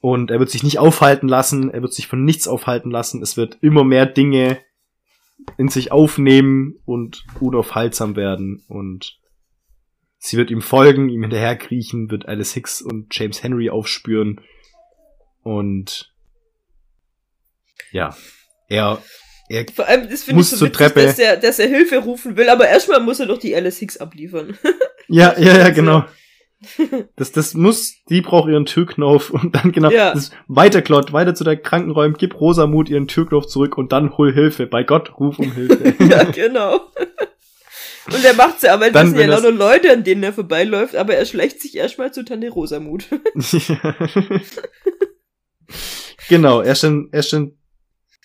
Und 0.00 0.30
er 0.30 0.38
wird 0.38 0.50
sich 0.50 0.62
nicht 0.62 0.78
aufhalten 0.78 1.28
lassen, 1.28 1.70
er 1.70 1.82
wird 1.82 1.92
sich 1.92 2.06
von 2.06 2.24
nichts 2.24 2.46
aufhalten 2.46 2.90
lassen. 2.90 3.20
Es 3.22 3.36
wird 3.36 3.58
immer 3.62 3.82
mehr 3.82 4.06
Dinge 4.06 4.58
in 5.56 5.68
sich 5.68 5.90
aufnehmen 5.92 6.76
und 6.84 7.24
unaufhaltsam 7.40 8.16
werden 8.16 8.64
und 8.68 9.18
sie 10.18 10.36
wird 10.36 10.50
ihm 10.50 10.60
folgen, 10.60 11.08
ihm 11.08 11.22
hinterherkriechen, 11.22 12.10
wird 12.10 12.26
Alice 12.28 12.52
Hicks 12.52 12.82
und 12.82 13.16
James 13.16 13.42
Henry 13.42 13.70
aufspüren 13.70 14.40
und 15.42 16.12
ja, 17.92 18.14
er, 18.68 19.02
er 19.48 19.64
Vor 19.72 19.86
allem, 19.86 20.10
das 20.10 20.24
finde 20.24 20.32
ich 20.32 20.36
Muss 20.36 20.50
so 20.50 20.56
zur 20.56 20.68
witzig, 20.68 20.78
Treppe. 20.78 21.02
dass 21.06 21.18
er, 21.18 21.36
dass 21.38 21.58
er 21.58 21.68
Hilfe 21.68 21.98
rufen 21.98 22.36
will, 22.36 22.50
aber 22.50 22.68
erstmal 22.68 23.00
muss 23.00 23.20
er 23.20 23.26
doch 23.26 23.38
die 23.38 23.54
Alice 23.54 23.78
Hicks 23.78 23.96
abliefern. 23.96 24.56
Ja, 25.10 25.38
ja, 25.38 25.56
ja, 25.56 25.70
genau. 25.70 26.04
Das, 27.16 27.32
das 27.32 27.54
muss, 27.54 27.96
die 28.08 28.20
braucht 28.20 28.48
ihren 28.48 28.66
Türknauf 28.66 29.30
und 29.30 29.54
dann 29.54 29.72
genau, 29.72 29.90
Ja. 29.90 30.12
das, 30.12 30.30
weiter 30.46 30.82
Klott, 30.82 31.12
weiter 31.12 31.34
zu 31.34 31.44
der 31.44 31.56
Krankenräumen, 31.56 32.16
gib 32.18 32.40
Rosamut 32.40 32.88
ihren 32.88 33.08
Türknauf 33.08 33.46
zurück 33.46 33.78
und 33.78 33.92
dann 33.92 34.16
hol 34.16 34.32
Hilfe. 34.32 34.66
Bei 34.66 34.82
Gott, 34.82 35.18
ruf 35.18 35.38
um 35.38 35.52
Hilfe. 35.52 35.94
ja, 36.04 36.24
genau. 36.24 36.80
Und 38.06 38.24
er 38.24 38.34
macht's 38.34 38.62
ja, 38.62 38.72
aber 38.74 38.90
Dann, 38.90 39.08
das 39.12 39.18
sind 39.18 39.20
ja 39.20 39.26
lauter 39.26 39.52
Leute, 39.52 39.92
an 39.92 40.02
denen 40.02 40.22
er 40.22 40.32
vorbeiläuft, 40.32 40.96
aber 40.96 41.14
er 41.14 41.26
schleicht 41.26 41.60
sich 41.60 41.76
erstmal 41.76 42.12
zu 42.12 42.24
Tante 42.24 42.48
Rosamut. 42.48 43.04
genau, 46.28 46.60
er 46.60 46.72
ist 46.72 46.82
dann, 46.82 47.08
er 47.12 47.20
ist 47.20 47.32
dann, 47.32 47.52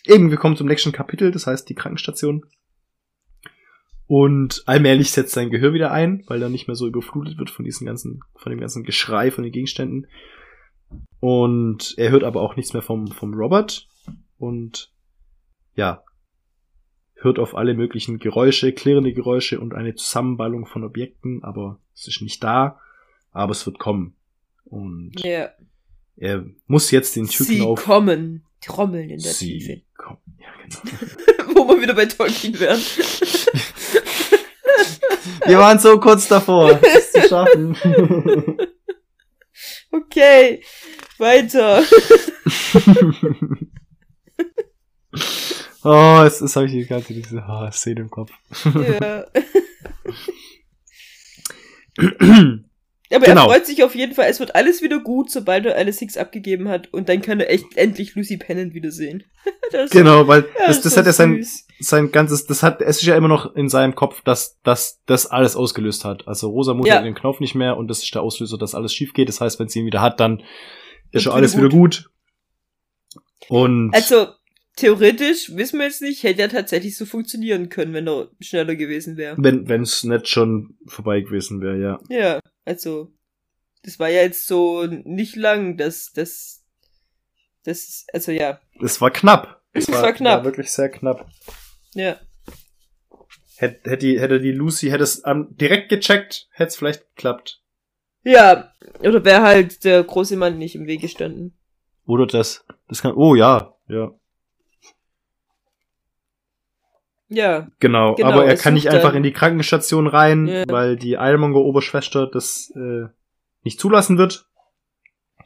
eben, 0.06 0.30
wir 0.32 0.38
kommen 0.38 0.56
zum 0.56 0.68
nächsten 0.68 0.92
Kapitel, 0.92 1.32
das 1.32 1.48
heißt 1.48 1.68
die 1.68 1.76
Krankenstation. 1.76 2.46
Und 4.08 4.64
allmählich 4.66 5.12
setzt 5.12 5.34
sein 5.34 5.50
Gehör 5.50 5.74
wieder 5.74 5.92
ein, 5.92 6.24
weil 6.28 6.42
er 6.42 6.50
nicht 6.50 6.68
mehr 6.68 6.76
so 6.76 6.88
überflutet 6.88 7.38
wird 7.38 7.50
von 7.50 7.66
diesen 7.66 7.86
ganzen, 7.86 8.20
von 8.36 8.50
dem 8.52 8.60
ganzen 8.60 8.84
Geschrei, 8.84 9.32
von 9.32 9.44
den 9.44 9.54
Gegenständen. 9.54 10.08
Und 11.20 11.94
er 11.98 12.12
hört 12.12 12.24
aber 12.24 12.42
auch 12.42 12.56
nichts 12.56 12.74
mehr 12.74 12.82
vom, 12.82 13.08
vom 13.08 13.34
Robert. 13.34 13.88
Und 14.38 14.92
ja, 15.76 16.04
hört 17.16 17.40
auf 17.40 17.56
alle 17.56 17.74
möglichen 17.74 18.20
Geräusche, 18.20 18.74
klirrende 18.74 19.14
Geräusche 19.14 19.60
und 19.60 19.74
eine 19.74 19.96
Zusammenballung 19.96 20.66
von 20.66 20.84
Objekten, 20.84 21.44
aber 21.44 21.80
es 21.96 22.08
ist 22.08 22.22
nicht 22.22 22.44
da, 22.44 22.80
aber 23.32 23.52
es 23.52 23.66
wird 23.66 23.80
kommen. 23.80 24.16
Und 24.66 25.14
Ja. 25.24 25.50
er 26.18 26.46
muss 26.68 26.92
jetzt 26.92 27.16
den 27.16 27.26
Sie 27.26 27.46
Türknauf. 27.46 27.84
kommen. 27.86 28.44
Trommeln 28.62 29.10
in 29.10 29.20
der 29.22 29.34
Tiefe. 29.34 29.66
Sie 29.66 29.86
kommen. 29.96 30.20
Ja, 30.40 30.48
genau. 30.62 31.56
Wo 31.56 31.68
wir 31.76 31.82
wieder 31.82 31.94
bei 31.96 32.06
Tolkien 32.06 32.60
wären. 32.60 32.80
Wir 35.46 35.58
waren 35.60 35.80
so 35.80 36.00
kurz 36.00 36.28
davor, 36.28 36.80
es 36.98 37.12
zu 37.12 37.22
schaffen. 37.28 37.76
Okay, 39.92 40.64
weiter. 41.18 41.84
oh, 45.84 46.24
es 46.26 46.42
ist, 46.42 46.56
habe 46.56 46.66
ich 46.66 46.72
die 46.72 46.86
ganze 46.86 47.14
diese 47.14 47.44
oh, 47.48 47.70
Szene 47.72 48.02
im 48.02 48.10
Kopf. 48.10 48.32
Ja. 48.66 49.26
Aber 53.14 53.26
Genau. 53.26 53.44
er 53.46 53.50
freut 53.54 53.66
sich 53.66 53.84
auf 53.84 53.96
jeden 53.96 54.14
Fall, 54.14 54.28
es 54.30 54.40
wird 54.40 54.56
alles 54.56 54.82
wieder 54.82 55.00
gut, 55.00 55.30
sobald 55.32 55.66
er 55.66 55.76
Alice 55.76 56.00
Hicks 56.00 56.18
abgegeben 56.18 56.68
hat 56.70 56.92
und 56.94 57.10
dann 57.10 57.22
kann 57.22 57.40
er 57.40 57.50
echt 57.52 57.76
endlich 57.78 58.16
Lucy 58.16 58.38
Pennant 58.38 58.74
wiedersehen. 58.74 59.24
Das 59.72 59.90
genau, 59.90 60.28
weil 60.28 60.42
ja, 60.60 60.68
das, 60.68 60.82
das 60.82 60.94
so 60.94 61.00
hat 61.00 61.08
er 61.08 61.14
sein, 61.14 61.44
sein 61.80 62.12
ganzes, 62.12 62.46
das 62.46 62.62
hat, 62.62 62.80
es 62.82 62.98
ist 62.98 63.08
ja 63.08 63.16
immer 63.18 63.28
noch 63.28 63.56
in 63.56 63.70
seinem 63.70 63.96
Kopf, 63.96 64.22
dass, 64.22 64.60
dass 64.62 65.02
das 65.08 65.26
alles 65.26 65.56
ausgelöst 65.56 66.06
hat. 66.06 66.28
Also 66.28 66.50
Rosamund 66.50 66.88
Ja. 66.88 66.98
hat 66.98 67.06
den 67.06 67.16
Knopf 67.16 67.40
nicht 67.40 67.56
mehr 67.56 67.76
und 67.76 67.88
das 67.88 68.04
ist 68.04 68.14
der 68.14 68.22
Auslöser, 68.22 68.60
dass 68.60 68.76
alles 68.76 68.94
schief 68.94 69.14
geht. 69.14 69.30
Das 69.30 69.42
heißt, 69.42 69.60
wenn 69.60 69.70
sie 69.70 69.80
ihn 69.80 69.86
wieder 69.88 70.02
hat, 70.02 70.20
dann 70.20 70.44
ist 71.12 71.24
schon 71.24 71.34
alles 71.34 71.58
wieder 71.58 71.70
wieder 71.70 71.76
gut. 71.78 72.10
Und 73.50 73.94
Also, 73.94 74.28
theoretisch, 74.76 75.56
wissen 75.56 75.80
wir 75.80 75.86
jetzt 75.88 76.02
nicht, 76.02 76.24
hätte 76.24 76.42
er 76.44 76.50
tatsächlich 76.50 76.96
so 76.98 77.06
funktionieren 77.06 77.70
können, 77.70 77.94
wenn 77.94 78.08
er 78.08 78.30
schneller 78.40 78.76
gewesen 78.76 79.18
wäre. 79.18 79.36
wenn 79.40 79.68
wenn 79.68 79.82
es 79.82 80.04
nicht 80.04 80.28
schon 80.28 80.78
vorbei 80.88 81.22
gewesen 81.22 81.62
wäre, 81.62 81.80
ja. 81.80 82.00
Ja, 82.10 82.40
also, 82.66 83.12
das 83.84 84.00
war 84.00 84.10
ja 84.10 84.22
jetzt 84.22 84.48
so 84.48 84.86
nicht 84.86 85.36
lang, 85.36 85.78
dass 85.78 86.12
das, 86.14 86.64
das, 87.64 88.06
also 88.14 88.32
ja, 88.32 88.60
Es 88.82 89.02
war 89.02 89.12
knapp. 89.12 89.62
Es 89.76 89.88
Es 89.88 89.94
war 89.94 90.14
knapp. 90.14 90.40
War 90.40 90.46
wirklich 90.46 90.72
sehr 90.72 90.90
knapp. 90.90 91.28
ja. 91.96 92.20
Hätte, 93.56 93.90
hätte, 93.90 93.98
die, 93.98 94.20
hätte 94.20 94.40
die 94.40 94.52
Lucy, 94.52 94.90
hätte 94.90 95.04
es 95.04 95.24
ähm, 95.26 95.48
direkt 95.52 95.90
gecheckt, 95.90 96.48
hätte 96.52 96.68
es 96.70 96.76
vielleicht 96.76 97.08
geklappt. 97.16 97.64
Ja, 98.24 98.72
oder 99.00 99.24
wäre 99.26 99.42
halt 99.42 99.84
der 99.84 100.04
große 100.04 100.36
Mann 100.38 100.58
nicht 100.58 100.76
im 100.76 100.86
Weg 100.88 101.02
gestanden. 101.02 101.58
Oder 102.06 102.26
das. 102.26 102.66
Das 102.88 103.02
kann. 103.02 103.14
Oh 103.16 103.36
ja, 103.36 103.76
ja. 103.88 104.12
Ja, 107.34 107.68
Genau, 107.80 108.16
Genau, 108.16 108.30
aber 108.30 108.46
er 108.46 108.56
kann 108.56 108.74
nicht 108.76 108.88
einfach 108.90 109.14
in 109.14 109.24
die 109.24 109.34
Krankenstation 109.34 110.08
rein, 110.08 110.48
Ja. 110.48 110.64
weil 110.68 110.96
die 110.96 111.18
Eilmonger-Oberschwester 111.18 112.28
das 112.28 112.72
äh, 112.76 113.08
nicht 113.64 113.80
zulassen 113.80 114.18
wird. 114.18 114.48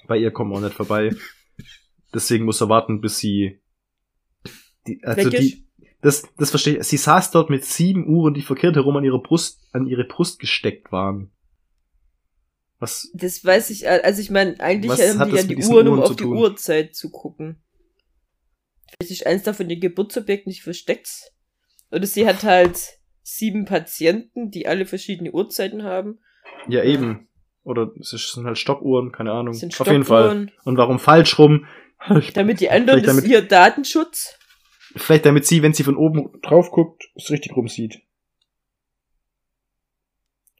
Bei 0.07 0.17
ihr 0.17 0.31
kommen 0.31 0.51
wir 0.51 0.57
auch 0.57 0.61
nicht 0.61 0.73
vorbei. 0.75 1.15
Deswegen 2.13 2.45
muss 2.45 2.61
er 2.61 2.69
warten, 2.69 3.01
bis 3.01 3.17
sie. 3.17 3.61
Die, 4.87 5.01
also 5.03 5.29
die. 5.29 5.65
Das, 6.01 6.23
das 6.37 6.51
verstehe 6.51 6.77
ich. 6.77 6.83
Sie 6.83 6.97
saß 6.97 7.31
dort 7.31 7.49
mit 7.49 7.65
sieben 7.65 8.07
Uhren, 8.07 8.33
die 8.33 8.41
verkehrt 8.43 8.75
herum 8.75 8.95
an 8.97 9.03
ihre 9.03 9.21
Brust, 9.21 9.67
an 9.73 9.87
ihre 9.87 10.03
Brust 10.05 10.39
gesteckt 10.39 10.91
waren. 10.91 11.31
Was? 12.79 13.09
das 13.15 13.43
weiß 13.43 13.71
ich, 13.71 13.89
also 13.89 14.21
ich 14.21 14.29
meine, 14.29 14.59
eigentlich 14.59 14.91
haben 14.91 15.19
hat 15.19 15.31
die 15.31 15.35
ja 15.35 15.43
die 15.43 15.65
Uhren, 15.65 15.87
um 15.87 15.99
auf 15.99 16.15
die? 16.15 16.25
Uhrzeit 16.25 16.95
zu 16.95 17.09
gucken. 17.09 17.63
Vielleicht 19.01 19.11
ist 19.11 19.25
eins 19.25 19.43
davon 19.43 19.69
ihr 19.69 19.79
Geburtsobjekt 19.79 20.45
nicht 20.45 20.61
versteckt. 20.61 21.31
Oder 21.91 22.05
sie 22.05 22.27
hat 22.27 22.43
halt 22.43 22.77
sieben 23.23 23.65
Patienten, 23.65 24.51
die 24.51 24.67
alle 24.67 24.85
verschiedene 24.85 25.31
Uhrzeiten 25.31 25.83
haben. 25.83 26.19
Ja, 26.67 26.83
eben. 26.83 27.27
Oder 27.63 27.91
es 27.99 28.09
sind 28.11 28.45
halt 28.45 28.57
Stoppuhren, 28.57 29.11
keine 29.11 29.31
Ahnung. 29.31 29.53
Sind 29.53 29.79
Auf 29.79 29.87
jeden 29.87 30.05
Fall. 30.05 30.23
Stoppuhren. 30.23 30.51
Und 30.63 30.77
warum 30.77 30.99
falsch 30.99 31.37
rum? 31.37 31.65
Damit 32.33 32.59
die 32.61 32.69
anderen, 32.69 33.01
das 33.03 33.15
ist 33.17 33.23
damit- 33.23 33.31
ihr 33.31 33.41
Datenschutz. 33.41 34.37
Vielleicht 34.95 35.25
damit 35.25 35.45
sie, 35.45 35.61
wenn 35.63 35.73
sie 35.73 35.83
von 35.83 35.97
oben 35.97 36.39
drauf 36.41 36.71
guckt, 36.71 37.03
es 37.15 37.29
richtig 37.29 37.55
rum 37.55 37.67
sieht. 37.67 37.99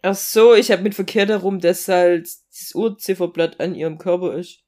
Ach 0.01 0.15
so, 0.15 0.53
ich 0.53 0.71
habe 0.71 0.83
mit 0.83 0.95
verkehrt 0.95 1.29
herum, 1.29 1.59
dass 1.59 1.87
halt 1.87 2.23
das 2.25 2.71
Uhrzifferblatt 2.75 3.59
an 3.59 3.73
ihrem 3.73 3.97
Körper 3.97 4.35
ist. 4.35 4.63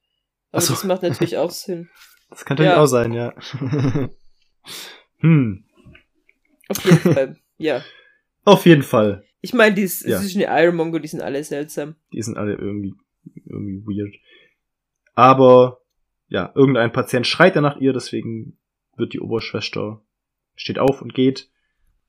Aber 0.51 0.61
so. 0.61 0.73
das 0.73 0.83
macht 0.85 1.03
natürlich 1.03 1.37
auch 1.37 1.51
Sinn. 1.51 1.89
Das 2.31 2.45
kann 2.45 2.57
natürlich 2.57 2.73
Ja. 2.73 2.81
auch 2.83 2.85
sein, 2.85 3.11
ja. 3.11 3.33
hm. 5.17 5.65
Auf 6.69 6.83
jeden 6.85 7.13
Fall. 7.13 7.37
Ja. 7.61 7.83
Auf 8.45 8.65
jeden 8.65 8.83
Fall. 8.83 9.25
Ich 9.41 9.53
meine, 9.53 9.75
die 9.75 9.81
Ja. 9.81 9.87
es 9.87 10.03
ist 10.23 10.35
eine 10.37 10.45
Ironmonger, 10.45 11.01
die 11.01 11.09
sind 11.09 11.21
alle 11.21 11.43
seltsam. 11.43 11.95
Die 12.13 12.21
sind 12.21 12.37
alle 12.37 12.53
irgendwie, 12.53 12.93
irgendwie 13.45 13.83
weird. 13.85 14.15
Aber, 15.13 15.81
ja, 16.29 16.53
irgendein 16.55 16.93
Patient 16.93 17.27
schreit 17.27 17.55
ja 17.55 17.61
nach 17.61 17.75
ihr, 17.81 17.91
deswegen 17.91 18.57
wird 18.95 19.11
die 19.11 19.19
Oberschwester, 19.19 20.01
steht 20.55 20.79
auf 20.79 21.01
und 21.01 21.13
geht. 21.13 21.49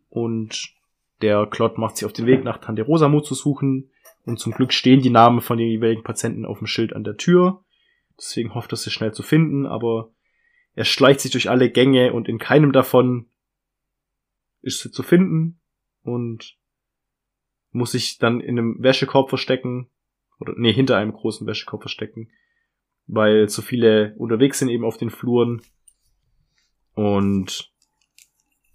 Und 0.09 0.73
der 1.21 1.47
Klott 1.47 1.79
macht 1.79 1.97
sich 1.97 2.07
auf 2.07 2.13
den 2.13 2.27
Weg, 2.27 2.45
nach 2.45 2.59
Tante 2.59 2.83
Rosamut 2.83 3.27
zu 3.27 3.35
suchen. 3.35 3.91
Und 4.25 4.39
zum 4.39 4.53
Glück 4.53 4.73
stehen 4.73 5.03
die 5.03 5.11
Namen 5.11 5.41
von 5.41 5.59
den 5.59 5.69
jeweiligen 5.69 6.05
Patienten 6.05 6.45
auf 6.45 6.59
dem 6.59 6.69
Schild 6.69 6.93
an 6.95 7.03
der 7.03 7.17
Tür. 7.17 7.65
Deswegen 8.17 8.55
hofft 8.55 8.73
er, 8.73 8.77
sie 8.77 8.91
schnell 8.91 9.13
zu 9.13 9.23
finden, 9.25 9.67
aber 9.67 10.11
er 10.77 10.85
schleicht 10.85 11.21
sich 11.21 11.33
durch 11.33 11.51
alle 11.51 11.71
Gänge 11.71 12.13
und 12.13 12.29
in 12.29 12.39
keinem 12.39 12.73
davon 12.73 13.27
ist 14.63 14.81
sie 14.81 14.91
zu 14.91 15.03
finden. 15.03 15.61
Und 16.03 16.57
muss 17.73 17.93
sich 17.93 18.19
dann 18.19 18.41
in 18.41 18.59
einem 18.59 18.83
Wäschekorb 18.83 19.29
verstecken. 19.29 19.89
Oder, 20.39 20.55
nee, 20.57 20.73
hinter 20.73 20.97
einem 20.97 21.13
großen 21.13 21.47
Wäschekorb 21.47 21.83
verstecken. 21.83 22.31
Weil 23.07 23.49
so 23.49 23.63
viele 23.63 24.15
unterwegs 24.17 24.59
sind 24.59 24.69
eben 24.69 24.85
auf 24.85 24.97
den 24.97 25.11
Fluren. 25.11 25.63
Und 26.95 27.73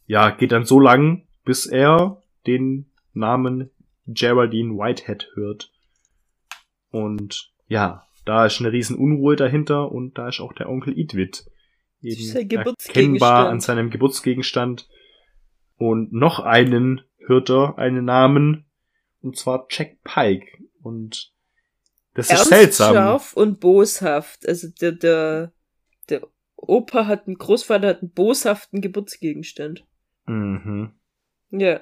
ja, 0.08 0.30
geht 0.30 0.52
dann 0.52 0.66
so 0.66 0.80
lang, 0.80 1.28
bis 1.44 1.66
er 1.66 2.22
den 2.46 2.92
Namen 3.14 3.72
Geraldine 4.08 4.78
Whitehead 4.78 5.30
hört. 5.34 5.72
Und 6.92 7.52
ja, 7.68 8.08
da 8.24 8.46
ist 8.46 8.60
eine 8.60 8.72
riesen 8.72 8.98
Unruhe 8.98 9.36
dahinter 9.36 9.92
und 9.92 10.18
da 10.18 10.28
ist 10.28 10.40
auch 10.40 10.54
der 10.54 10.70
Onkel 10.70 10.98
Idwit 10.98 11.46
eben 12.02 12.52
erkennbar 12.52 13.50
an 13.50 13.60
seinem 13.60 13.90
Geburtsgegenstand. 13.90 14.88
Und 15.78 16.14
noch 16.14 16.40
einen 16.40 17.02
hört 17.18 17.50
er 17.50 17.78
einen 17.78 18.06
Namen, 18.06 18.66
und 19.22 19.38
zwar 19.38 19.68
Jack 19.70 20.04
Pike. 20.04 20.46
Und 20.82 21.34
das 22.14 22.32
ist 22.32 22.46
seltsam. 22.46 22.94
Scharf 22.94 23.34
und 23.34 23.60
boshaft. 23.60 24.48
Also 24.48 24.70
der, 24.70 24.94
der, 24.94 25.54
der 26.10 26.28
Opa 26.56 27.08
hat 27.08 27.28
einen 27.28 27.38
Großvater 27.38 27.88
hat 27.88 28.02
einen 28.02 28.12
boshaften 28.12 28.82
Geburtsgegenstand. 28.82 29.86
Mhm. 30.28 30.92
Ja. 31.52 31.82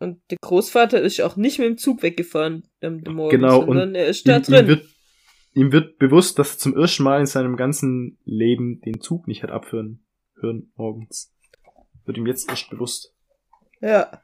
Und 0.00 0.20
der 0.30 0.38
Großvater 0.40 1.00
ist 1.00 1.20
auch 1.20 1.36
nicht 1.36 1.58
mit 1.58 1.68
dem 1.68 1.78
Zug 1.78 2.02
weggefahren 2.02 2.64
am 2.80 3.00
Morgen, 3.00 3.30
genau, 3.30 3.64
sondern 3.64 3.90
und 3.90 3.94
er 3.96 4.06
ist 4.06 4.28
da 4.28 4.36
ihm, 4.36 4.42
drin. 4.42 4.64
Ihm 4.64 4.68
wird, 4.68 4.86
ihm 5.54 5.72
wird 5.72 5.98
bewusst, 5.98 6.38
dass 6.38 6.54
er 6.54 6.58
zum 6.58 6.76
ersten 6.76 7.02
Mal 7.02 7.20
in 7.20 7.26
seinem 7.26 7.56
ganzen 7.56 8.18
Leben 8.24 8.80
den 8.80 9.00
Zug 9.00 9.26
nicht 9.26 9.42
hat 9.42 9.50
abführen 9.50 10.04
hören 10.40 10.72
morgens. 10.76 11.34
Wird 12.08 12.16
ihm 12.16 12.26
jetzt 12.26 12.48
erst 12.48 12.70
bewusst. 12.70 13.14
Ja. 13.82 14.22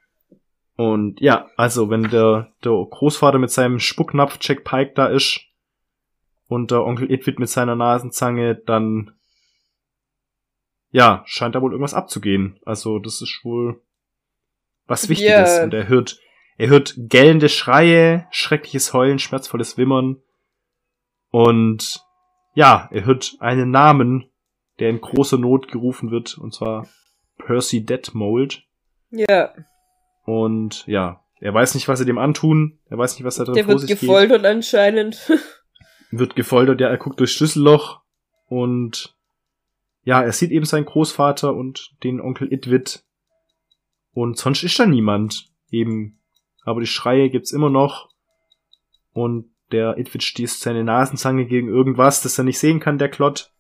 Und 0.77 1.21
ja, 1.21 1.51
also 1.59 1.91
wenn 1.91 2.09
der, 2.09 2.51
der 2.65 2.73
Großvater 2.73 3.39
mit 3.39 3.51
seinem 3.51 3.79
Spucknapf 3.79 4.39
Jack 4.41 4.65
Pike 4.65 4.93
da 4.95 5.07
ist 5.07 5.41
und 6.49 6.71
der 6.71 6.83
Onkel 6.83 7.13
Edwin 7.13 7.37
mit 7.39 7.51
seiner 7.51 7.77
Nasenzange, 7.77 8.55
dann 8.55 9.13
ja, 10.93 11.25
scheint 11.27 11.55
da 11.55 11.61
wohl 11.61 11.73
irgendwas 11.73 11.93
abzugehen. 11.93 12.59
Also 12.65 12.99
das 12.99 13.21
ist 13.21 13.41
wohl 13.45 13.83
was 14.87 15.11
Wichtiges. 15.11 15.57
Ja. 15.59 15.65
Und 15.65 15.75
er 15.75 15.87
hört, 15.87 16.19
er 16.57 16.69
hört 16.69 16.95
gellende 16.97 17.51
Schreie, 17.51 18.27
schreckliches 18.31 18.95
Heulen, 18.95 19.19
schmerzvolles 19.19 19.77
Wimmern. 19.77 20.23
Und 21.29 22.01
ja, 22.55 22.89
er 22.91 23.05
hört 23.05 23.37
einen 23.41 23.71
Namen, 23.71 24.31
der 24.79 24.89
in 24.89 25.03
großer 25.03 25.37
Not 25.37 25.69
gerufen 25.69 26.11
wird, 26.11 26.39
und 26.39 26.55
zwar 26.55 26.89
Percy 27.45 27.85
Detmold. 27.85 28.63
Ja. 29.11 29.53
Und 30.25 30.87
ja, 30.87 31.23
er 31.41 31.53
weiß 31.53 31.75
nicht, 31.75 31.89
was 31.89 31.99
sie 31.99 32.07
dem 32.07 32.19
antun. 32.19 32.79
Er 32.89 32.99
weiß 32.99 33.15
nicht, 33.15 33.25
was 33.25 33.37
da 33.37 33.45
drin 33.45 33.55
Der 33.55 33.67
wird 33.69 33.87
geht. 33.87 34.01
gefoltert 34.01 34.45
anscheinend. 34.45 35.31
Wird 36.11 36.37
gefoltert, 36.37 36.81
ja, 36.81 36.89
er 36.89 36.97
guckt 36.97 37.19
durchs 37.19 37.33
Schlüsselloch 37.33 38.01
und 38.47 39.17
ja, 40.05 40.23
er 40.23 40.31
sieht 40.31 40.53
eben 40.53 40.65
seinen 40.65 40.85
Großvater 40.85 41.53
und 41.53 41.91
den 42.05 42.21
Onkel 42.21 42.53
Idwit. 42.53 43.03
Und 44.13 44.39
sonst 44.39 44.63
ist 44.63 44.79
da 44.79 44.87
niemand. 44.87 45.51
Eben. 45.71 46.21
Aber 46.63 46.81
die 46.81 46.87
Schreie 46.87 47.31
gibt's 47.31 47.51
immer 47.51 47.69
noch. 47.69 48.11
Und 49.13 49.51
der 49.73 49.99
Idwit 49.99 50.23
stießt 50.23 50.61
seine 50.61 50.85
Nasenzange 50.85 51.47
gegen 51.47 51.67
irgendwas, 51.67 52.23
das 52.23 52.39
er 52.39 52.45
nicht 52.45 52.61
sehen 52.61 52.79
kann, 52.79 52.99
der 52.99 53.09
Klott. 53.09 53.51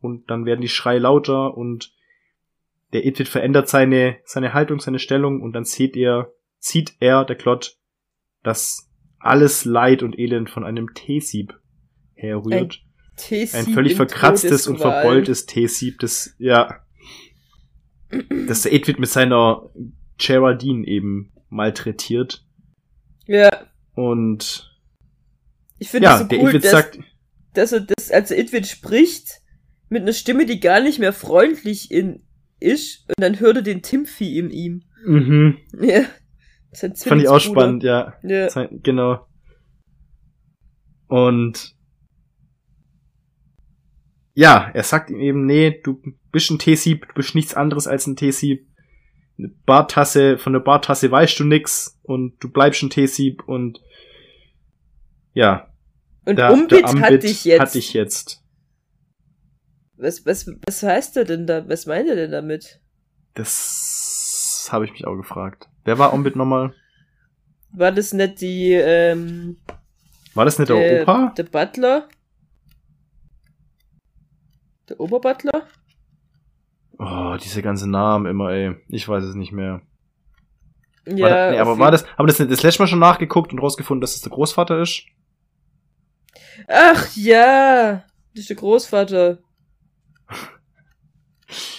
Und 0.00 0.30
dann 0.30 0.46
werden 0.46 0.62
die 0.62 0.68
Schreie 0.68 1.00
lauter 1.00 1.58
und 1.58 1.92
der 2.92 3.04
Idwit 3.04 3.28
verändert 3.28 3.68
seine, 3.68 4.18
seine 4.24 4.54
Haltung, 4.54 4.80
seine 4.80 4.98
Stellung 4.98 5.42
und 5.42 5.52
dann 5.52 5.64
sieht 5.64 5.96
er, 5.96 6.32
sieht 6.58 6.94
er, 7.00 7.24
der 7.24 7.36
Klott, 7.36 7.76
dass 8.42 8.90
alles 9.18 9.64
Leid 9.64 10.02
und 10.02 10.18
Elend 10.18 10.48
von 10.48 10.64
einem 10.64 10.94
T-Sieb 10.94 11.54
herrührt. 12.14 12.80
T-Sieb 13.16 13.54
Ein 13.54 13.74
völlig 13.74 13.96
verkratztes 13.96 14.66
und 14.68 14.78
verbeultes 14.78 15.46
T-Sieb, 15.46 15.98
das, 15.98 16.34
ja, 16.38 16.80
das 18.46 18.62
der 18.62 18.72
Edwin 18.72 18.96
mit 18.98 19.10
seiner 19.10 19.70
Geraldine 20.18 20.86
eben 20.86 21.32
malträtiert. 21.48 22.44
Ja. 23.26 23.50
Und, 23.94 24.74
Ich 25.78 25.90
finde 25.90 26.06
ja, 26.06 26.14
es 26.14 26.22
so 26.22 26.28
der 26.28 26.38
cool, 26.38 26.48
Edwin 26.48 26.62
dass, 26.62 26.70
sagt, 26.70 26.98
dass 27.54 27.72
er 27.72 27.80
das, 27.80 28.10
also 28.10 28.34
Edwin 28.34 28.64
spricht 28.64 29.42
mit 29.88 30.02
einer 30.02 30.12
Stimme, 30.12 30.46
die 30.46 30.60
gar 30.60 30.80
nicht 30.80 30.98
mehr 30.98 31.12
freundlich 31.12 31.90
in 31.90 32.22
ist, 32.60 33.04
und 33.08 33.14
dann 33.20 33.40
hört 33.40 33.56
er 33.56 33.62
den 33.62 33.82
Timothy 33.82 34.38
in 34.38 34.50
ihm. 34.50 34.82
mhm, 35.06 35.58
Ja. 35.80 36.02
Fand 36.74 37.22
ich 37.22 37.28
auch 37.28 37.40
spannend, 37.40 37.82
ja. 37.82 38.14
Ja. 38.22 38.50
Sein- 38.50 38.80
Genau. 38.82 39.26
Und 41.06 41.74
ja, 44.34 44.70
er 44.74 44.82
sagt 44.82 45.10
ihm 45.10 45.20
eben, 45.20 45.46
nee, 45.46 45.80
du 45.82 46.00
bist 46.30 46.50
ein 46.50 46.58
T-Sieb, 46.58 47.06
du 47.08 47.14
bist 47.14 47.34
nichts 47.34 47.54
anderes 47.54 47.86
als 47.86 48.06
ein 48.06 48.16
T-Sieb. 48.16 48.66
Eine 49.38 49.48
Bartasse, 49.66 50.36
von 50.38 50.52
der 50.52 50.60
Bartasse 50.60 51.10
weißt 51.10 51.38
du 51.40 51.44
nix 51.44 51.98
und 52.02 52.36
du 52.40 52.50
bleibst 52.50 52.82
ein 52.82 52.90
T-Sieb 52.90 53.42
und 53.46 53.80
ja, 55.32 55.72
Und 56.24 56.36
der, 56.36 56.52
Umbit 56.52 56.72
der 56.72 57.00
hat 57.00 57.22
dich 57.22 57.44
jetzt. 57.44 57.60
hat 57.60 57.74
dich 57.74 57.92
jetzt. 57.94 58.44
Was, 59.98 60.24
was, 60.24 60.48
was 60.64 60.82
heißt 60.82 61.16
er 61.16 61.24
denn 61.24 61.46
da? 61.46 61.68
Was 61.68 61.86
meint 61.86 62.08
er 62.08 62.14
denn 62.14 62.30
damit? 62.30 62.80
Das 63.34 64.68
habe 64.70 64.84
ich 64.84 64.92
mich 64.92 65.04
auch 65.06 65.16
gefragt. 65.16 65.68
Wer 65.84 65.98
war 65.98 66.12
Ombit 66.12 66.36
nochmal? 66.36 66.72
War 67.72 67.90
das 67.90 68.12
nicht 68.12 68.40
die, 68.40 68.72
ähm, 68.72 69.58
War 70.34 70.44
das 70.44 70.58
nicht 70.58 70.68
der, 70.68 70.76
der, 70.78 71.02
Opa? 71.02 71.34
der 71.36 71.42
Butler? 71.42 72.08
Der 74.88 75.00
Oberbutler? 75.00 75.66
Oh, 76.98 77.36
diese 77.42 77.60
ganzen 77.60 77.90
Namen 77.90 78.26
immer, 78.26 78.50
ey. 78.50 78.76
Ich 78.88 79.08
weiß 79.08 79.24
es 79.24 79.34
nicht 79.34 79.52
mehr. 79.52 79.82
Ja. 81.06 81.24
war 81.24 81.30
da, 81.30 81.50
nee, 81.50 81.58
aber 81.58 81.78
war 81.78 81.90
das, 81.90 82.04
haben 82.16 82.26
wir 82.26 82.34
das, 82.34 82.36
das 82.36 82.62
letzte 82.62 82.82
Mal 82.82 82.86
schon 82.86 82.98
nachgeguckt 82.98 83.52
und 83.52 83.58
rausgefunden, 83.58 84.00
dass 84.00 84.14
es 84.14 84.22
der 84.22 84.30
Großvater 84.30 84.80
ist? 84.80 85.02
Ach 86.68 87.16
ja, 87.16 88.04
das 88.34 88.42
ist 88.42 88.50
der 88.50 88.56
Großvater. 88.56 89.38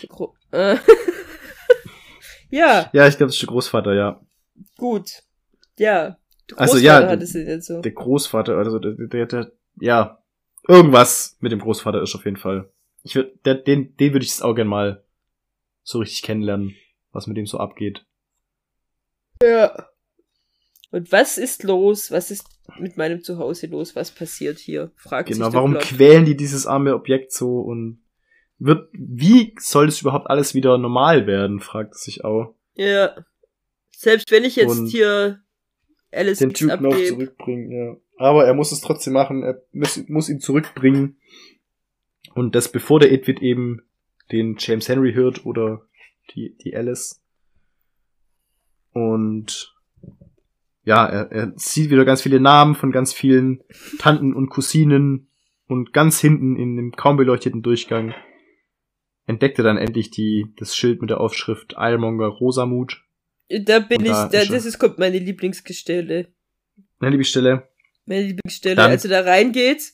Der 0.01 0.09
Gro 0.09 0.35
äh. 0.51 0.77
ja, 2.49 2.89
Ja, 2.93 3.07
ich 3.07 3.17
glaube, 3.17 3.27
das 3.27 3.35
ist 3.35 3.41
der 3.41 3.47
Großvater, 3.49 3.93
ja. 3.93 4.19
gut. 4.77 5.23
Ja. 5.77 6.17
Der 6.49 6.59
Also, 6.59 6.73
Großvater 6.77 6.81
ja, 7.07 7.13
es 7.13 7.33
jetzt 7.33 7.67
so. 7.67 7.81
Der 7.81 7.91
Großvater, 7.91 8.57
also 8.57 8.79
der, 8.79 8.93
der, 8.93 9.25
der, 9.27 9.51
ja. 9.79 10.15
Irgendwas 10.67 11.37
mit 11.39 11.51
dem 11.51 11.59
Großvater 11.59 12.01
ist 12.01 12.15
auf 12.15 12.25
jeden 12.25 12.37
Fall. 12.37 12.71
Ich 13.03 13.15
würd, 13.15 13.43
der, 13.45 13.55
den, 13.55 13.95
den 13.95 14.13
würde 14.13 14.23
ich 14.25 14.31
jetzt 14.31 14.43
auch 14.43 14.53
gern 14.53 14.67
mal 14.67 15.03
so 15.83 15.99
richtig 15.99 16.21
kennenlernen, 16.21 16.75
was 17.11 17.27
mit 17.27 17.37
dem 17.37 17.45
so 17.47 17.57
abgeht. 17.57 18.05
Ja. 19.41 19.87
Und 20.91 21.11
was 21.11 21.37
ist 21.37 21.63
los? 21.63 22.11
Was 22.11 22.29
ist 22.29 22.45
mit 22.77 22.97
meinem 22.97 23.23
Zuhause 23.23 23.67
los? 23.67 23.95
Was 23.95 24.11
passiert 24.11 24.59
hier? 24.59 24.91
Fragt 24.95 25.29
Genau, 25.29 25.45
sich 25.45 25.51
der 25.51 25.57
warum 25.57 25.71
Plot. 25.71 25.83
quälen 25.83 26.25
die 26.25 26.35
dieses 26.35 26.67
arme 26.67 26.93
Objekt 26.93 27.31
so 27.31 27.61
und 27.61 28.03
wird, 28.59 28.89
wie 28.91 29.55
soll 29.57 29.87
das 29.87 30.01
überhaupt 30.01 30.29
alles 30.29 30.53
wieder 30.53 30.77
normal 30.77 31.25
werden, 31.25 31.59
fragt 31.59 31.95
sich 31.95 32.23
auch. 32.23 32.53
Ja. 32.75 33.15
Selbst 33.91 34.31
wenn 34.31 34.43
ich 34.43 34.55
jetzt 34.55 34.79
Und 34.79 34.87
hier 34.87 35.41
Alice 36.11 36.39
Den 36.39 36.53
Typen 36.53 36.83
noch 36.83 36.91
abgebe. 36.91 37.07
zurückbringen, 37.07 37.71
ja. 37.71 37.97
Aber 38.17 38.45
er 38.45 38.53
muss 38.53 38.71
es 38.71 38.81
trotzdem 38.81 39.13
machen, 39.13 39.43
er 39.43 39.61
muss, 39.71 39.97
muss 40.07 40.29
ihn 40.29 40.39
zurückbringen. 40.39 41.17
Und 42.35 42.53
das 42.55 42.71
bevor 42.71 42.99
der 42.99 43.11
Edwin 43.11 43.37
eben 43.37 43.81
den 44.31 44.57
James 44.59 44.87
Henry 44.89 45.13
hört 45.13 45.45
oder 45.45 45.85
die, 46.31 46.55
die 46.57 46.75
Alice. 46.75 47.21
Und 48.91 49.73
ja, 50.83 51.05
er, 51.05 51.31
er 51.31 51.53
sieht 51.55 51.91
wieder 51.91 52.05
ganz 52.05 52.21
viele 52.21 52.39
Namen 52.39 52.75
von 52.75 52.91
ganz 52.91 53.13
vielen 53.13 53.63
Tanten 53.99 54.33
und 54.33 54.49
Cousinen 54.49 55.29
und 55.67 55.93
ganz 55.93 56.19
hinten 56.19 56.57
in 56.57 56.75
dem 56.75 56.91
kaum 56.91 57.17
beleuchteten 57.17 57.61
Durchgang 57.61 58.13
entdeckt 59.29 59.59
er 59.59 59.63
dann 59.63 59.77
endlich 59.77 60.09
die, 60.09 60.47
das 60.57 60.75
Schild 60.75 61.01
mit 61.01 61.11
der 61.11 61.19
Aufschrift 61.21 61.77
Eilmonger 61.77 62.25
Rosamut. 62.27 63.03
Da 63.47 63.77
bin 63.79 63.99
Und 63.99 64.05
ich, 64.07 64.11
da 64.11 64.27
das 64.27 64.65
ist, 64.65 64.79
kommt 64.79 64.97
meine 64.97 65.19
Lieblingsstelle. 65.19 66.33
Nein, 66.99 67.11
liebe 67.11 67.23
Stelle. 67.23 67.69
Meine 68.05 68.23
Lieblingsstelle, 68.23 68.75
Dann- 68.75 68.89
als 68.89 69.05
er 69.05 69.11
da 69.11 69.21
reingeht 69.21 69.93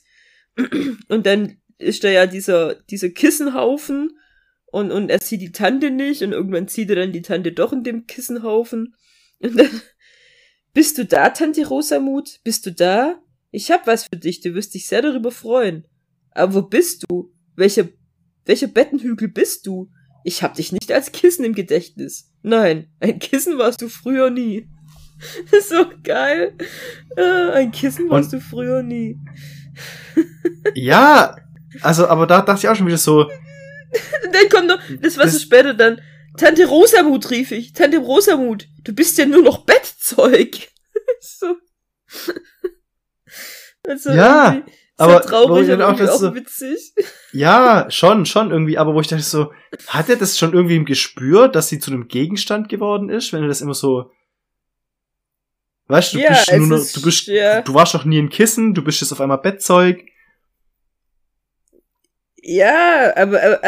und 1.08 1.26
dann 1.26 1.58
ist 1.76 2.02
da 2.02 2.08
ja 2.08 2.26
dieser, 2.26 2.76
dieser 2.76 3.10
Kissenhaufen 3.10 4.18
und, 4.64 4.90
und 4.90 5.10
er 5.10 5.20
sieht 5.20 5.42
die 5.42 5.52
Tante 5.52 5.90
nicht 5.90 6.22
und 6.22 6.32
irgendwann 6.32 6.68
sieht 6.68 6.88
er 6.88 6.96
dann 6.96 7.12
die 7.12 7.20
Tante 7.20 7.52
doch 7.52 7.74
in 7.74 7.84
dem 7.84 8.06
Kissenhaufen 8.06 8.94
und 9.40 9.58
dann, 9.58 9.68
bist 10.72 10.96
du 10.96 11.04
da, 11.04 11.28
Tante 11.28 11.66
Rosamut? 11.66 12.40
Bist 12.42 12.64
du 12.64 12.72
da? 12.72 13.20
Ich 13.50 13.70
hab 13.70 13.86
was 13.86 14.04
für 14.04 14.16
dich, 14.18 14.40
du 14.40 14.54
wirst 14.54 14.72
dich 14.72 14.86
sehr 14.86 15.02
darüber 15.02 15.30
freuen. 15.30 15.84
Aber 16.30 16.54
wo 16.54 16.62
bist 16.62 17.04
du? 17.08 17.34
Welcher, 17.54 17.88
welcher 18.46 18.68
Bettenhügel 18.68 19.28
bist 19.28 19.66
du? 19.66 19.90
Ich 20.24 20.42
hab 20.42 20.54
dich 20.54 20.72
nicht 20.72 20.90
als 20.90 21.12
Kissen 21.12 21.44
im 21.44 21.54
Gedächtnis. 21.54 22.32
Nein, 22.42 22.88
ein 23.00 23.18
Kissen 23.18 23.58
warst 23.58 23.80
du 23.82 23.88
früher 23.88 24.30
nie. 24.30 24.68
so 25.68 25.86
geil. 26.02 26.54
Äh, 27.16 27.50
ein 27.52 27.70
Kissen 27.72 28.08
warst 28.10 28.32
du 28.32 28.40
früher 28.40 28.82
nie. 28.82 29.18
Ja, 30.74 31.36
also, 31.82 32.08
aber 32.08 32.26
da 32.26 32.40
dachte 32.42 32.60
ich 32.60 32.68
auch 32.68 32.74
schon 32.76 32.86
wieder 32.86 32.96
so, 32.96 33.20
Und 33.24 34.34
dann 34.34 34.48
kommt 34.50 34.68
noch, 34.68 34.80
das 35.00 35.16
war 35.18 35.28
so 35.28 35.34
Das- 35.36 35.42
später 35.42 35.74
dann, 35.74 36.00
Tante 36.38 36.66
Rosamut 36.66 37.30
rief 37.30 37.50
ich. 37.52 37.72
Tante 37.72 37.98
Rosamut, 37.98 38.66
du 38.84 38.94
bist 38.94 39.16
ja 39.18 39.26
nur 39.26 39.42
noch 39.42 39.64
Bettzeug. 39.64 40.56
so. 41.20 41.56
Also 43.86 44.10
Ja, 44.10 44.54
irgendwie 44.54 44.72
aber 44.96 45.20
traurig, 45.22 45.70
aber 45.70 45.88
auch 45.88 46.00
auch 46.00 46.18
so- 46.18 46.34
witzig. 46.34 46.92
ja, 47.32 47.86
schon, 47.90 48.24
schon 48.26 48.50
irgendwie, 48.50 48.78
aber 48.78 48.94
wo 48.94 49.00
ich 49.00 49.08
dachte 49.08 49.22
so, 49.22 49.52
hat 49.88 50.08
er 50.08 50.16
das 50.16 50.38
schon 50.38 50.52
irgendwie 50.54 50.76
im 50.76 50.84
Gespür, 50.86 51.48
dass 51.48 51.68
sie 51.68 51.78
zu 51.78 51.90
einem 51.90 52.08
Gegenstand 52.08 52.68
geworden 52.68 53.08
ist, 53.10 53.32
wenn 53.32 53.42
er 53.42 53.48
das 53.48 53.60
immer 53.60 53.74
so, 53.74 54.10
weißt 55.88 56.14
du, 56.14 56.16
du 56.18 56.22
Ja, 56.24 56.30
bist 56.30 56.52
nur 56.52 56.66
noch, 56.78 56.86
du 56.92 57.02
bist, 57.02 57.26
ja. 57.28 57.60
du 57.62 57.74
warst 57.74 57.94
doch 57.94 58.04
nie 58.04 58.18
ein 58.18 58.30
Kissen, 58.30 58.74
du 58.74 58.82
bist 58.82 59.00
jetzt 59.00 59.12
auf 59.12 59.20
einmal 59.20 59.38
Bettzeug. 59.38 60.02
Ja, 62.42 63.12
aber, 63.16 63.42
aber 63.42 63.60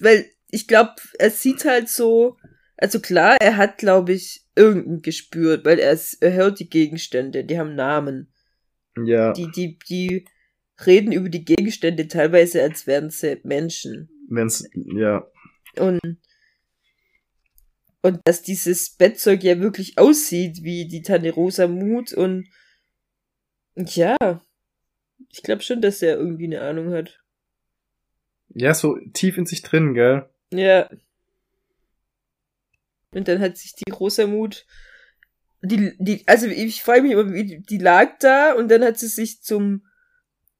weil 0.00 0.26
ich 0.50 0.66
glaube, 0.66 0.92
er 1.18 1.30
sieht 1.30 1.64
halt 1.64 1.88
so, 1.88 2.36
also 2.76 3.00
klar, 3.00 3.36
er 3.40 3.56
hat, 3.56 3.78
glaube 3.78 4.12
ich, 4.12 4.42
irgendein 4.56 5.02
gespürt, 5.02 5.64
weil 5.64 5.78
er, 5.78 5.98
er 6.20 6.32
hört 6.32 6.58
die 6.60 6.68
Gegenstände, 6.68 7.44
die 7.44 7.58
haben 7.58 7.74
Namen. 7.74 8.32
Ja, 9.04 9.32
Die, 9.32 9.50
die, 9.50 9.78
die 9.88 10.24
reden 10.84 11.12
über 11.12 11.28
die 11.28 11.44
Gegenstände 11.44 12.08
teilweise, 12.08 12.62
als 12.62 12.86
wären 12.86 13.10
sie 13.10 13.40
Menschen. 13.44 14.08
wenn's, 14.28 14.68
ja, 14.74 15.26
Und, 15.76 16.00
und 18.02 18.20
dass 18.24 18.42
dieses 18.42 18.90
Bettzeug 18.90 19.42
ja 19.44 19.60
wirklich 19.60 19.98
aussieht 19.98 20.62
wie 20.62 20.88
die 20.88 21.02
Tante 21.02 21.30
Rosa 21.30 21.66
Mut 21.66 22.12
und 22.12 22.48
ja, 23.76 24.16
ich 25.30 25.42
glaube 25.42 25.62
schon, 25.62 25.80
dass 25.80 26.02
er 26.02 26.16
irgendwie 26.16 26.44
eine 26.44 26.60
Ahnung 26.60 26.92
hat. 26.92 27.20
ja, 28.50 28.72
so 28.74 28.96
tief 29.12 29.36
in 29.36 29.46
sich 29.46 29.62
drin, 29.62 29.94
gell? 29.94 30.28
Ja. 30.52 30.88
Und 33.10 33.28
dann 33.28 33.40
hat 33.40 33.56
sich 33.56 33.74
die 33.74 33.90
Rosamut, 33.90 34.66
die, 35.62 35.94
die, 35.98 36.26
also 36.26 36.46
ich 36.46 36.82
frage 36.82 37.02
mich 37.02 37.12
immer, 37.12 37.32
wie, 37.32 37.60
die 37.60 37.78
lag 37.78 38.18
da 38.18 38.54
und 38.54 38.68
dann 38.70 38.84
hat 38.84 38.98
sie 38.98 39.08
sich 39.08 39.42
zum, 39.42 39.86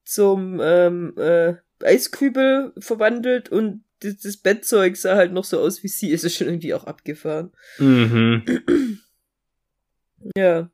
zum, 0.05 0.61
ähm, 0.63 1.15
äh, 1.17 1.55
Eiskübel 1.83 2.73
verwandelt 2.79 3.49
und 3.49 3.85
das, 4.01 4.19
das 4.19 4.37
Bettzeug 4.37 4.97
sah 4.97 5.17
halt 5.17 5.33
noch 5.33 5.45
so 5.45 5.59
aus 5.61 5.83
wie 5.83 5.89
sie. 5.89 6.11
Ist 6.13 6.25
es 6.25 6.37
schon 6.37 6.47
irgendwie 6.47 6.75
auch 6.75 6.85
abgefahren. 6.85 7.53
Mhm. 7.79 8.43
Ja. 10.37 10.71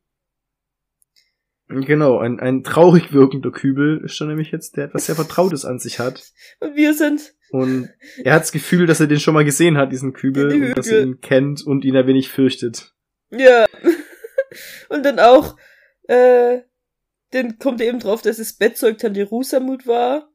Genau, 1.69 2.19
ein, 2.19 2.41
ein 2.41 2.65
traurig 2.65 3.13
wirkender 3.13 3.53
Kübel 3.53 4.03
ist 4.05 4.17
schon 4.17 4.27
nämlich 4.27 4.51
jetzt, 4.51 4.77
der 4.77 4.87
etwas 4.87 5.07
sehr 5.07 5.15
Vertrautes 5.15 5.65
an 5.65 5.79
sich 5.79 6.01
hat. 6.01 6.33
Und 6.61 6.75
wir 6.75 6.95
sind, 6.95 7.33
Und 7.51 7.91
er 8.25 8.35
hat 8.35 8.43
das 8.43 8.51
Gefühl, 8.51 8.87
dass 8.87 8.99
er 8.99 9.07
den 9.07 9.21
schon 9.21 9.35
mal 9.35 9.45
gesehen 9.45 9.77
hat, 9.77 9.93
diesen 9.93 10.13
Kübel, 10.13 10.53
und 10.53 10.75
dass 10.77 10.89
er 10.89 11.03
ihn 11.03 11.21
kennt 11.21 11.65
und 11.65 11.85
ihn 11.85 11.97
ein 11.97 12.07
wenig 12.07 12.29
fürchtet. 12.29 12.95
ja. 13.31 13.67
Und 14.89 15.05
dann 15.05 15.21
auch, 15.21 15.57
äh, 16.09 16.63
dann 17.31 17.59
kommt 17.59 17.81
er 17.81 17.89
eben 17.89 18.01
drauf, 18.01 18.23
dass 18.23 18.39
das 18.39 18.55
Bettzeug 18.55 18.99
Tante 18.99 19.25
Rosamut 19.25 19.87
war. 19.87 20.31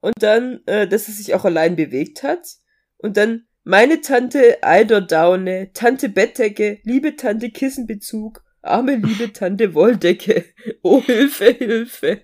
Und 0.00 0.14
dann, 0.20 0.60
äh, 0.66 0.88
dass 0.88 1.08
er 1.08 1.14
sich 1.14 1.34
auch 1.34 1.44
allein 1.44 1.76
bewegt 1.76 2.22
hat. 2.22 2.46
Und 2.96 3.16
dann 3.16 3.46
meine 3.64 4.00
Tante 4.00 4.62
Eiderdaune, 4.62 5.72
Tante 5.74 6.08
Bettdecke, 6.08 6.80
liebe 6.84 7.16
Tante 7.16 7.50
Kissenbezug, 7.50 8.42
arme 8.62 8.96
liebe 8.96 9.32
Tante 9.32 9.74
Wolldecke. 9.74 10.44
Oh, 10.82 11.02
Hilfe, 11.02 11.52
Hilfe. 11.52 12.22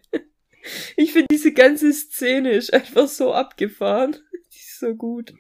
Ich 0.96 1.12
finde 1.12 1.28
diese 1.30 1.52
ganze 1.52 1.92
Szene 1.92 2.52
ist 2.52 2.72
einfach 2.72 3.08
so 3.08 3.32
abgefahren. 3.32 4.16
Die 4.52 4.58
ist 4.58 4.80
so 4.80 4.94
gut. 4.94 5.34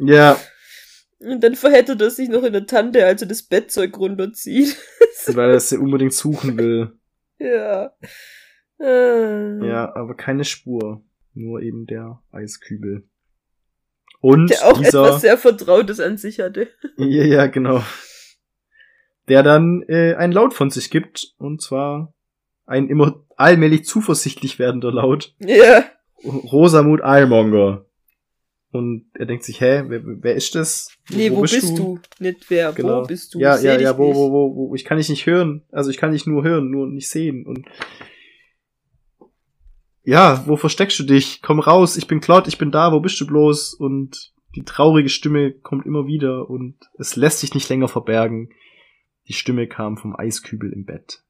Ja, 0.00 0.38
Und 1.18 1.42
dann 1.42 1.54
verheddert 1.56 2.00
er 2.00 2.10
sich 2.10 2.28
noch 2.28 2.42
in 2.42 2.52
der 2.52 2.66
Tante, 2.66 3.04
als 3.04 3.22
er 3.22 3.28
das 3.28 3.42
Bettzeug 3.42 3.96
runterzieht. 3.98 4.76
Weil 5.26 5.50
er 5.50 5.56
es 5.56 5.70
ja 5.70 5.78
unbedingt 5.78 6.12
suchen 6.14 6.58
will. 6.58 6.92
ja. 7.38 7.92
Ah. 8.80 9.64
Ja, 9.64 9.94
aber 9.96 10.14
keine 10.14 10.44
Spur. 10.44 11.02
Nur 11.34 11.62
eben 11.62 11.86
der 11.86 12.22
Eiskübel. 12.30 13.08
Und 14.20 14.50
Der 14.50 14.66
auch 14.66 14.78
dieser, 14.78 15.04
etwas 15.06 15.20
sehr 15.20 15.38
Vertrautes 15.38 16.00
an 16.00 16.16
sich 16.16 16.40
hatte. 16.40 16.68
ja, 16.96 17.24
ja, 17.24 17.46
genau. 17.46 17.82
Der 19.28 19.42
dann 19.42 19.82
äh, 19.88 20.14
ein 20.14 20.32
Laut 20.32 20.54
von 20.54 20.70
sich 20.70 20.90
gibt, 20.90 21.34
und 21.38 21.60
zwar 21.60 22.14
ein 22.66 22.88
immer 22.88 23.24
allmählich 23.36 23.84
zuversichtlich 23.84 24.58
werdender 24.58 24.92
Laut. 24.92 25.34
Ja. 25.40 25.84
Rosamut 26.24 27.02
Eilmonger. 27.02 27.84
Und 28.70 29.06
er 29.14 29.24
denkt 29.24 29.44
sich, 29.44 29.60
hä, 29.60 29.84
wer, 29.88 30.02
wer 30.04 30.34
ist 30.34 30.54
das? 30.54 30.94
Nee, 31.08 31.30
wo, 31.32 31.40
bist 31.40 31.78
du? 31.78 31.98
Nicht 32.18 32.50
wer, 32.50 32.72
Genau. 32.72 33.02
wo 33.02 33.06
bist 33.06 33.34
du? 33.34 33.38
Ja, 33.38 33.56
Seh 33.56 33.68
ja, 33.68 33.80
ja, 33.80 33.96
wo, 33.98 34.14
wo, 34.14 34.30
wo, 34.30 34.56
wo, 34.56 34.74
ich 34.74 34.84
kann 34.84 34.98
dich 34.98 35.08
nicht 35.08 35.26
hören. 35.26 35.64
Also 35.72 35.90
ich 35.90 35.96
kann 35.96 36.12
dich 36.12 36.26
nur 36.26 36.44
hören, 36.44 36.70
nur 36.70 36.86
nicht 36.86 37.08
sehen. 37.08 37.46
Und 37.46 37.66
ja, 40.02 40.44
wo 40.46 40.56
versteckst 40.56 40.98
du 40.98 41.04
dich? 41.04 41.40
Komm 41.40 41.60
raus, 41.60 41.96
ich 41.96 42.06
bin 42.06 42.20
Claude, 42.20 42.48
ich 42.48 42.58
bin 42.58 42.70
da, 42.70 42.92
wo 42.92 43.00
bist 43.00 43.18
du 43.20 43.26
bloß? 43.26 43.72
Und 43.74 44.32
die 44.54 44.64
traurige 44.64 45.08
Stimme 45.08 45.52
kommt 45.52 45.86
immer 45.86 46.06
wieder 46.06 46.50
und 46.50 46.76
es 46.98 47.16
lässt 47.16 47.40
sich 47.40 47.54
nicht 47.54 47.68
länger 47.70 47.88
verbergen. 47.88 48.50
Die 49.28 49.34
Stimme 49.34 49.66
kam 49.66 49.96
vom 49.96 50.14
Eiskübel 50.14 50.72
im 50.72 50.84
Bett. 50.84 51.22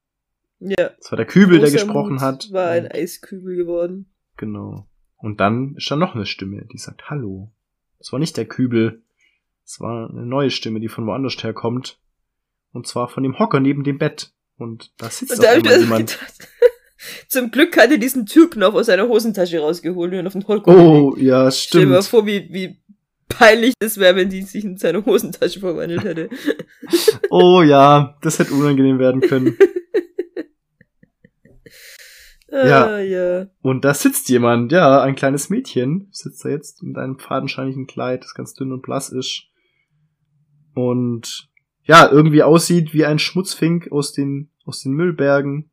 Ja. 0.58 0.90
Das 0.98 1.12
war 1.12 1.16
der 1.16 1.26
Kübel, 1.26 1.60
der 1.60 1.70
gesprochen 1.70 2.20
hat. 2.20 2.52
War 2.52 2.70
ein 2.70 2.90
Eiskübel 2.90 3.54
geworden. 3.56 4.12
Genau. 4.36 4.87
Und 5.18 5.40
dann 5.40 5.74
ist 5.76 5.90
da 5.90 5.96
noch 5.96 6.14
eine 6.14 6.26
Stimme, 6.26 6.64
die 6.72 6.78
sagt 6.78 7.10
Hallo. 7.10 7.50
Das 7.98 8.12
war 8.12 8.18
nicht 8.18 8.36
der 8.36 8.46
Kübel. 8.46 9.02
Es 9.64 9.80
war 9.80 10.08
eine 10.10 10.24
neue 10.24 10.50
Stimme, 10.50 10.80
die 10.80 10.88
von 10.88 11.06
woanders 11.06 11.42
herkommt. 11.42 11.98
Und 12.72 12.86
zwar 12.86 13.08
von 13.08 13.22
dem 13.22 13.38
Hocker 13.38 13.60
neben 13.60 13.84
dem 13.84 13.98
Bett. 13.98 14.32
Und 14.56 14.92
da 14.98 15.10
sitzt 15.10 15.32
Und 15.38 15.44
da 15.44 15.76
jemand. 15.76 16.18
zum 17.28 17.50
Glück 17.50 17.76
hat 17.76 17.90
er 17.90 17.98
diesen 17.98 18.26
Türknopf 18.26 18.74
aus 18.74 18.86
seiner 18.86 19.08
Hosentasche 19.08 19.58
rausgeholt 19.60 20.14
und 20.14 20.26
auf 20.26 20.32
den 20.32 20.46
Holk 20.46 20.66
Oh, 20.66 21.14
ja, 21.16 21.50
Stell 21.50 21.82
dir 21.82 21.86
mal 21.88 22.02
stimmt. 22.02 22.10
vor, 22.10 22.26
wie, 22.26 22.48
wie 22.52 22.78
peinlich 23.28 23.74
das 23.78 23.98
wäre, 23.98 24.16
wenn 24.16 24.30
die 24.30 24.42
sich 24.42 24.64
in 24.64 24.78
seine 24.78 25.04
Hosentasche 25.04 25.60
verwandelt 25.60 26.04
hätte. 26.04 26.28
Oh 27.30 27.62
ja, 27.62 28.16
das 28.22 28.38
hätte 28.38 28.54
unangenehm 28.54 28.98
werden 28.98 29.20
können. 29.20 29.56
Ah, 32.50 32.98
ja. 33.00 33.46
Und 33.60 33.84
da 33.84 33.92
sitzt 33.92 34.28
jemand, 34.28 34.72
ja, 34.72 35.02
ein 35.02 35.14
kleines 35.14 35.50
Mädchen, 35.50 36.08
sitzt 36.12 36.44
da 36.44 36.48
jetzt 36.48 36.82
mit 36.82 36.96
einem 36.96 37.18
fadenscheinigen 37.18 37.86
Kleid, 37.86 38.24
das 38.24 38.34
ganz 38.34 38.54
dünn 38.54 38.72
und 38.72 38.82
blass 38.82 39.10
ist. 39.10 39.48
Und 40.74 41.50
ja, 41.82 42.10
irgendwie 42.10 42.42
aussieht 42.42 42.94
wie 42.94 43.04
ein 43.04 43.18
Schmutzfink 43.18 43.92
aus 43.92 44.12
den, 44.12 44.50
aus 44.64 44.82
den 44.82 44.92
Müllbergen. 44.92 45.70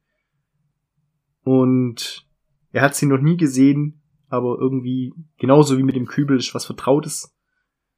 Und 1.44 2.26
er 2.72 2.82
hat 2.82 2.96
sie 2.96 3.06
noch 3.06 3.20
nie 3.20 3.38
gesehen, 3.38 4.02
aber 4.28 4.58
irgendwie, 4.60 5.14
genauso 5.38 5.78
wie 5.78 5.84
mit 5.84 5.96
dem 5.96 6.08
Kübel, 6.08 6.38
ist 6.38 6.56
was 6.56 6.66
Vertrautes, 6.66 7.34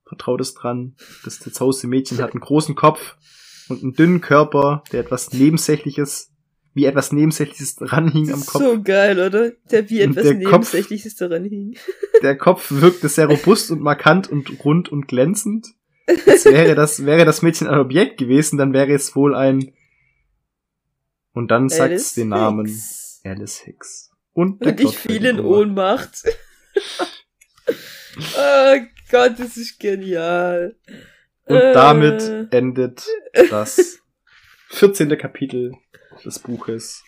Vertrautes 0.04 0.54
dran. 0.54 0.96
Das 1.24 1.40
zerzauste 1.40 1.88
Mädchen 1.88 2.18
hat 2.22 2.34
einen 2.34 2.42
großen 2.42 2.76
Kopf 2.76 3.16
und 3.70 3.82
einen 3.82 3.94
dünnen 3.94 4.22
Körper, 4.22 4.84
der 4.92 5.02
etwas 5.02 5.34
Nebensächliches, 5.34 6.32
wie 6.78 6.86
etwas 6.86 7.12
Nebensächliches 7.12 7.76
dranhing 7.76 8.32
am 8.32 8.46
Kopf. 8.46 8.62
So 8.64 8.82
geil, 8.84 9.20
oder? 9.20 9.52
Der 9.72 9.90
wie 9.90 10.00
etwas 10.02 10.24
der 10.24 10.36
Kopf- 10.36 10.44
Nebensächliches 10.74 11.16
daran 11.16 11.44
hing. 11.44 11.76
Der 12.22 12.38
Kopf 12.38 12.72
wirkte 12.72 13.10
sehr 13.10 13.26
robust 13.28 13.70
und 13.72 13.82
markant 13.82 14.28
und 14.28 14.64
rund 14.64 14.90
und 14.90 15.08
glänzend. 15.08 15.68
Als 16.26 16.46
wäre 16.46 16.74
das, 16.76 17.06
wäre 17.06 17.26
das 17.26 17.42
Mädchen 17.42 17.68
ein 17.68 17.80
Objekt 17.80 18.18
gewesen, 18.18 18.58
dann 18.58 18.74
wäre 18.74 18.94
es 18.94 19.16
wohl 19.16 19.36
ein. 19.36 19.74
Und 21.34 21.52
dann 21.52 21.70
sagt 21.70 21.94
es 21.94 22.14
den 22.14 22.30
Namen 22.30 22.66
Hicks. 22.66 23.22
Alice 23.24 23.60
Hicks. 23.60 24.12
Und, 24.34 24.64
der 24.64 24.72
Und 24.72 24.80
ich 24.82 24.98
fiel 24.98 25.26
in. 25.26 25.40
Ohnmacht. 25.40 26.24
oh 28.38 28.76
Gott, 29.12 29.34
das 29.40 29.58
ist 29.58 29.80
genial. 29.80 30.76
Und 31.46 31.56
Äh, 31.56 31.74
damit 31.74 32.52
endet 32.54 33.04
das 33.50 34.00
14. 34.70 35.16
Kapitel 35.18 35.74
des 36.24 36.40
Buches 36.40 37.04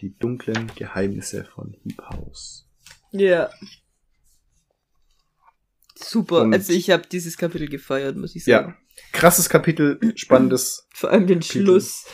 Die 0.00 0.16
dunklen 0.18 0.70
Geheimnisse 0.74 1.44
von 1.54 1.72
Heap 1.82 2.02
House. 2.10 2.66
Ja. 3.12 3.48
Super. 5.96 6.42
Und- 6.42 6.52
also 6.52 6.72
ich 6.72 6.90
habe 6.90 7.06
dieses 7.10 7.36
Kapitel 7.36 7.68
gefeiert, 7.68 8.16
muss 8.16 8.34
ich 8.34 8.44
Ja. 8.46 8.58
sagen. 8.62 8.76
Krasses 9.12 9.48
Kapitel, 9.48 9.98
spannendes. 10.16 10.86
Vor 10.94 11.10
allem 11.10 11.26
den 11.26 11.40
Kapitel. 11.40 11.62
Schluss. 11.62 12.04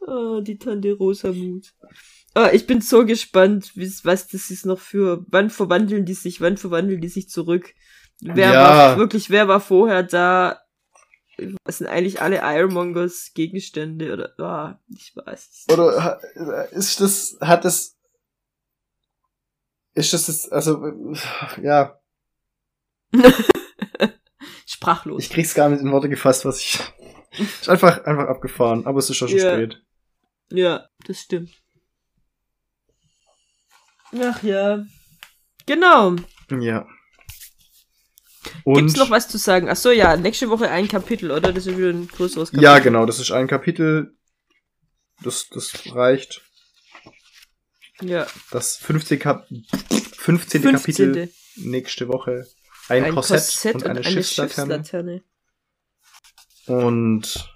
oh, 0.00 0.40
die 0.44 0.58
Tante 0.58 0.92
Rosamut. 0.94 1.74
Ah, 2.34 2.50
ich 2.52 2.66
bin 2.66 2.80
so 2.82 3.06
gespannt, 3.06 3.72
was 3.76 4.28
das 4.28 4.50
ist 4.50 4.66
noch 4.66 4.78
für, 4.80 5.24
wann 5.28 5.48
verwandeln 5.48 6.04
die 6.04 6.14
sich, 6.14 6.40
wann 6.40 6.56
verwandeln 6.58 7.00
die 7.00 7.08
sich 7.08 7.28
zurück? 7.30 7.72
Wer 8.20 8.52
Ja. 8.52 8.60
war 8.62 8.98
wirklich, 8.98 9.30
wer 9.30 9.48
war 9.48 9.60
vorher 9.60 10.02
da? 10.02 10.60
Was 11.64 11.78
sind 11.78 11.86
eigentlich 11.88 12.20
alle 12.22 12.40
Ironmongers 12.42 13.32
Gegenstände 13.34 14.12
oder, 14.12 14.34
ah, 14.38 14.80
ich 14.88 15.14
weiß 15.14 15.48
es. 15.66 15.66
Oder 15.72 16.02
ha- 16.02 16.20
ist 16.72 17.00
das, 17.00 17.36
hat 17.40 17.64
das, 17.64 17.96
ist 19.94 20.12
das, 20.12 20.26
das 20.26 20.48
also, 20.50 20.82
ja, 21.62 21.98
Sprachlos. 24.66 25.22
ich 25.22 25.30
krieg's 25.30 25.54
gar 25.54 25.68
nicht 25.68 25.80
in 25.80 25.92
Worte 25.92 26.08
gefasst, 26.08 26.44
was 26.44 26.60
ich, 26.60 26.78
ist 27.38 27.68
einfach, 27.68 28.04
einfach 28.04 28.28
abgefahren, 28.28 28.86
aber 28.86 28.98
es 28.98 29.08
ist 29.10 29.16
schon 29.16 29.28
schon 29.28 29.38
Ja. 29.38 29.52
spät. 29.54 29.82
Ja, 30.50 30.88
das 31.06 31.20
stimmt. 31.20 31.50
Ach 34.18 34.42
ja. 34.42 34.84
Genau. 35.66 36.16
Ja. 36.50 36.86
Gibt's 38.64 38.64
Und, 38.64 38.96
noch 38.96 39.10
was 39.10 39.28
zu 39.28 39.38
sagen? 39.38 39.68
Ach 39.68 39.76
so, 39.76 39.90
ja, 39.90 40.16
nächste 40.16 40.50
Woche 40.50 40.70
ein 40.70 40.88
Kapitel, 40.88 41.30
oder? 41.30 41.52
Das 41.52 41.66
ist 41.66 41.76
wieder 41.76 41.90
ein 41.90 42.08
größeres 42.08 42.50
Kapitel. 42.50 42.64
ja, 42.64 42.78
genau, 42.78 43.06
das 43.06 43.18
ist 43.18 43.30
ein 43.30 43.46
Kapitel, 43.46 44.16
das, 45.22 45.48
das 45.48 45.94
reicht. 45.94 46.42
Ja, 48.02 48.26
Das 48.50 48.76
15. 48.76 49.18
Kap 49.18 49.48
15. 49.48 50.62
15. 50.62 50.62
Kapitel 50.62 51.32
nächste 51.56 52.08
Woche. 52.08 52.46
Ein, 52.88 53.14
Korsett, 53.14 53.74
und 53.74 53.84
eine, 53.86 54.04
Schiffslaterne. 54.04 54.74
Schiffslaterne. 54.76 55.22
Und 56.66 57.48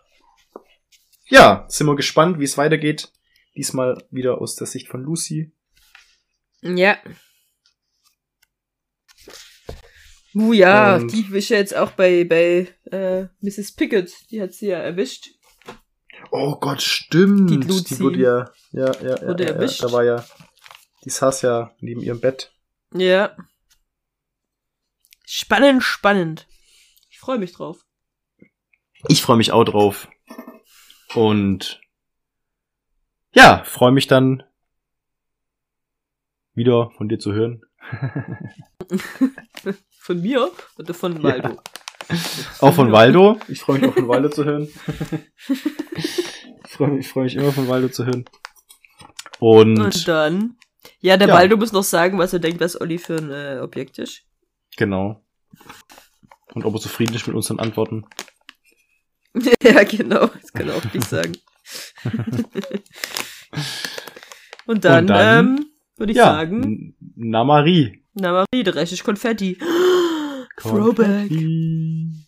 ja, 1.26 1.66
sind 1.68 1.86
wir 1.86 1.96
gespannt, 1.96 2.38
wie 2.40 2.44
es 2.44 2.58
weitergeht. 2.58 3.12
Diesmal 3.54 4.02
wieder 4.10 4.40
aus 4.40 4.56
der 4.56 4.66
Sicht 4.66 4.88
von 4.88 5.02
Lucy. 5.02 5.52
Ja. 6.62 6.98
Uh, 10.35 10.52
ja, 10.52 10.97
Und- 10.97 11.12
die 11.12 11.27
ist 11.36 11.48
ja 11.48 11.57
jetzt 11.59 11.74
auch 11.74 11.90
bei, 11.93 12.24
bei 12.24 12.69
äh, 12.93 13.27
Mrs. 13.40 13.73
Pickett. 13.73 14.12
Die 14.31 14.40
hat 14.40 14.52
sie 14.52 14.69
ja 14.69 14.78
erwischt. 14.78 15.31
Oh 16.31 16.57
Gott, 16.61 16.82
stimmt. 16.82 17.51
Die 17.51 17.59
Die, 17.61 17.98
wurde 18.01 18.19
ja, 18.20 18.51
ja, 18.73 18.93
ja, 19.02 19.27
Wurde 19.27 19.44
ja, 19.44 19.51
ja, 19.51 19.57
erwischt. 19.57 19.82
da 19.82 19.90
war 19.90 20.05
ja, 20.05 20.24
die 21.05 21.11
saß 21.11 21.43
ja 21.43 21.74
neben 21.81 22.01
ihrem 22.01 22.20
Bett. 22.20 22.52
Ja. 22.94 23.36
Spannend, 25.27 25.82
spannend. 25.82 26.47
Ich 27.09 27.19
freue 27.19 27.39
mich 27.39 27.52
drauf. 27.52 27.85
Ich 29.09 29.23
freue 29.23 29.36
mich 29.36 29.51
auch 29.52 29.65
drauf. 29.65 30.09
Und 31.15 31.81
ja, 33.32 33.65
freue 33.65 33.93
mich 33.93 34.07
dann 34.07 34.43
wieder 36.55 36.90
von 36.97 37.09
dir 37.09 37.19
zu 37.19 37.32
hören. 37.32 37.62
Von 40.10 40.22
mir 40.22 40.50
oder 40.76 40.92
von 40.92 41.22
Waldo? 41.22 41.62
Auch 42.58 42.74
von 42.74 42.90
Waldo. 42.90 43.38
Ich 43.46 43.60
freue 43.60 43.78
mich 43.78 43.88
auch 43.90 43.94
von 43.94 44.08
Waldo 44.08 44.28
zu 44.28 44.44
hören. 44.44 44.66
ich 45.46 46.72
freue 46.72 46.88
mich, 46.88 47.06
ich 47.06 47.12
freu 47.12 47.22
mich 47.22 47.36
immer 47.36 47.52
von 47.52 47.68
Waldo 47.68 47.88
zu 47.90 48.04
hören. 48.06 48.24
Und, 49.38 49.78
Und 49.78 50.08
dann. 50.08 50.56
Ja, 50.98 51.16
der 51.16 51.28
Ja. 51.28 51.34
Waldo 51.34 51.56
muss 51.56 51.70
noch 51.70 51.84
sagen, 51.84 52.18
was 52.18 52.32
er 52.32 52.40
denkt, 52.40 52.60
was 52.60 52.80
Olli 52.80 52.98
für 52.98 53.18
ein 53.18 53.30
äh, 53.30 53.60
Objekt 53.62 54.00
ist. 54.00 54.22
genau. 54.76 55.22
Und 56.54 56.64
ob 56.64 56.74
er 56.74 56.80
zufrieden 56.80 57.14
ist 57.14 57.28
mit 57.28 57.36
unseren 57.36 57.60
Antworten. 57.60 58.04
ja, 59.62 59.84
genau. 59.84 60.26
Das 60.26 60.52
kann 60.52 60.68
er 60.68 60.74
auch 60.74 60.92
nicht 60.92 61.08
sagen. 61.08 61.34
Und 64.66 64.84
dann, 64.84 65.04
Und 65.04 65.06
dann- 65.06 65.46
ähm, 65.46 65.66
würde 65.96 66.10
ich 66.12 66.18
ja, 66.18 66.24
sagen, 66.24 66.62
N- 66.64 66.94
Na 67.14 67.44
Marie. 67.44 68.02
na 68.14 68.32
Marie, 68.32 68.64
der 68.64 68.74
Rest 68.74 68.92
ist 68.94 69.04
Konfetti. 69.04 69.56
Throwback. 70.62 71.28
Konfetti. 71.28 72.19